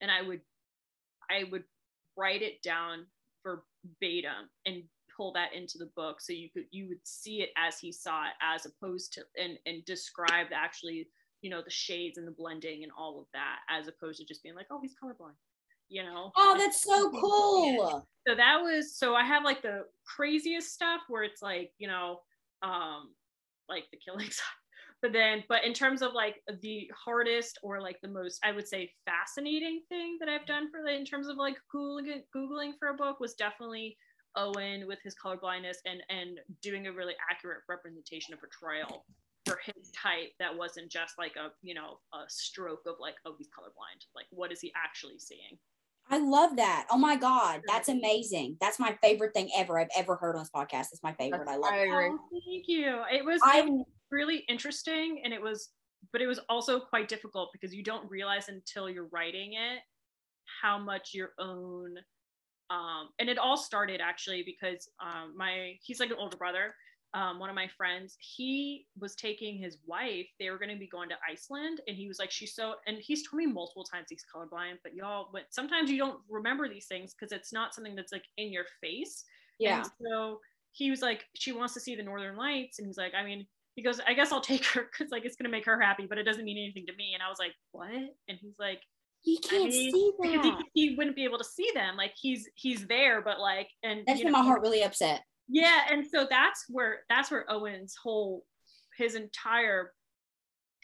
and 0.00 0.10
i 0.10 0.22
would 0.22 0.40
i 1.30 1.44
would 1.50 1.64
write 2.16 2.42
it 2.42 2.62
down 2.62 3.06
verbatim 3.44 4.48
and 4.66 4.82
pull 5.16 5.32
that 5.32 5.52
into 5.52 5.78
the 5.78 5.90
book 5.96 6.20
so 6.20 6.32
you 6.32 6.48
could 6.50 6.64
you 6.70 6.88
would 6.88 7.04
see 7.04 7.42
it 7.42 7.50
as 7.56 7.78
he 7.78 7.90
saw 7.90 8.24
it 8.24 8.34
as 8.42 8.66
opposed 8.66 9.12
to 9.12 9.22
and 9.36 9.58
and 9.66 9.84
describe 9.84 10.48
actually 10.54 11.08
you 11.42 11.50
know 11.50 11.62
the 11.62 11.70
shades 11.70 12.18
and 12.18 12.26
the 12.26 12.32
blending 12.32 12.82
and 12.82 12.92
all 12.96 13.20
of 13.20 13.26
that 13.32 13.58
as 13.68 13.88
opposed 13.88 14.18
to 14.18 14.24
just 14.24 14.42
being 14.42 14.54
like 14.54 14.66
oh 14.70 14.80
he's 14.80 14.94
colorblind 15.02 15.34
you 15.88 16.02
know? 16.02 16.32
Oh 16.36 16.54
that's 16.58 16.82
so 16.82 17.10
cool. 17.20 18.06
So 18.26 18.34
that 18.34 18.58
was 18.60 18.94
so 18.94 19.14
i 19.14 19.24
have 19.24 19.42
like 19.42 19.62
the 19.62 19.84
craziest 20.04 20.72
stuff 20.72 21.00
where 21.08 21.22
it's 21.22 21.40
like 21.40 21.72
you 21.78 21.88
know 21.88 22.20
um 22.62 23.14
like 23.70 23.84
the 23.90 23.96
killing 23.96 24.30
side 24.30 24.44
but 25.02 25.12
then 25.12 25.44
but 25.48 25.64
in 25.64 25.72
terms 25.72 26.02
of 26.02 26.12
like 26.12 26.42
the 26.60 26.90
hardest 26.94 27.58
or 27.62 27.80
like 27.80 28.00
the 28.02 28.08
most 28.08 28.38
i 28.44 28.52
would 28.52 28.66
say 28.66 28.90
fascinating 29.04 29.80
thing 29.88 30.16
that 30.20 30.28
i've 30.28 30.46
done 30.46 30.70
for 30.70 30.80
the 30.84 30.94
in 30.94 31.04
terms 31.04 31.28
of 31.28 31.36
like 31.36 31.56
googling 31.74 32.22
googling 32.34 32.72
for 32.78 32.88
a 32.88 32.94
book 32.94 33.20
was 33.20 33.34
definitely 33.34 33.96
owen 34.36 34.86
with 34.86 34.98
his 35.02 35.14
colorblindness 35.22 35.76
and 35.86 36.02
and 36.08 36.38
doing 36.62 36.86
a 36.86 36.92
really 36.92 37.14
accurate 37.30 37.60
representation 37.68 38.34
of 38.34 38.40
portrayal 38.40 39.04
for 39.46 39.58
his 39.64 39.90
type 39.90 40.30
that 40.38 40.56
wasn't 40.56 40.90
just 40.90 41.14
like 41.18 41.36
a 41.36 41.50
you 41.62 41.74
know 41.74 41.98
a 42.14 42.24
stroke 42.28 42.82
of 42.86 42.96
like 43.00 43.14
oh 43.24 43.34
he's 43.38 43.48
colorblind 43.48 44.04
like 44.14 44.26
what 44.30 44.52
is 44.52 44.60
he 44.60 44.72
actually 44.76 45.18
seeing 45.18 45.58
I 46.10 46.18
love 46.18 46.56
that. 46.56 46.86
Oh 46.90 46.96
my 46.96 47.16
God. 47.16 47.60
That's 47.66 47.90
amazing. 47.90 48.56
That's 48.62 48.78
my 48.78 48.96
favorite 49.02 49.34
thing 49.34 49.50
ever 49.54 49.78
I've 49.78 49.90
ever 49.94 50.16
heard 50.16 50.36
on 50.36 50.40
this 50.40 50.50
podcast. 50.50 50.86
It's 50.90 51.02
my 51.02 51.12
favorite. 51.12 51.46
I 51.46 51.56
love 51.56 51.74
it. 51.74 51.90
Oh, 51.92 52.18
thank 52.46 52.66
you. 52.66 53.02
It 53.12 53.22
was, 53.22 53.38
it 53.44 53.70
was 53.70 53.84
really 54.10 54.44
interesting 54.48 55.22
and 55.24 55.32
it 55.32 55.40
was, 55.40 55.70
but 56.12 56.20
it 56.20 56.26
was 56.26 56.40
also 56.48 56.80
quite 56.80 57.08
difficult 57.08 57.50
because 57.52 57.74
you 57.74 57.82
don't 57.82 58.08
realize 58.10 58.48
until 58.48 58.88
you're 58.88 59.08
writing 59.12 59.54
it 59.54 59.80
how 60.62 60.78
much 60.78 61.10
your 61.12 61.32
own 61.38 61.94
um 62.70 63.10
and 63.18 63.28
it 63.28 63.36
all 63.36 63.56
started 63.56 64.00
actually 64.00 64.42
because 64.42 64.88
um 64.98 65.34
my 65.36 65.74
he's 65.82 66.00
like 66.00 66.08
an 66.10 66.16
older 66.18 66.38
brother 66.38 66.74
um, 67.14 67.38
one 67.38 67.48
of 67.48 67.54
my 67.54 67.68
friends, 67.68 68.16
he 68.20 68.86
was 68.98 69.14
taking 69.14 69.56
his 69.56 69.78
wife. 69.86 70.26
They 70.38 70.50
were 70.50 70.58
going 70.58 70.70
to 70.70 70.76
be 70.76 70.86
going 70.86 71.08
to 71.08 71.14
Iceland, 71.28 71.80
and 71.88 71.96
he 71.96 72.06
was 72.06 72.18
like, 72.18 72.30
"She's 72.30 72.54
so," 72.54 72.74
and 72.86 72.98
he's 72.98 73.26
told 73.26 73.38
me 73.38 73.46
multiple 73.46 73.84
times 73.84 74.08
he's 74.10 74.24
colorblind. 74.34 74.78
But 74.82 74.94
y'all, 74.94 75.30
but 75.32 75.44
sometimes 75.48 75.90
you 75.90 75.96
don't 75.96 76.20
remember 76.28 76.68
these 76.68 76.86
things 76.86 77.14
because 77.14 77.32
it's 77.32 77.52
not 77.52 77.74
something 77.74 77.94
that's 77.94 78.12
like 78.12 78.26
in 78.36 78.52
your 78.52 78.66
face. 78.82 79.24
Yeah. 79.58 79.78
And 79.78 79.90
so 80.02 80.40
he 80.72 80.90
was 80.90 81.00
like, 81.00 81.24
she 81.34 81.52
wants 81.52 81.72
to 81.74 81.80
see 81.80 81.96
the 81.96 82.02
Northern 82.02 82.36
Lights, 82.36 82.78
and 82.78 82.86
he's 82.86 82.98
like, 82.98 83.14
I 83.14 83.24
mean, 83.24 83.46
he 83.78 83.82
goes, 83.82 84.00
I 84.06 84.14
guess 84.14 84.32
I'll 84.32 84.40
take 84.40 84.64
her 84.66 84.88
because 84.90 85.10
like 85.10 85.24
it's 85.24 85.36
gonna 85.36 85.48
make 85.48 85.66
her 85.66 85.80
happy, 85.80 86.06
but 86.06 86.18
it 86.18 86.24
doesn't 86.24 86.44
mean 86.44 86.58
anything 86.58 86.86
to 86.86 86.96
me. 86.96 87.12
And 87.14 87.22
I 87.22 87.28
was 87.28 87.38
like, 87.38 87.52
what? 87.72 87.90
And 87.90 88.38
he's 88.40 88.58
like, 88.58 88.80
he 89.20 89.38
can't 89.38 89.66
I 89.66 89.68
mean, 89.68 89.92
see 89.92 90.12
because 90.20 90.46
he, 90.74 90.88
he, 90.88 90.94
wouldn't 90.96 91.16
be 91.16 91.24
able 91.24 91.38
to 91.38 91.44
see 91.44 91.70
them. 91.74 91.96
Like 91.96 92.12
he's 92.16 92.48
he's 92.54 92.86
there, 92.86 93.22
but 93.22 93.40
like, 93.40 93.68
and 93.82 94.02
that's 94.06 94.22
made 94.22 94.32
my 94.32 94.42
heart 94.42 94.62
really 94.62 94.82
upset 94.82 95.22
yeah 95.48 95.80
and 95.90 96.06
so 96.06 96.26
that's 96.28 96.64
where 96.68 97.00
that's 97.08 97.30
where 97.30 97.50
owen's 97.50 97.96
whole 98.00 98.44
his 98.96 99.14
entire 99.14 99.92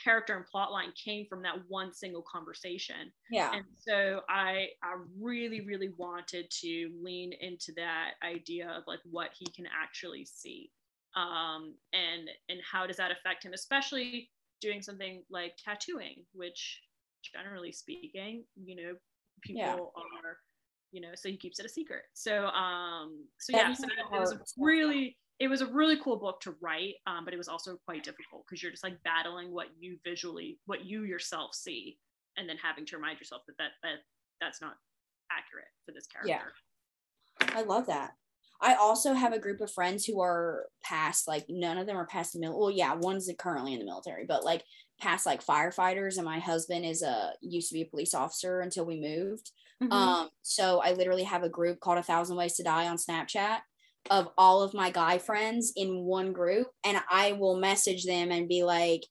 character 0.03 0.37
and 0.37 0.47
plot 0.47 0.73
line 0.73 0.93
came 1.03 1.25
from 1.29 1.43
that 1.43 1.55
one 1.69 1.93
single 1.93 2.25
conversation 2.31 3.13
yeah 3.31 3.53
and 3.55 3.65
so 3.79 4.21
i 4.29 4.67
i 4.83 4.95
really 5.21 5.61
really 5.61 5.91
wanted 5.97 6.51
to 6.51 6.91
lean 7.01 7.33
into 7.41 7.73
that 7.77 8.13
idea 8.25 8.69
of 8.71 8.83
like 8.89 8.99
what 9.05 9.31
he 9.39 9.47
can 9.55 9.67
actually 9.67 10.25
see 10.25 10.71
um 11.17 11.75
and 11.93 12.29
and 12.49 12.61
how 12.71 12.87
does 12.87 12.97
that 12.97 13.11
affect 13.11 13.45
him 13.45 13.53
especially 13.53 14.31
doing 14.61 14.83
something 14.83 15.23
like 15.31 15.53
tattooing 15.63 16.25
which 16.33 16.81
generally 17.23 17.73
speaking 17.73 18.45
you 18.57 18.77
know 18.77 18.93
people 19.43 19.63
yeah. 19.63 19.75
are 19.75 20.39
you 20.95 21.01
know, 21.01 21.11
so 21.17 21.29
he 21.29 21.37
keeps 21.37 21.59
it 21.59 21.67
a 21.67 21.69
secret. 21.69 22.03
So, 22.15 22.47
um, 22.47 23.25
so 23.41 23.57
yeah, 23.57 23.73
so 23.73 23.85
it 23.85 24.21
was 24.21 24.55
really, 24.57 25.17
it 25.41 25.49
was 25.49 25.61
a 25.61 25.67
really 25.67 25.99
cool 26.01 26.17
book 26.17 26.41
to 26.43 26.55
write, 26.63 26.95
um, 27.09 27.25
but 27.25 27.35
it 27.35 27.37
was 27.37 27.49
also 27.49 27.77
quite 27.85 28.05
difficult 28.05 28.45
because 28.47 28.63
you're 28.63 28.71
just 28.71 28.85
like 28.85 29.03
battling 29.03 29.53
what 29.53 29.67
you 29.77 29.99
visually, 30.05 30.61
what 30.67 30.85
you 30.85 31.03
yourself 31.03 31.53
see, 31.53 31.99
and 32.37 32.49
then 32.49 32.57
having 32.63 32.87
to 32.87 32.97
remind 32.97 33.19
yourself 33.19 33.43
that 33.49 33.57
that, 33.59 33.73
that 33.83 33.97
that's 34.41 34.61
not 34.61 34.75
accurate 35.33 35.67
for 35.85 35.91
this 35.91 36.07
character. 36.07 36.53
Yeah, 37.41 37.59
I 37.59 37.63
love 37.63 37.87
that. 37.87 38.13
I 38.61 38.75
also 38.75 39.13
have 39.13 39.33
a 39.33 39.39
group 39.39 39.61
of 39.61 39.71
friends 39.71 40.05
who 40.05 40.21
are 40.21 40.67
past, 40.83 41.29
like 41.29 41.47
none 41.49 41.79
of 41.79 41.87
them 41.87 41.97
are 41.97 42.07
past 42.07 42.33
the 42.33 42.41
middle. 42.41 42.59
Well, 42.59 42.71
yeah, 42.71 42.95
one's 42.95 43.31
currently 43.39 43.75
in 43.75 43.79
the 43.79 43.85
military, 43.85 44.25
but 44.27 44.45
like 44.45 44.65
past 45.01 45.27
like 45.27 45.45
firefighters. 45.45 46.17
And 46.17 46.25
my 46.25 46.39
husband 46.39 46.85
is 46.85 47.03
a 47.03 47.33
used 47.41 47.69
to 47.69 47.75
be 47.75 47.83
a 47.83 47.87
police 47.87 48.15
officer 48.15 48.61
until 48.61 48.87
we 48.87 49.01
moved. 49.01 49.51
Mm-hmm. 49.83 49.93
Um, 49.93 50.29
so 50.43 50.81
I 50.81 50.93
literally 50.93 51.25
have 51.25 51.43
a 51.43 51.49
group 51.49 51.81
called 51.81 51.99
A 51.99 52.03
Thousand 52.03 52.37
Ways 52.37 52.55
to 52.57 52.63
Die 52.63 52.89
on 52.89 52.97
Snapchat 52.97 53.59
of 54.11 54.29
all 54.37 54.63
of 54.63 54.75
my 54.75 54.91
guy 54.91 55.19
friends 55.19 55.73
in 55.77 56.05
one 56.05 56.33
group, 56.33 56.69
and 56.85 57.01
I 57.11 57.33
will 57.33 57.57
message 57.57 58.05
them 58.05 58.31
and 58.31 58.49
be 58.49 58.63
like, 58.63 59.05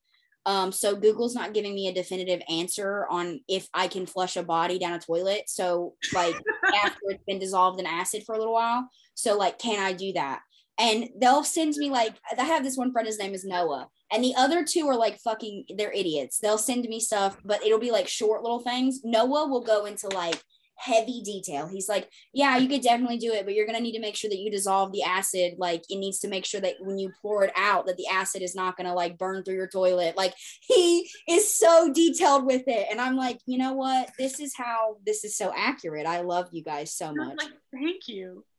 um, 0.46 0.72
so 0.72 0.96
Google's 0.96 1.36
not 1.36 1.54
giving 1.54 1.74
me 1.74 1.88
a 1.88 1.94
definitive 1.94 2.42
answer 2.50 3.08
on 3.10 3.40
if 3.48 3.70
I 3.74 3.88
can 3.88 4.06
flush 4.06 4.36
a 4.36 4.44
body 4.44 4.78
down 4.78 4.94
a 4.94 5.00
toilet. 5.00 5.44
So 5.48 5.96
like 6.14 6.36
after 6.84 7.00
it's 7.10 7.24
been 7.26 7.40
dissolved 7.40 7.80
in 7.80 7.86
acid 7.86 8.24
for 8.26 8.36
a 8.36 8.38
little 8.38 8.54
while. 8.54 8.90
So 9.16 9.38
like, 9.38 9.58
can 9.58 9.80
I 9.80 9.94
do 9.94 10.14
that? 10.14 10.42
And 10.80 11.10
they'll 11.22 11.44
send 11.44 11.76
me 11.78 11.90
like 11.90 12.16
I 12.38 12.44
have 12.44 12.64
this 12.64 12.78
one 12.78 12.92
friend, 12.92 13.08
his 13.08 13.20
name 13.20 13.34
is 13.34 13.46
Noah. 13.46 13.88
And 14.12 14.24
the 14.24 14.36
other 14.36 14.66
two 14.66 14.88
are 14.88 14.98
like 14.98 15.20
fucking 15.20 15.66
they're 15.78 15.92
idiots. 15.92 16.40
They'll 16.40 16.58
send 16.58 16.84
me 16.86 17.00
stuff, 17.00 17.38
but 17.46 17.64
it'll 17.66 17.80
be 17.80 17.92
like 17.92 18.08
short 18.08 18.42
little 18.42 18.60
things. 18.60 19.02
Noah 19.04 19.48
will 19.48 19.64
go 19.64 19.86
into 19.86 20.10
like 20.10 20.42
heavy 20.84 21.22
detail. 21.22 21.68
He's 21.68 21.88
like, 21.88 22.10
yeah, 22.34 22.58
you 22.58 22.68
could 22.68 22.82
definitely 22.82 23.18
do 23.18 23.32
it, 23.32 23.46
but 23.46 23.54
you're 23.54 23.66
going 23.66 23.78
to 23.78 23.84
need 23.84 23.94
to 23.94 24.02
make 24.02 24.16
sure 24.16 24.30
that 24.30 24.40
you 24.40 24.52
dissolve 24.52 24.92
the 24.92 25.04
acid. 25.04 25.54
Like 25.58 25.84
it 25.90 25.98
needs 25.98 26.20
to 26.20 26.28
make 26.28 26.46
sure 26.46 26.62
that 26.62 26.76
when 26.80 26.98
you 26.98 27.12
pour 27.22 27.44
it 27.44 27.54
out, 27.56 27.86
that 27.88 27.98
the 27.98 28.08
acid 28.08 28.42
is 28.42 28.56
not 28.56 28.76
going 28.76 28.88
to 28.88 28.94
like 28.94 29.18
burn 29.18 29.44
through 29.44 29.56
your 29.56 29.68
toilet. 29.68 30.18
Like 30.18 30.34
he 30.62 31.10
is 31.28 31.54
so 31.56 31.92
detailed 31.94 32.46
with 32.46 32.64
it. 32.68 32.88
And 32.92 33.00
I'm 33.00 33.16
like, 33.16 33.40
you 33.46 33.58
know 33.58 33.74
what? 33.74 34.12
This 34.20 34.40
is 34.40 34.54
how 34.56 34.98
this 35.06 35.24
is 35.24 35.38
so 35.38 35.54
accurate. 35.56 36.06
I 36.06 36.22
love 36.22 36.50
you 36.52 36.64
guys 36.64 36.94
so 36.94 37.14
much. 37.14 37.38
Like, 37.38 37.52
thank 37.74 38.08
you. 38.08 38.44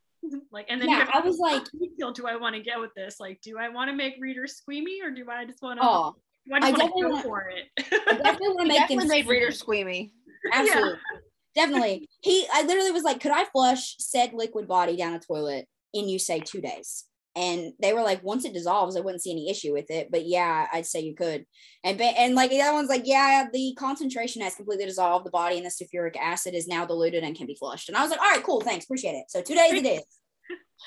Like, 0.51 0.65
and 0.71 0.81
then 0.81 0.89
yeah, 0.89 1.07
I 1.13 1.21
was 1.21 1.37
like, 1.37 1.65
detail 1.79 2.11
do 2.11 2.27
I 2.27 2.37
want 2.37 2.55
to 2.55 2.63
get 2.63 2.81
with 2.81 2.95
this? 2.97 3.21
Like, 3.21 3.43
do 3.43 3.59
I 3.59 3.69
want 3.69 3.91
to 3.91 3.95
make 3.95 4.15
readers 4.19 4.57
squeamy 4.57 5.03
or 5.03 5.11
do 5.11 5.27
I 5.29 5.45
just 5.45 5.61
want 5.61 5.79
to? 5.79 5.87
Oh, 5.87 6.15
I, 6.51 6.69
I 6.69 6.71
definitely 6.71 7.05
want 7.05 7.17
to 7.17 7.23
go 7.23 7.29
for 7.29 7.51
it. 7.51 7.67
I 8.09 8.15
definitely 8.15 8.49
want 8.49 8.61
to 8.61 8.69
make 8.69 8.79
definitely 8.79 9.09
made 9.09 9.27
readers 9.27 9.63
squeamy. 9.63 10.13
Absolutely. 10.51 10.93
Yeah 10.93 11.21
definitely. 11.55 12.09
He, 12.21 12.47
I 12.53 12.63
literally 12.63 12.91
was 12.91 13.03
like, 13.03 13.21
could 13.21 13.33
I 13.33 13.45
flush 13.45 13.97
said 13.99 14.33
liquid 14.33 14.69
body 14.69 14.97
down 14.97 15.15
a 15.15 15.21
toilet 15.21 15.67
in 15.93 16.09
you 16.09 16.19
say 16.19 16.41
two 16.41 16.61
days? 16.61 17.05
And 17.37 17.73
they 17.81 17.93
were 17.93 18.03
like, 18.03 18.23
once 18.23 18.45
it 18.45 18.53
dissolves, 18.53 18.97
I 18.97 19.01
wouldn't 19.01 19.23
see 19.23 19.33
any 19.33 19.51
issue 19.51 19.73
with 19.73 19.91
it. 19.91 20.09
But 20.11 20.25
yeah, 20.25 20.69
I'd 20.73 20.87
say 20.87 21.01
you 21.01 21.17
could. 21.17 21.45
And 21.83 22.01
and 22.01 22.37
like 22.37 22.51
the 22.51 22.63
other 22.63 22.75
one's 22.75 22.89
like, 22.89 23.03
yeah, 23.07 23.47
the 23.53 23.75
concentration 23.77 24.41
has 24.43 24.55
completely 24.55 24.87
dissolved. 24.87 25.27
The 25.27 25.31
body 25.31 25.57
and 25.57 25.67
the 25.67 25.71
sulfuric 25.71 26.17
acid 26.17 26.55
is 26.55 26.69
now 26.69 26.87
diluted 26.87 27.25
and 27.25 27.37
can 27.37 27.49
be 27.49 27.57
flushed. 27.57 27.89
And 27.89 27.99
I 27.99 28.03
was 28.03 28.11
like, 28.11 28.21
all 28.21 28.31
right, 28.31 28.45
cool, 28.45 28.61
thanks, 28.61 28.85
appreciate 28.85 29.15
it. 29.15 29.25
So 29.29 29.43
two 29.43 29.55
days 29.55 29.73
it 29.73 29.85
is. 29.85 30.05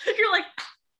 You're 0.17 0.31
like, 0.31 0.45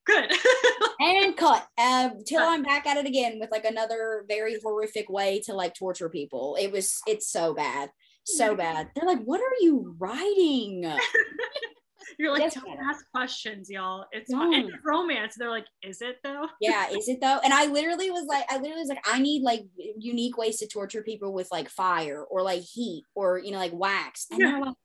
good. 0.06 0.32
and 1.00 1.38
cut. 1.38 1.66
Uh, 1.78 2.10
till 2.26 2.42
I'm 2.42 2.64
back 2.64 2.86
at 2.86 2.98
it 2.98 3.06
again 3.06 3.38
with 3.40 3.52
like 3.52 3.64
another 3.64 4.26
very 4.28 4.58
horrific 4.62 5.10
way 5.10 5.42
to 5.46 5.54
like 5.54 5.76
torture 5.76 6.10
people. 6.10 6.58
It 6.60 6.74
was, 6.74 7.00
it's 7.08 7.32
so 7.32 7.54
bad 7.54 7.90
so 8.28 8.56
bad. 8.56 8.90
They're 8.96 9.08
like, 9.08 9.24
what 9.24 9.42
are 9.42 9.56
you 9.62 9.96
writing? 9.98 10.84
You're 12.18 12.32
like, 12.32 12.52
don't 12.54 12.80
ask 12.80 13.06
questions, 13.12 13.70
y'all. 13.70 14.06
It's 14.12 14.32
fun. 14.32 14.72
romance. 14.84 15.36
They're 15.38 15.52
like, 15.52 15.68
is 15.84 16.02
it 16.02 16.18
though? 16.24 16.48
yeah, 16.62 16.90
is 16.90 17.08
it 17.10 17.22
though? 17.22 17.40
And 17.44 17.54
I 17.54 17.68
literally 17.68 18.10
was 18.10 18.26
like, 18.28 18.46
I 18.50 18.58
literally 18.58 18.82
was 18.82 18.90
like, 18.90 19.06
I 19.06 19.20
need 19.20 19.44
like 19.44 19.66
unique 19.98 20.38
ways 20.38 20.58
to 20.58 20.68
torture 20.68 21.04
people 21.04 21.34
with 21.34 21.48
like 21.52 21.70
fire 21.70 22.24
or 22.24 22.42
like 22.42 22.62
heat 22.62 23.04
or 23.14 23.40
you 23.40 23.52
know, 23.52 23.60
like 23.60 23.74
wax. 23.74 24.28
And 24.32 24.40
yeah. 24.40 24.52
they're 24.52 24.62
like, 24.62 24.76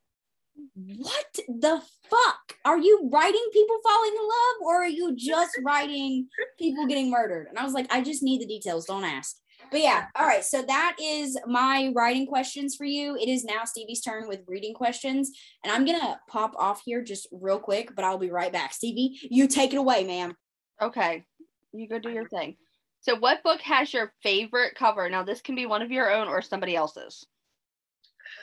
what 0.75 1.39
the 1.49 1.83
fuck? 2.11 2.57
Are 2.65 2.79
you 2.79 3.09
writing 3.11 3.47
people 3.53 3.79
falling 3.83 4.13
in 4.13 4.23
love 4.23 4.67
or 4.67 4.83
are 4.83 4.89
you 4.89 5.15
just 5.17 5.59
writing 5.65 6.29
people 6.59 6.87
getting 6.87 7.11
murdered? 7.11 7.47
And 7.49 7.59
I 7.59 7.65
was 7.65 7.73
like, 7.73 7.91
I 7.91 8.03
just 8.03 8.23
need 8.23 8.43
the 8.43 8.47
details. 8.47 8.85
Don't 8.87 9.05
ask. 9.05 9.37
But 9.73 9.81
yeah, 9.81 10.07
all 10.15 10.27
right. 10.27 10.45
So 10.45 10.63
that 10.63 10.97
is 11.03 11.39
my 11.47 11.91
writing 11.97 12.27
questions 12.27 12.77
for 12.77 12.85
you. 12.85 13.17
It 13.17 13.29
is 13.29 13.43
now 13.43 13.65
Stevie's 13.65 14.03
turn 14.03 14.29
with 14.29 14.43
reading 14.47 14.75
questions. 14.75 15.31
And 15.65 15.73
I'm 15.73 15.87
going 15.87 15.99
to 15.99 16.21
pop 16.29 16.53
off 16.59 16.83
here 16.85 17.03
just 17.03 17.27
real 17.33 17.59
quick, 17.59 17.97
but 17.97 18.05
I'll 18.05 18.19
be 18.19 18.31
right 18.31 18.53
back. 18.53 18.75
Stevie, 18.75 19.19
you 19.23 19.49
take 19.49 19.73
it 19.73 19.79
away, 19.79 20.05
ma'am. 20.05 20.37
Okay. 20.81 21.25
You 21.73 21.89
go 21.89 21.99
do 21.99 22.11
your 22.11 22.29
thing. 22.29 22.57
So, 23.01 23.17
what 23.17 23.43
book 23.43 23.61
has 23.63 23.93
your 23.93 24.13
favorite 24.23 24.75
cover? 24.77 25.09
Now, 25.09 25.25
this 25.25 25.41
can 25.41 25.55
be 25.55 25.67
one 25.67 25.83
of 25.83 25.91
your 25.91 26.13
own 26.13 26.29
or 26.29 26.43
somebody 26.43 26.77
else's. 26.77 27.27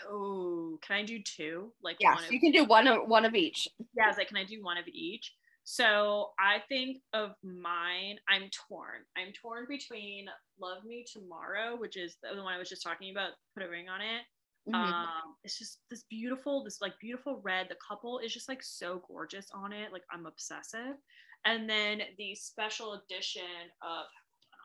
Oh, 0.10 0.80
can 0.82 0.98
I 0.98 1.04
do 1.04 1.20
two? 1.22 1.72
Like, 1.84 1.98
yes, 2.00 2.24
you 2.30 2.40
can 2.40 2.52
do 2.52 2.66
one 2.66 2.88
of 2.88 3.08
one 3.08 3.24
of 3.24 3.36
each. 3.36 3.68
Yeah, 3.96 4.06
I 4.06 4.08
was 4.08 4.18
like, 4.18 4.28
can 4.28 4.38
I 4.38 4.44
do 4.44 4.62
one 4.64 4.78
of 4.78 4.88
each? 4.88 5.34
So 5.72 6.32
I 6.40 6.64
think 6.68 6.98
of 7.14 7.36
mine, 7.44 8.18
I'm 8.28 8.50
torn. 8.50 9.06
I'm 9.16 9.32
torn 9.40 9.68
between 9.70 10.26
Love 10.60 10.84
Me 10.84 11.06
Tomorrow, 11.06 11.78
which 11.78 11.96
is 11.96 12.18
the 12.24 12.42
one 12.42 12.52
I 12.52 12.58
was 12.58 12.70
just 12.70 12.82
talking 12.82 13.12
about, 13.12 13.34
put 13.54 13.62
a 13.62 13.70
ring 13.70 13.88
on 13.88 14.02
it, 14.02 14.26
Mhm. 14.68 14.74
Um, 14.76 15.38
it's 15.44 15.58
just 15.60 15.80
this 15.90 16.04
beautiful, 16.10 16.64
this 16.64 16.82
like 16.82 16.98
beautiful 17.00 17.40
red. 17.42 17.70
The 17.70 17.76
couple 17.76 18.18
is 18.18 18.34
just 18.34 18.50
like 18.50 18.64
so 18.64 19.04
gorgeous 19.08 19.50
on 19.52 19.72
it. 19.72 19.94
Like 19.94 20.04
I'm 20.12 20.26
obsessive. 20.26 20.98
And 21.46 21.70
then 21.70 22.02
the 22.18 22.34
special 22.36 22.94
edition 22.94 23.72
of 23.82 24.06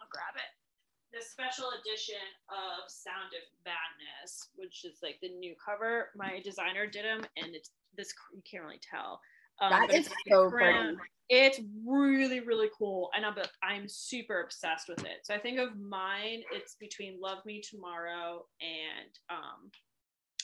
I'll 0.01 0.09
grab 0.11 0.37
it. 0.37 1.17
The 1.17 1.23
special 1.23 1.71
edition 1.81 2.21
of 2.49 2.91
Sound 2.91 3.33
of 3.35 3.43
Madness, 3.65 4.49
which 4.57 4.85
is 4.85 4.99
like 5.03 5.21
the 5.21 5.29
new 5.29 5.55
cover. 5.65 6.11
My 6.17 6.41
designer 6.41 6.87
did 6.87 7.05
them, 7.05 7.25
and 7.37 7.55
it's 7.55 7.71
this 7.95 8.13
you 8.35 8.43
can't 8.51 8.65
really 8.65 8.81
tell. 8.81 9.21
Um, 9.61 9.71
That 9.71 9.95
is 9.95 10.09
so 10.29 10.51
pretty. 10.51 10.97
It's 11.31 11.59
really, 11.87 12.41
really 12.41 12.69
cool, 12.77 13.11
and 13.17 13.25
I'm 13.25 13.35
I'm 13.63 13.89
super 13.89 14.43
obsessed 14.43 14.89
with 14.89 15.01
it. 15.05 15.25
So 15.25 15.35
I 15.35 15.39
think 15.39 15.59
of 15.59 15.79
mine, 15.79 16.43
it's 16.53 16.77
between 16.79 17.19
Love 17.19 17.39
Me 17.47 17.63
Tomorrow 17.63 18.45
and 18.61 19.11
um, 19.31 19.71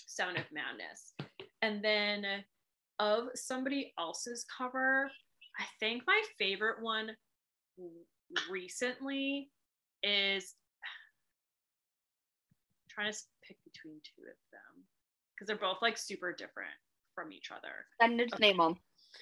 Sound 0.07 0.39
of 0.39 0.45
Madness, 0.51 1.13
and 1.61 1.85
then 1.85 2.25
of 2.99 3.25
somebody 3.35 3.93
else's 3.99 4.47
cover, 4.57 5.11
I 5.59 5.65
think 5.81 6.03
my 6.07 6.23
favorite 6.39 6.83
one 6.83 7.11
recently 8.51 9.51
is 10.03 10.55
trying 12.89 13.13
to 13.13 13.19
pick 13.47 13.57
between 13.65 14.01
two 14.05 14.23
of 14.23 14.37
them 14.53 14.85
because 15.35 15.47
they're 15.47 15.57
both 15.57 15.79
like 15.83 15.99
super 15.99 16.33
different 16.33 16.71
from 17.15 17.33
each 17.33 17.51
other. 17.51 17.87
Then 18.01 18.19
just 18.19 18.41
name 18.41 18.59
them. 18.59 18.77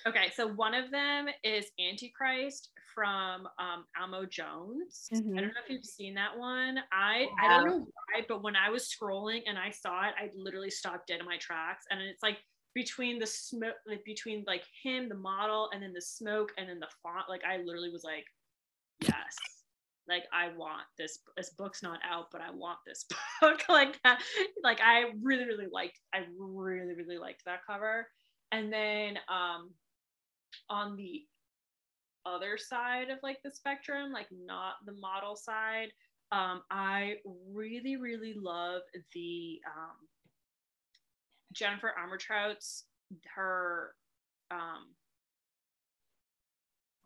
Okay, 0.06 0.30
so 0.34 0.46
one 0.46 0.74
of 0.74 0.90
them 0.90 1.26
is 1.42 1.66
Antichrist 1.80 2.70
from 2.94 3.48
um, 3.58 3.84
Amo 4.00 4.24
Jones. 4.26 5.08
I 5.12 5.16
Mhm. 5.16 5.34
don't 5.36 5.46
know 5.48 5.60
if 5.64 5.70
you've 5.70 5.84
seen 5.84 6.14
that 6.14 6.36
one. 6.36 6.78
I 6.92 7.28
I 7.40 7.48
don't 7.48 7.66
know 7.68 7.78
why, 8.12 8.24
but 8.28 8.42
when 8.42 8.56
I 8.56 8.70
was 8.70 8.88
scrolling 8.88 9.42
and 9.46 9.58
I 9.58 9.70
saw 9.70 10.06
it, 10.08 10.14
I 10.18 10.30
literally 10.34 10.70
stopped 10.70 11.06
dead 11.08 11.20
in 11.20 11.26
my 11.26 11.38
tracks. 11.38 11.86
And 11.90 12.00
it's 12.00 12.22
like 12.22 12.38
between 12.74 13.18
the 13.18 13.26
smoke, 13.26 13.76
like 13.86 14.04
between 14.04 14.44
like 14.46 14.64
him, 14.82 15.08
the 15.08 15.14
model, 15.14 15.70
and 15.72 15.82
then 15.82 15.92
the 15.92 16.02
smoke, 16.02 16.52
and 16.58 16.68
then 16.68 16.80
the 16.80 16.88
font. 17.02 17.28
Like 17.28 17.44
I 17.44 17.58
literally 17.58 17.90
was 17.90 18.04
like, 18.04 18.24
yes. 19.00 19.36
Like 20.08 20.24
I 20.32 20.48
want 20.56 20.86
this. 20.96 21.18
This 21.36 21.50
book's 21.50 21.82
not 21.82 22.00
out, 22.02 22.30
but 22.32 22.40
I 22.40 22.50
want 22.50 22.78
this 22.86 23.04
book. 23.40 23.68
like 23.68 24.00
that. 24.02 24.22
Like 24.62 24.80
I 24.80 25.12
really, 25.22 25.44
really 25.44 25.68
liked. 25.70 26.00
I 26.14 26.26
really, 26.38 26.94
really 26.94 27.18
liked 27.18 27.44
that 27.44 27.60
cover. 27.66 28.08
And 28.52 28.72
then 28.72 29.18
um, 29.28 29.74
on 30.70 30.96
the 30.96 31.26
other 32.26 32.58
side 32.58 33.10
of 33.10 33.18
like 33.22 33.38
the 33.42 33.50
spectrum, 33.50 34.12
like 34.12 34.28
not 34.30 34.74
the 34.86 34.92
model 34.92 35.36
side, 35.36 35.88
um, 36.32 36.62
I 36.70 37.16
really, 37.24 37.96
really 37.96 38.34
love 38.34 38.82
the 39.14 39.60
um, 39.66 40.08
Jennifer 41.52 41.92
Armentrout's 41.98 42.86
her 43.34 43.94
um, 44.50 44.94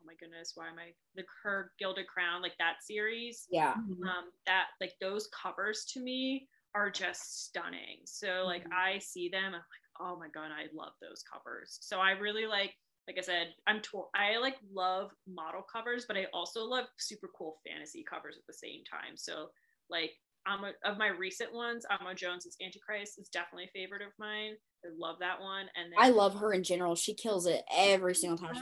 oh 0.01 0.05
my 0.05 0.13
goodness, 0.19 0.51
why 0.55 0.67
am 0.69 0.79
I 0.79 0.93
the 1.15 1.23
her 1.43 1.71
Gilded 1.79 2.07
Crown, 2.07 2.41
like 2.41 2.57
that 2.59 2.83
series 2.83 3.47
Yeah. 3.49 3.75
um 3.75 4.31
that 4.45 4.67
like 4.81 4.93
those 4.99 5.27
covers 5.29 5.85
to 5.93 5.99
me 6.01 6.47
are 6.75 6.89
just 6.89 7.45
stunning 7.45 7.99
so 8.05 8.43
like 8.45 8.63
Mhm. 8.65 8.73
i 8.73 8.99
see 8.99 9.29
them 9.29 9.45
i'm 9.45 9.53
like 9.53 9.82
oh 9.99 10.17
my 10.17 10.27
god 10.33 10.49
i 10.51 10.65
love 10.75 10.93
those 11.01 11.23
covers 11.23 11.77
so 11.81 11.99
i 11.99 12.11
really 12.11 12.45
like 12.45 12.73
like 13.07 13.17
i 13.17 13.21
said 13.21 13.47
i'm 13.67 13.81
tor- 13.81 14.09
i 14.15 14.37
like 14.37 14.55
love 14.73 15.11
model 15.27 15.61
covers 15.61 16.05
but 16.07 16.17
i 16.17 16.25
also 16.33 16.63
love 16.63 16.85
super 16.97 17.29
cool 17.37 17.59
fantasy 17.67 18.03
covers 18.09 18.35
at 18.37 18.45
the 18.47 18.53
same 18.53 18.81
time 18.89 19.15
so 19.15 19.47
like 19.89 20.11
um, 20.45 20.65
of 20.83 20.97
my 20.97 21.07
recent 21.07 21.53
ones, 21.53 21.85
Amo 21.89 22.13
Jones's 22.13 22.57
Antichrist 22.63 23.17
is 23.17 23.29
definitely 23.29 23.65
a 23.65 23.71
favorite 23.79 24.01
of 24.01 24.11
mine. 24.19 24.55
I 24.85 24.89
love 24.97 25.17
that 25.19 25.39
one. 25.39 25.67
And 25.75 25.91
then 25.91 25.97
I 25.97 26.09
love 26.09 26.35
her 26.35 26.51
in 26.53 26.63
general. 26.63 26.95
She 26.95 27.13
kills 27.13 27.45
it 27.45 27.63
every 27.73 28.13
single 28.13 28.37
time 28.37 28.53
she 28.55 28.61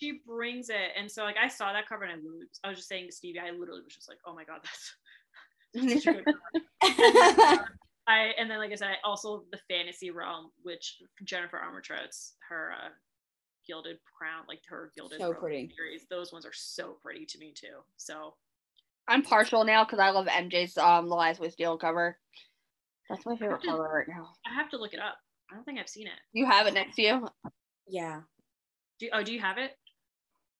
she 0.00 0.20
brings 0.26 0.68
it. 0.70 0.90
And 0.98 1.10
so 1.10 1.22
like 1.22 1.36
I 1.40 1.48
saw 1.48 1.72
that 1.72 1.88
cover 1.88 2.02
and 2.04 2.12
I 2.12 2.16
literally 2.16 2.46
I 2.64 2.68
was 2.68 2.78
just 2.78 2.88
saying 2.88 3.06
to 3.06 3.12
Stevie, 3.12 3.38
I 3.38 3.50
literally 3.50 3.82
was 3.82 3.94
just 3.94 4.08
like, 4.08 4.18
oh 4.26 4.34
my 4.34 4.44
god, 4.44 4.60
that's, 5.74 6.04
that's 6.82 7.62
such 8.06 8.12
a 8.12 8.14
good 8.14 8.22
cover. 8.26 8.32
I 8.36 8.40
and 8.40 8.50
then 8.50 8.58
like 8.58 8.72
I 8.72 8.74
said, 8.76 8.96
also 9.04 9.44
the 9.52 9.58
fantasy 9.68 10.10
realm, 10.10 10.50
which 10.62 10.98
Jennifer 11.24 11.58
Armentrout's 11.58 12.34
her 12.48 12.72
uh, 12.72 12.88
gilded 13.66 13.98
crown, 14.18 14.44
like 14.48 14.60
her 14.68 14.90
gilded 14.96 15.20
So 15.20 15.32
pretty. 15.34 15.72
series. 15.76 16.06
Those 16.10 16.32
ones 16.32 16.46
are 16.46 16.52
so 16.52 16.96
pretty 17.02 17.26
to 17.26 17.38
me 17.38 17.52
too. 17.54 17.78
So 17.96 18.34
I'm 19.08 19.22
partial 19.22 19.64
now 19.64 19.84
because 19.84 19.98
I 19.98 20.10
love 20.10 20.26
MJ's 20.26 20.76
um 20.78 21.08
The 21.08 21.14
Lies 21.14 21.40
We 21.40 21.50
Steal 21.50 21.76
cover. 21.78 22.18
That's 23.08 23.26
my 23.26 23.36
favorite 23.36 23.62
to- 23.62 23.68
cover 23.68 23.82
right 23.82 24.08
now. 24.08 24.28
I 24.46 24.54
have 24.54 24.70
to 24.70 24.76
look 24.78 24.94
it 24.94 25.00
up. 25.00 25.16
I 25.50 25.54
don't 25.56 25.64
think 25.64 25.80
I've 25.80 25.88
seen 25.88 26.06
it. 26.06 26.12
You 26.32 26.46
have 26.46 26.66
it 26.68 26.74
next 26.74 26.94
to 26.96 27.02
you. 27.02 27.28
yeah. 27.88 28.20
Do 29.00 29.08
oh 29.12 29.22
do 29.22 29.32
you 29.32 29.40
have 29.40 29.58
it? 29.58 29.72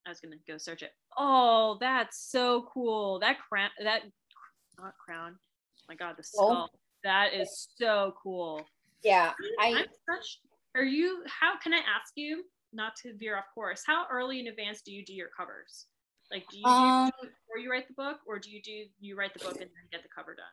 I 0.06 0.08
was 0.10 0.20
gonna 0.20 0.36
go 0.48 0.56
search 0.58 0.82
it. 0.82 0.92
Oh, 1.18 1.76
that's 1.80 2.18
so 2.30 2.66
cool. 2.72 3.18
That 3.20 3.36
crown 3.38 3.70
that 3.84 4.02
not 4.78 4.94
crown. 5.04 5.34
Oh 5.36 5.82
my 5.88 5.94
god, 5.94 6.14
the 6.16 6.22
Skull? 6.24 6.48
skull. 6.50 6.70
That 7.04 7.32
is 7.34 7.68
so 7.78 8.14
cool. 8.22 8.64
Yeah. 9.02 9.32
I 9.58 9.68
I'm 9.68 9.86
such 10.08 10.38
are 10.76 10.84
you 10.84 11.22
how 11.26 11.58
can 11.58 11.72
I 11.74 11.78
ask 11.78 12.12
you 12.16 12.44
not 12.72 12.94
to 13.02 13.14
veer 13.14 13.36
off 13.36 13.46
course? 13.54 13.82
How 13.86 14.04
early 14.10 14.38
in 14.40 14.46
advance 14.48 14.82
do 14.82 14.92
you 14.92 15.04
do 15.04 15.12
your 15.14 15.28
covers? 15.36 15.86
Like 16.30 16.44
do 16.50 16.58
you 16.58 16.64
Um, 16.66 17.10
do 17.22 17.28
before 17.28 17.58
you 17.62 17.70
write 17.70 17.88
the 17.88 17.94
book 17.94 18.18
or 18.26 18.38
do 18.38 18.50
you 18.50 18.62
do 18.62 18.84
you 19.00 19.16
write 19.16 19.32
the 19.34 19.40
book 19.40 19.52
and 19.54 19.62
then 19.62 19.88
get 19.90 20.02
the 20.02 20.08
cover 20.14 20.34
done? 20.36 20.46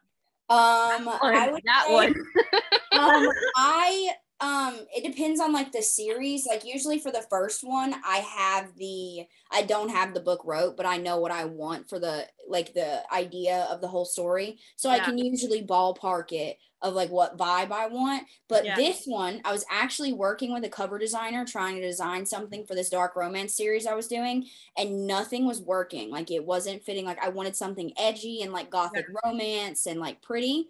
um 0.49 1.09
I 1.21 1.51
would 1.51 1.61
that 1.65 1.85
say- 1.87 1.93
one. 1.93 2.13
um 2.93 3.27
I 3.57 4.11
um 4.39 4.85
it 4.95 5.03
depends 5.03 5.39
on 5.39 5.51
like 5.51 5.71
the 5.71 5.81
series. 5.81 6.45
Like 6.45 6.63
usually 6.63 6.99
for 6.99 7.11
the 7.11 7.25
first 7.29 7.63
one, 7.63 7.95
I 8.05 8.17
have 8.17 8.75
the 8.75 9.25
I 9.51 9.63
don't 9.63 9.89
have 9.89 10.13
the 10.13 10.19
book 10.19 10.41
wrote, 10.45 10.77
but 10.77 10.85
I 10.85 10.97
know 10.97 11.17
what 11.19 11.31
I 11.31 11.45
want 11.45 11.89
for 11.89 11.99
the 11.99 12.27
like 12.47 12.73
the 12.73 13.03
idea 13.11 13.63
of 13.71 13.81
the 13.81 13.87
whole 13.87 14.05
story. 14.05 14.59
So 14.75 14.89
I 14.89 14.99
can 14.99 15.17
usually 15.17 15.65
ballpark 15.65 16.31
it 16.31 16.57
of 16.83 16.93
like 16.93 17.09
what 17.09 17.37
vibe 17.37 17.71
I 17.71 17.87
want. 17.87 18.27
But 18.47 18.75
Yeah. 18.75 18.75
this 18.75 19.03
one, 19.05 19.41
I 19.43 19.51
was 19.51 19.65
actually 19.71 20.13
working 20.13 20.53
with 20.53 20.63
a 20.63 20.69
cover 20.69 20.99
designer 20.99 21.43
trying 21.43 21.75
to 21.75 21.81
design 21.81 22.25
something 22.27 22.65
for 22.67 22.75
this 22.75 22.89
dark 22.89 23.15
romance 23.15 23.55
series 23.55 23.87
I 23.87 23.95
was 23.95 24.07
doing, 24.07 24.47
and 24.77 25.07
nothing 25.07 25.45
was 25.47 25.61
working. 25.61 26.11
Like 26.11 26.29
it 26.29 26.45
wasn't 26.45 26.83
fitting. 26.83 27.05
Like 27.05 27.19
I 27.23 27.29
wanted 27.29 27.55
something 27.55 27.91
edgy 27.97 28.41
and 28.43 28.53
like 28.53 28.69
gothic 28.69 29.07
romance 29.25 29.85
and 29.87 29.99
like 29.99 30.21
pretty. 30.21 30.69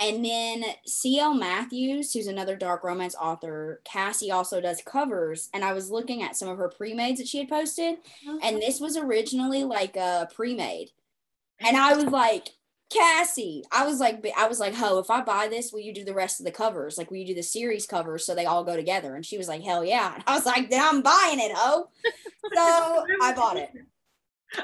And 0.00 0.24
then 0.24 0.64
C.L. 0.86 1.34
Matthews, 1.34 2.12
who's 2.12 2.28
another 2.28 2.54
dark 2.54 2.84
romance 2.84 3.16
author, 3.20 3.80
Cassie 3.84 4.30
also 4.30 4.60
does 4.60 4.80
covers. 4.80 5.48
And 5.52 5.64
I 5.64 5.72
was 5.72 5.90
looking 5.90 6.22
at 6.22 6.36
some 6.36 6.48
of 6.48 6.58
her 6.58 6.68
pre-mades 6.68 7.18
that 7.18 7.26
she 7.26 7.38
had 7.38 7.48
posted, 7.48 7.96
and 8.42 8.62
this 8.62 8.78
was 8.80 8.96
originally 8.96 9.64
like 9.64 9.96
a 9.96 10.28
pre-made. 10.34 10.90
And 11.58 11.76
I 11.76 11.94
was 11.94 12.06
like, 12.06 12.50
Cassie, 12.90 13.64
I 13.72 13.84
was 13.84 14.00
like, 14.00 14.24
I 14.38 14.46
was 14.46 14.60
like, 14.60 14.74
ho, 14.74 14.98
if 14.98 15.10
I 15.10 15.20
buy 15.20 15.48
this, 15.48 15.72
will 15.72 15.80
you 15.80 15.92
do 15.92 16.04
the 16.04 16.14
rest 16.14 16.40
of 16.40 16.46
the 16.46 16.52
covers? 16.52 16.96
Like, 16.96 17.10
will 17.10 17.18
you 17.18 17.26
do 17.26 17.34
the 17.34 17.42
series 17.42 17.86
covers 17.86 18.24
so 18.24 18.34
they 18.34 18.46
all 18.46 18.64
go 18.64 18.76
together? 18.76 19.14
And 19.14 19.26
she 19.26 19.36
was 19.36 19.48
like, 19.48 19.62
hell 19.62 19.84
yeah. 19.84 20.14
And 20.14 20.24
I 20.26 20.34
was 20.36 20.46
like, 20.46 20.70
then 20.70 20.80
I'm 20.80 21.02
buying 21.02 21.40
it, 21.40 21.52
ho. 21.54 21.88
So 22.54 23.04
I 23.20 23.34
bought 23.34 23.56
it, 23.56 23.72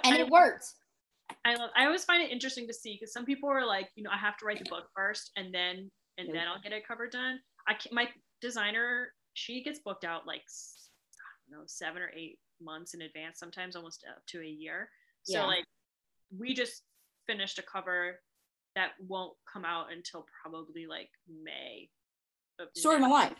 and 0.05 0.17
it 0.17 0.29
worked. 0.29 0.65
I 1.45 1.55
love 1.57 1.71
I 1.77 1.85
always 1.87 2.05
find 2.05 2.23
it 2.23 2.31
interesting 2.31 2.67
to 2.69 2.75
see 2.75 2.95
because 2.99 3.13
some 3.13 3.25
people 3.25 3.49
are 3.51 3.67
like, 3.67 3.89
you 3.97 4.03
know, 4.03 4.11
I 4.13 4.17
have 4.19 4.37
to 4.39 4.47
write 4.47 4.59
the 4.59 4.71
book 4.71 4.87
first 4.95 5.31
and 5.37 5.53
then 5.53 5.91
and 6.17 6.29
then 6.33 6.47
I'll 6.49 6.61
get 6.61 6.73
a 6.73 6.81
cover 6.81 7.09
done. 7.09 7.39
I 7.69 7.75
can 7.75 7.95
my 7.95 8.09
designer, 8.41 9.13
she 9.35 9.63
gets 9.63 9.81
booked 9.85 10.05
out 10.05 10.27
like 10.27 10.43
I 10.43 11.51
don't 11.51 11.61
know, 11.61 11.65
seven 11.67 12.03
or 12.03 12.11
eight 12.17 12.39
months 12.61 12.95
in 12.95 13.03
advance, 13.03 13.39
sometimes 13.39 13.77
almost 13.77 14.05
up 14.11 14.23
to 14.29 14.41
a 14.41 14.47
year. 14.47 14.89
So 15.25 15.41
Yeah. 15.41 15.47
like 15.47 15.65
we 16.37 16.55
just 16.55 16.83
finished 17.27 17.59
a 17.59 17.63
cover 17.63 18.21
that 18.75 18.93
won't 19.01 19.37
come 19.53 19.65
out 19.65 19.93
until 19.93 20.27
probably 20.43 20.87
like 20.87 21.11
May. 21.29 21.91
Story 22.75 22.97
of 22.97 23.01
my 23.03 23.09
life. 23.09 23.35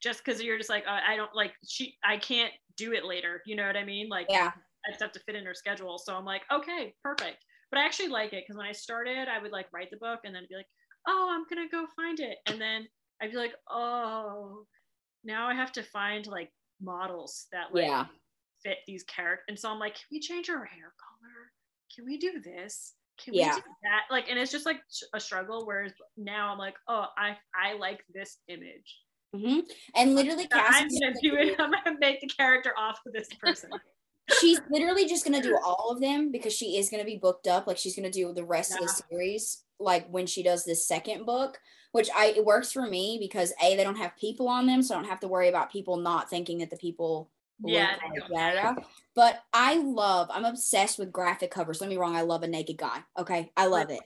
Just 0.00 0.24
because 0.24 0.40
you're 0.40 0.58
just 0.58 0.70
like, 0.70 0.84
uh, 0.86 1.00
I 1.06 1.16
don't 1.16 1.34
like 1.34 1.54
she 1.66 1.96
I 2.04 2.16
can't 2.16 2.52
do 2.76 2.92
it 2.92 3.04
later. 3.04 3.42
You 3.44 3.56
know 3.56 3.66
what 3.66 3.76
I 3.76 3.84
mean? 3.84 4.08
Like 4.08 4.26
Yeah. 4.30 4.52
I 4.86 4.90
just 4.90 5.02
have 5.02 5.12
to 5.12 5.20
fit 5.20 5.34
in 5.34 5.44
her 5.44 5.54
schedule. 5.54 5.98
So 5.98 6.14
I'm 6.14 6.24
like, 6.24 6.42
okay, 6.52 6.94
perfect. 7.02 7.44
But 7.70 7.80
I 7.80 7.84
actually 7.84 8.08
like 8.08 8.32
it 8.32 8.44
because 8.46 8.56
when 8.56 8.66
I 8.66 8.72
started, 8.72 9.28
I 9.28 9.38
would 9.40 9.52
like 9.52 9.66
write 9.72 9.90
the 9.90 9.98
book 9.98 10.20
and 10.24 10.34
then 10.34 10.46
be 10.48 10.56
like, 10.56 10.66
oh, 11.06 11.28
I'm 11.30 11.44
gonna 11.48 11.68
go 11.68 11.86
find 11.96 12.18
it, 12.20 12.38
and 12.46 12.60
then 12.60 12.86
I'd 13.20 13.30
be 13.30 13.36
like, 13.36 13.54
oh, 13.70 14.66
now 15.24 15.48
I 15.48 15.54
have 15.54 15.72
to 15.72 15.82
find 15.82 16.26
like 16.26 16.50
models 16.80 17.46
that 17.52 17.72
like 17.74 17.84
Yeah. 17.84 18.06
fit 18.62 18.78
these 18.86 19.04
characters. 19.04 19.44
And 19.48 19.58
so 19.58 19.70
I'm 19.70 19.78
like, 19.78 19.94
can 19.94 20.04
we 20.10 20.20
change 20.20 20.46
her 20.48 20.64
hair 20.64 20.94
color? 21.00 21.52
Can 21.94 22.04
we 22.04 22.18
do 22.18 22.40
this? 22.40 22.94
Can 23.22 23.34
Yeah. 23.34 23.54
we 23.56 23.60
do 23.60 23.62
that? 23.82 24.02
Like, 24.10 24.28
and 24.28 24.38
it's 24.38 24.52
just 24.52 24.66
like 24.66 24.80
a 25.14 25.20
struggle. 25.20 25.66
Whereas 25.66 25.92
now 26.16 26.52
I'm 26.52 26.58
like, 26.58 26.76
oh, 26.88 27.06
I 27.16 27.36
I 27.54 27.74
like 27.74 28.04
this 28.14 28.38
image. 28.48 28.98
hmm 29.34 29.60
And 29.94 30.14
literally, 30.14 30.48
So 30.52 30.58
I'm 30.58 30.88
gonna 30.88 31.14
do 31.22 31.34
it. 31.36 31.56
I'm 31.58 31.70
gonna 31.72 31.96
make 32.00 32.20
the 32.20 32.28
character 32.28 32.72
off 32.78 32.98
of 33.06 33.12
this 33.12 33.28
person. 33.40 33.70
She's 34.40 34.60
literally 34.70 35.06
just 35.06 35.24
gonna 35.24 35.42
do 35.42 35.56
all 35.64 35.90
of 35.90 36.00
them 36.00 36.30
because 36.30 36.52
she 36.52 36.76
is 36.76 36.90
gonna 36.90 37.04
be 37.04 37.16
booked 37.16 37.46
up. 37.46 37.66
Like 37.66 37.78
she's 37.78 37.96
gonna 37.96 38.10
do 38.10 38.32
the 38.32 38.44
rest 38.44 38.72
of 38.72 38.80
the 38.80 38.88
series, 38.88 39.64
like 39.78 40.08
when 40.08 40.26
she 40.26 40.42
does 40.42 40.64
this 40.64 40.86
second 40.86 41.26
book. 41.26 41.58
which 41.92 42.08
I 42.14 42.34
it 42.36 42.44
works 42.44 42.70
for 42.72 42.86
me 42.86 43.18
because 43.20 43.52
a 43.62 43.76
they 43.76 43.84
don't 43.84 43.96
have 43.96 44.16
people 44.16 44.48
on 44.48 44.66
them, 44.66 44.82
so 44.82 44.94
I 44.94 44.98
don't 44.98 45.08
have 45.08 45.20
to 45.20 45.28
worry 45.28 45.48
about 45.48 45.72
people 45.72 45.96
not 45.96 46.28
thinking 46.28 46.58
that 46.58 46.70
the 46.70 46.76
people 46.76 47.30
Yeah, 47.64 47.92
look 47.92 48.00
they 48.14 48.20
like. 48.20 48.76
But 49.14 49.42
I 49.52 49.76
love, 49.78 50.28
I'm 50.30 50.44
obsessed 50.44 50.98
with 50.98 51.12
graphic 51.12 51.50
covers. 51.50 51.78
Don't 51.78 51.88
me 51.88 51.96
wrong, 51.96 52.14
I 52.14 52.22
love 52.22 52.42
a 52.42 52.46
naked 52.48 52.76
guy. 52.76 52.98
Okay, 53.18 53.50
I 53.56 53.66
love 53.66 53.90
it. 53.90 54.00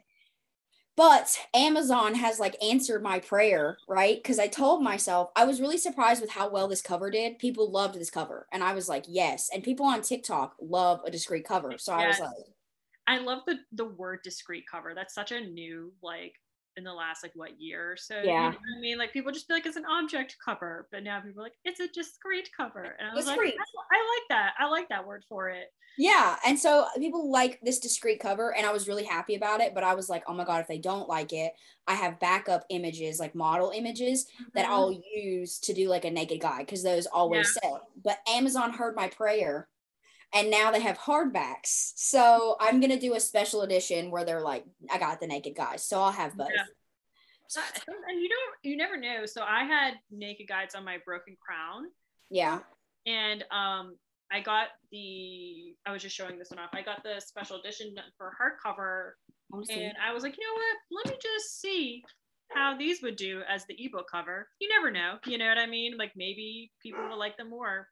But 0.96 1.38
Amazon 1.54 2.14
has 2.14 2.38
like 2.38 2.62
answered 2.62 3.02
my 3.02 3.18
prayer, 3.18 3.78
right? 3.88 4.16
Because 4.16 4.38
I 4.38 4.46
told 4.46 4.82
myself 4.82 5.30
I 5.34 5.44
was 5.44 5.60
really 5.60 5.78
surprised 5.78 6.20
with 6.20 6.30
how 6.30 6.50
well 6.50 6.68
this 6.68 6.82
cover 6.82 7.10
did. 7.10 7.38
People 7.38 7.70
loved 7.70 7.94
this 7.94 8.10
cover, 8.10 8.46
and 8.52 8.62
I 8.62 8.74
was 8.74 8.88
like, 8.88 9.04
yes. 9.08 9.48
And 9.52 9.64
people 9.64 9.86
on 9.86 10.02
TikTok 10.02 10.54
love 10.60 11.00
a 11.06 11.10
discreet 11.10 11.46
cover, 11.46 11.78
so 11.78 11.94
I 11.94 12.08
was 12.08 12.20
like, 12.20 12.30
I 13.06 13.18
love 13.18 13.40
the 13.46 13.58
the 13.72 13.86
word 13.86 14.20
discreet 14.22 14.64
cover. 14.70 14.94
That's 14.94 15.14
such 15.14 15.32
a 15.32 15.40
new 15.40 15.92
like 16.02 16.34
in 16.76 16.84
the 16.84 16.92
last 16.92 17.22
like 17.22 17.32
what 17.34 17.60
year 17.60 17.92
or 17.92 17.96
so. 17.96 18.20
you 18.22 18.28
Yeah. 18.28 18.50
know 18.50 18.56
I 18.76 18.80
mean, 18.80 18.98
like 18.98 19.12
people 19.12 19.32
just 19.32 19.46
feel 19.46 19.56
like 19.56 19.66
it's 19.66 19.76
an 19.76 19.84
object 19.86 20.36
cover, 20.44 20.88
but 20.90 21.02
now 21.02 21.20
people 21.20 21.40
are 21.40 21.44
like 21.44 21.54
it's 21.64 21.80
a 21.80 21.88
discreet 21.88 22.48
cover, 22.56 22.96
and 22.98 23.08
I 23.08 23.14
was 23.14 23.26
Discreet. 23.26 23.54
like, 23.58 23.68
I, 23.92 23.96
I 23.96 24.00
like 24.18 24.28
that. 24.30 24.54
I 24.58 24.66
like 24.68 24.88
that 24.88 25.06
word 25.06 25.24
for 25.28 25.48
it. 25.50 25.68
Yeah. 25.98 26.36
And 26.46 26.58
so 26.58 26.86
people 26.96 27.30
like 27.30 27.60
this 27.62 27.78
discreet 27.78 28.18
cover, 28.18 28.54
and 28.56 28.64
I 28.66 28.72
was 28.72 28.88
really 28.88 29.04
happy 29.04 29.34
about 29.34 29.60
it. 29.60 29.74
But 29.74 29.84
I 29.84 29.94
was 29.94 30.08
like, 30.08 30.22
oh 30.26 30.32
my 30.32 30.44
God, 30.44 30.60
if 30.62 30.66
they 30.66 30.78
don't 30.78 31.06
like 31.08 31.32
it, 31.34 31.52
I 31.86 31.94
have 31.94 32.18
backup 32.18 32.64
images, 32.70 33.20
like 33.20 33.34
model 33.34 33.70
images 33.74 34.26
that 34.54 34.64
Mhm. 34.66 34.70
I'll 34.70 35.02
use 35.14 35.58
to 35.60 35.74
do 35.74 35.88
like 35.88 36.06
a 36.06 36.10
naked 36.10 36.40
guy 36.40 36.60
because 36.60 36.82
those 36.82 37.06
always 37.06 37.52
sell. 37.52 37.86
But 38.02 38.20
Amazon 38.26 38.72
heard 38.72 38.96
my 38.96 39.08
prayer 39.08 39.68
and 40.34 40.50
now 40.50 40.70
they 40.70 40.80
have 40.80 40.98
hardbacks. 40.98 41.92
So 41.96 42.56
I'm 42.60 42.80
going 42.80 42.90
to 42.92 42.98
do 42.98 43.14
a 43.14 43.20
special 43.20 43.62
edition 43.62 44.10
where 44.10 44.24
they're 44.24 44.40
like, 44.40 44.64
I 44.90 44.98
got 44.98 45.20
the 45.20 45.26
naked 45.26 45.54
guys. 45.54 45.84
So 45.84 46.00
I'll 46.00 46.12
have 46.12 46.36
both. 46.36 46.48
Yeah. 46.54 46.64
So- 47.48 47.60
and 47.86 48.20
you 48.20 48.28
don't 48.28 48.54
you 48.62 48.76
never 48.76 48.96
know. 48.96 49.26
So 49.26 49.42
I 49.42 49.64
had 49.64 49.94
naked 50.10 50.48
guides 50.48 50.74
on 50.74 50.84
my 50.84 50.98
broken 51.04 51.36
crown, 51.44 51.84
Yeah. 52.30 52.60
and 53.06 53.44
um 53.50 53.96
I 54.30 54.40
got 54.40 54.68
the 54.90 55.74
I 55.84 55.92
was 55.92 56.00
just 56.00 56.16
showing 56.16 56.38
this 56.38 56.48
one 56.50 56.58
off. 56.60 56.70
I 56.72 56.80
got 56.80 57.02
the 57.04 57.20
special 57.20 57.60
edition 57.60 57.94
for 58.16 58.32
hardcover. 58.40 59.12
And 59.68 59.92
I 60.02 60.14
was 60.14 60.22
like, 60.22 60.38
you 60.38 60.42
know 60.46 60.54
what? 60.54 61.04
Let 61.04 61.12
me 61.12 61.18
just 61.22 61.60
see 61.60 62.02
how 62.54 62.74
these 62.78 63.02
would 63.02 63.16
do 63.16 63.42
as 63.46 63.66
the 63.66 63.76
ebook 63.78 64.06
cover. 64.10 64.48
You 64.58 64.70
never 64.70 64.90
know. 64.90 65.18
You 65.26 65.36
know 65.36 65.46
what 65.48 65.58
I 65.58 65.66
mean? 65.66 65.98
Like 65.98 66.12
maybe 66.16 66.72
people 66.82 67.06
will 67.06 67.18
like 67.18 67.36
them 67.36 67.50
more. 67.50 67.88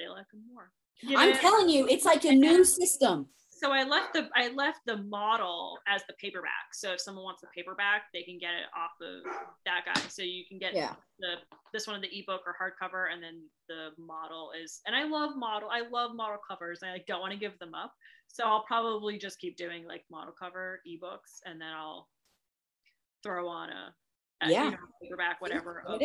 They 0.00 0.08
like 0.08 0.28
them 0.32 0.42
more. 0.52 0.72
I'm 1.16 1.36
telling 1.38 1.68
you, 1.68 1.86
it's 1.88 2.04
like 2.04 2.24
a 2.24 2.32
new 2.32 2.64
system. 2.64 3.26
so 3.50 3.72
I 3.72 3.82
left 3.82 4.12
the 4.14 4.28
I 4.36 4.48
left 4.54 4.80
the 4.86 4.98
model 4.98 5.78
as 5.88 6.02
the 6.06 6.14
paperback. 6.20 6.72
So 6.72 6.92
if 6.92 7.00
someone 7.00 7.24
wants 7.24 7.40
the 7.40 7.48
paperback, 7.56 8.02
they 8.14 8.22
can 8.22 8.38
get 8.38 8.50
it 8.54 8.66
off 8.76 8.92
of 9.02 9.32
that 9.66 9.84
guy. 9.84 10.00
So 10.08 10.22
you 10.22 10.44
can 10.48 10.58
get 10.58 10.74
Yeah. 10.74 10.94
the 11.18 11.36
this 11.72 11.86
one 11.86 11.96
of 11.96 12.02
the 12.02 12.08
ebook 12.16 12.42
or 12.46 12.54
hardcover, 12.60 13.12
and 13.12 13.22
then 13.22 13.42
the 13.68 13.90
model 13.98 14.52
is. 14.60 14.80
And 14.86 14.94
I 14.94 15.04
love 15.04 15.36
model. 15.36 15.68
I 15.70 15.80
love 15.88 16.14
model 16.14 16.38
covers. 16.48 16.80
I 16.82 17.02
don't 17.06 17.20
want 17.20 17.32
to 17.32 17.38
give 17.38 17.58
them 17.58 17.74
up. 17.74 17.92
So 18.28 18.44
I'll 18.44 18.64
probably 18.64 19.18
just 19.18 19.38
keep 19.40 19.56
doing 19.56 19.86
like 19.86 20.04
model 20.10 20.34
cover 20.38 20.80
ebooks, 20.86 21.40
and 21.44 21.60
then 21.60 21.68
I'll 21.68 22.08
throw 23.24 23.48
on 23.48 23.70
a, 23.70 23.94
a, 24.42 24.50
Yeah. 24.50 24.64
you 24.66 24.70
know, 24.72 24.76
paperback, 25.02 25.40
whatever. 25.40 25.82
I 25.88 25.94
of 25.94 26.00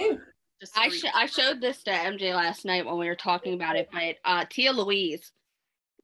do. 0.72 0.80
a 0.80 0.84
I 0.84 0.90
discrete 0.90 1.12
sh- 1.14 1.16
I 1.16 1.26
showed 1.26 1.62
this 1.62 1.84
to 1.84 1.92
MJ 1.92 2.34
last 2.36 2.66
night 2.66 2.86
when 2.86 2.98
we 2.98 3.08
were 3.08 3.16
talking 3.16 3.54
about 3.54 3.76
it, 3.76 3.90
but 3.92 4.16
uh, 4.26 4.46
Tia 4.50 4.72
Louise 4.72 5.32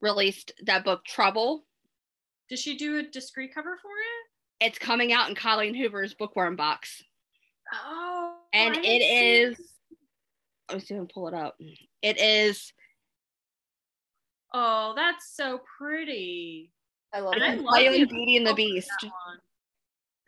released 0.00 0.52
that 0.64 0.84
book 0.84 1.04
Trouble. 1.04 1.64
Did 2.48 2.58
she 2.58 2.76
do 2.76 2.98
a 2.98 3.02
discrete 3.02 3.54
cover 3.54 3.78
for 3.80 3.88
it? 3.90 4.66
It's 4.66 4.78
coming 4.78 5.12
out 5.12 5.28
in 5.28 5.34
Colleen 5.34 5.74
Hoover's 5.74 6.14
bookworm 6.14 6.56
box, 6.56 7.02
Oh, 7.72 8.36
and 8.52 8.76
it 8.76 8.84
is 8.84 8.86
I 8.86 8.94
it 8.94 9.00
see 9.02 9.30
is. 9.32 9.58
Let 10.68 10.74
me 10.78 10.80
see 10.84 10.94
if 10.94 10.98
I 10.98 11.00
can 11.00 11.08
pull 11.08 11.28
it 11.28 11.34
up. 11.34 11.56
It 12.02 12.18
is 12.20 12.72
Oh, 14.52 14.94
that's 14.96 15.36
so 15.36 15.60
pretty. 15.78 16.72
I 17.14 17.20
love 17.20 17.34
And 17.34 17.44
I 17.44 17.54
it. 17.54 17.62
love 17.62 18.08
Beauty 18.08 18.36
and 18.36 18.46
the 18.46 18.50
Oh, 18.50 18.54
Beast. 18.56 18.90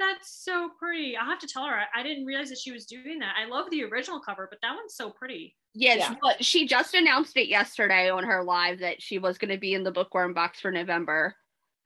That 0.03 0.07
one. 0.07 0.15
That's 0.15 0.45
so 0.45 0.71
pretty. 0.79 1.17
I'll 1.17 1.27
have 1.27 1.39
to 1.41 1.47
tell 1.47 1.65
her. 1.65 1.75
I, 1.75 2.01
I 2.01 2.03
didn't 2.03 2.25
realize 2.27 2.49
that 2.51 2.59
she 2.59 2.73
was 2.73 2.87
doing 2.87 3.19
that. 3.21 3.35
I 3.41 3.47
love 3.49 3.71
the 3.71 3.85
original 3.85 4.21
cover, 4.21 4.47
but 4.51 4.59
that 4.63 4.75
one's 4.75 4.95
so 4.95 5.11
pretty. 5.11 5.57
Yeah, 5.75 5.95
Yeah. 5.95 6.09
She, 6.11 6.17
but 6.21 6.45
she 6.45 6.67
just 6.67 6.95
announced 6.95 7.37
it 7.37 7.49
yesterday 7.49 8.11
on 8.11 8.25
her 8.25 8.43
live 8.45 8.81
that 8.81 9.01
she 9.01 9.19
was 9.19 9.39
going 9.39 9.51
to 9.53 9.59
be 9.59 9.75
in 9.75 9.85
the 9.85 9.91
bookworm 9.93 10.35
box 10.35 10.61
for 10.61 10.71
November. 10.71 11.35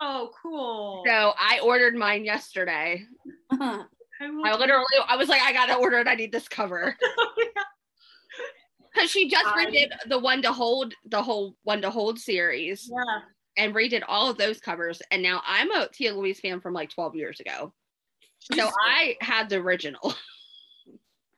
Oh, 0.01 0.30
cool. 0.43 1.02
So 1.06 1.32
I 1.38 1.60
ordered 1.60 1.94
mine 1.94 2.24
yesterday. 2.24 3.05
I, 3.52 3.84
I 4.20 4.52
do- 4.52 4.59
literally, 4.59 4.84
I 5.09 5.16
was 5.16 5.28
like, 5.28 5.40
I 5.43 5.52
gotta 5.52 5.76
order 5.76 5.98
it. 5.98 6.09
I 6.09 6.14
need 6.14 6.32
this 6.32 6.48
cover 6.48 6.97
because 8.94 9.10
she 9.10 9.28
just 9.28 9.47
I- 9.47 9.66
redid 9.66 9.88
the 10.09 10.18
one 10.18 10.43
to 10.43 10.52
hold, 10.52 10.94
the 11.06 11.22
whole 11.22 11.56
one 11.64 11.80
to 11.82 11.90
hold 11.90 12.18
series, 12.18 12.90
yeah. 12.93 13.20
and 13.56 13.74
redid 13.74 14.02
all 14.06 14.28
of 14.30 14.36
those 14.36 14.60
covers. 14.60 15.01
And 15.10 15.22
now 15.22 15.43
I'm 15.47 15.70
a 15.70 15.88
Tia 15.93 16.14
Louise 16.14 16.40
fan 16.40 16.60
from 16.60 16.74
like 16.74 16.90
12 16.90 17.14
years 17.16 17.40
ago. 17.40 17.72
So 18.55 18.70
I 18.85 19.16
had 19.20 19.48
the 19.48 19.56
original. 19.56 20.14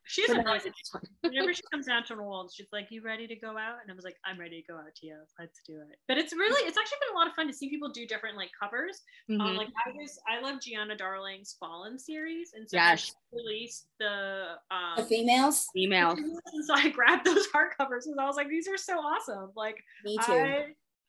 She's 0.04 0.26
But 0.28 0.38
a. 0.38 0.72
Whenever 1.20 1.52
she 1.52 1.60
comes 1.70 1.84
down 1.84 2.02
to 2.04 2.14
New 2.16 2.22
Orleans, 2.22 2.54
she's 2.54 2.68
like, 2.72 2.86
"You 2.90 3.02
ready 3.02 3.26
to 3.26 3.36
go 3.36 3.58
out?" 3.58 3.76
And 3.82 3.92
I 3.92 3.94
was 3.94 4.04
like, 4.06 4.16
"I'm 4.24 4.40
ready 4.40 4.62
to 4.62 4.72
go 4.72 4.78
out, 4.78 4.94
Tia. 4.96 5.18
Let's 5.38 5.60
do 5.66 5.74
it." 5.74 5.98
But 6.08 6.16
it's 6.16 6.32
really, 6.32 6.66
it's 6.66 6.78
actually 6.78 6.96
been 7.06 7.14
a 7.14 7.18
lot 7.18 7.26
of 7.28 7.34
fun 7.34 7.46
to 7.46 7.52
see 7.52 7.68
people 7.68 7.90
do 7.90 8.06
different 8.06 8.34
like 8.34 8.48
covers. 8.58 9.02
Um, 9.28 9.36
Mhm. 9.38 9.56
like 9.58 9.68
I 9.86 9.90
was, 9.94 10.18
I 10.26 10.40
love 10.40 10.60
Giana 10.60 10.96
Darling's 10.96 11.56
Fallen 11.60 11.98
series, 11.98 12.52
and 12.54 12.66
so 12.68 12.78
Yes. 12.78 13.04
she 13.04 13.12
released 13.36 13.88
the 13.98 14.56
um, 14.70 14.96
the 14.96 15.02
females. 15.04 15.66
Email. 15.76 16.12
And 16.12 16.40
so 16.66 16.72
I 16.74 16.88
grabbed 16.88 17.26
those 17.26 17.46
hardcovers 17.48 18.06
and 18.06 18.18
I 18.18 18.24
was 18.24 18.36
like, 18.36 18.48
these 18.48 18.66
are 18.66 18.78
so 18.78 18.94
awesome. 18.98 19.50
Like 19.56 19.76
Me 20.06 20.16
too. 20.24 20.32
I, 20.32 20.64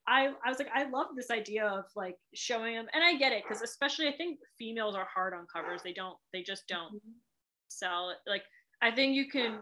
I 0.09 0.33
I 0.43 0.49
was 0.49 0.57
like, 0.57 0.69
I 0.73 0.89
love 0.89 1.07
this 1.15 1.29
idea 1.29 1.65
of 1.67 1.85
like 1.95 2.17
showing 2.33 2.73
them, 2.75 2.87
and 2.93 3.03
I 3.03 3.15
get 3.15 3.31
it 3.31 3.43
because 3.47 3.61
especially 3.61 4.07
I 4.07 4.13
think 4.17 4.39
females 4.57 4.95
are 4.95 5.07
hard 5.13 5.33
on 5.33 5.45
covers. 5.53 5.81
They 5.83 5.93
don't, 5.93 6.17
they 6.33 6.41
just 6.41 6.67
don't 6.67 6.95
Mm-hmm. 6.95 7.11
sell. 7.69 8.13
Like 8.27 8.43
I 8.81 8.91
think 8.91 9.13
you 9.15 9.29
can 9.29 9.59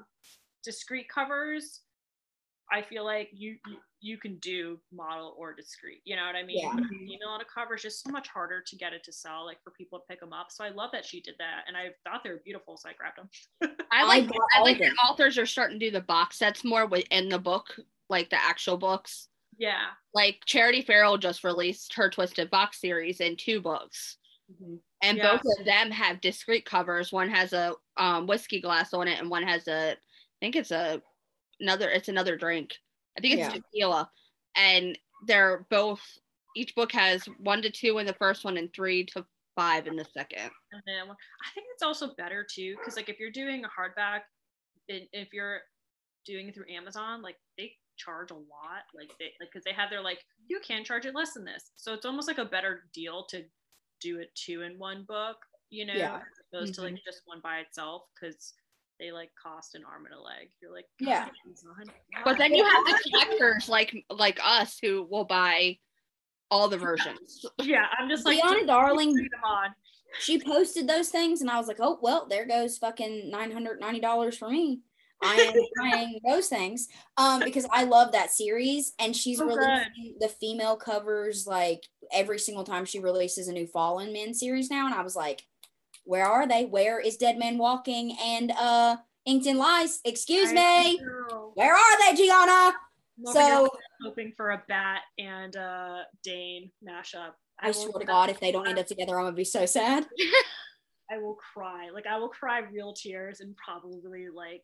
discreet 0.64 1.10
covers. 1.10 1.82
I 2.72 2.82
feel 2.82 3.06
like 3.06 3.30
you 3.34 3.58
you, 3.68 3.78
you 4.00 4.18
can 4.18 4.38
do 4.38 4.80
model 4.94 5.36
or 5.38 5.54
discreet. 5.54 6.02
You 6.06 6.16
know 6.16 6.26
what 6.26 6.36
I 6.36 6.44
mean? 6.44 6.60
Yeah. 6.62 6.72
But 6.74 6.84
a 6.84 6.88
female 6.88 7.30
on 7.30 7.42
a 7.42 7.46
cover 7.46 7.76
is 7.76 7.82
just 7.82 8.04
so 8.04 8.10
much 8.12 8.28
harder 8.28 8.62
to 8.66 8.76
get 8.76 8.94
it 8.94 9.04
to 9.06 9.12
sell, 9.12 9.46
like 9.46 9.58
for 9.64 9.72
people 9.72 10.00
to 10.00 10.06
pick 10.10 10.20
them 10.20 10.34
up. 10.34 10.48
So 10.52 10.64
I 10.64 10.70
love 10.70 10.92
that 10.94 11.06
she 11.06 11.20
did 11.22 11.36
that, 11.40 11.64
and 11.68 11.76
I 11.76 11.90
thought 12.04 12.24
they 12.24 12.30
were 12.30 12.42
beautiful, 12.46 12.78
so 12.78 12.90
I 12.90 12.94
grabbed 12.94 13.18
them. 13.18 13.30
I 13.92 14.04
I 14.04 14.04
like, 14.04 14.28
bought 14.28 14.50
I 14.56 14.62
like 14.62 14.76
of 14.78 14.82
that 14.84 14.96
authors 15.10 15.38
are 15.38 15.46
starting 15.46 15.80
to 15.80 15.86
do 15.86 15.92
the 15.92 16.02
box 16.02 16.38
sets 16.38 16.64
more 16.64 16.86
within 16.86 17.30
the 17.30 17.40
book, 17.40 17.76
like 18.10 18.30
the 18.30 18.42
actual 18.42 18.78
books. 18.78 19.30
Yeah. 19.58 19.86
Like 20.14 20.40
Charity 20.46 20.82
Ferrell 20.82 21.18
just 21.18 21.44
released 21.44 21.94
her 21.96 22.10
Twisted 22.10 22.50
Fox 22.50 22.80
series 22.80 23.20
in 23.20 23.36
two 23.36 23.62
books. 23.62 24.18
and 25.02 25.18
Yeah. 25.18 25.32
both 25.34 25.42
of 25.60 25.66
them 25.66 25.92
have 25.92 26.22
discrete 26.22 26.66
covers. 26.66 27.12
One 27.12 27.30
has 27.30 27.54
a 27.54 27.76
um, 27.98 28.28
whiskey 28.28 28.62
glass 28.62 28.94
on 28.94 29.08
it, 29.08 29.20
and 29.20 29.30
one 29.30 29.44
has 29.44 29.68
a, 29.68 29.92
I 29.92 29.98
think 30.40 30.56
it's 30.56 30.72
a 30.72 31.02
another. 31.60 31.90
It's 31.90 32.08
another 32.08 32.38
drink. 32.38 32.74
I 33.18 33.22
think 33.22 33.34
it's 33.34 33.42
Yeah. 33.42 33.50
tequila, 33.62 34.10
and 34.56 34.98
they're 35.26 35.66
both. 35.70 36.02
Each 36.56 36.74
book 36.76 36.92
has 36.94 37.26
one 37.40 37.62
to 37.64 37.70
two 37.70 37.98
in 37.98 38.06
the 38.08 38.14
first 38.14 38.46
one, 38.46 38.58
and 38.58 38.72
three 38.74 39.06
to 39.08 39.26
five 39.56 39.86
in 39.88 39.96
the 39.96 40.06
second. 40.06 40.50
And 40.72 40.82
then 40.86 41.10
I 41.10 41.50
think 41.54 41.68
it's 41.74 41.84
also 41.84 42.14
better 42.16 42.44
too, 42.50 42.76
because 42.78 42.96
like 42.96 43.10
if 43.10 43.20
you're 43.20 43.32
doing 43.32 43.66
a 43.66 43.70
hardback, 43.70 44.22
and 44.88 45.08
if 45.12 45.34
you're 45.34 45.62
doing 46.26 46.48
it 46.48 46.56
through 46.56 46.70
Amazon, 46.72 47.22
like 47.22 47.38
charge 47.98 48.32
a 48.32 48.36
lot, 48.36 48.86
like 48.96 49.12
they 49.20 49.32
like 49.40 49.50
because 49.52 49.64
they 49.64 49.74
have 49.74 49.90
their 49.90 50.02
like 50.02 50.20
you 50.48 50.60
can 50.66 50.84
charge 50.84 51.06
it 51.06 51.16
less 51.16 51.34
than 51.34 51.46
this, 51.46 51.72
so 51.76 51.94
it's 51.94 52.06
almost 52.06 52.28
like 52.28 52.38
a 52.38 52.46
better 52.46 52.84
deal 52.94 53.26
to 53.30 53.44
do 54.02 54.20
it 54.20 54.34
two 54.36 54.62
in 54.62 54.78
one 54.78 55.06
book, 55.08 55.38
you 55.70 55.86
know, 55.86 55.94
Yeah. 55.94 56.18
as 56.18 56.22
opposed 56.52 56.76
to 56.76 56.82
like 56.82 56.94
mm-hmm. 56.94 57.02
just 57.06 57.22
one 57.26 57.40
by 57.42 57.60
itself, 57.60 58.04
because 58.14 58.54
they 59.00 59.12
like 59.12 59.32
cost 59.42 59.76
an 59.76 59.84
arm 59.86 60.06
and 60.06 60.16
a 60.16 60.22
leg. 60.22 60.50
You're 60.62 60.72
like, 60.72 60.86
Yeah. 61.00 61.28
But 62.24 62.38
then 62.38 62.54
you 62.54 62.64
have 62.64 62.86
the 62.86 63.10
collectors 63.10 63.70
like 63.70 63.96
like 64.10 64.40
us 64.44 64.78
who 64.82 65.08
will 65.10 65.26
buy 65.26 65.78
all 66.50 66.68
the 66.68 66.78
versions. 66.78 67.46
yeah, 67.62 67.86
I'm 68.00 68.10
just 68.10 68.26
like 68.26 68.40
Giana 68.40 68.54
just 68.54 68.68
Darling, 68.68 69.14
them 69.14 69.28
on. 69.44 69.70
she 70.20 70.40
posted 70.40 70.88
those 70.88 71.10
things, 71.10 71.42
and 71.42 71.50
I 71.50 71.58
was 71.58 71.68
like, 71.68 71.80
oh 71.80 72.00
well, 72.02 72.28
there 72.30 72.46
goes 72.46 72.78
fucking 72.78 73.30
nine 73.30 73.52
hundred 73.52 73.80
ninety 73.80 74.00
dollars 74.00 74.38
for 74.38 74.50
me. 74.50 74.82
I 75.22 75.36
am 75.36 75.92
buying 75.92 76.20
those 76.28 76.48
things 76.48 76.88
um 77.18 77.44
because 77.44 77.66
I 77.72 77.84
love 77.84 78.12
that 78.12 78.32
series, 78.32 78.94
and 79.00 79.16
she's 79.16 79.40
Oh, 79.42 79.46
releasing 79.46 80.16
the 80.20 80.30
female 80.30 80.76
covers 80.76 81.48
like 81.48 81.84
every 82.12 82.40
single 82.40 82.64
time 82.64 82.86
she 82.86 83.00
releases 83.00 83.48
a 83.48 83.54
new 83.54 83.68
Fallen 83.68 84.14
Men 84.14 84.34
series 84.34 84.70
now, 84.70 84.86
and 84.86 84.96
I 84.96 85.02
was 85.02 85.16
like, 85.16 85.46
where 86.06 86.26
are 86.26 86.48
they? 86.48 86.66
Where 86.66 87.00
is 87.00 87.18
Dead 87.18 87.38
Man 87.38 87.58
Walking 87.58 88.16
and 88.22 88.52
uh 88.52 88.98
Inked 89.26 89.46
in 89.48 89.58
Lies? 89.58 90.00
Excuse 90.06 90.50
I 90.52 90.54
me, 90.54 90.98
know. 91.04 91.52
where 91.56 91.74
are 91.74 92.16
they, 92.16 92.22
Giana? 92.22 92.74
I'm 93.26 93.34
So 93.34 93.70
hoping 94.04 94.34
for 94.38 94.52
a 94.52 94.64
bat 94.68 95.02
and 95.18 95.56
uh 95.56 96.04
Dane 96.24 96.72
mashup. 96.88 97.32
I 97.60 97.68
will 97.68 97.74
swear 97.74 98.00
to 98.00 98.06
God, 98.06 98.30
if 98.30 98.40
they 98.40 98.52
don't 98.52 98.68
end 98.70 98.80
up 98.80 98.86
together, 98.88 99.18
I'm 99.18 99.26
gonna 99.26 99.36
be 99.36 99.44
so 99.44 99.66
sad. 99.66 100.06
I 101.10 101.18
will 101.18 101.36
cry. 101.54 101.90
Like 101.94 102.06
I 102.06 102.18
will 102.20 102.30
cry 102.30 102.60
real 102.60 102.94
tears 102.94 103.40
and 103.40 103.56
probably 103.58 104.28
like 104.34 104.64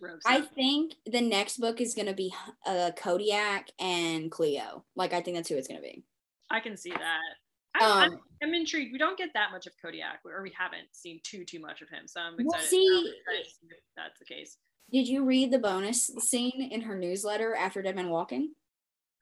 throw. 0.00 0.16
I 0.26 0.40
think 0.40 0.94
the 1.06 1.20
next 1.20 1.58
book 1.58 1.80
is 1.80 1.94
gonna 1.94 2.14
be 2.14 2.34
uh 2.66 2.90
Kodiak 2.96 3.70
and 3.78 4.30
Cleo. 4.30 4.84
Like 4.96 5.12
I 5.12 5.20
think 5.20 5.36
that's 5.36 5.48
who 5.48 5.56
it's 5.56 5.68
gonna 5.68 5.80
be. 5.80 6.02
I 6.50 6.58
can 6.60 6.76
see 6.76 6.90
that. 6.90 7.20
I, 7.80 8.04
I'm, 8.04 8.12
Um, 8.14 8.20
I'm 8.42 8.54
intrigued. 8.54 8.90
We 8.92 8.98
don't 8.98 9.16
get 9.16 9.30
that 9.34 9.52
much 9.52 9.66
of 9.68 9.72
Kodiak, 9.80 10.20
or 10.24 10.42
we 10.42 10.52
haven't 10.58 10.88
seen 10.92 11.20
too 11.22 11.44
too 11.44 11.60
much 11.60 11.82
of 11.82 11.88
him. 11.88 12.08
So 12.08 12.20
I'm 12.20 12.34
Well, 12.36 12.46
excited. 12.54 12.68
see- 12.68 12.88
I'm 12.88 13.06
excited 13.06 13.44
to 13.44 13.50
see 13.50 13.66
if 13.70 13.78
that's 13.96 14.18
the 14.18 14.24
case. 14.24 14.56
Did 14.90 15.06
you 15.06 15.24
read 15.24 15.52
the 15.52 15.58
bonus 15.60 16.06
scene 16.18 16.68
in 16.72 16.80
her 16.80 16.96
newsletter 16.98 17.54
after 17.54 17.80
Dead 17.80 17.94
Man 17.94 18.10
Walking? 18.10 18.40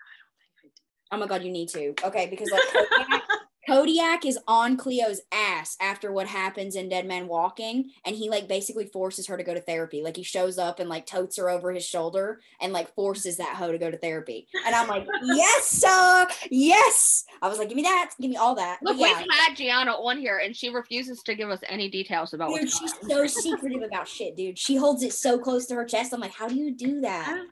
I 0.00 0.14
don't 0.16 0.34
think 0.38 0.52
I 0.56 0.62
did. 0.62 0.72
Oh 1.12 1.18
my 1.18 1.26
god, 1.26 1.44
you 1.44 1.50
need 1.52 1.68
to. 1.70 1.94
Okay, 2.06 2.26
because 2.30 2.50
like 2.50 2.62
Kodiak, 2.72 3.22
Kodiak 3.68 4.24
is 4.24 4.38
on 4.48 4.76
Cleo's 4.76 5.20
ass 5.30 5.76
after 5.80 6.10
what 6.10 6.26
happens 6.26 6.74
in 6.74 6.88
Dead 6.88 7.06
Man 7.06 7.28
Walking, 7.28 7.90
and 8.04 8.16
he 8.16 8.30
like 8.30 8.48
basically 8.48 8.86
forces 8.86 9.26
her 9.26 9.36
to 9.36 9.44
go 9.44 9.52
to 9.52 9.60
therapy. 9.60 10.02
Like 10.02 10.16
he 10.16 10.22
shows 10.22 10.58
up 10.58 10.80
and 10.80 10.88
like 10.88 11.06
totes 11.06 11.36
her 11.36 11.50
over 11.50 11.70
his 11.70 11.84
shoulder 11.84 12.40
and 12.60 12.72
like 12.72 12.94
forces 12.94 13.36
that 13.36 13.56
hoe 13.56 13.70
to 13.70 13.78
go 13.78 13.90
to 13.90 13.98
therapy. 13.98 14.48
And 14.66 14.74
I'm 14.74 14.88
like, 14.88 15.06
yes, 15.22 15.66
sir, 15.66 16.26
yes. 16.50 17.24
I 17.42 17.48
was 17.48 17.58
like, 17.58 17.68
give 17.68 17.76
me 17.76 17.82
that, 17.82 18.12
give 18.20 18.30
me 18.30 18.36
all 18.36 18.54
that. 18.54 18.78
Look, 18.82 18.98
yeah, 18.98 19.18
we've 19.18 19.26
had 19.30 19.56
Giana 19.56 19.98
on 19.98 20.18
here 20.18 20.40
and 20.42 20.56
she 20.56 20.70
refuses 20.70 21.22
to 21.24 21.34
give 21.34 21.50
us 21.50 21.60
any 21.68 21.90
details 21.90 22.32
about 22.32 22.50
dude, 22.50 22.70
she's 22.70 22.92
going 22.94 23.28
so 23.28 23.40
secretive 23.40 23.82
about 23.82 24.08
shit, 24.08 24.36
dude. 24.36 24.58
She 24.58 24.76
holds 24.76 25.02
it 25.02 25.12
so 25.12 25.38
close 25.38 25.66
to 25.66 25.74
her 25.74 25.84
chest. 25.84 26.12
I'm 26.12 26.20
like, 26.20 26.32
how 26.32 26.48
do 26.48 26.56
you 26.56 26.74
do 26.74 27.02
that? 27.02 27.44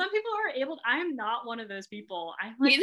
I'm- 0.00 0.06
Some 0.06 0.10
people 0.12 0.30
are 0.32 0.50
able. 0.60 0.76
To, 0.76 0.82
I 0.86 0.98
am 0.98 1.14
not 1.16 1.46
one 1.46 1.60
of 1.60 1.68
those 1.68 1.86
people. 1.86 2.34
I'm 2.40 2.54
like 2.58 2.78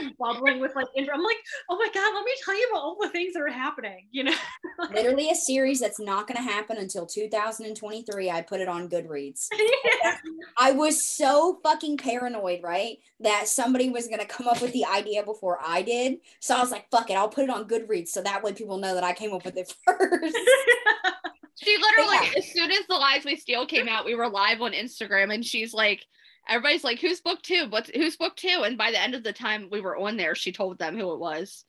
on. 0.00 0.14
bubbling 0.18 0.60
with 0.60 0.74
like. 0.74 0.86
intro- 0.96 1.14
I'm 1.14 1.22
like, 1.22 1.36
oh 1.70 1.76
my 1.76 1.88
god, 1.92 2.14
let 2.14 2.24
me 2.24 2.32
tell 2.44 2.58
you 2.58 2.68
about 2.70 2.82
all 2.82 2.96
the 3.00 3.08
things 3.10 3.34
that 3.34 3.42
are 3.42 3.48
happening. 3.48 4.06
You 4.10 4.24
know. 4.24 4.34
Literally 4.94 5.30
a 5.30 5.34
series 5.34 5.80
that's 5.80 6.00
not 6.00 6.26
going 6.26 6.36
to 6.36 6.42
happen 6.52 6.76
until 6.78 7.06
2023. 7.06 8.30
I 8.30 8.42
put 8.42 8.60
it 8.60 8.68
on 8.68 8.88
Goodreads. 8.88 9.48
I 10.58 10.72
was 10.72 11.06
so 11.16 11.58
fucking 11.62 11.96
paranoid, 11.98 12.62
right? 12.62 12.98
That 13.20 13.48
somebody 13.48 13.88
was 13.90 14.08
gonna 14.08 14.26
come 14.26 14.48
up 14.48 14.60
with 14.60 14.72
the 14.72 14.84
idea 14.84 15.22
before 15.22 15.58
I 15.64 15.82
did. 15.82 16.18
So 16.40 16.56
I 16.56 16.60
was 16.60 16.70
like, 16.70 16.90
fuck 16.90 17.10
it, 17.10 17.14
I'll 17.14 17.28
put 17.28 17.44
it 17.44 17.50
on 17.50 17.68
Goodreads 17.68 18.08
so 18.08 18.22
that 18.22 18.42
way 18.42 18.52
people 18.52 18.78
know 18.78 18.94
that 18.94 19.04
I 19.04 19.12
came 19.12 19.32
up 19.32 19.44
with 19.44 19.56
it 19.56 19.72
first. 19.86 20.36
She 21.62 21.76
literally, 21.78 22.16
Yeah. 22.26 22.38
as 22.38 22.52
soon 22.52 22.70
as 22.72 22.86
the 22.88 22.94
lies 22.96 23.24
we 23.24 23.36
steal 23.36 23.66
came 23.66 23.88
out, 23.88 24.04
we 24.04 24.14
were 24.14 24.28
live 24.28 24.60
on 24.60 24.72
Instagram, 24.72 25.32
and 25.32 25.44
she's 25.44 25.72
like, 25.72 26.04
everybody's 26.48 26.84
like, 26.84 26.98
"Who's 27.00 27.20
book 27.20 27.42
two? 27.42 27.66
What's 27.68 27.90
who's 27.90 28.16
book 28.16 28.36
two? 28.36 28.62
And 28.64 28.76
by 28.78 28.90
the 28.90 29.00
end 29.00 29.14
of 29.14 29.22
the 29.22 29.32
time 29.32 29.68
we 29.70 29.80
were 29.80 29.96
on 29.96 30.16
there, 30.16 30.34
she 30.34 30.52
told 30.52 30.78
them 30.78 30.96
who 30.96 31.12
it 31.12 31.18
was, 31.18 31.64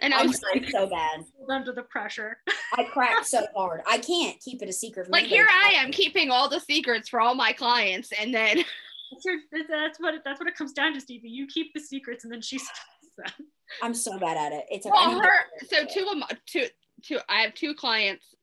and 0.00 0.14
I 0.14 0.20
I'm 0.20 0.28
was 0.28 0.42
like, 0.54 0.68
so 0.70 0.88
bad. 0.88 1.24
under 1.48 1.72
the 1.72 1.82
pressure. 1.82 2.38
I 2.76 2.84
cracked 2.84 3.26
so 3.26 3.46
hard. 3.56 3.82
I 3.86 3.98
can't 3.98 4.38
keep 4.40 4.62
it 4.62 4.68
a 4.68 4.72
secret. 4.72 5.06
from 5.06 5.12
like 5.12 5.24
here 5.24 5.46
I 5.48 5.74
am 5.76 5.90
keeping 5.90 6.30
all 6.30 6.48
the 6.48 6.60
secrets 6.60 7.08
for 7.08 7.20
all 7.20 7.34
my 7.34 7.52
clients, 7.52 8.12
and 8.18 8.34
then 8.34 8.58
That's, 9.10 9.24
your, 9.24 9.36
that's 9.68 9.98
what 10.00 10.14
it, 10.14 10.22
that's 10.24 10.38
what 10.40 10.48
it 10.48 10.56
comes 10.56 10.72
down 10.72 10.94
to, 10.94 11.00
Stevie. 11.00 11.28
You 11.30 11.46
keep 11.46 11.72
the 11.74 11.80
secrets, 11.80 12.24
and 12.24 12.32
then 12.32 12.42
she 12.42 12.58
spills 12.58 13.12
them. 13.16 13.46
I'm 13.82 13.94
so 13.94 14.18
bad 14.18 14.36
at 14.36 14.52
it. 14.52 14.66
It's 14.70 14.86
okay. 14.86 14.94
I 14.96 15.08
well, 15.08 15.20
her. 15.20 15.38
So 15.66 15.84
two 15.86 16.06
of 16.10 16.18
my 16.18 16.28
two 16.46 16.66
two. 17.02 17.18
I 17.28 17.40
have 17.40 17.54
two 17.54 17.74
clients, 17.74 18.34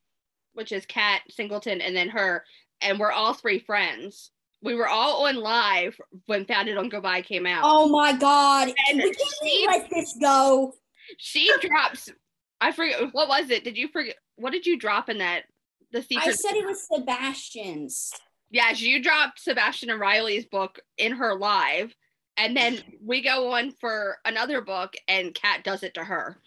which 0.53 0.71
is 0.71 0.85
Kat 0.85 1.21
Singleton, 1.29 1.81
and 1.81 1.95
then 1.95 2.09
her, 2.09 2.43
and 2.81 2.99
we're 2.99 3.11
all 3.11 3.33
three 3.33 3.59
friends. 3.59 4.31
We 4.65 4.75
were 4.75 4.87
all 4.87 5.27
on 5.27 5.35
live 5.35 5.95
when 6.25 6.45
Founded 6.45 6.77
on 6.77 6.89
Goodbye 6.89 7.21
came 7.21 7.45
out. 7.45 7.61
Oh 7.63 7.87
my 7.87 8.13
god. 8.17 8.73
And 8.89 8.97
we 8.97 9.13
can't 9.13 9.33
she- 9.43 9.65
let 9.67 9.89
this 9.89 10.17
go. 10.19 10.73
she 11.17 11.49
drops 11.61 12.09
i 12.59 12.71
forget 12.71 12.99
what 13.13 13.27
was 13.29 13.51
it 13.51 13.63
did 13.63 13.77
you 13.77 13.87
forget 13.89 14.15
what 14.37 14.51
did 14.51 14.65
you 14.65 14.77
drop 14.79 15.07
in 15.07 15.19
that 15.19 15.43
the 15.91 16.01
secret 16.01 16.27
I 16.27 16.31
said 16.31 16.53
it 16.55 16.65
was 16.65 16.87
Sebastian's. 16.87 18.11
yes 18.49 18.81
you 18.81 19.03
dropped 19.03 19.39
sebastian 19.39 19.91
and 19.91 19.99
riley's 19.99 20.45
book 20.47 20.79
in 20.97 21.11
her 21.11 21.35
live 21.35 21.93
and 22.37 22.57
then 22.57 22.79
we 23.03 23.21
go 23.21 23.51
on 23.53 23.71
for 23.79 24.17
another 24.25 24.61
book 24.61 24.95
and 25.07 25.35
kat 25.35 25.63
does 25.63 25.83
it 25.83 25.93
to 25.93 26.03
her 26.03 26.39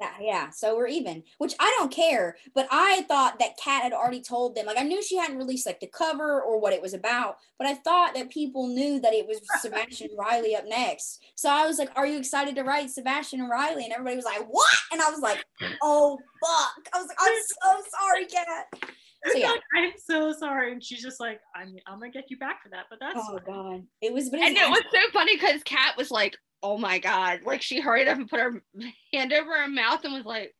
Yeah, 0.00 0.12
yeah, 0.20 0.50
so 0.50 0.76
we're 0.76 0.86
even, 0.88 1.22
which 1.38 1.54
I 1.60 1.74
don't 1.78 1.92
care. 1.92 2.36
But 2.54 2.68
I 2.70 3.02
thought 3.08 3.38
that 3.38 3.56
Kat 3.62 3.82
had 3.82 3.92
already 3.92 4.22
told 4.22 4.54
them. 4.54 4.66
Like 4.66 4.78
I 4.78 4.82
knew 4.82 5.02
she 5.02 5.16
hadn't 5.16 5.38
released 5.38 5.66
like 5.66 5.80
the 5.80 5.86
cover 5.88 6.40
or 6.40 6.60
what 6.60 6.72
it 6.72 6.80
was 6.82 6.94
about, 6.94 7.36
but 7.58 7.66
I 7.66 7.74
thought 7.74 8.14
that 8.14 8.30
people 8.30 8.68
knew 8.68 9.00
that 9.00 9.12
it 9.12 9.26
was 9.26 9.40
Sebastian 9.60 10.10
Riley 10.18 10.54
up 10.54 10.64
next. 10.66 11.22
So 11.34 11.50
I 11.50 11.66
was 11.66 11.78
like, 11.78 11.90
"Are 11.96 12.06
you 12.06 12.18
excited 12.18 12.54
to 12.56 12.62
write 12.62 12.90
Sebastian 12.90 13.40
and 13.40 13.50
Riley?" 13.50 13.84
And 13.84 13.92
everybody 13.92 14.16
was 14.16 14.24
like, 14.24 14.46
"What?" 14.48 14.72
And 14.92 15.02
I 15.02 15.10
was 15.10 15.20
like, 15.20 15.44
"Oh 15.82 16.18
fuck!" 16.40 16.88
I 16.94 16.98
was 17.00 17.08
like, 17.08 17.18
"I'm 17.20 17.82
so 17.82 17.82
sorry, 18.00 18.26
Kat." 18.26 18.90
So 19.26 19.36
yeah. 19.36 19.52
I'm 19.76 19.92
so 19.98 20.32
sorry, 20.32 20.72
and 20.72 20.82
she's 20.82 21.02
just 21.02 21.18
like, 21.20 21.40
I'm 21.54 21.74
I'm 21.86 21.98
gonna 21.98 22.12
get 22.12 22.30
you 22.30 22.38
back 22.38 22.62
for 22.62 22.68
that, 22.70 22.84
but 22.88 22.98
that's 23.00 23.18
Oh 23.18 23.38
fine. 23.38 23.44
god, 23.46 23.86
it 24.00 24.12
was. 24.12 24.30
But 24.30 24.40
it 24.40 24.46
and 24.46 24.56
it 24.56 24.70
was 24.70 24.82
so 24.92 25.00
funny 25.12 25.36
because 25.36 25.62
kat 25.64 25.96
was 25.96 26.10
like 26.10 26.36
oh 26.62 26.76
my 26.78 26.98
god 26.98 27.40
like 27.44 27.62
she 27.62 27.80
hurried 27.80 28.08
up 28.08 28.16
and 28.18 28.28
put 28.28 28.40
her 28.40 28.62
hand 29.12 29.32
over 29.32 29.50
her 29.62 29.68
mouth 29.68 30.04
and 30.04 30.14
was 30.14 30.24
like 30.24 30.54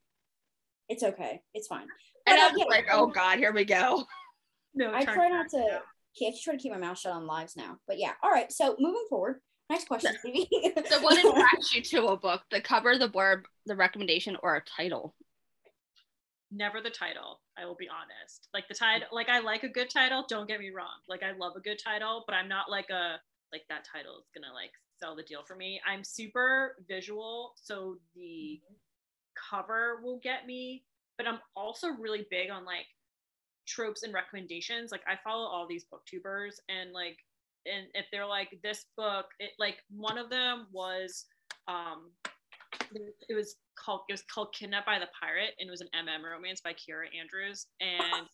It's 0.88 1.02
okay. 1.02 1.40
It's 1.54 1.66
fine. 1.68 1.82
and 1.82 1.88
But, 2.26 2.38
i 2.38 2.46
uh, 2.46 2.50
was 2.52 2.58
yeah, 2.60 2.64
like 2.66 2.86
oh 2.92 3.06
god 3.06 3.38
here 3.38 3.52
we 3.52 3.64
go 3.64 4.04
No, 4.74 4.92
I 4.94 5.04
try 5.04 5.28
not 5.28 5.48
to. 5.50 5.58
no. 5.58 5.78
Yeah, 6.20 6.28
I 6.28 6.32
try 6.42 6.54
to 6.54 6.58
keep 6.60 6.72
my 6.72 6.78
mouth 6.78 6.98
shut 6.98 7.12
on 7.12 7.26
lives 7.26 7.56
now. 7.56 7.76
But 7.86 7.98
yeah, 7.98 8.12
all 8.22 8.30
right. 8.30 8.50
So 8.50 8.74
moving 8.80 9.04
forward, 9.08 9.36
next 9.70 9.86
question, 9.86 10.12
Stevie. 10.20 10.48
so 10.88 11.00
what 11.00 11.16
attracts 11.24 11.74
you 11.74 11.82
to 11.82 12.06
a 12.06 12.16
book 12.16 12.42
the 12.50 12.60
cover 12.60 12.96
the 12.98 13.08
blurb 13.08 13.42
the 13.66 13.76
recommendation 13.76 14.36
or 14.42 14.56
a 14.56 14.62
title 14.64 15.14
Never 16.50 16.80
the 16.80 16.88
title. 16.90 17.40
I 17.58 17.66
will 17.66 17.76
be 17.76 17.88
honest. 17.88 18.48
Like 18.54 18.68
the 18.68 18.74
title, 18.74 19.06
like 19.12 19.28
I 19.28 19.40
like 19.40 19.64
a 19.64 19.68
good 19.68 19.90
title. 19.90 20.24
Don't 20.28 20.48
get 20.48 20.60
me 20.60 20.70
wrong. 20.70 20.96
Like 21.06 21.22
I 21.22 21.32
love 21.36 21.52
a 21.56 21.60
good 21.60 21.78
title, 21.78 22.24
but 22.26 22.34
I'm 22.34 22.48
not 22.48 22.70
like 22.70 22.88
a 22.90 23.16
like 23.52 23.62
that 23.68 23.84
title 23.84 24.16
is 24.18 24.30
gonna 24.34 24.54
like 24.54 24.72
sell 24.98 25.16
the 25.16 25.22
deal 25.22 25.42
for 25.46 25.56
me. 25.56 25.80
I'm 25.86 26.04
super 26.04 26.76
visual, 26.88 27.52
so 27.56 27.96
the 28.14 28.60
cover 29.50 30.00
will 30.02 30.20
get 30.22 30.46
me. 30.46 30.84
But 31.16 31.26
I'm 31.26 31.38
also 31.56 31.88
really 31.88 32.26
big 32.30 32.50
on 32.50 32.64
like 32.64 32.86
tropes 33.66 34.02
and 34.02 34.14
recommendations. 34.14 34.92
Like 34.92 35.02
I 35.06 35.14
follow 35.22 35.46
all 35.46 35.66
these 35.68 35.84
booktubers 35.84 36.54
and 36.68 36.92
like 36.92 37.16
and 37.66 37.86
if 37.94 38.06
they're 38.10 38.26
like 38.26 38.58
this 38.62 38.86
book, 38.96 39.26
it 39.40 39.50
like 39.58 39.78
one 39.90 40.18
of 40.18 40.30
them 40.30 40.66
was 40.72 41.26
um 41.66 42.10
it 43.28 43.34
was 43.34 43.56
called 43.76 44.02
it 44.08 44.12
was 44.12 44.22
called 44.32 44.54
Kidnapped 44.54 44.86
by 44.86 44.98
the 44.98 45.08
Pirate 45.20 45.54
and 45.58 45.68
it 45.68 45.70
was 45.70 45.80
an 45.80 45.88
MM 45.94 46.24
romance 46.28 46.60
by 46.60 46.72
Keira 46.72 47.06
Andrews 47.18 47.66
and 47.80 48.26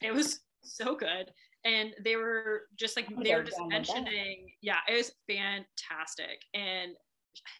it 0.00 0.12
was 0.12 0.40
so 0.64 0.94
good. 0.94 1.30
And 1.64 1.94
they 2.04 2.16
were 2.16 2.62
just 2.76 2.96
like 2.96 3.08
they 3.22 3.34
were 3.34 3.42
just 3.42 3.60
mentioning 3.68 4.50
yeah 4.60 4.78
it 4.88 4.96
was 4.96 5.12
fantastic. 5.28 6.42
And 6.52 6.92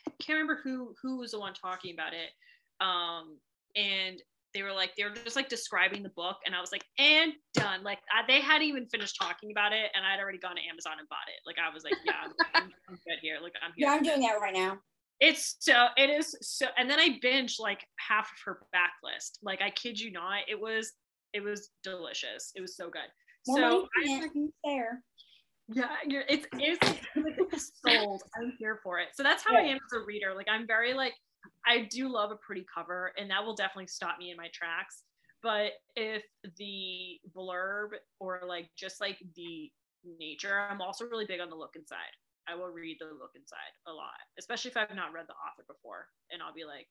I 0.06 0.10
can't 0.20 0.38
remember 0.38 0.60
who 0.62 0.94
who 1.02 1.18
was 1.18 1.30
the 1.32 1.40
one 1.40 1.54
talking 1.54 1.94
about 1.94 2.12
it. 2.12 2.30
Um 2.84 3.38
and 3.76 4.20
they 4.52 4.62
were 4.62 4.72
like 4.72 4.94
they 4.96 5.04
were 5.04 5.10
just 5.10 5.36
like 5.36 5.48
describing 5.48 6.02
the 6.02 6.10
book. 6.10 6.36
And 6.44 6.54
I 6.54 6.60
was 6.60 6.70
like 6.70 6.84
and 6.98 7.32
done. 7.54 7.82
Like 7.82 7.98
I, 8.12 8.26
they 8.26 8.40
hadn't 8.40 8.68
even 8.68 8.86
finished 8.86 9.16
talking 9.20 9.50
about 9.50 9.72
it 9.72 9.90
and 9.94 10.04
I'd 10.06 10.20
already 10.20 10.38
gone 10.38 10.56
to 10.56 10.62
Amazon 10.70 10.94
and 10.98 11.08
bought 11.08 11.28
it. 11.28 11.40
Like 11.46 11.56
I 11.58 11.72
was 11.72 11.82
like 11.82 11.94
yeah 12.04 12.12
I'm, 12.24 12.32
I'm, 12.54 12.70
I'm 12.88 12.94
good 13.06 13.18
here. 13.22 13.38
Like 13.42 13.54
I'm 13.64 13.72
here 13.74 13.88
yeah, 13.88 13.94
I'm 13.94 14.02
doing 14.02 14.20
that 14.20 14.38
right 14.40 14.54
now. 14.54 14.78
it's 15.20 15.56
so 15.60 15.86
it 15.96 16.10
is 16.10 16.36
so 16.42 16.66
and 16.76 16.90
then 16.90 17.00
I 17.00 17.18
binge 17.22 17.56
like 17.58 17.86
half 17.96 18.26
of 18.26 18.38
her 18.44 18.58
backlist. 18.74 19.38
Like 19.42 19.62
I 19.62 19.70
kid 19.70 19.98
you 19.98 20.12
not, 20.12 20.42
it 20.48 20.60
was 20.60 20.92
it 21.34 21.42
was 21.42 21.70
delicious. 21.82 22.52
It 22.54 22.60
was 22.62 22.76
so 22.76 22.88
good. 22.88 23.10
So 23.44 23.52
money 23.98 24.14
I, 24.14 24.20
for 24.20 24.24
Ant, 24.38 24.54
there. 24.64 25.02
yeah, 25.68 25.96
you're, 26.06 26.22
it's 26.28 26.46
it's 26.54 27.72
sold. 27.86 28.22
I'm 28.40 28.54
here 28.58 28.80
for 28.82 28.98
it. 29.00 29.08
So 29.14 29.22
that's 29.22 29.44
how 29.46 29.54
I 29.54 29.60
am 29.60 29.76
as 29.76 30.00
a 30.00 30.04
reader. 30.06 30.32
Like 30.34 30.46
I'm 30.50 30.66
very 30.66 30.94
like 30.94 31.12
I 31.66 31.86
do 31.90 32.08
love 32.08 32.30
a 32.30 32.36
pretty 32.36 32.64
cover, 32.74 33.12
and 33.18 33.30
that 33.30 33.44
will 33.44 33.54
definitely 33.54 33.88
stop 33.88 34.18
me 34.18 34.30
in 34.30 34.38
my 34.38 34.48
tracks. 34.54 35.02
But 35.42 35.72
if 35.94 36.22
the 36.56 37.18
blurb 37.36 37.88
or 38.18 38.40
like 38.46 38.70
just 38.78 38.98
like 39.00 39.18
the 39.36 39.70
nature, 40.18 40.58
I'm 40.70 40.80
also 40.80 41.04
really 41.04 41.26
big 41.26 41.40
on 41.40 41.50
the 41.50 41.56
look 41.56 41.76
inside. 41.76 41.98
I 42.48 42.54
will 42.54 42.68
read 42.68 42.96
the 43.00 43.06
look 43.06 43.32
inside 43.36 43.72
a 43.86 43.92
lot, 43.92 44.16
especially 44.38 44.70
if 44.70 44.76
I've 44.78 44.94
not 44.96 45.12
read 45.12 45.26
the 45.28 45.32
author 45.34 45.64
before, 45.66 46.06
and 46.30 46.42
I'll 46.42 46.54
be 46.54 46.64
like, 46.64 46.86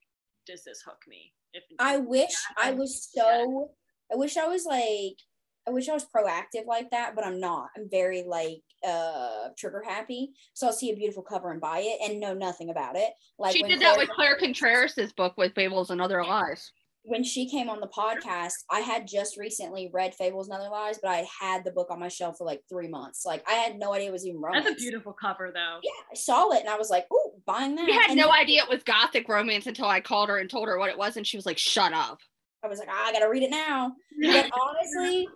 "Does 0.45 0.63
this 0.63 0.81
hook 0.85 1.01
me?" 1.07 1.33
If 1.53 1.63
I 1.79 1.97
wish 1.97 2.29
I 2.57 2.67
I'm- 2.69 2.77
was 2.77 3.09
so. 3.11 3.71
I 4.11 4.15
wish 4.15 4.37
I 4.37 4.47
was 4.47 4.65
like. 4.65 5.17
I 5.65 5.71
wish 5.71 5.87
I 5.87 5.93
was 5.93 6.03
proactive 6.13 6.65
like 6.67 6.91
that, 6.91 7.15
but 7.15 7.25
I'm 7.25 7.39
not. 7.39 7.69
I'm 7.77 7.87
very 7.89 8.23
like 8.27 8.59
uh 8.85 9.47
trigger 9.57 9.81
happy. 9.87 10.31
So 10.53 10.67
I'll 10.67 10.73
see 10.73 10.91
a 10.91 10.95
beautiful 10.95 11.23
cover 11.23 11.51
and 11.51 11.61
buy 11.61 11.79
it 11.85 11.99
and 12.11 12.19
know 12.19 12.33
nothing 12.33 12.69
about 12.69 12.97
it. 12.97 13.11
Like 13.39 13.55
she 13.55 13.61
when 13.61 13.71
did 13.71 13.79
that 13.79 13.97
with 13.97 14.09
claire 14.09 14.35
contreras' 14.37 15.13
book 15.13 15.35
with 15.37 15.55
fables 15.55 15.89
and 15.89 16.01
other 16.01 16.21
lies 16.21 16.69
when 17.05 17.23
she 17.23 17.49
came 17.49 17.69
on 17.69 17.81
the 17.81 17.87
podcast, 17.87 18.53
I 18.71 18.79
had 18.79 19.07
just 19.07 19.37
recently 19.37 19.89
read 19.93 20.15
Fables 20.15 20.47
and 20.47 20.57
Other 20.57 20.69
Lies, 20.69 20.99
but 21.01 21.11
I 21.11 21.25
had 21.41 21.65
the 21.65 21.71
book 21.71 21.87
on 21.91 21.99
my 21.99 22.07
shelf 22.07 22.37
for 22.37 22.45
like 22.45 22.61
three 22.69 22.87
months. 22.87 23.25
Like 23.25 23.43
I 23.47 23.53
had 23.55 23.77
no 23.77 23.93
idea 23.93 24.07
it 24.07 24.13
was 24.13 24.25
even 24.25 24.39
romance. 24.41 24.65
that's 24.65 24.81
a 24.81 24.83
beautiful 24.83 25.11
cover, 25.13 25.51
though. 25.53 25.79
Yeah, 25.83 25.91
I 26.11 26.15
saw 26.15 26.49
it 26.51 26.61
and 26.61 26.69
I 26.69 26.77
was 26.77 26.89
like, 26.89 27.05
"Oh, 27.11 27.33
buying 27.45 27.75
that." 27.75 27.85
we 27.85 27.91
had 27.93 28.09
And 28.11 28.17
no 28.17 28.27
then- 28.27 28.35
idea 28.39 28.63
it 28.63 28.69
was 28.69 28.83
gothic 28.83 29.27
romance 29.29 29.65
until 29.67 29.85
i 29.85 29.99
called 29.99 30.29
her 30.29 30.37
and 30.37 30.49
told 30.49 30.67
her 30.69 30.77
what 30.79 30.89
it 30.89 30.97
was 30.97 31.17
and 31.17 31.27
she 31.27 31.35
was 31.37 31.45
like 31.45 31.57
shut 31.57 31.91
up 31.93 32.19
I 32.63 32.67
was 32.67 32.79
like, 32.79 32.89
ah, 32.91 33.05
I 33.07 33.13
gotta 33.13 33.29
read 33.29 33.43
it 33.43 33.51
now. 33.51 33.93
But 34.21 34.49
honestly, 34.61 35.27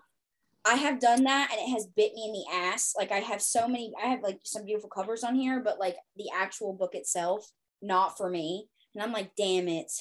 I 0.66 0.76
have 0.76 1.00
done 1.00 1.24
that 1.24 1.50
and 1.52 1.60
it 1.60 1.72
has 1.74 1.88
bit 1.96 2.14
me 2.14 2.26
in 2.26 2.34
the 2.34 2.68
ass. 2.68 2.94
Like 2.98 3.12
I 3.12 3.20
have 3.20 3.42
so 3.42 3.68
many, 3.68 3.94
I 4.02 4.08
have 4.08 4.22
like 4.22 4.40
some 4.44 4.66
beautiful 4.66 4.90
covers 4.90 5.24
on 5.24 5.36
here, 5.36 5.62
but 5.62 5.80
like 5.80 5.96
the 6.16 6.30
actual 6.36 6.74
book 6.74 6.94
itself, 6.94 7.52
not 7.82 8.18
for 8.18 8.30
me. 8.30 8.68
And 8.94 9.04
I'm 9.04 9.14
like, 9.14 9.32
damn 9.38 9.68
it. 9.68 9.92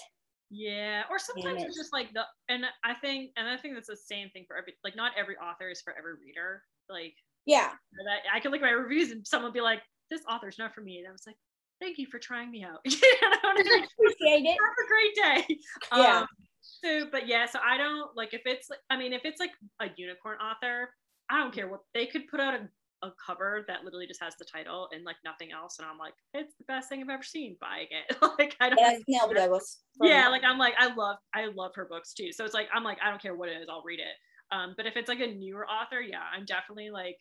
Yeah, 0.51 1.03
or 1.11 1.19
sometimes 1.19 1.63
it. 1.63 1.67
it's 1.67 1.77
just 1.77 1.93
like 1.93 2.13
the 2.15 2.23
and 2.49 2.65
I 2.85 2.95
think 2.95 3.33
and 3.37 3.49
I 3.49 3.57
think 3.57 3.75
that's 3.75 3.89
the 3.89 3.97
same 3.97 4.31
thing 4.31 4.45
for 4.47 4.57
every 4.57 4.75
like 4.85 4.95
not 4.95 5.13
every 5.19 5.37
author 5.37 5.69
is 5.69 5.83
for 5.83 5.93
every 5.99 6.15
reader. 6.15 6.63
Like 6.89 7.15
Yeah. 7.47 7.71
that 8.07 8.21
I 8.33 8.39
can 8.39 8.53
look 8.53 8.61
at 8.61 8.65
my 8.65 8.71
reviews 8.71 9.11
and 9.11 9.27
someone 9.27 9.53
be 9.53 9.61
like, 9.61 9.83
"This 10.09 10.23
author's 10.31 10.59
not 10.59 10.73
for 10.73 10.83
me," 10.83 10.99
and 10.99 11.09
I 11.09 11.11
was 11.11 11.25
like, 11.27 11.37
"Thank 11.81 11.99
you 11.99 12.07
for 12.07 12.21
trying 12.21 12.53
me 12.53 12.63
out." 12.63 12.79
you 12.85 12.97
know, 13.23 13.51
and 13.51 13.59
it's 13.59 13.71
like, 13.71 13.89
Appreciate 13.99 14.45
it. 14.47 14.57
have 14.57 14.85
a 14.85 14.89
great 14.89 15.47
day. 15.49 15.59
Yeah. 15.97 16.21
Um, 16.21 16.27
so, 16.83 17.07
but 17.11 17.27
yeah, 17.29 17.47
so 17.47 17.59
I 17.65 17.77
don't 17.77 18.17
like 18.17 18.35
if 18.35 18.43
it's, 18.45 18.69
I 18.91 18.97
mean, 18.97 19.13
if 19.13 19.23
it's 19.25 19.41
like 19.41 19.53
a 19.81 19.87
unicorn 19.97 20.39
author, 20.39 20.91
I 21.31 21.39
don't 21.39 21.53
care 21.55 21.69
what 21.69 21.81
they 21.95 22.07
could 22.07 22.29
put 22.29 22.41
out 22.41 22.55
a, 22.55 23.07
a 23.07 23.13
cover 23.25 23.65
that 23.69 23.85
literally 23.85 24.07
just 24.07 24.23
has 24.23 24.35
the 24.39 24.45
title 24.45 24.89
and 24.93 25.05
like 25.05 25.17
nothing 25.25 25.53
else, 25.53 25.79
and 25.79 25.87
I'm 25.89 25.99
like, 25.99 26.15
it's 26.35 26.55
the 26.57 26.65
best 26.67 26.89
thing 26.89 27.03
I've 27.03 27.09
ever 27.11 27.23
seen. 27.23 27.57
Buying 27.61 27.89
it, 27.91 28.17
like 28.39 28.57
I 28.61 28.71
don't. 28.71 28.79
Yeah, 28.81 28.99
Neil 29.07 29.33
Douglas. 29.33 29.81
from- 29.99 30.09
yeah, 30.09 30.29
like 30.29 30.43
I'm 30.45 30.59
like 30.59 30.75
I 30.79 30.95
love 30.95 31.17
I 31.35 31.47
love 31.55 31.73
her 31.75 31.85
books 31.85 32.13
too. 32.15 32.33
So 32.33 32.45
it's 32.45 32.55
like 32.55 32.69
I'm 32.75 32.85
like 32.85 32.99
I 33.05 33.11
don't 33.11 33.21
care 33.21 33.35
what 33.35 33.49
it 33.49 33.61
is, 33.61 33.69
I'll 33.71 33.83
read 33.85 34.01
it. 34.01 34.17
Um, 34.55 34.75
but 34.77 34.87
if 34.87 34.97
it's 34.97 35.09
like 35.09 35.21
a 35.21 35.27
newer 35.27 35.67
author, 35.67 36.01
yeah, 36.01 36.23
I'm 36.35 36.45
definitely 36.45 36.91
like 36.91 37.17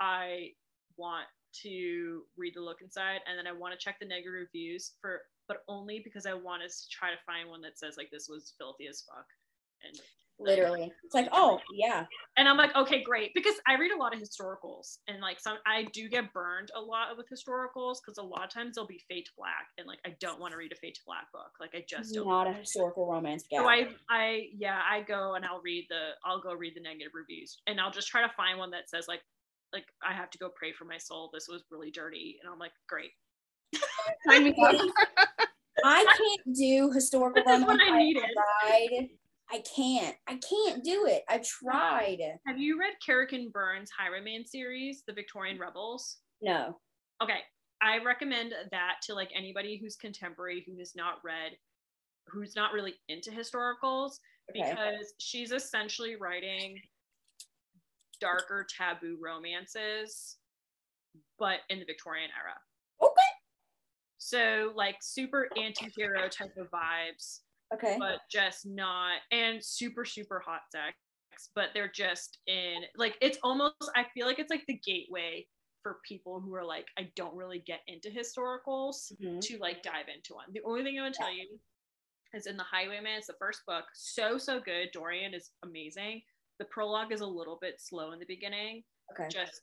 I 0.00 0.48
want 0.96 1.26
to 1.62 2.22
read 2.36 2.52
the 2.54 2.60
look 2.60 2.78
inside 2.82 3.20
and 3.26 3.38
then 3.38 3.46
I 3.46 3.56
want 3.56 3.72
to 3.72 3.82
check 3.82 3.96
the 4.00 4.06
negative 4.06 4.32
reviews 4.34 4.92
for 5.00 5.22
but 5.48 5.58
only 5.68 6.00
because 6.04 6.26
I 6.26 6.34
want 6.34 6.62
us 6.62 6.82
to 6.82 6.96
try 6.96 7.10
to 7.10 7.16
find 7.26 7.48
one 7.48 7.62
that 7.62 7.78
says 7.78 7.96
like 7.96 8.10
this 8.12 8.28
was 8.28 8.54
filthy 8.58 8.86
as 8.86 9.02
fuck. 9.08 9.26
And 9.82 9.98
um, 9.98 10.46
literally. 10.46 10.92
It's 11.04 11.14
like, 11.14 11.28
oh 11.32 11.58
yeah. 11.72 12.04
and 12.36 12.48
I'm 12.48 12.56
like, 12.56 12.74
okay, 12.76 13.02
great. 13.02 13.32
Because 13.34 13.54
I 13.66 13.74
read 13.74 13.90
a 13.90 13.96
lot 13.96 14.14
of 14.14 14.20
historicals 14.20 14.98
and 15.08 15.20
like 15.20 15.40
some 15.40 15.56
I 15.66 15.86
do 15.92 16.08
get 16.08 16.32
burned 16.32 16.70
a 16.76 16.80
lot 16.80 17.16
with 17.16 17.26
historicals 17.28 17.96
because 18.04 18.18
a 18.18 18.22
lot 18.22 18.44
of 18.44 18.50
times 18.50 18.76
they'll 18.76 18.86
be 18.86 19.00
fade 19.08 19.24
to 19.24 19.30
black 19.36 19.66
and 19.78 19.86
like 19.86 19.98
I 20.06 20.14
don't 20.20 20.40
want 20.40 20.52
to 20.52 20.58
read 20.58 20.72
a 20.72 20.76
fade 20.76 20.94
to 20.94 21.00
black 21.06 21.30
book. 21.32 21.50
Like 21.60 21.74
I 21.74 21.84
just 21.88 22.14
don't 22.14 22.28
Not 22.28 22.46
a 22.46 22.52
historical 22.52 23.10
romance 23.10 23.44
gal. 23.50 23.64
so 23.64 23.68
I, 23.68 23.88
I, 24.10 24.48
yeah, 24.56 24.80
I 24.88 25.02
go 25.02 25.34
and 25.34 25.44
I'll 25.44 25.60
read 25.62 25.86
the, 25.88 26.10
I'll 26.24 26.40
go 26.40 26.54
read 26.54 26.74
the 26.76 26.80
negative 26.80 27.12
reviews, 27.14 27.58
and 27.66 27.80
I'll 27.80 27.90
just 27.90 28.08
try 28.08 28.22
to 28.22 28.32
find 28.36 28.58
one 28.58 28.70
that 28.72 28.88
says 28.88 29.06
like, 29.08 29.20
like 29.72 29.86
I 30.02 30.14
have 30.14 30.30
to 30.30 30.38
go 30.38 30.48
pray 30.54 30.72
for 30.72 30.84
my 30.84 30.98
soul. 30.98 31.30
This 31.32 31.46
was 31.48 31.64
really 31.70 31.90
dirty, 31.90 32.38
and 32.42 32.50
I'm 32.50 32.58
like, 32.58 32.72
great. 32.88 33.10
Up. 33.74 33.80
I 35.84 36.04
can't 36.04 36.56
do 36.56 36.90
historical 36.92 37.42
This 37.44 37.52
is 37.54 37.62
romance. 37.62 37.66
what 37.66 37.92
I 37.92 37.98
needed. 37.98 38.24
tried. 38.34 39.08
I 39.50 39.62
can't. 39.76 40.16
I 40.26 40.38
can't 40.46 40.84
do 40.84 41.06
it. 41.06 41.22
I've 41.28 41.44
tried. 41.46 42.18
Have 42.46 42.58
you 42.58 42.78
read 42.78 42.94
Kerrigan 43.04 43.50
Byrne's 43.52 43.90
Highwayman 43.96 44.44
series, 44.46 45.02
The 45.06 45.12
Victorian 45.12 45.58
Rebels? 45.58 46.18
No. 46.42 46.78
Okay, 47.22 47.38
I 47.80 47.98
recommend 48.04 48.54
that 48.70 48.96
to 49.04 49.14
like 49.14 49.30
anybody 49.34 49.78
who's 49.80 49.96
contemporary 49.96 50.64
who 50.66 50.76
has 50.78 50.94
not 50.94 51.16
read, 51.24 51.52
who's 52.26 52.54
not 52.56 52.72
really 52.72 52.94
into 53.08 53.30
historicals, 53.30 54.18
Okay. 54.50 54.70
because 54.70 55.14
she's 55.18 55.52
essentially 55.52 56.16
writing 56.16 56.80
darker 58.20 58.66
taboo 58.76 59.16
romances, 59.22 60.36
but 61.38 61.60
in 61.70 61.78
the 61.78 61.84
Victorian 61.84 62.30
era. 62.38 62.54
So 64.18 64.72
like 64.74 64.96
super 65.00 65.48
anti-hero 65.56 66.28
type 66.28 66.56
of 66.58 66.70
vibes, 66.70 67.40
Okay. 67.72 67.96
but 67.98 68.20
just 68.30 68.66
not 68.66 69.20
and 69.30 69.64
super 69.64 70.04
super 70.04 70.40
hot 70.40 70.62
sex, 70.72 70.96
but 71.54 71.70
they're 71.74 71.90
just 71.94 72.38
in 72.46 72.82
like 72.96 73.16
it's 73.20 73.38
almost 73.42 73.74
I 73.94 74.04
feel 74.14 74.26
like 74.26 74.38
it's 74.38 74.50
like 74.50 74.64
the 74.66 74.78
gateway 74.84 75.46
for 75.82 76.00
people 76.06 76.40
who 76.40 76.54
are 76.54 76.64
like 76.64 76.86
I 76.98 77.10
don't 77.14 77.36
really 77.36 77.60
get 77.60 77.80
into 77.86 78.10
historicals 78.10 79.12
Mhm. 79.20 79.40
to 79.42 79.58
like 79.58 79.82
dive 79.82 80.08
into 80.08 80.34
one. 80.34 80.46
The 80.52 80.62
only 80.64 80.82
thing 80.82 80.98
I'm 80.98 81.04
gonna 81.04 81.14
tell 81.14 81.32
you 81.32 81.58
is 82.34 82.46
in 82.46 82.56
the 82.56 82.64
Highwayman, 82.64 83.18
it's 83.18 83.28
the 83.28 83.34
first 83.38 83.64
book, 83.66 83.84
so 83.94 84.36
so 84.38 84.60
good. 84.60 84.90
Dorian 84.92 85.32
is 85.34 85.52
amazing. 85.62 86.22
The 86.58 86.64
prologue 86.66 87.12
is 87.12 87.20
a 87.20 87.26
little 87.26 87.58
bit 87.60 87.80
slow 87.80 88.10
in 88.12 88.18
the 88.18 88.26
beginning. 88.26 88.84
Okay. 89.12 89.28
Just 89.30 89.62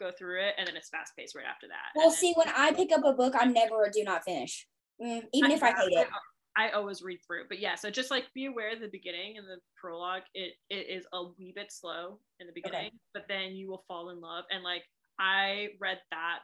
go 0.00 0.10
through 0.10 0.40
it, 0.40 0.54
and 0.58 0.66
then 0.66 0.74
it's 0.76 0.88
fast 0.88 1.12
paced 1.16 1.36
right 1.36 1.46
after 1.46 1.68
that. 1.68 1.92
Well, 1.94 2.06
And 2.06 2.12
then- 2.12 2.18
see, 2.18 2.32
when 2.34 2.48
I 2.48 2.72
pick 2.72 2.90
up 2.90 3.04
a 3.04 3.12
book, 3.12 3.34
I'm 3.38 3.52
never 3.52 3.84
a 3.84 3.92
do 3.92 4.02
not 4.02 4.24
finish. 4.24 4.66
Mm, 5.00 5.28
even 5.32 5.50
if 5.52 5.62
I 5.62 5.72
hate 5.72 5.92
it. 5.92 6.08
I 6.56 6.70
always 6.70 7.00
read 7.00 7.20
through, 7.24 7.44
but 7.48 7.60
yeah. 7.60 7.76
So 7.76 7.90
just 7.90 8.10
like 8.10 8.24
be 8.34 8.46
aware 8.46 8.72
of 8.72 8.80
the 8.80 8.88
beginning 8.88 9.38
and 9.38 9.46
the 9.46 9.58
prologue. 9.80 10.22
It 10.34 10.54
it 10.68 10.90
is 10.90 11.06
a 11.12 11.28
wee 11.38 11.52
bit 11.54 11.70
slow 11.70 12.18
in 12.40 12.48
the 12.48 12.52
beginning, 12.52 12.90
but 13.14 13.28
then 13.28 13.54
you 13.54 13.68
will 13.70 13.84
fall 13.86 14.10
in 14.10 14.20
love. 14.20 14.44
And 14.50 14.64
like 14.64 14.82
I 15.18 15.68
read 15.80 16.00
that 16.10 16.40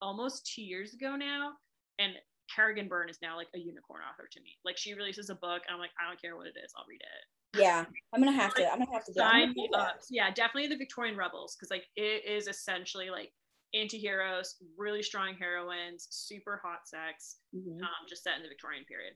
almost 0.00 0.46
two 0.54 0.62
years 0.62 0.94
ago 0.94 1.16
now, 1.16 1.54
and 1.98 2.12
Kerrigan 2.54 2.86
Byrne 2.88 3.10
is 3.10 3.18
now 3.20 3.36
like 3.36 3.48
a 3.54 3.58
unicorn 3.58 4.02
author 4.08 4.28
to 4.30 4.40
me. 4.40 4.56
Like 4.64 4.78
she 4.78 4.94
releases 4.94 5.28
a 5.28 5.34
book, 5.34 5.62
and 5.66 5.74
I'm 5.74 5.80
like, 5.80 5.90
I 6.00 6.08
don't 6.08 6.20
care 6.20 6.36
what 6.36 6.46
it 6.46 6.54
is, 6.62 6.72
I'll 6.78 6.86
read 6.88 7.00
it. 7.02 7.24
Yeah. 7.58 7.84
I'm 8.12 8.20
gonna 8.20 8.32
have 8.32 8.54
to. 8.54 8.70
I'm 8.70 8.78
gonna 8.78 8.92
have 8.92 9.04
to 9.06 9.12
Sign 9.12 9.52
me 9.54 9.68
up. 9.74 10.00
Yeah, 10.10 10.30
definitely 10.30 10.68
the 10.68 10.76
Victorian 10.76 11.16
Rebels, 11.16 11.56
because 11.56 11.70
like 11.70 11.86
it 11.96 12.24
is 12.24 12.48
essentially 12.48 13.10
like 13.10 13.32
anti-heroes, 13.74 14.56
really 14.76 15.02
strong 15.02 15.34
heroines, 15.34 16.06
super 16.10 16.60
hot 16.62 16.86
sex, 16.86 17.38
Mhm. 17.54 17.82
um, 17.82 18.06
just 18.08 18.22
set 18.22 18.36
in 18.36 18.42
the 18.42 18.48
Victorian 18.48 18.84
period. 18.84 19.14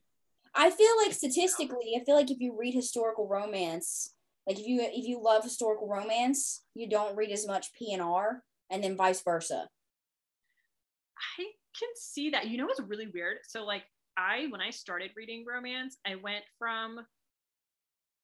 I 0.55 0.71
feel 0.71 0.97
like 0.99 1.13
statistically, 1.13 1.95
I 2.01 2.05
feel 2.05 2.17
like 2.17 2.31
if 2.31 2.41
you 2.41 2.57
read 2.59 2.75
historical 2.75 3.29
romance, 3.29 4.15
like 4.47 4.59
if 4.59 4.67
you 4.67 4.81
if 4.83 5.07
you 5.07 5.21
love 5.23 5.45
historical 5.45 5.89
romance, 5.89 6.65
you 6.75 6.89
don't 6.89 7.17
read 7.17 7.31
as 7.31 7.47
much 7.47 7.73
P 7.73 7.93
and 7.93 8.03
R, 8.03 8.45
and 8.69 8.83
then 8.83 8.97
vice 8.97 9.23
versa. 9.23 9.69
I 11.39 11.45
can 11.79 11.89
see 11.95 12.31
that. 12.31 12.49
You 12.49 12.59
know 12.59 12.67
what's 12.67 12.81
really 12.81 13.07
weird? 13.07 13.39
So 13.47 13.65
like 13.65 13.85
I 14.17 14.49
when 14.51 14.61
I 14.61 14.71
started 14.71 15.13
reading 15.17 15.45
romance, 15.47 15.99
I 16.05 16.17
went 16.17 16.45
from 16.59 17.07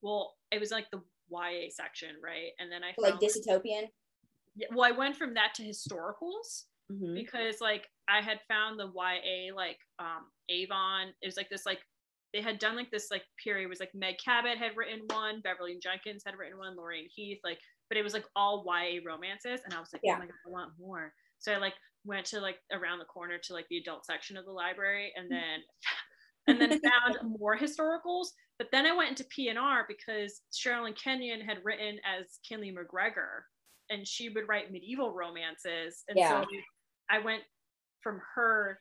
well, 0.06 0.36
it 0.52 0.60
was 0.60 0.70
like 0.70 0.86
the 0.92 1.02
YA 1.30 1.68
section, 1.70 2.10
right? 2.22 2.52
And 2.60 2.70
then 2.70 2.82
I 2.84 2.94
Like 2.96 3.14
found, 3.14 3.22
dystopian. 3.22 3.88
yeah, 4.54 4.68
well, 4.72 4.84
I 4.84 4.92
went 4.96 5.16
from 5.16 5.34
that 5.34 5.52
to 5.54 5.62
historicals 5.64 6.66
Mhm. 6.92 7.14
because 7.14 7.60
like 7.60 7.90
I 8.06 8.20
had 8.20 8.38
found 8.46 8.78
the 8.78 8.86
YA 8.94 9.52
like 9.52 9.78
um 9.98 10.30
Avon. 10.48 11.12
It 11.20 11.26
was 11.26 11.36
like 11.36 11.50
this 11.50 11.66
like 11.66 11.80
they 12.32 12.40
had 12.40 12.60
done 12.60 12.76
like 12.76 12.90
this 12.92 13.10
like 13.10 13.24
period 13.42 13.64
it 13.64 13.68
was 13.68 13.80
like 13.80 13.92
Meg 13.94 14.18
Cabot 14.24 14.56
had 14.58 14.76
written 14.76 15.00
one, 15.10 15.40
Beverly 15.40 15.78
Jenkins 15.82 16.22
had 16.24 16.36
written 16.36 16.58
one, 16.58 16.76
Lorraine 16.76 17.08
Heath, 17.12 17.40
like, 17.42 17.58
but 17.88 17.96
it 17.98 18.02
was 18.04 18.12
like 18.12 18.26
all 18.36 18.62
YA 18.64 19.00
romances, 19.04 19.60
and 19.64 19.74
I 19.74 19.80
was 19.80 19.92
like, 19.92 20.02
Yeah. 20.04 20.14
oh 20.14 20.18
my 20.20 20.26
god, 20.26 20.34
I 20.46 20.50
want 20.50 20.72
more. 20.78 21.12
So 21.38 21.52
I 21.52 21.56
like 21.56 21.74
went 22.04 22.26
to 22.26 22.38
like 22.40 22.58
around 22.70 23.00
the 23.00 23.04
corner 23.06 23.38
to 23.38 23.52
like 23.52 23.66
the 23.68 23.78
adult 23.78 24.06
section 24.06 24.36
of 24.36 24.44
the 24.44 24.52
library, 24.52 25.12
and 25.16 25.28
then 25.28 25.58
and 26.46 26.60
then 26.60 26.80
found 26.80 27.38
more 27.38 27.56
historicals. 27.56 28.28
But 28.58 28.68
then 28.72 28.86
I 28.86 28.96
went 28.96 29.10
into 29.10 29.24
P&R 29.24 29.84
because 29.88 30.40
Sherilyn 30.52 30.96
Kenyon 30.96 31.40
had 31.40 31.58
written 31.64 31.98
as 32.04 32.38
Kinley 32.48 32.72
McGregor, 32.74 33.42
and 33.90 34.06
she 34.06 34.30
would 34.30 34.48
write 34.48 34.72
medieval 34.72 35.12
romances, 35.12 36.04
and 36.08 36.16
Yeah. 36.18 36.42
so 36.42 36.46
I 37.10 37.18
went 37.18 37.42
from 38.02 38.20
her 38.34 38.80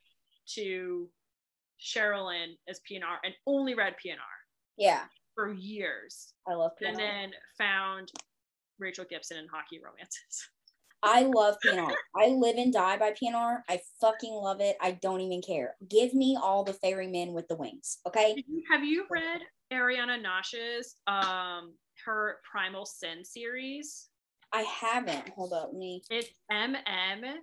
to 0.56 1.10
Sherilyn 1.80 2.54
as 2.70 2.80
P&R 2.88 3.20
and 3.24 3.34
only 3.46 3.74
read 3.76 3.96
P&R 4.02 4.18
Yeah, 4.78 5.06
for 5.36 5.52
years, 5.54 6.34
I 6.48 6.54
love 6.54 6.72
PR. 6.78 6.86
and 6.86 6.96
PNR. 6.96 7.00
then 7.00 7.32
found 7.58 8.12
Rachel 8.80 9.06
Gibson 9.10 9.38
and 9.38 9.50
hockey 9.52 9.80
romances. 9.84 10.50
I 11.04 11.22
love 11.22 11.56
PNR. 11.64 11.94
I 12.16 12.28
live 12.30 12.58
and 12.58 12.74
die 12.74 12.98
by 12.98 13.12
PNR. 13.12 13.62
I 13.70 13.80
fucking 14.02 14.34
love 14.34 14.60
it. 14.60 14.76
I 14.82 14.92
don't 14.92 15.22
even 15.22 15.42
care. 15.42 15.76
Give 15.88 16.14
me 16.14 16.38
all 16.42 16.64
the 16.64 16.74
fairy 16.74 17.08
men 17.08 17.34
with 17.34 17.48
the 17.48 17.56
wings. 17.56 18.00
Okay. 18.08 18.44
Have 18.72 18.84
you 18.84 19.06
read 19.10 19.42
Ariana 19.72 20.22
Nash's 20.22 20.96
um 21.08 21.74
her 22.06 22.38
Primal 22.50 22.86
Sin 22.86 23.24
series? 23.24 24.10
I 24.52 24.62
haven't. 24.62 25.30
Hold 25.30 25.54
up, 25.54 25.74
me. 25.74 26.02
It's 26.10 26.30
MM. 26.52 27.34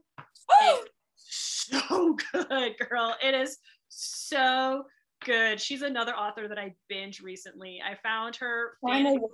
Oh, 0.51 0.85
so 1.17 2.17
good, 2.33 2.75
girl. 2.89 3.15
It 3.23 3.35
is 3.35 3.59
so 3.89 4.85
good. 5.25 5.61
She's 5.61 5.83
another 5.83 6.13
author 6.13 6.49
that 6.49 6.59
I 6.59 6.75
binge 6.89 7.21
recently. 7.21 7.81
I 7.85 7.97
found 8.03 8.37
her 8.37 8.73
Primal 8.81 9.31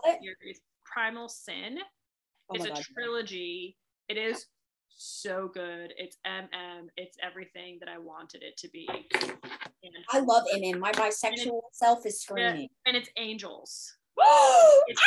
Primal 0.85 1.29
Sin. 1.29 1.79
Oh 2.51 2.55
it's 2.55 2.65
a 2.65 2.69
God. 2.69 2.83
trilogy. 2.95 3.77
It 4.09 4.17
is 4.17 4.47
so 4.89 5.49
good. 5.53 5.93
It's 5.97 6.17
MM. 6.27 6.89
It's 6.97 7.17
everything 7.23 7.79
that 7.81 7.89
I 7.89 7.99
wanted 7.99 8.43
it 8.43 8.57
to 8.59 8.69
be. 8.69 8.89
And, 8.91 9.93
I 10.11 10.21
love 10.21 10.45
MM. 10.55 10.79
My 10.79 10.93
bisexual 10.93 11.61
self 11.73 12.05
is 12.07 12.21
screaming. 12.21 12.69
and 12.87 12.97
it's 12.97 13.11
angels. 13.17 13.95
It's, 14.91 15.03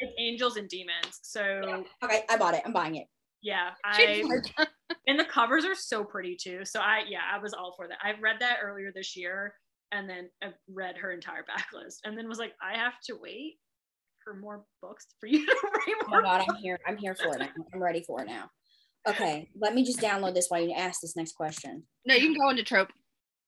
it's 0.00 0.12
angels 0.18 0.56
and 0.56 0.68
demons. 0.68 1.20
So 1.22 1.84
okay, 2.02 2.24
I 2.28 2.36
bought 2.36 2.54
it. 2.54 2.62
I'm 2.66 2.72
buying 2.72 2.96
it. 2.96 3.06
yeah, 3.42 3.70
I 3.84 4.24
and 5.06 5.18
the 5.18 5.24
covers 5.24 5.64
are 5.64 5.76
so 5.76 6.02
pretty 6.02 6.36
too. 6.36 6.64
So 6.64 6.80
I 6.80 7.02
yeah, 7.08 7.20
I 7.32 7.38
was 7.38 7.54
all 7.54 7.74
for 7.76 7.86
that. 7.86 7.98
I've 8.02 8.20
read 8.20 8.36
that 8.40 8.58
earlier 8.60 8.90
this 8.92 9.16
year 9.16 9.54
and 9.92 10.10
then 10.10 10.28
I 10.42 10.48
read 10.68 10.96
her 10.96 11.12
entire 11.12 11.44
backlist 11.44 11.98
and 12.04 12.18
then 12.18 12.28
was 12.28 12.38
like, 12.38 12.54
I 12.60 12.76
have 12.76 12.94
to 13.06 13.16
wait 13.22 13.58
for 14.24 14.34
more 14.34 14.64
books 14.82 15.06
for 15.20 15.26
you 15.26 15.44
to 15.46 15.56
read 15.86 15.96
Oh 16.04 16.08
more. 16.10 16.22
my 16.22 16.28
god, 16.28 16.44
I'm 16.48 16.56
here. 16.56 16.78
I'm 16.86 16.96
here 16.96 17.14
for 17.14 17.36
it. 17.36 17.42
I'm 17.72 17.82
ready 17.82 18.02
for 18.06 18.22
it 18.22 18.26
now. 18.26 18.50
Okay, 19.06 19.50
let 19.60 19.74
me 19.74 19.84
just 19.84 20.00
download 20.00 20.34
this 20.34 20.46
while 20.48 20.62
you 20.62 20.72
ask 20.72 21.00
this 21.02 21.14
next 21.16 21.32
question. 21.32 21.82
No, 22.06 22.14
you 22.14 22.32
can 22.32 22.40
go 22.40 22.48
into 22.48 22.62
trope. 22.62 22.88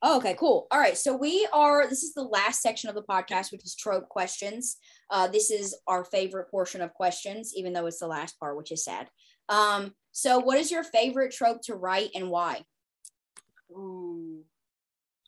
Oh, 0.02 0.18
okay, 0.18 0.36
cool. 0.38 0.66
All 0.70 0.78
right, 0.78 0.96
so 0.96 1.16
we 1.16 1.48
are. 1.52 1.88
This 1.88 2.02
is 2.02 2.12
the 2.12 2.22
last 2.22 2.60
section 2.60 2.90
of 2.90 2.94
the 2.94 3.02
podcast, 3.02 3.50
which 3.50 3.64
is 3.64 3.74
trope 3.74 4.06
questions. 4.10 4.76
Uh, 5.10 5.26
this 5.26 5.50
is 5.50 5.74
our 5.88 6.04
favorite 6.04 6.50
portion 6.50 6.82
of 6.82 6.92
questions, 6.92 7.52
even 7.56 7.72
though 7.72 7.86
it's 7.86 7.98
the 8.00 8.06
last 8.06 8.38
part, 8.38 8.58
which 8.58 8.70
is 8.70 8.84
sad. 8.84 9.08
Um, 9.48 9.94
so, 10.12 10.38
what 10.38 10.58
is 10.58 10.70
your 10.70 10.84
favorite 10.84 11.32
trope 11.32 11.62
to 11.62 11.74
write 11.74 12.10
and 12.14 12.28
why? 12.28 12.62
Ooh. 13.70 14.42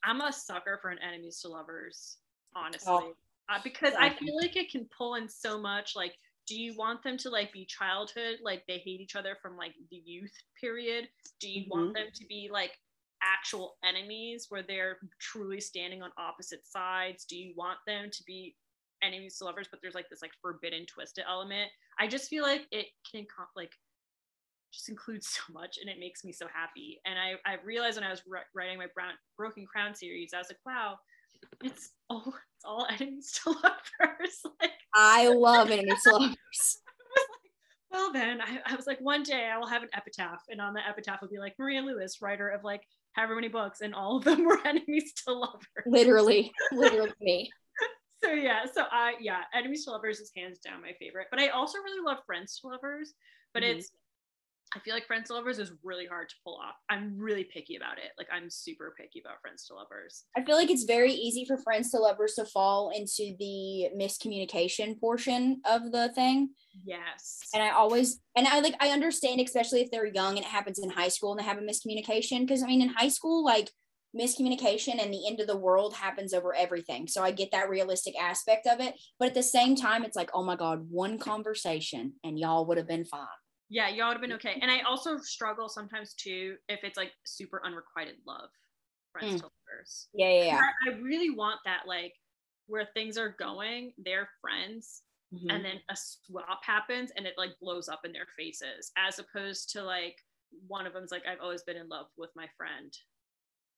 I'm 0.04 0.20
a 0.20 0.32
sucker 0.32 0.78
for 0.82 0.90
an 0.90 0.98
enemies 1.06 1.40
to 1.40 1.48
lovers, 1.48 2.18
honestly. 2.54 2.92
Oh. 2.92 3.12
Uh, 3.48 3.58
because 3.64 3.94
I 3.98 4.10
feel 4.10 4.36
like 4.36 4.56
it 4.56 4.70
can 4.70 4.86
pull 4.96 5.14
in 5.14 5.28
so 5.28 5.58
much. 5.58 5.96
Like, 5.96 6.14
do 6.46 6.60
you 6.60 6.74
want 6.76 7.02
them 7.02 7.16
to 7.18 7.30
like 7.30 7.52
be 7.52 7.66
childhood, 7.66 8.38
like 8.42 8.64
they 8.66 8.78
hate 8.78 9.00
each 9.00 9.16
other 9.16 9.36
from 9.40 9.56
like 9.56 9.74
the 9.90 10.02
youth 10.04 10.32
period? 10.60 11.08
Do 11.40 11.48
you 11.48 11.66
want 11.68 11.94
them 11.94 12.06
to 12.14 12.26
be 12.26 12.48
like 12.52 12.72
actual 13.22 13.76
enemies 13.84 14.46
where 14.48 14.62
they're 14.62 14.98
truly 15.20 15.60
standing 15.60 16.02
on 16.02 16.10
opposite 16.18 16.66
sides? 16.66 17.24
Do 17.24 17.36
you 17.36 17.52
want 17.56 17.78
them 17.86 18.10
to 18.10 18.22
be 18.26 18.56
enemies 19.02 19.38
to 19.38 19.44
lovers, 19.44 19.68
but 19.70 19.80
there's 19.82 19.94
like 19.94 20.08
this 20.10 20.22
like 20.22 20.32
forbidden 20.40 20.86
twisted 20.86 21.24
element? 21.28 21.70
I 21.98 22.06
just 22.06 22.28
feel 22.28 22.44
like 22.44 22.66
it 22.70 22.86
can 23.10 23.26
like 23.56 23.72
just 24.72 24.88
includes 24.88 25.28
so 25.46 25.52
much 25.52 25.78
and 25.80 25.90
it 25.90 25.98
makes 26.00 26.24
me 26.24 26.32
so 26.32 26.46
happy. 26.52 27.00
And 27.04 27.18
I, 27.18 27.34
I 27.50 27.56
realized 27.64 27.96
when 27.98 28.06
I 28.06 28.10
was 28.10 28.22
ri- 28.26 28.40
writing 28.54 28.78
my 28.78 28.86
Brown, 28.94 29.12
Broken 29.36 29.66
Crown 29.66 29.94
series, 29.94 30.32
I 30.34 30.38
was 30.38 30.48
like, 30.48 30.60
wow, 30.64 30.98
it's 31.62 31.90
all 32.10 32.24
it's 32.26 32.64
all 32.64 32.86
enemies 32.90 33.32
to 33.44 33.50
lovers. 33.50 34.40
like, 34.60 34.70
I 34.94 35.28
love 35.28 35.70
enemies 35.70 36.02
to 36.04 36.10
lovers. 36.12 36.78
well 37.90 38.12
then, 38.12 38.40
I, 38.40 38.60
I 38.66 38.76
was 38.76 38.86
like, 38.86 38.98
one 39.00 39.22
day 39.22 39.48
I 39.52 39.58
will 39.58 39.66
have 39.66 39.82
an 39.82 39.88
epitaph, 39.94 40.42
and 40.50 40.60
on 40.60 40.74
the 40.74 40.86
epitaph 40.86 41.20
will 41.20 41.28
be 41.28 41.38
like 41.38 41.54
Maria 41.58 41.80
Luis, 41.82 42.20
writer 42.20 42.48
of 42.48 42.64
like 42.64 42.82
however 43.12 43.34
many 43.34 43.48
books, 43.48 43.80
and 43.80 43.94
all 43.94 44.18
of 44.18 44.24
them 44.24 44.44
were 44.46 44.58
enemies 44.66 45.12
to 45.26 45.32
lovers. 45.32 45.62
Literally, 45.86 46.52
literally 46.72 47.12
me. 47.20 47.50
So 48.22 48.32
yeah, 48.32 48.64
so 48.72 48.84
I 48.90 49.14
yeah, 49.20 49.42
enemies 49.54 49.84
to 49.84 49.92
lovers 49.92 50.18
is 50.20 50.32
hands 50.36 50.58
down 50.58 50.82
my 50.82 50.92
favorite. 50.98 51.28
But 51.30 51.40
I 51.40 51.48
also 51.48 51.78
really 51.78 52.04
love 52.04 52.18
friends 52.26 52.58
to 52.60 52.68
lovers. 52.68 53.14
But 53.54 53.62
Mhm. 53.62 53.76
it's 53.76 53.90
I 54.74 54.80
feel 54.80 54.94
like 54.94 55.06
friends 55.06 55.28
to 55.28 55.34
lovers 55.34 55.58
is 55.58 55.72
really 55.82 56.06
hard 56.06 56.28
to 56.28 56.34
pull 56.44 56.56
off. 56.56 56.74
I'm 56.90 57.16
really 57.18 57.44
picky 57.44 57.76
about 57.76 57.98
it. 57.98 58.12
Like 58.18 58.28
I'm 58.32 58.50
super 58.50 58.94
picky 58.98 59.20
about 59.24 59.40
friends 59.40 59.66
to 59.66 59.74
lovers. 59.74 60.24
I 60.36 60.44
feel 60.44 60.56
like 60.56 60.70
it's 60.70 60.84
very 60.84 61.12
easy 61.12 61.44
for 61.44 61.56
friends 61.56 61.90
to 61.92 61.98
lovers 61.98 62.34
to 62.34 62.44
fall 62.44 62.90
into 62.90 63.34
the 63.38 63.88
miscommunication 63.98 65.00
portion 65.00 65.60
of 65.64 65.90
the 65.92 66.10
thing. 66.14 66.50
Yes. 66.84 67.40
And 67.54 67.62
I 67.62 67.70
always 67.70 68.20
and 68.36 68.46
I 68.46 68.60
like 68.60 68.74
I 68.80 68.90
understand, 68.90 69.40
especially 69.40 69.80
if 69.80 69.90
they're 69.90 70.06
young 70.06 70.36
and 70.36 70.44
it 70.44 70.50
happens 70.50 70.78
in 70.78 70.90
high 70.90 71.08
school 71.08 71.32
and 71.32 71.40
they 71.40 71.44
have 71.44 71.58
a 71.58 71.62
miscommunication. 71.62 72.40
Because 72.40 72.62
I 72.62 72.66
mean, 72.66 72.82
in 72.82 72.90
high 72.90 73.08
school, 73.08 73.44
like 73.44 73.70
miscommunication 74.18 75.02
and 75.02 75.12
the 75.12 75.26
end 75.26 75.40
of 75.40 75.46
the 75.46 75.56
world 75.56 75.94
happens 75.94 76.32
over 76.32 76.54
everything. 76.54 77.06
So 77.06 77.22
I 77.22 77.30
get 77.30 77.50
that 77.52 77.68
realistic 77.68 78.14
aspect 78.20 78.66
of 78.66 78.80
it. 78.80 78.94
But 79.18 79.28
at 79.28 79.34
the 79.34 79.42
same 79.42 79.76
time, 79.76 80.04
it's 80.04 80.16
like, 80.16 80.30
oh 80.34 80.42
my 80.42 80.56
God, 80.56 80.86
one 80.90 81.18
conversation 81.18 82.14
and 82.24 82.38
y'all 82.38 82.66
would 82.66 82.78
have 82.78 82.88
been 82.88 83.04
fine. 83.04 83.26
Yeah, 83.70 83.88
y'all 83.88 84.08
would 84.08 84.14
have 84.14 84.22
been 84.22 84.32
okay. 84.34 84.58
And 84.62 84.70
I 84.70 84.80
also 84.80 85.18
struggle 85.18 85.68
sometimes 85.68 86.14
too 86.14 86.56
if 86.68 86.80
it's 86.84 86.96
like 86.96 87.12
super 87.24 87.60
unrequited 87.64 88.16
love, 88.26 88.50
friends 89.12 89.34
Mm. 89.34 89.40
to 89.40 89.44
lovers. 89.44 90.08
Yeah, 90.14 90.30
yeah, 90.30 90.44
yeah. 90.44 90.60
I, 90.86 90.90
I 90.90 90.94
really 90.94 91.30
want 91.30 91.60
that 91.64 91.86
like 91.86 92.14
where 92.66 92.86
things 92.94 93.18
are 93.18 93.30
going, 93.38 93.92
they're 93.98 94.28
friends, 94.40 95.02
Mhm. 95.34 95.50
and 95.54 95.64
then 95.64 95.80
a 95.90 95.96
swap 95.96 96.64
happens 96.64 97.10
and 97.16 97.26
it 97.26 97.34
like 97.36 97.50
blows 97.60 97.88
up 97.88 98.00
in 98.06 98.12
their 98.12 98.26
faces, 98.38 98.90
as 98.96 99.18
opposed 99.18 99.70
to 99.70 99.82
like 99.82 100.16
one 100.66 100.86
of 100.86 100.94
them's 100.94 101.10
like, 101.10 101.26
I've 101.26 101.40
always 101.40 101.62
been 101.64 101.76
in 101.76 101.88
love 101.88 102.06
with 102.16 102.30
my 102.34 102.48
friend. 102.56 102.90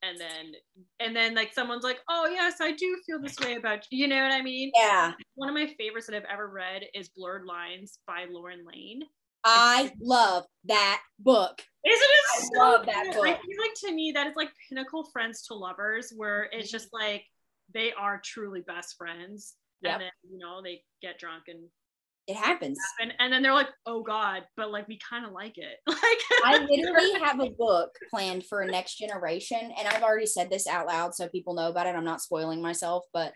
And 0.03 0.19
then 0.19 0.55
and 1.01 1.15
then 1.17 1.35
like 1.35 1.53
someone's 1.53 1.85
like, 1.85 2.01
Oh 2.09 2.27
yes, 2.29 2.61
I 2.61 2.73
do 2.73 3.03
feel 3.07 3.21
this 3.21 3.39
way 3.41 3.57
about 3.57 3.85
you. 3.91 4.03
You 4.05 4.09
know 4.09 4.23
what 4.23 4.33
I 4.33 4.43
mean? 4.43 4.71
yeah. 4.77 5.15
One 5.35 5.49
of 5.49 5.55
my 5.55 5.67
favorites 5.79 6.07
that 6.07 6.17
I've 6.17 6.25
ever 6.33 6.49
read 6.49 6.85
is 6.95 7.09
Blurred 7.11 7.45
Lines 7.47 7.99
by 8.07 8.27
Lauren 8.31 8.65
Layne. 8.65 9.03
I 9.45 9.93
love 10.01 10.45
that 10.65 11.01
book. 11.19 11.63
Isn't 11.87 11.99
it 11.99 12.25
I 12.37 12.41
so 12.41 12.59
love 12.61 12.87
that 12.87 13.05
good? 13.05 13.15
book. 13.15 13.25
I 13.27 13.33
feel 13.33 13.59
like 13.61 13.75
to 13.87 13.93
me 13.95 14.13
that 14.15 14.27
is 14.27 14.37
like 14.37 14.51
pinnacle 14.69 15.09
friends 15.13 15.43
to 15.47 15.55
lovers, 15.55 16.13
where 16.17 16.45
it's 16.53 16.69
Mm-hmm. 16.69 16.77
just 16.77 16.89
like 16.93 17.25
they 17.73 17.93
are 17.93 18.21
truly 18.25 18.61
best 18.61 18.97
friends, 18.97 19.55
Yep. 19.83 19.93
and 19.95 20.03
then 20.03 20.11
you 20.31 20.39
know 20.39 20.61
they 20.63 20.83
get 21.01 21.19
drunk 21.19 21.45
and 21.49 21.69
It 22.27 22.37
happens. 22.37 22.79
and, 23.01 23.15
and 23.19 23.33
then 23.33 23.43
they're 23.43 23.55
like, 23.55 23.69
oh 23.87 24.03
god, 24.03 24.45
but 24.57 24.71
like 24.71 24.87
we 24.89 24.99
kind 25.09 25.25
of 25.25 25.33
like 25.33 25.57
it. 25.57 25.79
Like 25.87 26.21
I 26.45 26.59
literally 26.71 27.13
have 27.25 27.41
a 27.41 27.51
book 27.51 27.91
planned 28.11 28.45
for 28.47 28.61
a 28.61 28.67
next 28.67 28.97
generation, 28.97 29.73
and 29.79 29.89
I've 29.89 30.03
already 30.03 30.27
said 30.27 30.51
this 30.51 30.67
out 30.67 30.87
loud 30.87 31.15
so 31.15 31.29
people 31.29 31.55
know 31.55 31.69
about 31.71 31.87
it. 31.87 31.95
I'm 31.95 32.05
not 32.05 32.21
spoiling 32.23 32.61
myself, 32.63 33.05
but 33.13 33.33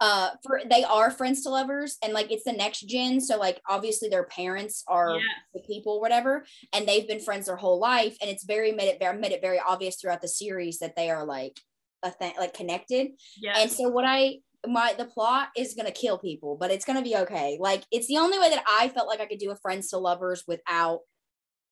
uh 0.00 0.30
for 0.44 0.60
they 0.68 0.84
are 0.84 1.10
friends 1.10 1.42
to 1.42 1.48
lovers 1.48 1.96
and 2.02 2.12
like 2.12 2.30
it's 2.30 2.44
the 2.44 2.52
next 2.52 2.80
gen 2.80 3.20
so 3.20 3.38
like 3.38 3.60
obviously 3.68 4.08
their 4.08 4.24
parents 4.24 4.84
are 4.88 5.14
Yes. 5.14 5.24
the 5.54 5.60
people 5.60 6.00
whatever 6.00 6.44
and 6.72 6.86
they've 6.86 7.08
been 7.08 7.20
friends 7.20 7.46
their 7.46 7.56
whole 7.56 7.80
life 7.80 8.16
and 8.20 8.30
it's 8.30 8.44
very 8.44 8.72
made 8.72 8.88
it 8.88 8.98
very 8.98 9.18
made 9.18 9.32
it 9.32 9.40
very 9.40 9.58
obvious 9.58 9.96
throughout 9.96 10.20
the 10.20 10.28
series 10.28 10.78
that 10.80 10.96
they 10.96 11.10
are 11.10 11.24
like 11.24 11.58
a 12.02 12.10
thing 12.10 12.34
like 12.38 12.52
connected 12.52 13.12
yes. 13.40 13.56
and 13.58 13.70
so 13.70 13.88
what 13.88 14.04
I 14.04 14.36
my 14.66 14.94
the 14.96 15.04
plot 15.04 15.48
is 15.56 15.74
gonna 15.74 15.90
kill 15.90 16.18
people, 16.18 16.56
but 16.58 16.70
it's 16.70 16.84
gonna 16.84 17.02
be 17.02 17.16
okay. 17.16 17.56
Like 17.60 17.84
it's 17.92 18.08
the 18.08 18.18
only 18.18 18.38
way 18.38 18.50
that 18.50 18.64
I 18.68 18.88
felt 18.88 19.08
like 19.08 19.20
I 19.20 19.26
could 19.26 19.38
do 19.38 19.50
a 19.50 19.56
friends 19.56 19.88
to 19.90 19.98
lovers 19.98 20.44
without 20.46 21.00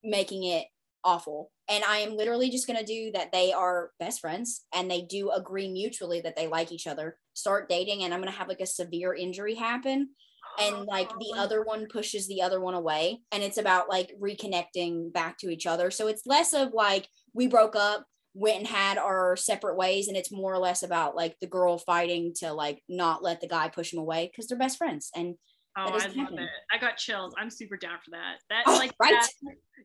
making 0.03 0.45
it 0.45 0.67
awful. 1.05 1.51
And 1.69 1.85
I 1.85 1.99
am 1.99 2.17
literally 2.17 2.51
just 2.51 2.67
gonna 2.67 2.85
do 2.85 3.11
that 3.13 3.33
they 3.33 3.53
are 3.53 3.91
best 3.99 4.21
friends 4.21 4.65
and 4.75 4.91
they 4.91 5.03
do 5.03 5.31
agree 5.31 5.71
mutually 5.71 6.21
that 6.23 6.37
they 6.37 6.47
like 6.47 6.73
each 6.73 6.87
other, 6.87 7.19
start 7.35 7.69
dating, 7.69 8.03
and 8.03 8.13
I'm 8.13 8.21
gonna 8.21 8.33
have 8.33 8.49
like 8.49 8.61
a 8.61 8.67
severe 8.67 9.15
injury 9.15 9.55
happen. 9.55 10.11
And 10.59 10.85
like 10.87 11.11
the 11.11 11.35
other 11.37 11.63
one 11.63 11.87
pushes 11.87 12.29
the 12.29 12.43
other 12.43 12.61
one 12.61 12.75
away. 12.75 13.21
And 13.33 13.43
it's 13.43 13.59
about 13.59 13.89
like 13.89 14.13
reconnecting 14.21 15.13
back 15.13 15.39
to 15.39 15.51
each 15.51 15.67
other. 15.67 15.91
So 15.91 16.07
it's 16.07 16.27
less 16.27 16.53
of 16.53 16.73
like 16.73 17.09
we 17.33 17.47
broke 17.47 17.77
up, 17.77 18.07
went 18.35 18.59
and 18.59 18.67
had 18.67 18.99
our 18.99 19.37
separate 19.37 19.77
ways 19.77 20.09
and 20.09 20.17
it's 20.17 20.33
more 20.33 20.53
or 20.53 20.59
less 20.59 20.83
about 20.83 21.15
like 21.15 21.37
the 21.41 21.47
girl 21.47 21.79
fighting 21.79 22.33
to 22.35 22.53
like 22.53 22.83
not 22.89 23.23
let 23.23 23.41
the 23.41 23.47
guy 23.49 23.69
push 23.69 23.93
him 23.93 24.01
away 24.01 24.29
because 24.31 24.49
they're 24.49 24.59
best 24.59 24.77
friends 24.77 25.11
and 25.15 25.37
Oh, 25.77 25.83
I 25.85 25.93
love 25.93 26.15
happen. 26.15 26.39
it. 26.39 26.49
I 26.73 26.79
got 26.79 26.97
chills. 26.97 27.35
I'm 27.39 27.51
super 27.51 27.77
down 27.77 27.99
for 28.05 28.11
that. 28.13 28.37
That 28.51 28.65
Oh, 28.69 28.77
like 28.79 28.93
right? 29.01 29.13
that, 29.13 29.29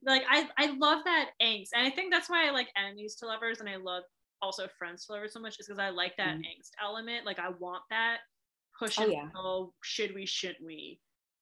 like 0.06 0.24
I 0.30 0.48
I 0.58 0.68
love 0.78 1.04
that 1.06 1.32
angst, 1.42 1.70
and 1.74 1.86
I 1.86 1.90
think 1.90 2.12
that's 2.14 2.30
why 2.30 2.48
I 2.48 2.52
like 2.52 2.68
enemies 2.78 3.16
to 3.16 3.26
lovers, 3.26 3.60
and 3.60 3.68
I 3.70 3.78
love 3.78 4.04
also 4.42 4.68
friends 4.78 5.06
to 5.06 5.14
lovers 5.14 5.34
so 5.34 5.40
much, 5.40 5.60
is 5.60 5.68
because 5.68 5.80
I 5.80 5.90
like 5.90 6.16
that 6.18 6.36
Mhm. 6.38 6.42
angst 6.42 6.72
element. 6.82 7.26
Like 7.26 7.40
I 7.40 7.50
want 7.50 7.84
that 7.90 8.20
push 8.78 9.00
Oh, 9.00 9.04
and 9.04 9.12
yeah. 9.12 9.30
pull. 9.34 9.74
Should 9.84 10.14
we? 10.14 10.26
Shouldn't 10.26 10.64
we? 10.66 11.00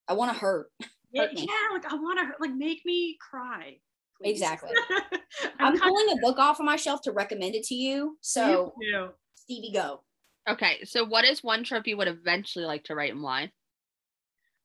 i 0.09 0.13
want 0.13 0.31
to 0.31 0.39
hurt 0.39 0.71
Yeah, 1.11 1.23
Hurt 1.23 1.33
me. 1.33 1.45
yeah, 1.47 1.73
like 1.73 1.85
I 1.91 1.95
want 1.95 2.19
to 2.19 2.33
like 2.39 2.55
make 2.55 2.85
me 2.85 3.17
cry. 3.19 3.79
please. 4.21 4.31
Exactly. 4.31 4.71
I'm, 5.59 5.73
i'm 5.73 5.77
kind 5.77 5.91
pulling 5.91 6.17
a 6.17 6.21
book 6.21 6.39
off 6.39 6.59
of 6.59 6.65
my 6.65 6.75
shelf 6.77 7.01
to 7.03 7.11
recommend 7.11 7.53
it 7.55 7.63
to 7.65 7.75
you 7.75 8.17
so 8.21 8.73
you 8.79 9.09
stevie 9.35 9.71
go 9.73 10.01
Okay, 10.49 10.85
so 10.85 11.03
what 11.03 11.25
is 11.25 11.43
one 11.43 11.65
trope 11.65 11.87
you 11.87 11.97
would 11.97 12.07
eventually 12.07 12.63
like 12.63 12.85
to 12.85 12.95
write 12.95 13.11
and 13.11 13.21
why? 13.21 13.51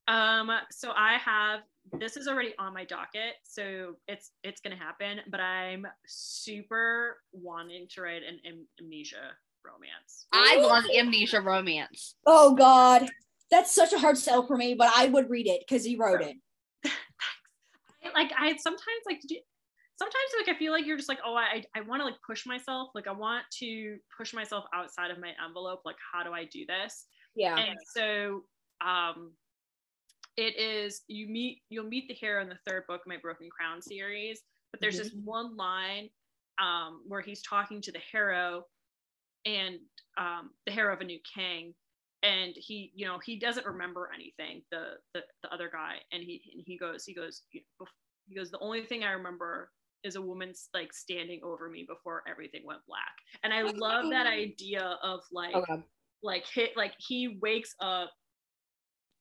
Um, 0.08 0.50
so 0.70 0.92
I 0.96 1.14
have 1.18 1.60
this 1.98 2.16
is 2.16 2.28
already 2.28 2.54
on 2.58 2.74
my 2.74 2.84
docket, 2.84 3.34
so 3.44 3.94
it's 4.08 4.30
it's 4.42 4.60
gonna 4.60 4.76
happen. 4.76 5.20
But 5.30 5.40
I'm 5.40 5.86
super 6.06 7.18
wanting 7.32 7.86
to 7.94 8.02
write 8.02 8.22
an 8.22 8.38
am- 8.46 8.66
amnesia 8.80 9.32
romance. 9.64 10.26
I 10.32 10.56
love 10.60 10.84
amnesia 10.96 11.40
romance. 11.40 12.16
oh 12.26 12.54
god 12.54 13.08
that's 13.50 13.72
such 13.74 13.92
a 13.92 13.98
hard 13.98 14.16
sell 14.16 14.46
for 14.46 14.56
me 14.56 14.74
but 14.74 14.90
i 14.96 15.06
would 15.06 15.28
read 15.28 15.46
it 15.46 15.60
because 15.60 15.84
he 15.84 15.94
wrote 15.94 16.22
it 16.22 16.36
like 18.14 18.32
I 18.36 18.56
sometimes 18.56 19.02
like 19.06 19.20
do- 19.26 19.36
sometimes 19.98 20.30
like 20.40 20.54
I 20.54 20.58
feel 20.58 20.72
like 20.72 20.86
you're 20.86 20.96
just 20.96 21.08
like 21.08 21.20
oh 21.24 21.34
I 21.34 21.62
I 21.76 21.82
want 21.82 22.00
to 22.00 22.04
like 22.04 22.16
push 22.26 22.46
myself 22.46 22.90
like 22.94 23.06
I 23.06 23.12
want 23.12 23.44
to 23.60 23.96
push 24.16 24.34
myself 24.34 24.64
outside 24.74 25.10
of 25.10 25.18
my 25.18 25.32
envelope 25.44 25.82
like 25.84 25.96
how 26.12 26.22
do 26.22 26.32
I 26.32 26.44
do 26.44 26.64
this 26.66 27.06
yeah 27.34 27.56
and 27.56 27.78
so 27.94 28.42
um 28.84 29.32
it 30.36 30.58
is 30.58 31.02
you 31.08 31.28
meet 31.28 31.62
you'll 31.68 31.88
meet 31.88 32.08
the 32.08 32.14
hero 32.14 32.42
in 32.42 32.48
the 32.48 32.58
third 32.66 32.84
book 32.88 33.00
of 33.00 33.06
my 33.06 33.16
broken 33.16 33.48
crown 33.50 33.82
series 33.82 34.40
but 34.72 34.80
there's 34.80 34.98
this 34.98 35.12
one 35.24 35.56
line 35.56 36.08
um 36.60 37.02
where 37.06 37.20
he's 37.20 37.42
talking 37.42 37.80
to 37.80 37.92
the 37.92 38.00
hero 38.10 38.64
and 39.44 39.76
um 40.18 40.50
the 40.66 40.72
hero 40.72 40.92
of 40.92 41.00
a 41.00 41.04
new 41.04 41.18
king 41.34 41.74
and 42.22 42.52
he 42.56 42.92
you 42.94 43.06
know 43.06 43.18
he 43.24 43.38
doesn't 43.38 43.66
remember 43.66 44.10
anything 44.14 44.62
the 44.70 44.94
the, 45.14 45.20
the 45.42 45.52
other 45.52 45.70
guy 45.72 45.96
and 46.12 46.22
he 46.22 46.40
and 46.54 46.62
he 46.66 46.78
goes 46.78 47.04
he 47.04 47.14
goes 47.14 47.42
he 47.50 48.34
goes 48.34 48.50
the 48.50 48.58
only 48.60 48.82
thing 48.82 49.04
i 49.04 49.10
remember 49.10 49.70
is 50.04 50.16
a 50.16 50.22
woman 50.22 50.52
like 50.74 50.92
standing 50.92 51.40
over 51.42 51.68
me 51.68 51.84
before 51.88 52.22
everything 52.28 52.62
went 52.64 52.80
black. 52.86 53.14
And 53.42 53.52
I 53.52 53.62
love 53.62 54.10
that 54.10 54.26
idea 54.26 54.98
of 55.02 55.20
like 55.32 55.54
like 56.22 56.44
hit 56.46 56.76
like 56.76 56.94
he 56.98 57.38
wakes 57.40 57.74
up 57.80 58.10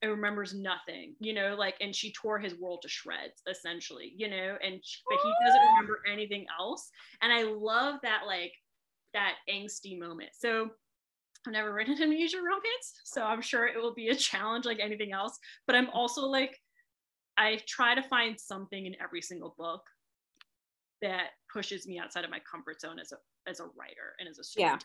and 0.02 0.10
remembers 0.10 0.52
nothing, 0.52 1.14
you 1.20 1.32
know, 1.32 1.54
like 1.56 1.76
and 1.80 1.94
she 1.94 2.12
tore 2.12 2.38
his 2.38 2.58
world 2.58 2.80
to 2.82 2.88
shreds 2.88 3.40
essentially, 3.48 4.12
you 4.16 4.28
know, 4.28 4.58
and 4.62 4.82
but 5.08 5.18
he 5.22 5.32
doesn't 5.46 5.62
remember 5.68 6.00
anything 6.12 6.44
else. 6.58 6.90
And 7.22 7.32
I 7.32 7.44
love 7.44 8.00
that 8.02 8.22
like 8.26 8.52
that 9.14 9.36
angsty 9.48 9.98
moment. 9.98 10.30
So 10.34 10.70
I've 11.46 11.52
never 11.52 11.72
written 11.72 11.94
an 11.94 12.02
amnesia 12.02 12.38
romance, 12.38 13.00
so 13.04 13.22
I'm 13.22 13.40
sure 13.42 13.66
it 13.66 13.80
will 13.80 13.94
be 13.94 14.08
a 14.08 14.14
challenge 14.14 14.64
like 14.64 14.80
anything 14.80 15.12
else. 15.12 15.38
But 15.66 15.76
I'm 15.76 15.90
also 15.90 16.26
like, 16.26 16.58
I 17.36 17.60
try 17.66 17.94
to 17.94 18.02
find 18.02 18.38
something 18.38 18.86
in 18.86 18.96
every 19.00 19.22
single 19.22 19.54
book 19.56 19.82
that 21.00 21.30
pushes 21.52 21.86
me 21.86 21.98
outside 21.98 22.24
of 22.24 22.30
my 22.30 22.40
comfort 22.40 22.80
zone 22.80 22.98
as 22.98 23.12
a 23.12 23.16
as 23.48 23.60
a 23.60 23.64
writer 23.76 24.14
and 24.18 24.28
as 24.28 24.38
a 24.38 24.42
Yeah. 24.56 24.78
storyteller. 24.78 24.80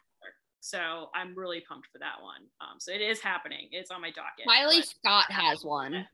So 0.59 1.09
I'm 1.15 1.33
really 1.35 1.61
pumped 1.61 1.87
for 1.91 1.99
that 1.99 2.21
one. 2.21 2.41
Um, 2.61 2.77
so 2.79 2.91
it 2.91 3.01
is 3.01 3.19
happening. 3.21 3.69
It's 3.71 3.91
on 3.91 4.01
my 4.01 4.11
docket. 4.11 4.45
Kylie 4.47 4.83
Scott 4.83 5.31
has 5.31 5.63
one. 5.63 6.05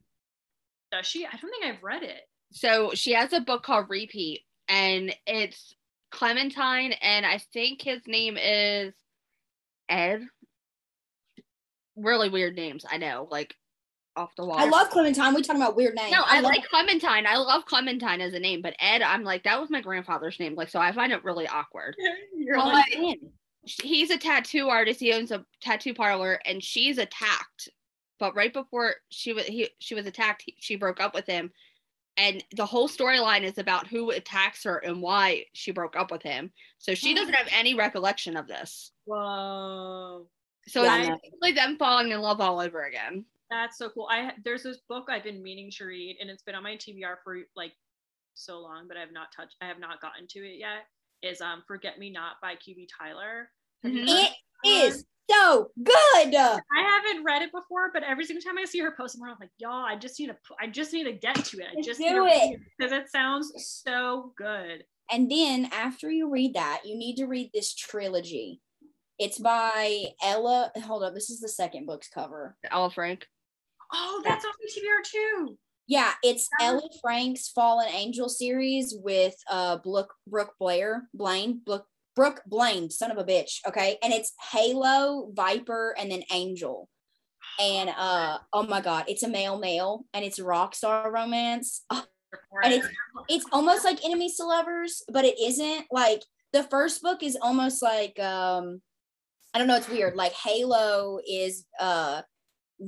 Does 0.91 1.05
she? 1.07 1.25
I 1.25 1.31
don't 1.31 1.49
think 1.49 1.65
I've 1.65 1.81
read 1.83 2.03
it. 2.03 2.21
So 2.51 2.91
she 2.93 3.13
has 3.13 3.33
a 3.33 3.39
book 3.39 3.63
called 3.63 3.87
Repeat, 3.89 4.41
and 4.67 5.15
it's 5.25 5.73
Clementine, 6.11 6.91
and 7.01 7.25
I 7.25 7.39
think 7.51 7.81
his 7.81 8.01
name 8.05 8.37
is 8.37 8.93
Ed. 9.89 10.21
Really 11.95 12.29
weird 12.29 12.55
names, 12.55 12.85
I 12.89 12.97
know, 12.97 13.27
like 13.31 13.55
off 14.15 14.35
the 14.35 14.45
wall. 14.45 14.57
I 14.59 14.67
love 14.67 14.89
Clementine. 14.89 15.33
We 15.33 15.41
talking 15.41 15.61
about 15.61 15.75
weird 15.75 15.95
names. 15.95 16.11
No, 16.11 16.21
I, 16.23 16.41
love- 16.41 16.51
like 16.51 16.63
Clementine. 16.69 17.25
I 17.25 17.37
love 17.37 17.65
Clementine 17.65 18.21
as 18.21 18.33
a 18.33 18.39
name, 18.39 18.61
but 18.61 18.75
Ed, 18.79 19.01
I'm 19.01 19.23
like 19.23 19.43
that 19.43 19.59
was 19.59 19.69
my 19.71 19.81
grandfather's 19.81 20.39
name, 20.39 20.53
like 20.55 20.69
so 20.69 20.79
I 20.79 20.91
find 20.91 21.11
it 21.11 21.23
really 21.23 21.47
awkward. 21.47 21.95
You're 22.37 22.57
Well, 22.57 22.67
like, 22.67 22.85
I- 22.95 23.15
He's 23.65 24.09
a 24.09 24.17
tattoo 24.17 24.69
artist. 24.69 24.99
He 24.99 25.13
owns 25.13 25.31
a 25.31 25.45
tattoo 25.61 25.93
parlor, 25.93 26.39
and 26.45 26.63
she's 26.63 26.97
attacked. 26.97 27.69
But 28.19 28.35
right 28.35 28.53
before 28.53 28.95
she 29.09 29.33
was 29.33 29.45
he 29.45 29.69
she 29.79 29.95
was 29.95 30.05
attacked, 30.05 30.43
he, 30.45 30.55
she 30.59 30.75
broke 30.75 30.99
up 30.99 31.13
with 31.13 31.25
him, 31.25 31.51
and 32.17 32.43
the 32.55 32.65
whole 32.65 32.87
storyline 32.87 33.43
is 33.43 33.57
about 33.57 33.87
who 33.87 34.11
attacks 34.11 34.63
her 34.63 34.77
and 34.77 35.01
why 35.01 35.45
she 35.53 35.71
broke 35.71 35.95
up 35.95 36.11
with 36.11 36.21
him. 36.21 36.51
So 36.77 36.93
she 36.93 37.13
doesn't 37.15 37.33
have 37.33 37.47
any 37.51 37.73
recollection 37.73 38.37
of 38.37 38.47
this. 38.47 38.91
whoa. 39.05 40.27
So 40.67 40.83
Yeah, 40.83 40.99
it's 40.99 41.09
know. 41.09 41.17
basically 41.21 41.51
them 41.51 41.77
falling 41.77 42.11
in 42.11 42.21
love 42.21 42.39
all 42.39 42.59
over 42.61 42.83
again. 42.85 43.25
That's 43.49 43.77
so 43.77 43.89
cool. 43.89 44.07
I 44.09 44.31
there's 44.45 44.63
this 44.63 44.77
book 44.87 45.07
I've 45.09 45.23
been 45.23 45.43
meaning 45.43 45.69
to 45.71 45.85
read, 45.85 46.17
and 46.21 46.29
it's 46.29 46.43
been 46.43 46.55
on 46.55 46.63
my 46.63 46.75
TBR 46.75 47.15
for 47.23 47.39
like 47.55 47.73
so 48.33 48.59
long, 48.59 48.87
but 48.87 48.97
I've 48.97 49.11
not 49.11 49.31
touched. 49.35 49.55
I 49.61 49.67
have 49.67 49.79
not 49.79 50.01
gotten 50.01 50.27
to 50.27 50.39
it 50.39 50.57
yet. 50.57 50.87
Is 51.23 51.41
um 51.41 51.63
Forget 51.65 51.97
Me 51.97 52.11
Not 52.11 52.33
by 52.41 52.55
QB 52.55 52.87
Tyler. 52.99 53.49
Have 53.81 53.93
you 53.93 54.03
Mhm. 54.03 54.07
read 54.07 54.25
it 54.25 54.31
that 54.63 54.69
one? 54.69 54.81
is 54.91 55.05
so 55.31 55.71
good. 55.81 55.95
I 56.35 56.81
haven't 56.81 57.23
read 57.23 57.41
it 57.41 57.51
before, 57.51 57.91
but 57.93 58.03
every 58.03 58.25
single 58.25 58.43
time 58.43 58.57
I 58.57 58.65
see 58.65 58.79
her 58.79 58.91
post 58.91 59.13
somewhere, 59.13 59.31
I'm 59.31 59.37
like, 59.39 59.51
y'all, 59.57 59.85
I 59.85 59.95
just 59.95 60.19
need 60.19 60.27
to, 60.27 60.37
I 60.59 60.67
just 60.67 60.91
need 60.91 61.05
to 61.05 61.13
get 61.13 61.35
to 61.35 61.57
it. 61.59 61.67
I 61.77 61.81
just 61.81 61.99
do 61.99 62.05
need 62.25 62.31
to 62.41 62.55
it. 62.55 62.61
because 62.77 62.91
it 62.91 63.09
sounds 63.09 63.53
so 63.55 64.33
good. 64.37 64.85
And 65.09 65.31
then 65.31 65.69
after 65.71 66.11
you 66.11 66.29
read 66.29 66.55
that, 66.55 66.81
you 66.85 66.97
need 66.97 67.15
to 67.17 67.25
read 67.25 67.51
this 67.53 67.73
trilogy. 67.73 68.61
It's 69.17 69.37
by 69.37 70.13
Ella. 70.21 70.71
Hold 70.83 71.03
up, 71.03 71.13
this 71.13 71.29
is 71.29 71.39
the 71.39 71.47
second 71.49 71.85
book's 71.85 72.09
cover. 72.09 72.57
Ella 72.69 72.89
Frank. 72.91 73.27
Oh, 73.93 74.21
that's 74.25 74.43
on 74.43 74.51
my 74.59 74.69
TBR 74.69 75.03
too. 75.05 75.57
Yeah, 75.87 76.13
it's 76.23 76.47
That 76.59 76.67
Ella 76.67 76.89
Frank's 77.01 77.49
Fallen 77.49 77.89
Angel 77.89 78.29
series 78.29 78.95
with 78.97 79.35
uh 79.49 79.77
Brooke 79.77 80.13
Brooke 80.27 80.53
Blair 80.59 81.09
Blaine 81.13 81.61
Brooke 81.65 81.87
Brooke 82.15 82.41
Blaine, 82.45 82.89
son 82.89 83.11
of 83.11 83.17
a 83.17 83.23
bitch. 83.23 83.59
Okay, 83.67 83.97
and 84.03 84.13
it's 84.13 84.33
Halo, 84.51 85.31
Viper, 85.33 85.95
and 85.97 86.11
then 86.11 86.23
Angel. 86.31 86.89
And 87.59 87.89
uh 87.89 88.39
oh 88.53 88.63
my 88.63 88.81
god, 88.81 89.05
it's 89.07 89.23
a 89.23 89.27
male 89.27 89.59
male 89.59 90.05
and 90.13 90.23
it's 90.23 90.39
rock 90.39 90.75
star 90.75 91.11
romance. 91.11 91.85
And 92.63 92.73
it's 92.73 92.87
it's 93.29 93.45
almost 93.51 93.85
like 93.85 94.03
enemies 94.03 94.37
to 94.37 94.45
lovers, 94.45 95.03
but 95.07 95.23
it 95.23 95.35
isn't. 95.39 95.85
Like 95.91 96.23
the 96.51 96.63
first 96.63 97.03
book 97.03 97.21
is 97.21 97.37
almost 97.39 97.83
like 97.83 98.19
um 98.19 98.81
I 99.53 99.59
don't 99.59 99.67
know, 99.67 99.75
it's 99.75 99.87
weird. 99.87 100.15
Like 100.15 100.33
Halo 100.33 101.19
is 101.27 101.65
uh 101.79 102.23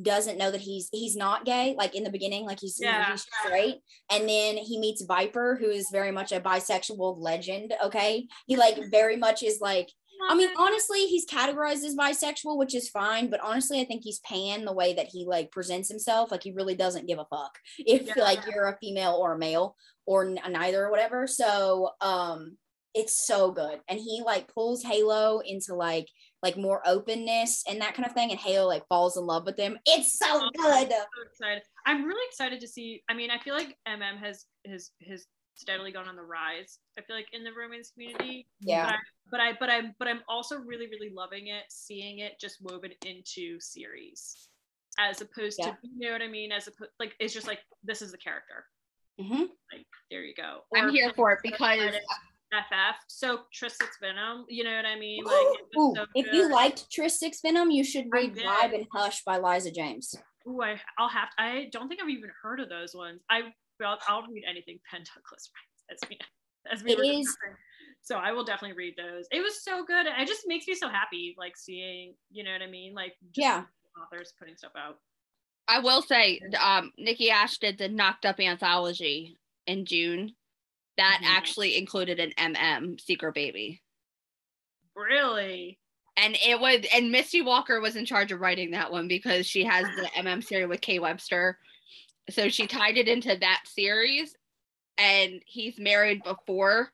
doesn't 0.01 0.38
know 0.38 0.51
that 0.51 0.61
he's 0.61 0.89
he's 0.91 1.15
not 1.15 1.45
gay 1.45 1.76
like 1.77 1.95
in 1.95 2.03
the 2.03 2.09
beginning 2.09 2.45
like 2.45 2.59
he's, 2.59 2.77
Yeah. 2.81 3.11
he's 3.11 3.26
straight. 3.43 3.80
And 4.11 4.27
then 4.27 4.57
he 4.57 4.80
meets 4.80 5.03
viper 5.05 5.55
who 5.59 5.69
is 5.69 5.88
very 5.91 6.11
much 6.11 6.31
a 6.31 6.39
bisexual 6.39 7.17
legend 7.19 7.73
okay? 7.84 8.27
He 8.47 8.55
like 8.55 8.77
very 8.91 9.15
much 9.17 9.43
is 9.43 9.59
like 9.61 9.89
i 10.30 10.34
mean 10.34 10.49
honestly 10.57 11.07
he's 11.07 11.26
categorized 11.27 11.84
as 11.84 11.93
bisexual 11.93 12.57
which 12.57 12.73
is 12.73 12.88
fine 12.88 13.30
but 13.30 13.41
honestly 13.41 13.81
i 13.81 13.84
think 13.85 14.01
he's 14.01 14.19
pan 14.19 14.63
the 14.63 14.72
way 14.72 14.93
that 14.93 15.07
he 15.11 15.26
like 15.26 15.51
presents 15.51 15.89
himself. 15.89 16.31
Like 16.31 16.41
he 16.43 16.51
really 16.53 16.76
doesn't 16.76 17.05
give 17.07 17.19
a 17.19 17.26
fuck 17.26 17.51
if 17.80 18.07
Yeah. 18.07 18.23
like 18.23 18.39
you're 18.49 18.67
a 18.69 18.77
female 18.81 19.13
or 19.22 19.34
a 19.34 19.38
male 19.38 19.76
or 20.05 20.26
n- 20.26 20.39
neither 20.51 20.85
or 20.85 20.89
whatever. 20.89 21.27
So 21.27 21.89
um 22.01 22.57
it's 22.93 23.27
so 23.27 23.51
good. 23.51 23.81
And 23.89 23.99
he 23.99 24.23
like 24.26 24.47
pulls 24.53 24.81
halo 24.84 25.39
into 25.45 25.76
like 25.76 26.07
like 26.45 26.57
more 26.57 26.81
openness 26.85 27.63
and 27.67 27.81
that 27.81 27.95
kind 27.95 28.05
of 28.07 28.13
thing 28.13 28.30
and 28.30 28.39
halo 28.39 28.67
like 28.67 28.88
falls 28.88 29.17
in 29.17 29.26
love 29.26 29.45
with 29.47 29.57
them. 29.57 29.77
it's 29.88 30.17
so 30.19 30.26
Oh, 30.30 30.49
good 30.55 30.89
so 30.91 30.97
excited. 31.31 31.63
I'm 31.88 32.05
really 32.05 32.26
excited 32.30 32.61
to 32.61 32.67
see. 32.67 33.01
I 33.09 33.13
mean, 33.15 33.31
I 33.31 33.39
feel 33.39 33.55
like 33.55 33.76
MM 33.88 34.17
has 34.19 34.45
has 34.67 34.91
has 35.09 35.26
steadily 35.55 35.91
gone 35.91 36.07
on 36.07 36.15
the 36.15 36.22
rise. 36.22 36.77
I 36.99 37.01
feel 37.01 37.15
like 37.15 37.27
in 37.34 37.43
the 37.43 37.51
romance 37.51 37.89
community. 37.91 38.47
yeah 38.59 38.91
But 39.31 39.39
I 39.39 39.53
but 39.57 39.69
I 39.69 39.69
but 39.69 39.69
I'm 39.69 39.95
but 39.99 40.07
I'm 40.07 40.22
also 40.30 40.57
really 40.59 40.88
really 40.88 41.11
loving 41.22 41.47
it, 41.47 41.63
seeing 41.69 42.19
it 42.19 42.34
just 42.39 42.57
woven 42.61 42.91
into 43.05 43.59
series, 43.59 44.49
as 44.99 45.22
opposed 45.22 45.57
Yeah. 45.59 45.72
to 45.72 45.77
you 45.97 46.07
know 46.07 46.13
what 46.13 46.22
I 46.22 46.27
mean. 46.27 46.51
As 46.51 46.67
opposed 46.67 46.91
like 46.99 47.13
it's 47.19 47.34
just 47.34 47.47
like 47.47 47.59
this 47.84 48.01
is 48.03 48.11
the 48.11 48.17
character. 48.19 48.65
Mm-hmm. 49.19 49.43
Like 49.73 49.88
there 50.11 50.23
you 50.23 50.35
go. 50.35 50.59
I'm 50.76 50.89
here 50.89 51.11
for 51.15 51.31
it 51.31 51.39
because 51.41 51.80
FF. 52.69 52.95
So 53.07 53.41
Tryst 53.53 53.77
Six 53.80 53.98
Venom. 54.02 54.45
You 54.49 54.64
know 54.64 54.76
what 54.76 54.86
I 54.86 54.98
mean? 54.98 55.23
Like 55.23 55.34
Ooh, 55.34 55.53
it 55.53 55.65
was 55.76 55.98
so 55.98 56.06
if 56.15 56.34
you 56.34 56.52
liked 56.52 56.91
Tryst 56.91 57.19
Six 57.19 57.41
Venom, 57.41 57.72
you 57.72 57.84
should 57.84 58.06
read. 58.11 58.36
Vibe 58.36 58.73
and 58.76 58.86
Hush 58.94 59.23
by 59.23 59.38
Liza 59.38 59.72
James. 59.72 60.15
Ooh, 60.48 60.61
I, 60.61 60.80
I'll 60.98 61.10
have. 61.10 61.30
I 61.38 61.69
don't 61.72 61.88
think 61.88 62.02
I've 62.02 62.10
even 62.10 62.30
heard 62.41 62.60
of 62.60 62.69
those 62.69 62.94
ones. 62.95 63.22
I, 63.30 63.41
I'll, 63.84 63.98
I'll 64.07 64.22
read 64.27 64.44
anything 64.49 64.80
Penn 64.90 65.02
Douglas 65.02 65.49
writes 65.90 66.02
as 66.03 66.10
me, 66.10 66.18
as 66.72 66.84
we 66.84 66.91
It 66.91 66.98
were 66.98 67.03
is- 67.22 67.36
So 68.03 68.18
I 68.18 68.32
will 68.32 68.44
definitely 68.44 68.77
read 68.77 68.94
those. 68.98 69.26
It 69.32 69.41
was 69.41 69.64
so 69.64 69.84
good. 69.86 70.06
It 70.06 70.27
just 70.27 70.44
makes 70.48 70.68
me 70.68 70.76
so 70.76 70.88
happy, 70.90 71.36
like 71.38 71.57
seeing, 71.57 72.14
you 72.32 72.44
know 72.44 72.52
what 72.52 72.61
I 72.61 72.68
mean, 72.69 72.94
like 72.94 73.14
Yeah. 73.36 73.64
authors 74.02 74.34
putting 74.38 74.56
stuff 74.56 74.73
out. 74.77 74.98
I 75.68 75.80
will 75.80 76.03
say, 76.03 76.40
um, 76.64 76.91
Nikki 76.95 77.32
Ash 77.32 77.57
did 77.57 77.80
the 77.80 77.90
Knocked 77.90 78.26
Up 78.27 78.40
anthology 78.40 79.40
in 79.65 79.86
June. 79.86 80.36
That 80.97 81.22
Mhm. 81.22 81.26
actually 81.26 81.77
included 81.77 82.19
an 82.19 82.31
MM 82.38 82.97
Secret 82.99 83.34
Baby, 83.34 83.81
Really? 84.95 85.80
and 86.17 86.35
it 86.45 86.59
was 86.59 86.85
and 86.93 87.11
Misty 87.11 87.41
Walker 87.41 87.81
was 87.81 87.95
in 87.95 88.05
charge 88.05 88.31
of 88.31 88.39
writing 88.39 88.72
that 88.72 88.91
one 88.91 89.07
because 89.07 89.45
she 89.45 89.63
has 89.65 89.91
the 89.91 90.09
MM 90.15 90.41
series 90.41 90.67
with 90.67 90.81
Kay 90.81 90.99
Webster, 90.99 91.59
so 92.30 92.49
she 92.49 92.67
tied 92.67 92.97
it 92.97 93.07
into 93.09 93.38
that 93.38 93.63
series. 93.67 94.35
And 94.97 95.43
he's 95.47 95.80
married 95.80 96.23
before 96.23 96.93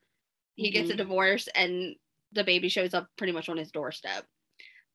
he 0.57 0.71
gets 0.71 0.89
a 0.91 0.95
Mhm. 0.95 0.97
divorce, 0.97 1.47
and 1.55 1.95
the 2.33 2.43
baby 2.45 2.69
shows 2.69 2.93
up 2.93 3.09
pretty 3.17 3.33
much 3.33 3.49
on 3.49 3.57
his 3.57 3.71
doorstep. 3.71 4.27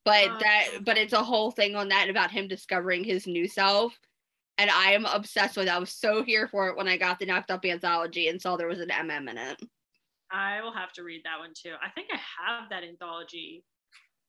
But 0.05 0.31
Oh. 0.31 0.41
that, 0.41 0.85
but 0.85 0.99
it's 0.99 1.13
a 1.15 1.25
whole 1.25 1.51
thing 1.53 1.77
on 1.77 1.89
that 1.91 2.11
about 2.11 2.31
him 2.33 2.49
discovering 2.49 3.05
his 3.05 3.27
new 3.27 3.49
self 3.49 3.99
and 4.59 4.71
I 4.71 4.93
am 4.93 5.05
obsessed 5.07 5.57
with 5.57 5.67
it. 5.67 5.73
I 5.73 5.79
was 5.79 5.91
so 5.91 6.23
here 6.23 6.49
for 6.49 6.69
it 6.69 6.77
when 6.77 6.89
I 6.89 6.97
got 6.97 7.19
the 7.19 7.27
Knocked 7.27 7.51
Up 7.51 7.65
anthology 7.65 8.29
and 8.29 8.41
saw 8.41 8.57
there 8.57 8.69
was 8.69 8.81
an 8.81 8.89
MM 8.89 9.31
in 9.31 9.39
it. 9.39 9.61
I 10.31 10.61
will 10.63 10.73
have 10.73 10.93
to 10.95 11.03
read 11.03 11.23
that 11.25 11.39
one 11.39 11.53
too. 11.55 11.75
I 11.83 11.91
think 11.91 12.09
I 12.13 12.17
have 12.17 12.69
that 12.71 12.83
anthology. 12.83 13.65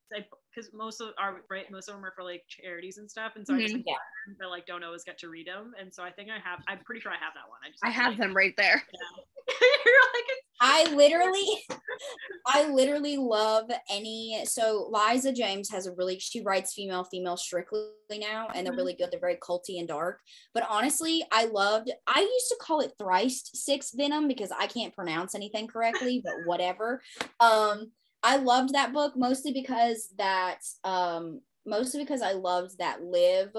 Because 0.09 0.71
most 0.73 1.01
of 1.01 1.09
our 1.19 1.41
right, 1.49 1.69
most 1.71 1.88
of 1.89 1.95
them 1.95 2.05
are 2.05 2.13
for 2.15 2.23
like 2.23 2.43
charities 2.47 2.97
and 2.97 3.09
stuff, 3.09 3.34
and 3.35 3.45
so 3.45 3.53
I 3.55 3.61
just 3.61 3.73
like, 3.75 3.84
Yeah. 3.85 3.93
them, 4.27 4.38
but 4.39 4.49
like 4.49 4.65
don't 4.65 4.84
always 4.84 5.03
get 5.03 5.17
to 5.19 5.29
read 5.29 5.47
them, 5.47 5.73
and 5.79 5.93
so 5.93 6.03
I 6.03 6.11
think 6.11 6.29
I 6.29 6.39
have. 6.39 6.59
I'm 6.67 6.79
pretty 6.85 7.01
sure 7.01 7.11
I 7.11 7.17
have 7.17 7.34
that 7.35 7.49
one. 7.49 7.59
I 7.65 7.69
just 7.71 7.84
I 7.84 7.89
have 7.89 8.17
them 8.17 8.35
right 8.35 8.53
there. 8.57 8.84
You're 9.85 10.03
like, 10.13 10.25
I 10.59 10.93
literally, 10.95 11.45
I 12.45 12.67
literally 12.69 13.17
love 13.17 13.69
any. 13.89 14.43
So 14.45 14.89
Liza 14.91 15.31
James 15.31 15.69
has 15.69 15.85
a 15.85 15.93
really, 15.93 16.19
she 16.19 16.41
writes 16.41 16.73
female, 16.73 17.03
female 17.03 17.38
strictly 17.38 17.88
now, 18.11 18.47
and 18.53 18.65
they're 18.65 18.73
Mhm. 18.73 18.77
really 18.77 18.93
good. 18.95 19.11
They're 19.11 19.19
very 19.19 19.35
culty 19.38 19.79
and 19.79 19.88
dark. 19.88 20.19
But 20.53 20.65
honestly, 20.67 21.23
I 21.31 21.45
loved. 21.45 21.91
I 22.07 22.21
used 22.21 22.49
to 22.49 22.57
call 22.59 22.81
it 22.81 22.93
thrice 22.97 23.49
six 23.53 23.91
venom 23.91 24.27
because 24.27 24.51
I 24.51 24.67
can't 24.67 24.95
pronounce 24.95 25.35
anything 25.35 25.67
correctly, 25.67 26.21
but 26.23 26.41
whatever. 26.43 27.01
Um, 27.39 27.91
I 28.23 28.38
loved 28.38 28.73
that 28.73 28.94
book 28.94 29.14
mostly 29.15 29.53
because 29.53 30.10
that, 30.18 30.60
um, 30.84 31.41
mostly 31.65 32.03
because 32.03 32.22
I 32.22 32.31
loved 32.31 32.77
that 32.80 33.03
Liv 33.03 33.49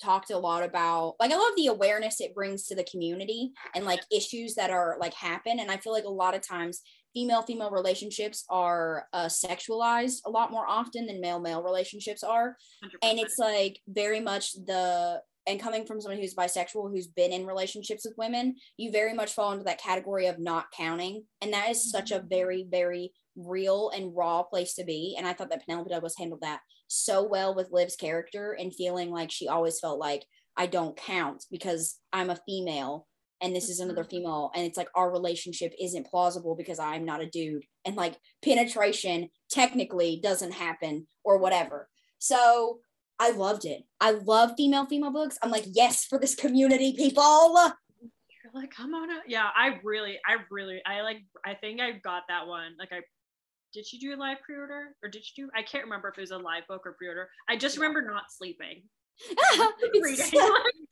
talked 0.00 0.30
a 0.30 0.38
lot 0.38 0.62
about 0.62 1.14
like 1.18 1.30
I 1.30 1.36
love 1.36 1.52
the 1.56 1.68
awareness 1.68 2.20
it 2.20 2.34
brings 2.34 2.66
to 2.66 2.74
the 2.74 2.84
community 2.84 3.52
and 3.74 3.84
like 3.84 4.00
issues 4.10 4.54
that 4.56 4.70
are 4.70 4.96
like 5.00 5.14
happen. 5.14 5.60
And 5.60 5.70
I 5.70 5.78
feel 5.78 5.92
like 5.92 6.04
a 6.04 6.10
lot 6.10 6.34
of 6.34 6.46
times 6.46 6.82
female 7.14 7.42
female 7.42 7.70
relationships 7.70 8.44
are 8.48 9.06
uh, 9.12 9.26
sexualized 9.26 10.20
a 10.26 10.30
lot 10.30 10.50
more 10.50 10.66
often 10.66 11.06
than 11.06 11.20
male 11.20 11.40
male 11.40 11.62
relationships 11.62 12.22
are. 12.22 12.56
100%. 12.84 12.88
And 13.02 13.18
it's 13.18 13.38
like 13.38 13.80
very 13.88 14.20
much 14.20 14.52
the 14.52 15.20
and 15.46 15.60
coming 15.60 15.84
from 15.84 16.00
someone 16.00 16.20
who's 16.20 16.34
bisexual 16.34 16.92
who's 16.92 17.08
been 17.08 17.32
in 17.32 17.46
relationships 17.46 18.04
with 18.04 18.14
women, 18.16 18.54
you 18.76 18.92
very 18.92 19.12
much 19.12 19.32
fall 19.32 19.52
into 19.52 19.64
that 19.64 19.82
category 19.82 20.26
of 20.26 20.38
not 20.38 20.66
counting. 20.76 21.24
And 21.40 21.52
that 21.52 21.68
is 21.68 21.90
such 21.90 22.12
a 22.12 22.20
very, 22.20 22.64
very 22.70 23.12
real 23.36 23.90
and 23.90 24.14
raw 24.14 24.42
place 24.42 24.74
to 24.74 24.84
be. 24.84 25.14
And 25.16 25.26
I 25.26 25.32
thought 25.32 25.50
that 25.50 25.64
Penelope 25.64 25.90
Douglas 25.90 26.16
handled 26.18 26.42
that 26.42 26.60
so 26.88 27.22
well 27.22 27.54
with 27.54 27.70
Liv's 27.72 27.96
character 27.96 28.52
and 28.58 28.74
feeling 28.74 29.10
like 29.10 29.30
she 29.30 29.48
always 29.48 29.80
felt 29.80 29.98
like 29.98 30.24
I 30.56 30.66
don't 30.66 30.96
count 30.96 31.44
because 31.50 31.98
I'm 32.12 32.30
a 32.30 32.38
female 32.46 33.06
and 33.40 33.56
this 33.56 33.68
is 33.68 33.80
mm-hmm. 33.80 33.90
another 33.90 34.04
female 34.04 34.50
and 34.54 34.64
it's 34.64 34.76
like 34.76 34.88
our 34.94 35.10
relationship 35.10 35.72
isn't 35.80 36.06
plausible 36.06 36.54
because 36.54 36.78
I'm 36.78 37.04
not 37.04 37.22
a 37.22 37.30
dude 37.30 37.64
and 37.84 37.96
like 37.96 38.16
penetration 38.44 39.28
technically 39.50 40.20
doesn't 40.22 40.52
happen 40.52 41.06
or 41.24 41.38
whatever. 41.38 41.88
So 42.18 42.80
I 43.18 43.30
loved 43.30 43.64
it. 43.64 43.82
I 44.00 44.12
love 44.12 44.52
female 44.56 44.86
female 44.86 45.12
books. 45.12 45.38
I'm 45.42 45.50
like, 45.50 45.66
yes, 45.72 46.04
for 46.04 46.18
this 46.18 46.34
community, 46.34 46.92
people. 46.96 47.54
You're 48.00 48.52
like, 48.52 48.74
come 48.74 48.94
on 48.94 49.10
out. 49.10 49.22
Yeah, 49.28 49.48
I 49.56 49.78
really, 49.84 50.18
I 50.26 50.38
really, 50.50 50.82
I 50.84 51.02
like, 51.02 51.18
I 51.44 51.54
think 51.54 51.80
I 51.80 51.92
got 51.92 52.24
that 52.28 52.46
one. 52.46 52.72
Like, 52.78 52.88
I 52.92 53.00
did 53.72 53.86
she 53.86 53.98
do 53.98 54.14
a 54.14 54.16
live 54.16 54.38
pre-order 54.44 54.94
or 55.02 55.08
did 55.08 55.24
she 55.24 55.32
do? 55.42 55.48
I 55.56 55.62
can't 55.62 55.84
remember 55.84 56.08
if 56.08 56.18
it 56.18 56.20
was 56.20 56.30
a 56.30 56.38
live 56.38 56.66
book 56.68 56.82
or 56.84 56.92
pre-order. 56.92 57.28
I 57.48 57.56
just 57.56 57.76
remember 57.76 58.02
not 58.02 58.24
sleeping. 58.30 58.82
Reading. 60.02 60.24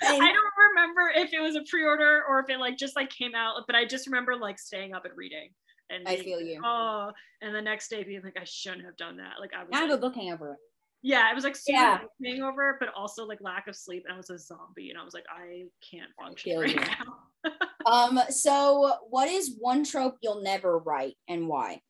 I 0.03 0.33
don't 0.33 0.69
remember 0.75 1.11
if 1.15 1.33
it 1.33 1.41
was 1.41 1.57
a 1.57 1.63
pre-order 1.69 2.23
or 2.29 2.39
if 2.41 2.49
it 2.51 2.59
like 2.59 2.77
just 2.77 2.97
like 2.97 3.11
came 3.11 3.35
out, 3.35 3.63
but 3.67 3.75
I 3.77 3.85
just 3.87 4.07
remember 4.07 4.37
like 4.37 4.59
staying 4.59 4.95
up 4.95 5.05
and 5.05 5.17
reading. 5.17 5.51
And 5.89 6.07
I 6.07 6.15
being 6.15 6.25
feel 6.25 6.41
you. 6.41 6.61
Oh, 6.65 7.11
and 7.43 7.55
the 7.55 7.61
next 7.63 7.89
day 7.89 8.05
being 8.05 8.23
like, 8.23 8.37
I 8.41 8.45
shouldn't 8.45 8.85
have 8.85 8.97
done 8.97 9.17
that. 9.17 9.35
Like 9.41 9.51
I 9.59 9.63
was 9.65 9.71
I 9.73 9.79
have 9.81 9.91
like, 9.91 9.99
a 9.99 10.01
book 10.01 10.15
hangover. 10.15 10.57
yeah, 11.03 11.31
it 11.31 11.35
was 11.35 11.45
like 11.45 11.57
super 11.57 11.79
Yeah. 11.79 11.99
hangover, 12.25 12.77
but 12.79 12.91
also 12.97 13.25
like 13.27 13.41
lack 13.41 13.67
of 13.67 13.75
sleep, 13.75 14.05
and 14.07 14.15
I 14.15 14.17
was 14.17 14.31
a 14.31 14.39
zombie, 14.39 14.91
and 14.91 14.99
I 14.99 15.05
was 15.05 15.15
like, 15.15 15.25
I 15.29 15.65
can't 15.91 16.11
function 16.23 16.53
feel 16.53 16.61
right 16.61 16.75
you. 16.75 16.81
now. 16.81 17.53
Um, 17.87 18.21
so 18.29 18.93
what 19.09 19.29
is 19.31 19.57
one 19.59 19.85
trope 19.85 20.17
you'll 20.21 20.43
never 20.43 20.79
write 20.79 21.15
and 21.29 21.49
why? 21.49 21.81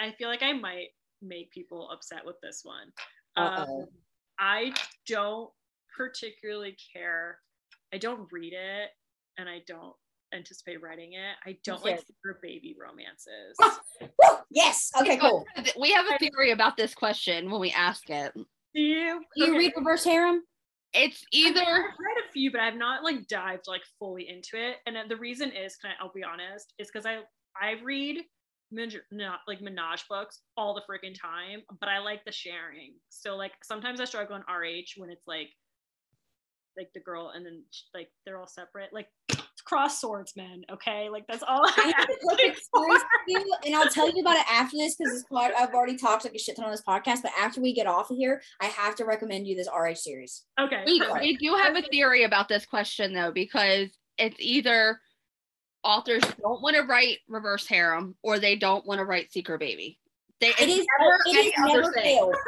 I 0.00 0.12
feel 0.12 0.28
like 0.28 0.42
I 0.42 0.52
might 0.52 0.88
make 1.22 1.50
people 1.50 1.90
upset 1.90 2.24
with 2.24 2.36
this 2.42 2.60
one. 2.62 2.92
Um, 3.36 3.86
I 4.38 4.72
don't 5.06 5.50
particularly 5.96 6.76
care. 6.94 7.38
I 7.92 7.98
don't 7.98 8.28
read 8.32 8.52
it, 8.52 8.90
and 9.38 9.48
I 9.48 9.62
don't 9.66 9.94
anticipate 10.34 10.82
writing 10.82 11.14
it. 11.14 11.36
I 11.46 11.56
don't 11.64 11.82
like 11.82 11.94
Okay. 11.94 12.04
secret 12.06 12.42
baby 12.42 12.76
romances. 12.80 13.56
Woo! 14.00 14.38
Yes. 14.50 14.90
Okay, 15.00 15.16
cool. 15.18 15.44
We 15.78 15.92
have 15.92 16.06
a 16.06 16.18
theory 16.18 16.52
about 16.52 16.76
this 16.76 16.94
question 16.94 17.50
when 17.50 17.60
we 17.60 17.70
ask 17.70 18.08
it. 18.10 18.32
Do 18.34 18.80
you? 18.80 19.20
Do 19.36 19.44
you 19.44 19.50
Okay. 19.50 19.58
read 19.58 19.72
reverse 19.76 20.04
harem? 20.04 20.42
It's 20.94 21.24
either 21.32 21.60
I've 21.60 21.98
read 21.98 22.24
a 22.26 22.32
few, 22.32 22.50
but 22.50 22.60
I've 22.60 22.76
not 22.76 23.04
like 23.04 23.26
dived 23.28 23.66
like 23.66 23.82
fully 23.98 24.28
into 24.28 24.56
it. 24.56 24.76
And 24.86 24.96
the 25.10 25.16
reason 25.16 25.50
is, 25.50 25.76
can 25.76 25.90
I, 25.90 26.02
I'll 26.02 26.12
be 26.12 26.24
honest, 26.24 26.72
is 26.78 26.88
because 26.90 27.04
I 27.06 27.20
I 27.60 27.80
read 27.82 28.24
men- 28.70 28.90
not 29.10 29.40
like 29.46 29.60
menage 29.60 30.04
books 30.08 30.42
all 30.56 30.74
the 30.74 30.82
freaking 30.82 31.14
time, 31.18 31.62
but 31.80 31.88
I 31.88 31.98
like 31.98 32.24
the 32.24 32.32
sharing. 32.32 32.94
So 33.08 33.36
like 33.36 33.52
sometimes 33.62 34.00
I 34.00 34.04
struggle 34.04 34.36
in 34.36 34.42
RH 34.42 34.98
when 34.98 35.10
it's 35.10 35.26
like 35.26 35.48
like 36.76 36.90
the 36.94 37.00
girl 37.00 37.32
and 37.34 37.44
then 37.44 37.62
like 37.94 38.08
they're 38.24 38.38
all 38.38 38.46
separate, 38.46 38.90
like 38.92 39.08
cross 39.64 40.00
swords, 40.00 40.32
swordsmen. 40.32 40.64
Okay, 40.70 41.08
like 41.10 41.26
that's 41.26 41.42
all. 41.42 41.66
I 41.66 41.72
I 41.76 41.92
have 41.96 42.08
a 42.08 42.16
quick 42.22 42.40
actually 42.40 42.48
experience 42.50 43.02
you, 43.26 43.54
and 43.66 43.74
I'll 43.74 43.88
tell 43.88 44.10
you 44.10 44.20
about 44.20 44.36
it 44.36 44.46
after 44.50 44.76
this 44.76 44.94
because 44.96 45.12
this 45.12 45.24
pod, 45.30 45.50
I've 45.58 45.74
already 45.74 45.96
talked 45.96 46.24
like 46.24 46.34
a 46.34 46.38
shit 46.38 46.56
ton 46.56 46.64
on 46.64 46.70
this 46.70 46.82
podcast. 46.86 47.22
But 47.22 47.32
after 47.38 47.60
we 47.60 47.74
get 47.74 47.86
off 47.86 48.10
of 48.10 48.16
here, 48.16 48.40
I 48.60 48.66
have 48.66 48.94
to 48.96 49.04
recommend 49.04 49.46
you 49.46 49.56
this 49.56 49.68
RH 49.68 49.96
series. 49.96 50.44
okay. 50.60 50.82
we, 50.86 51.02
we 51.20 51.36
do 51.36 51.54
have 51.54 51.76
a 51.76 51.82
theory 51.82 52.24
about 52.24 52.48
this 52.48 52.64
question 52.64 53.12
though 53.12 53.32
because 53.32 53.88
it's 54.16 54.36
either 54.38 55.00
authors 55.88 56.22
don't 56.40 56.62
want 56.62 56.76
to 56.76 56.82
write 56.82 57.18
reverse 57.28 57.66
harem 57.66 58.14
or 58.22 58.38
they 58.38 58.56
don't 58.56 58.86
want 58.86 58.98
to 58.98 59.04
write 59.04 59.32
secret 59.32 59.58
baby. 59.58 59.98
They 60.40 60.48
It 60.48 60.68
is 60.68 60.86
never 61.00 61.18
it 61.26 61.54
other 61.58 61.80
never 61.80 61.92
failed. 61.92 62.34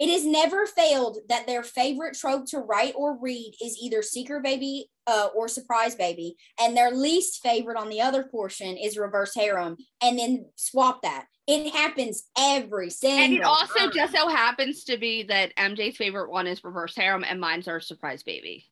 It 0.00 0.08
has 0.08 0.24
never 0.24 0.64
failed 0.64 1.18
that 1.28 1.46
their 1.46 1.62
favorite 1.62 2.16
trope 2.16 2.46
to 2.46 2.58
write 2.60 2.94
or 2.96 3.18
read 3.20 3.52
is 3.62 3.78
either 3.82 4.00
secret 4.00 4.42
baby 4.42 4.88
uh, 5.06 5.28
or 5.36 5.46
surprise 5.46 5.94
baby, 5.94 6.36
and 6.58 6.74
their 6.74 6.90
least 6.90 7.42
favorite 7.42 7.76
on 7.76 7.90
the 7.90 8.00
other 8.00 8.22
portion 8.22 8.78
is 8.78 8.96
reverse 8.96 9.34
harem, 9.34 9.76
and 10.02 10.18
then 10.18 10.46
swap 10.56 11.02
that. 11.02 11.26
It 11.46 11.74
happens 11.74 12.22
every 12.38 12.88
single. 12.88 13.24
And 13.24 13.34
it 13.34 13.42
also 13.42 13.78
time. 13.78 13.92
just 13.92 14.14
so 14.14 14.28
happens 14.28 14.84
to 14.84 14.96
be 14.96 15.24
that 15.24 15.54
MJ's 15.56 15.98
favorite 15.98 16.30
one 16.30 16.46
is 16.46 16.64
reverse 16.64 16.96
harem 16.96 17.22
and 17.22 17.38
mine's 17.38 17.68
are 17.68 17.78
surprise 17.78 18.22
baby. 18.22 18.69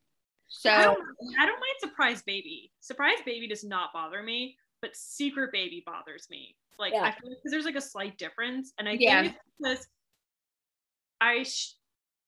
So 0.48 0.70
I 0.70 0.82
don't, 0.84 0.98
I 1.38 1.46
don't 1.46 1.60
mind 1.60 1.76
surprise 1.80 2.22
baby. 2.22 2.72
Surprise 2.80 3.18
baby 3.24 3.46
does 3.48 3.64
not 3.64 3.92
bother 3.92 4.22
me, 4.22 4.56
but 4.80 4.96
secret 4.96 5.50
baby 5.52 5.82
bothers 5.84 6.26
me. 6.30 6.56
Like 6.78 6.92
Yeah. 6.94 7.02
I 7.02 7.10
feel 7.12 7.30
because 7.30 7.50
there's 7.50 7.64
like 7.64 7.74
a 7.76 7.80
slight 7.80 8.16
difference, 8.18 8.72
and 8.78 8.88
I 8.88 8.92
Yeah. 8.92 9.22
think 9.22 9.34
it's 9.34 9.44
because 9.60 9.86
I 11.20 11.42
sh- 11.42 11.74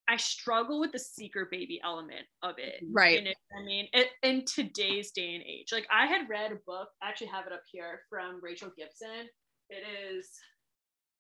I 0.09 0.17
struggle 0.17 0.81
with 0.81 0.91
the 0.91 0.99
secret 0.99 1.53
baby 1.53 1.81
element 1.85 2.27
of 2.43 2.59
it. 2.59 2.83
Right. 2.91 3.21
You 3.21 3.25
know 3.27 3.33
I 3.57 3.65
mean, 3.65 3.89
it, 3.93 4.09
in 4.25 4.45
today's 4.45 5.13
day 5.13 5.37
and 5.37 5.45
age, 5.45 5.69
like 5.71 5.87
I 5.91 6.07
had 6.07 6.29
read 6.29 6.51
a 6.51 6.57
book. 6.67 6.89
I 7.01 7.09
actually 7.09 7.29
have 7.29 7.47
it 7.47 7.53
up 7.53 7.63
here 7.71 8.03
from 8.11 8.41
Rachel 8.43 8.73
Gibson. 8.77 9.29
It 9.69 9.85
is 10.13 10.29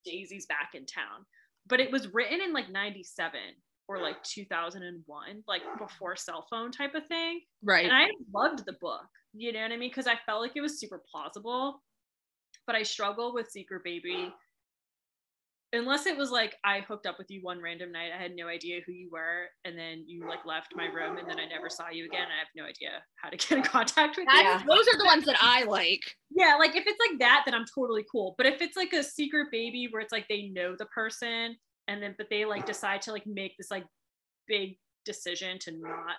Daisy's 0.04 0.46
Back 0.46 0.70
in 0.74 0.86
Town, 0.86 1.24
but 1.68 1.78
it 1.78 1.92
was 1.92 2.08
written 2.08 2.40
in 2.40 2.52
like 2.52 2.68
'97 2.68 3.38
or 3.90 4.00
like 4.00 4.22
2001, 4.22 5.42
like 5.48 5.62
before 5.80 6.14
cell 6.14 6.46
phone 6.48 6.70
type 6.70 6.94
of 6.94 7.04
thing. 7.08 7.40
right. 7.64 7.84
And 7.84 7.92
I 7.92 8.06
loved 8.32 8.64
the 8.64 8.74
book, 8.80 9.02
you 9.34 9.52
know 9.52 9.62
what 9.62 9.72
I 9.72 9.76
mean? 9.76 9.90
Because 9.90 10.06
I 10.06 10.14
felt 10.26 10.40
like 10.42 10.52
it 10.54 10.60
was 10.60 10.78
super 10.78 11.02
plausible. 11.10 11.82
But 12.68 12.76
I 12.76 12.84
struggle 12.84 13.34
with 13.34 13.50
Secret 13.50 13.82
Baby. 13.82 14.32
Unless 15.72 16.06
it 16.06 16.16
was 16.16 16.30
like 16.32 16.54
I 16.64 16.80
hooked 16.80 17.06
up 17.06 17.16
with 17.18 17.28
you 17.30 17.40
one 17.42 17.60
random 17.62 17.90
night, 17.92 18.10
I 18.16 18.20
had 18.20 18.34
no 18.36 18.46
idea 18.48 18.80
who 18.86 18.92
you 18.92 19.08
were, 19.10 19.46
and 19.64 19.76
then 19.78 20.04
you 20.06 20.28
like 20.28 20.44
left 20.44 20.68
my 20.74 20.86
room, 20.86 21.16
and 21.18 21.28
then 21.28 21.38
I 21.40 21.46
never 21.46 21.68
saw 21.68 21.88
you 21.90 22.04
again. 22.06 22.26
I 22.26 22.38
have 22.38 22.48
no 22.56 22.64
idea 22.64 22.90
how 23.22 23.28
to 23.30 23.36
get 23.48 23.52
in 23.58 23.62
contact 23.62 24.16
with 24.16 24.26
you. 24.28 24.34
That- 24.42 24.64
Those 24.68 24.86
are 24.88 24.98
the 24.98 25.04
ones 25.04 25.24
that 25.26 25.36
I 25.40 25.62
like. 25.64 26.02
Yeah, 26.30 26.56
like 26.60 26.74
if 26.76 26.84
it's 26.86 26.98
like 27.10 27.18
that, 27.20 27.42
then 27.44 27.54
I'm 27.54 27.66
totally 27.72 28.04
cool. 28.10 28.34
But 28.36 28.46
if 28.46 28.60
it's 28.60 28.76
like 28.76 28.92
a 28.92 29.02
secret 29.02 29.48
baby 29.52 29.88
where 29.90 30.02
it's 30.02 30.12
like 30.12 30.26
they 30.28 30.48
know 30.52 30.74
the 30.76 30.86
person, 30.86 31.56
and 31.90 32.02
then 32.02 32.14
but 32.16 32.28
they 32.30 32.44
like 32.44 32.64
decide 32.66 33.02
to 33.02 33.12
like 33.12 33.26
make 33.26 33.52
this 33.58 33.70
like 33.70 33.84
big 34.46 34.78
decision 35.04 35.58
to 35.58 35.72
not 35.72 36.16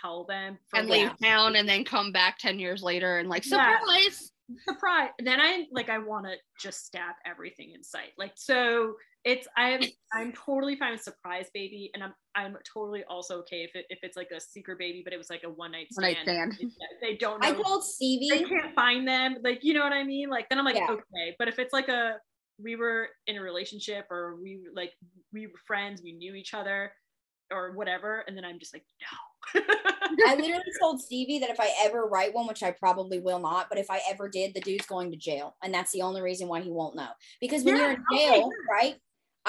tell 0.00 0.24
them 0.24 0.58
for 0.68 0.78
And 0.78 0.88
whatever 0.88 1.08
leave 1.10 1.18
town 1.22 1.56
and 1.56 1.68
then 1.68 1.84
come 1.84 2.12
back 2.12 2.38
10 2.38 2.58
years 2.58 2.82
later 2.82 3.18
and 3.18 3.28
like 3.28 3.44
Yeah. 3.44 3.78
surprise. 3.80 4.32
surprise 4.66 5.10
then 5.22 5.40
i 5.40 5.64
like 5.72 5.88
i 5.90 5.98
want 5.98 6.24
to 6.26 6.32
just 6.60 6.86
stab 6.86 7.14
everything 7.26 7.72
in 7.74 7.82
sight 7.84 8.12
like 8.16 8.32
so 8.34 8.94
it's 9.24 9.46
i'm 9.58 9.80
i'm 10.14 10.32
totally 10.32 10.74
fine 10.76 10.92
with 10.92 11.02
surprise 11.02 11.46
baby 11.52 11.90
and 11.94 12.02
i'm 12.02 12.14
i'm 12.34 12.56
totally 12.72 13.04
also 13.10 13.38
okay 13.40 13.62
if, 13.64 13.70
it, 13.74 13.84
if 13.90 13.98
it's 14.02 14.16
like 14.16 14.30
a 14.34 14.40
secret 14.40 14.78
baby 14.78 15.02
but 15.04 15.12
it 15.12 15.18
was 15.18 15.28
like 15.28 15.42
a 15.44 15.50
one 15.50 15.72
night 15.72 15.86
One 15.94 16.04
night 16.04 16.18
stand, 16.22 16.54
stand. 16.54 16.72
Uh, 16.80 16.84
they 17.02 17.16
don't 17.16 17.44
I 17.44 17.50
know 17.50 17.62
told 17.62 17.82
they 17.82 17.86
Stevie. 17.86 18.44
can't 18.44 18.74
find 18.74 19.06
them 19.06 19.36
like 19.44 19.58
you 19.62 19.74
know 19.74 19.82
what 19.82 19.92
i 19.92 20.02
mean 20.04 20.30
like 20.30 20.48
then 20.48 20.58
i'm 20.58 20.64
like 20.64 20.76
Yeah. 20.76 20.92
okay 20.92 21.34
but 21.38 21.48
if 21.48 21.58
it's 21.58 21.72
like 21.74 21.88
a 21.88 22.14
we 22.62 22.76
were 22.76 23.08
in 23.26 23.36
a 23.36 23.42
relationship 23.42 24.06
or 24.10 24.36
we 24.40 24.60
like 24.74 24.92
we 25.32 25.46
were 25.46 25.52
friends 25.66 26.02
we 26.02 26.12
knew 26.12 26.34
each 26.34 26.54
other 26.54 26.92
or 27.52 27.72
whatever 27.72 28.24
and 28.26 28.36
then 28.36 28.44
i'm 28.44 28.58
just 28.58 28.74
like 28.74 28.84
no 29.00 29.18
I 30.26 30.34
literally 30.34 30.62
told 30.80 31.00
Stevie 31.00 31.38
that 31.40 31.50
if 31.50 31.60
I 31.60 31.70
ever 31.84 32.06
write 32.06 32.34
one, 32.34 32.46
which 32.46 32.62
I 32.62 32.70
probably 32.72 33.18
will 33.18 33.38
not, 33.38 33.68
but 33.68 33.78
if 33.78 33.90
I 33.90 34.00
ever 34.10 34.28
did, 34.28 34.54
the 34.54 34.60
dude's 34.60 34.86
going 34.86 35.10
to 35.10 35.16
jail. 35.16 35.56
And 35.62 35.72
that's 35.72 35.92
the 35.92 36.02
only 36.02 36.20
reason 36.20 36.48
why 36.48 36.60
he 36.60 36.70
won't 36.70 36.96
know. 36.96 37.08
Because 37.40 37.64
when 37.64 37.76
Yeah, 37.76 37.82
you're 37.82 37.90
in 37.92 38.04
okay, 38.14 38.40
jail, 38.40 38.52
right? 38.70 38.96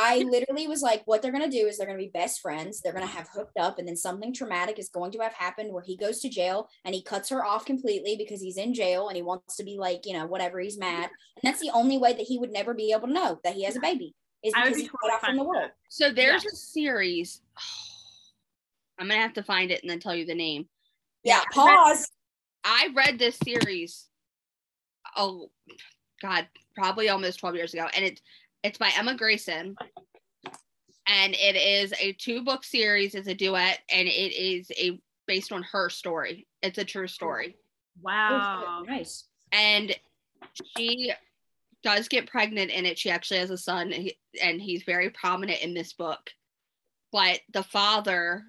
I 0.02 0.20
literally 0.20 0.68
was 0.68 0.82
like, 0.82 1.04
what 1.06 1.22
they're 1.22 1.34
going 1.34 1.50
to 1.50 1.58
do 1.58 1.68
is 1.68 1.78
they're 1.78 1.86
going 1.86 2.00
to 2.00 2.04
be 2.04 2.12
best 2.12 2.40
friends. 2.40 2.80
They're 2.80 2.94
going 2.94 3.06
to 3.06 3.14
have 3.14 3.28
hooked 3.34 3.58
up, 3.58 3.80
and 3.80 3.88
then 3.88 3.98
something 3.98 4.34
traumatic 4.34 4.80
is 4.80 4.88
going 4.88 5.12
to 5.12 5.20
have 5.20 5.34
happened 5.34 5.74
where 5.74 5.84
he 5.84 5.98
goes 5.98 6.22
to 6.22 6.30
jail 6.30 6.70
and 6.86 6.96
he 6.96 7.02
cuts 7.02 7.30
her 7.30 7.44
off 7.46 7.66
completely 7.66 8.16
because 8.18 8.42
he's 8.42 8.56
in 8.56 8.74
jail 8.74 9.10
and 9.10 9.18
he 9.18 9.22
wants 9.22 9.58
to 9.58 9.64
be 9.64 9.78
like, 9.78 10.06
you 10.06 10.14
know, 10.14 10.26
whatever, 10.26 10.60
he's 10.60 10.78
mad. 10.78 11.10
And 11.36 11.44
that's 11.44 11.60
the 11.60 11.72
only 11.74 11.98
way 11.98 12.14
that 12.14 12.22
he 12.22 12.38
would 12.38 12.52
never 12.52 12.74
be 12.74 12.94
able 12.94 13.08
to 13.08 13.14
know 13.14 13.40
that 13.44 13.56
he 13.56 13.66
has 13.66 13.76
a 13.76 13.82
baby 13.82 14.16
is 14.42 14.54
because 14.54 14.76
be 14.76 14.82
he's 14.84 14.90
cut 14.90 15.14
off 15.14 15.22
from 15.22 15.36
the 15.36 15.44
world. 15.44 15.72
So 15.90 16.12
there's 16.12 16.46
a 16.46 16.56
series. 16.56 17.42
I'm 19.00 19.08
gonna 19.10 19.22
have 19.22 19.34
to 19.34 19.44
find 19.44 19.72
it 19.72 19.82
and 19.82 19.90
then 19.90 20.00
tell 20.00 20.16
you 20.16 20.26
the 20.26 20.36
name. 20.36 20.68
Yeah, 21.24 21.42
I 21.56 21.66
read- 21.66 21.76
pause. 21.76 22.12
I 22.64 22.90
read 22.96 23.20
this 23.20 23.38
series. 23.44 24.08
Oh 25.16 25.50
God, 26.22 26.48
probably 26.76 27.10
almost 27.10 27.40
12 27.40 27.56
years 27.56 27.74
ago, 27.74 27.88
and 27.94 28.06
it's 28.06 28.22
it's 28.64 28.78
by 28.78 28.92
Emma 28.98 29.16
Grayson, 29.16 29.76
and 31.08 31.34
it 31.34 31.56
is 31.56 31.94
a 32.00 32.14
two 32.14 32.44
book 32.44 32.64
series. 32.64 33.16
It's 33.16 33.28
a 33.28 33.34
duet, 33.34 33.80
and 33.92 34.08
it 34.08 34.12
is 34.36 34.72
a 34.78 35.00
based 35.28 35.52
on 35.52 35.64
her 35.64 35.90
story. 35.90 36.48
It's 36.62 36.78
a 36.78 36.84
true 36.86 37.08
story, 37.08 37.56
Wow. 38.02 38.80
Oh, 38.82 38.84
nice. 38.84 39.26
and 39.52 39.96
she 40.78 41.12
does 41.84 42.08
get 42.10 42.30
pregnant 42.30 42.72
in 42.72 42.86
it. 42.86 42.98
She 42.98 43.10
actually 43.10 43.40
has 43.40 43.52
a 43.52 43.58
son, 43.58 43.92
and 43.94 44.12
and 44.42 44.62
he's 44.62 44.84
very 44.84 45.10
prominent 45.10 45.62
in 45.62 45.74
this 45.74 45.94
book. 45.94 46.30
But 47.12 47.40
the 47.54 47.64
father 47.64 48.44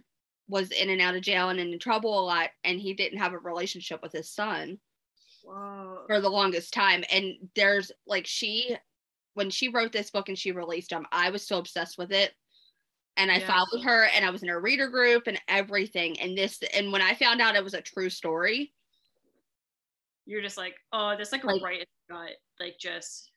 was 0.49 0.71
in 0.73 0.91
and 0.91 1.01
out 1.01 1.15
of 1.15 1.23
jail 1.23 1.49
and 1.51 1.61
in 1.61 1.79
trouble 1.79 2.19
a 2.19 2.25
lot, 2.27 2.51
and 2.65 2.81
he 2.81 2.93
didn't 2.95 3.19
have 3.19 3.33
a 3.33 3.39
relationship 3.39 4.03
with 4.03 4.13
his 4.13 4.29
son. 4.31 4.79
Whoa. 5.43 6.03
for 6.07 6.21
the 6.21 6.29
longest 6.29 6.75
time. 6.75 7.03
And 7.11 7.49
there's 7.57 7.91
like 8.07 8.27
she, 8.27 8.77
when 9.35 9.51
she 9.51 9.69
wrote 9.69 9.93
this 9.93 10.11
book 10.11 10.29
and 10.29 10.39
she 10.39 10.53
released 10.53 10.91
them, 10.91 11.07
I 11.13 11.31
was 11.31 11.47
so 11.47 11.59
obsessed 11.59 11.99
with 11.99 12.13
it. 12.13 12.35
And 13.17 13.31
I 13.31 13.39
Yeah. 13.39 13.47
followed 13.47 13.83
her 13.85 14.05
and 14.07 14.25
I 14.25 14.31
was 14.31 14.43
in 14.43 14.49
her 14.49 14.61
reader 14.61 14.89
group 14.89 15.27
and 15.27 15.41
everything. 15.49 16.19
And 16.21 16.37
this, 16.37 16.63
and 16.75 16.91
when 16.93 17.03
I 17.03 17.15
found 17.15 17.41
out 17.41 17.57
it 17.57 17.65
was 17.65 17.75
a 17.75 17.83
true 17.83 18.11
story, 18.11 18.73
You're 20.27 20.43
just 20.43 20.57
like, 20.59 20.77
oh, 20.93 21.17
this 21.17 21.33
like, 21.33 21.43
Like- 21.45 21.63
right 21.63 21.81
in 21.81 21.87
the 22.09 22.15
gut. 22.15 22.37
Like 22.61 22.79
just 22.79 23.33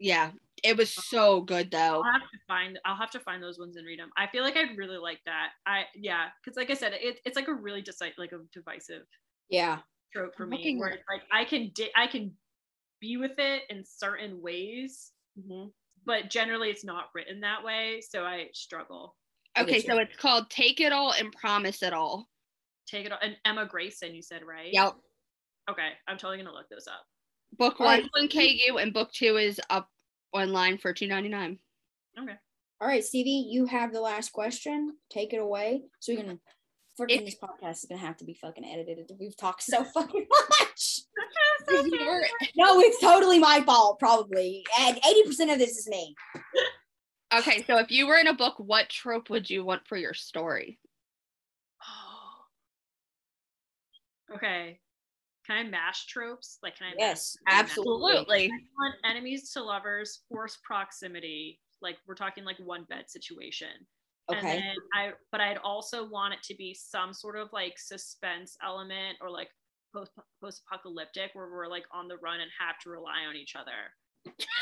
yeah, 0.00 0.32
it 0.64 0.76
was 0.76 0.90
so 0.92 1.40
good 1.42 1.70
though. 1.70 2.02
I'll 2.02 2.12
have 2.12 2.22
to 2.22 2.38
find 2.48 2.80
I'll 2.84 2.96
have 2.96 3.10
to 3.12 3.20
find 3.20 3.40
those 3.42 3.58
ones 3.58 3.76
and 3.76 3.86
read 3.86 4.00
them. 4.00 4.10
I 4.16 4.26
feel 4.26 4.42
like 4.42 4.56
I'd 4.56 4.76
really 4.76 4.96
like 4.96 5.20
that. 5.26 5.52
I 5.66 5.84
yeah, 5.94 6.30
because 6.42 6.56
like 6.56 6.70
I 6.70 6.74
said, 6.74 6.94
it, 6.94 7.20
it's 7.24 7.36
like 7.36 7.46
a 7.48 7.54
really 7.54 7.82
just 7.82 8.00
like 8.00 8.16
a 8.18 8.38
divisive 8.52 9.06
Yeah. 9.48 9.82
trope 10.12 10.34
for 10.34 10.44
I'm 10.44 10.50
me 10.50 10.76
where 10.78 10.88
it's 10.88 11.04
like 11.08 11.22
I 11.30 11.44
can 11.44 11.70
di- 11.74 11.92
I 11.94 12.08
can 12.08 12.36
be 13.00 13.16
with 13.16 13.38
it 13.38 13.62
in 13.70 13.84
certain 13.84 14.42
ways, 14.42 15.12
Mhm. 15.38 15.72
but 16.06 16.30
generally 16.30 16.70
it's 16.70 16.84
not 16.84 17.10
written 17.14 17.40
that 17.40 17.64
way, 17.64 18.00
so 18.00 18.24
I 18.24 18.50
struggle. 18.52 19.16
Okay, 19.56 19.80
so 19.80 19.98
it's 19.98 20.16
called 20.16 20.50
Take 20.50 20.80
It 20.80 20.92
All 20.92 21.12
and 21.12 21.32
Promise 21.32 21.82
It 21.82 21.92
All. 21.92 22.28
Take 22.86 23.06
it 23.06 23.12
all. 23.12 23.18
And 23.22 23.36
Emma 23.44 23.66
Grayson, 23.66 24.14
you 24.14 24.22
said 24.22 24.42
right? 24.44 24.72
Yep. 24.72 24.94
Okay, 25.70 25.92
I'm 26.06 26.18
totally 26.18 26.36
gonna 26.36 26.52
look 26.52 26.68
those 26.68 26.86
up. 26.86 27.06
Book 27.52 27.80
one 27.80 28.00
is 28.00 28.08
on 28.14 28.28
KU 28.28 28.78
and 28.78 28.92
book 28.92 29.12
two 29.12 29.36
is 29.36 29.60
up 29.70 29.88
online 30.32 30.76
for 30.78 30.92
two 30.92 31.06
ninety 31.06 31.28
nine. 31.28 31.58
Okay. 32.18 32.36
All 32.80 32.88
right, 32.88 33.04
Stevie, 33.04 33.48
you 33.48 33.64
have 33.66 33.92
the 33.92 34.00
last 34.00 34.32
question. 34.32 34.98
Take 35.10 35.32
it 35.32 35.38
away. 35.38 35.84
So 36.00 36.12
we 36.12 36.22
can 36.22 36.40
freaking 36.98 37.24
this 37.24 37.36
podcast 37.36 37.78
is 37.78 37.86
gonna 37.88 38.00
have 38.00 38.16
to 38.18 38.24
be 38.24 38.34
fucking 38.34 38.64
edited. 38.64 39.10
We've 39.18 39.36
talked 39.36 39.62
so 39.62 39.84
fucking 39.94 40.26
much. 40.60 41.00
No, 42.56 42.80
it's 42.80 43.00
totally 43.00 43.38
my 43.38 43.60
fault, 43.60 43.98
probably. 43.98 44.64
And 44.80 44.96
80% 44.96 45.52
of 45.52 45.58
this 45.58 45.78
is 45.78 45.88
me. 45.88 46.14
Okay, 47.34 47.64
so 47.64 47.78
if 47.78 47.90
you 47.90 48.06
were 48.06 48.16
in 48.18 48.26
a 48.26 48.34
book, 48.34 48.54
what 48.58 48.88
trope 48.88 49.30
would 49.30 49.48
you 49.48 49.64
want 49.64 49.86
for 49.86 49.96
your 49.96 50.14
story? 50.14 50.78
Oh. 51.82 52.44
Okay. 54.34 54.80
Can 55.46 55.58
I 55.58 55.68
mash 55.68 56.06
tropes? 56.06 56.58
Like, 56.62 56.76
can 56.78 56.88
I? 56.88 56.92
Yes, 56.98 57.34
them? 57.34 57.42
Absolutely. 57.48 58.46
I 58.46 58.48
want 58.78 58.94
enemies 59.04 59.52
to 59.52 59.62
lovers, 59.62 60.20
forced 60.28 60.62
proximity. 60.62 61.60
Like 61.82 61.98
we're 62.06 62.14
talking 62.14 62.44
like 62.44 62.56
one 62.58 62.84
bed 62.84 63.10
situation. 63.10 63.68
And 64.30 64.38
Okay. 64.38 64.56
then 64.60 64.76
I, 64.94 65.12
but 65.32 65.40
I'd 65.40 65.58
also 65.58 66.08
want 66.08 66.32
it 66.34 66.42
to 66.44 66.54
be 66.54 66.72
some 66.74 67.12
sort 67.12 67.36
of 67.36 67.48
like 67.52 67.78
suspense 67.78 68.56
element 68.64 69.18
or 69.20 69.30
like 69.30 69.48
post 69.94 70.12
post 70.42 70.62
apocalyptic 70.66 71.30
where 71.34 71.48
we're 71.50 71.68
like 71.68 71.84
on 71.92 72.08
the 72.08 72.16
run 72.18 72.40
and 72.40 72.50
have 72.58 72.78
to 72.84 72.90
rely 72.90 73.24
on 73.28 73.36
each 73.36 73.54
other. 73.54 73.70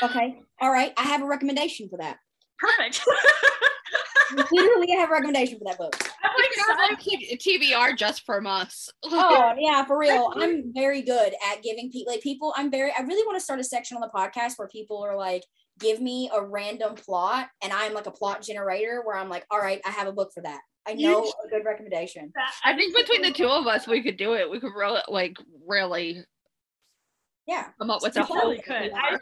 Okay. 0.01 0.41
All 0.61 0.71
right. 0.71 0.93
I 0.97 1.03
have 1.03 1.21
a 1.21 1.25
recommendation 1.25 1.87
for 1.87 1.97
that. 1.97 2.17
Perfect. 2.59 3.01
Literally, 4.51 4.87
I 4.93 4.99
have 4.99 5.09
a 5.09 5.13
recommendation 5.13 5.59
for 5.59 5.65
that 5.65 5.77
book. 5.77 5.95
I'm 6.23 6.31
You 6.37 6.87
like, 6.89 6.99
can 6.99 7.39
so- 7.39 7.51
TBR 7.51 7.97
just 7.97 8.25
from 8.25 8.47
us. 8.47 8.89
Oh 9.05 9.53
yeah, 9.57 9.85
for 9.85 9.97
real. 9.97 10.33
I'm 10.35 10.73
very 10.73 11.01
good 11.01 11.33
at 11.51 11.61
giving 11.61 11.91
people 11.91 12.11
like 12.11 12.21
people. 12.21 12.53
I'm 12.57 12.71
very. 12.71 12.91
I 12.97 13.01
really 13.01 13.25
want 13.25 13.37
to 13.37 13.43
start 13.43 13.59
a 13.59 13.63
section 13.63 13.95
on 13.97 14.01
the 14.01 14.09
podcast 14.13 14.57
where 14.57 14.67
people 14.67 15.03
are 15.03 15.15
like, 15.15 15.43
give 15.79 16.01
me 16.01 16.29
a 16.33 16.41
random 16.41 16.95
plot, 16.95 17.49
and 17.61 17.73
I'm 17.73 17.93
like 17.93 18.05
a 18.07 18.11
plot 18.11 18.41
generator 18.43 19.01
where 19.03 19.15
I'm 19.17 19.29
like, 19.29 19.45
all 19.51 19.59
right, 19.59 19.81
I 19.85 19.89
have 19.91 20.07
a 20.07 20.11
book 20.13 20.31
for 20.33 20.41
that. 20.43 20.61
I 20.87 20.93
know 20.93 21.31
a 21.45 21.49
good 21.49 21.63
recommendation. 21.65 22.31
I 22.65 22.75
think 22.75 22.95
between 22.95 23.21
the 23.21 23.31
two 23.31 23.47
of 23.47 23.67
us, 23.67 23.87
we 23.87 24.03
could 24.03 24.17
do 24.17 24.33
it. 24.33 24.49
We 24.49 24.59
could 24.59 24.73
really, 24.75 25.01
like, 25.07 25.37
really 25.65 26.25
Yeah. 27.47 27.69
come 27.79 27.89
up 27.89 28.01
with 28.01 28.17
a 28.17 28.23
whole. 28.23 28.55
could. 28.57 28.91
I, 28.93 29.17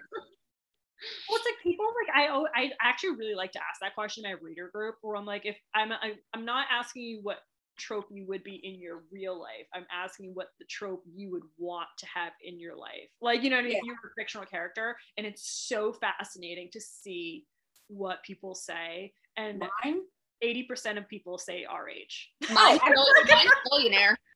well, 1.30 1.38
it's 1.38 1.45
like 1.45 1.61
people 1.64 1.86
like 1.86 2.15
I 2.15 2.44
I 2.56 2.72
actually 2.82 3.15
really 3.15 3.36
like 3.36 3.52
to 3.53 3.60
ask 3.60 3.80
that 3.82 3.95
question 3.95 4.26
in 4.26 4.32
my 4.32 4.38
reader 4.41 4.69
group 4.73 4.95
where 5.02 5.15
I'm 5.15 5.26
like, 5.26 5.45
if 5.45 5.57
I'm 5.73 5.91
I, 5.91 6.14
I'm 6.34 6.45
not 6.45 6.68
asking 6.72 7.03
you 7.03 7.19
what 7.23 7.38
trope 7.81 8.05
you 8.11 8.25
would 8.27 8.43
be 8.43 8.55
in 8.63 8.79
your 8.79 9.03
real 9.11 9.39
life. 9.39 9.67
I'm 9.73 9.85
asking 9.91 10.31
what 10.33 10.47
the 10.59 10.65
trope 10.65 11.03
you 11.13 11.31
would 11.31 11.43
want 11.57 11.87
to 11.97 12.05
have 12.13 12.33
in 12.43 12.59
your 12.59 12.75
life. 12.75 13.09
Like, 13.21 13.43
you 13.43 13.49
know 13.49 13.57
what 13.57 13.65
I 13.65 13.69
mean? 13.69 13.77
Yeah. 13.77 13.81
You're 13.85 13.95
a 13.95 14.13
fictional 14.17 14.45
character, 14.45 14.95
and 15.17 15.25
it's 15.25 15.67
so 15.67 15.93
fascinating 15.93 16.69
to 16.73 16.79
see 16.79 17.45
what 17.87 18.23
people 18.23 18.55
say. 18.55 19.13
And 19.37 19.63
Mine. 19.83 20.01
80% 20.43 20.97
of 20.97 21.07
people 21.07 21.37
say 21.37 21.65
RH. 21.65 22.47
Oh, 22.49 22.53
mine's, 22.53 22.81
bill- 22.81 23.35
mine's 23.35 23.51
billionaire. 23.69 24.17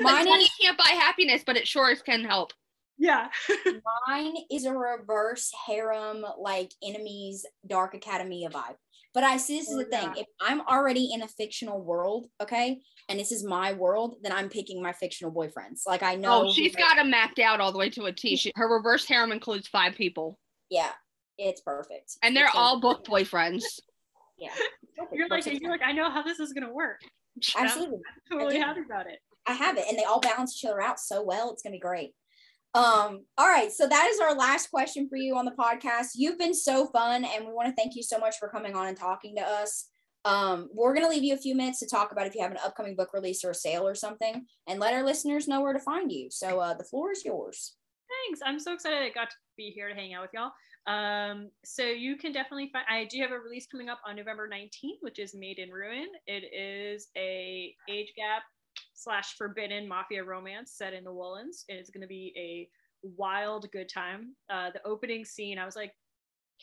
Mine 0.00 0.24
money 0.24 0.48
can't 0.60 0.78
buy 0.78 0.96
happiness, 0.98 1.42
but 1.46 1.56
it 1.56 1.68
sure 1.68 1.90
as 1.90 2.02
can 2.02 2.24
help. 2.24 2.52
Yeah. 2.98 3.28
mine 4.08 4.34
is 4.50 4.64
a 4.64 4.72
reverse 4.72 5.52
harem 5.66 6.24
like 6.38 6.72
enemies 6.82 7.44
dark 7.66 7.94
academia 7.94 8.48
vibe. 8.48 8.76
But 9.14 9.24
I 9.24 9.36
see 9.36 9.58
this 9.58 9.68
is 9.68 9.74
Oh, 9.74 9.78
the 9.78 9.84
thing. 9.84 10.10
If 10.16 10.26
I'm 10.40 10.62
already 10.62 11.10
in 11.12 11.22
a 11.22 11.28
fictional 11.28 11.82
world, 11.82 12.28
okay, 12.42 12.80
and 13.08 13.20
this 13.20 13.30
is 13.30 13.44
my 13.44 13.74
world, 13.74 14.16
then 14.22 14.32
I'm 14.32 14.48
picking 14.48 14.82
my 14.82 14.92
fictional 14.92 15.32
boyfriends. 15.32 15.82
Like 15.86 16.02
I 16.02 16.14
oh, 16.14 16.18
know 16.18 16.42
Oh, 16.46 16.52
she's 16.52 16.72
who- 16.74 16.78
got 16.78 16.96
them 16.96 17.10
mapped 17.10 17.38
out 17.38 17.60
all 17.60 17.72
the 17.72 17.78
way 17.78 17.90
to 17.90 18.04
a 18.06 18.12
T. 18.12 18.36
She, 18.36 18.52
her 18.56 18.68
reverse 18.72 19.04
harem 19.06 19.30
includes 19.32 19.68
five 19.68 19.94
people, 19.94 20.38
yeah, 20.70 20.92
it's 21.36 21.60
perfect. 21.60 22.12
and 22.22 22.34
they're 22.34 22.46
It's 22.46 22.54
all 22.56 22.80
perfect. 22.80 23.06
book 23.08 23.20
boyfriends. 23.20 23.64
yeah. 24.38 24.50
You're 25.12 25.28
like, 25.28 25.46
you're 25.60 25.70
like, 25.70 25.82
I 25.82 25.92
know 25.92 26.10
how 26.10 26.22
this 26.22 26.38
is 26.38 26.52
gonna 26.52 26.72
work. 26.72 27.00
Absolutely. 27.56 27.56
I'm 27.58 27.64
Absolutely. 27.66 28.00
totally 28.30 28.58
happy 28.58 28.80
about 28.84 29.06
it. 29.06 29.18
I 29.46 29.52
have 29.54 29.76
it, 29.76 29.84
and 29.88 29.98
they 29.98 30.04
all 30.04 30.20
balance 30.20 30.56
each 30.56 30.68
other 30.68 30.80
out 30.80 31.00
so 31.00 31.22
well. 31.22 31.50
It's 31.50 31.62
gonna 31.62 31.74
be 31.74 31.80
great. 31.80 32.14
Um, 32.74 33.26
all 33.36 33.48
right, 33.48 33.70
so 33.70 33.86
that 33.86 34.08
is 34.08 34.18
our 34.18 34.34
last 34.34 34.70
question 34.70 35.06
for 35.08 35.16
you 35.16 35.36
on 35.36 35.44
the 35.44 35.50
podcast. 35.52 36.12
You've 36.14 36.38
been 36.38 36.54
so 36.54 36.86
fun, 36.86 37.24
and 37.24 37.46
we 37.46 37.52
want 37.52 37.68
to 37.68 37.74
thank 37.74 37.94
you 37.94 38.02
so 38.02 38.18
much 38.18 38.36
for 38.38 38.48
coming 38.48 38.74
on 38.74 38.86
and 38.86 38.96
talking 38.96 39.36
to 39.36 39.42
us. 39.42 39.88
Um, 40.24 40.70
we're 40.72 40.94
gonna 40.94 41.08
leave 41.08 41.24
you 41.24 41.34
a 41.34 41.38
few 41.38 41.54
minutes 41.54 41.80
to 41.80 41.86
talk 41.86 42.12
about 42.12 42.26
if 42.26 42.34
you 42.34 42.42
have 42.42 42.52
an 42.52 42.58
upcoming 42.64 42.96
book 42.96 43.12
release 43.12 43.44
or 43.44 43.50
a 43.50 43.54
sale 43.54 43.86
or 43.86 43.94
something, 43.94 44.46
and 44.66 44.80
let 44.80 44.94
our 44.94 45.04
listeners 45.04 45.48
know 45.48 45.60
where 45.60 45.74
to 45.74 45.80
find 45.80 46.10
you. 46.10 46.28
So 46.30 46.60
uh, 46.60 46.74
the 46.74 46.84
floor 46.84 47.12
is 47.12 47.24
yours. 47.24 47.74
Thanks. 48.26 48.40
I'm 48.44 48.58
so 48.58 48.72
excited 48.72 48.98
I 49.02 49.10
got 49.10 49.30
to 49.30 49.36
be 49.56 49.70
here 49.70 49.88
to 49.88 49.94
hang 49.94 50.14
out 50.14 50.22
with 50.22 50.30
y'all. 50.32 50.52
Um, 50.86 51.50
so 51.64 51.82
you 51.84 52.16
can 52.16 52.32
definitely 52.32 52.70
find 52.72 52.84
I 52.88 53.04
do 53.04 53.20
have 53.20 53.32
a 53.32 53.38
release 53.38 53.66
coming 53.66 53.88
up 53.88 54.00
on 54.06 54.16
November 54.16 54.48
19th, 54.48 54.98
which 55.00 55.18
is 55.18 55.34
Made 55.34 55.58
in 55.58 55.70
Ruin. 55.70 56.08
It 56.26 56.44
is 56.54 57.08
a 57.16 57.74
age 57.88 58.12
gap 58.16 58.42
slash 58.94 59.34
forbidden 59.36 59.88
mafia 59.88 60.22
romance 60.24 60.72
set 60.72 60.92
in 60.92 61.04
the 61.04 61.10
Woolens. 61.12 61.64
It's 61.68 61.90
gonna 61.90 62.06
be 62.06 62.32
a 62.36 62.68
wild 63.16 63.70
good 63.72 63.88
time. 63.88 64.34
Uh, 64.50 64.70
the 64.70 64.84
opening 64.86 65.24
scene, 65.24 65.58
I 65.58 65.64
was 65.64 65.76
like, 65.76 65.92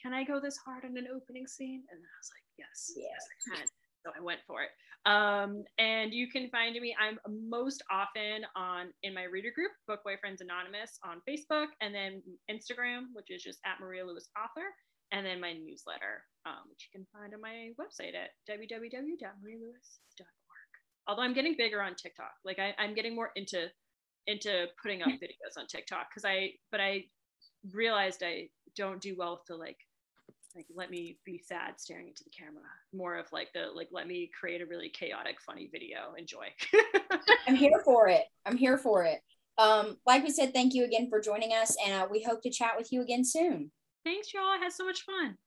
can 0.02 0.14
I 0.14 0.24
go 0.24 0.40
this 0.40 0.58
hard 0.58 0.86
on 0.86 0.98
an 0.98 1.08
opening 1.14 1.46
scene? 1.48 1.84
And 1.92 2.00
I 2.00 2.16
was 2.20 2.30
like, 2.34 2.44
yes, 2.58 2.94
Yeah. 2.96 3.10
yes, 3.12 3.28
I 3.54 3.58
can. 3.58 3.68
So 4.06 4.12
I 4.18 4.22
went 4.24 4.40
for 4.48 4.64
it. 4.64 4.70
Um, 5.06 5.64
and 5.78 6.14
you 6.14 6.30
can 6.30 6.50
find 6.50 6.74
me. 6.80 6.96
I'm 7.00 7.20
most 7.28 7.84
often 7.92 8.46
on 8.56 8.94
in 9.04 9.14
my 9.14 9.24
reader 9.24 9.52
group, 9.54 9.72
Book 9.88 10.00
Boyfriends 10.08 10.40
Anonymous, 10.42 11.00
on 11.04 11.22
Facebook, 11.28 11.68
and 11.82 11.94
then 11.94 12.22
Instagram, 12.50 13.08
which 13.14 13.30
is 13.30 13.44
just 13.44 13.60
at 13.66 13.80
Maria 13.82 14.06
Luis 14.06 14.30
Author, 14.42 14.68
and 15.12 15.26
then 15.26 15.42
my 15.42 15.52
newsletter, 15.54 16.24
um, 16.46 16.64
which 16.70 16.88
you 16.88 16.98
can 17.00 17.08
find 17.12 17.34
on 17.34 17.42
my 17.42 17.72
website 17.80 18.16
at 18.16 18.32
www.marialuis.org. 18.50 20.39
Although 21.10 21.24
I'm 21.24 21.34
getting 21.34 21.56
bigger 21.58 21.82
on 21.82 21.96
TikTok, 21.96 22.32
like 22.46 22.60
I, 22.60 22.76
I'm 22.78 22.94
getting 22.94 23.16
more 23.16 23.32
into 23.36 23.68
into 24.28 24.68
putting 24.82 25.02
up 25.02 25.08
videos 25.24 25.58
on 25.58 25.66
TikTok 25.66 26.08
because 26.10 26.24
I, 26.24 26.52
but 26.72 26.80
I 26.80 27.06
realized 27.74 28.22
I 28.24 28.50
don't 28.78 29.02
do 29.02 29.16
well 29.18 29.32
with 29.32 29.46
the 29.48 29.56
like 29.56 29.78
like 30.56 30.68
let 30.76 30.90
me 30.92 31.18
be 31.26 31.42
sad 31.44 31.80
staring 31.80 32.08
into 32.08 32.24
the 32.24 32.30
camera 32.32 32.64
more 32.94 33.16
of 33.16 33.26
like 33.32 33.50
the 33.54 33.68
like 33.74 33.88
let 33.92 34.08
me 34.08 34.30
create 34.40 34.62
a 34.62 34.66
really 34.66 34.90
chaotic 34.90 35.38
funny 35.46 35.70
video 35.72 36.14
enjoy 36.18 36.48
I'm 37.48 37.56
here 37.56 37.82
for 37.84 38.08
it. 38.08 38.26
I'm 38.46 38.58
here 38.58 38.78
for 38.78 39.04
it. 39.04 39.22
Um, 39.58 39.98
like 40.06 40.24
we 40.24 40.30
said, 40.30 40.54
thank 40.54 40.74
you 40.74 40.86
again 40.86 41.08
for 41.10 41.20
joining 41.20 41.52
us, 41.52 41.76
and 41.86 41.94
uh, 41.94 42.08
we 42.10 42.24
hope 42.24 42.42
to 42.44 42.50
chat 42.50 42.74
with 42.78 42.94
you 42.94 43.02
again 43.02 43.26
soon. 43.26 43.72
thanks 44.06 44.34
y'all 44.34 44.44
i 44.44 44.58
had 44.58 44.72
so 44.72 44.86
much 44.86 45.02
fun 45.02 45.38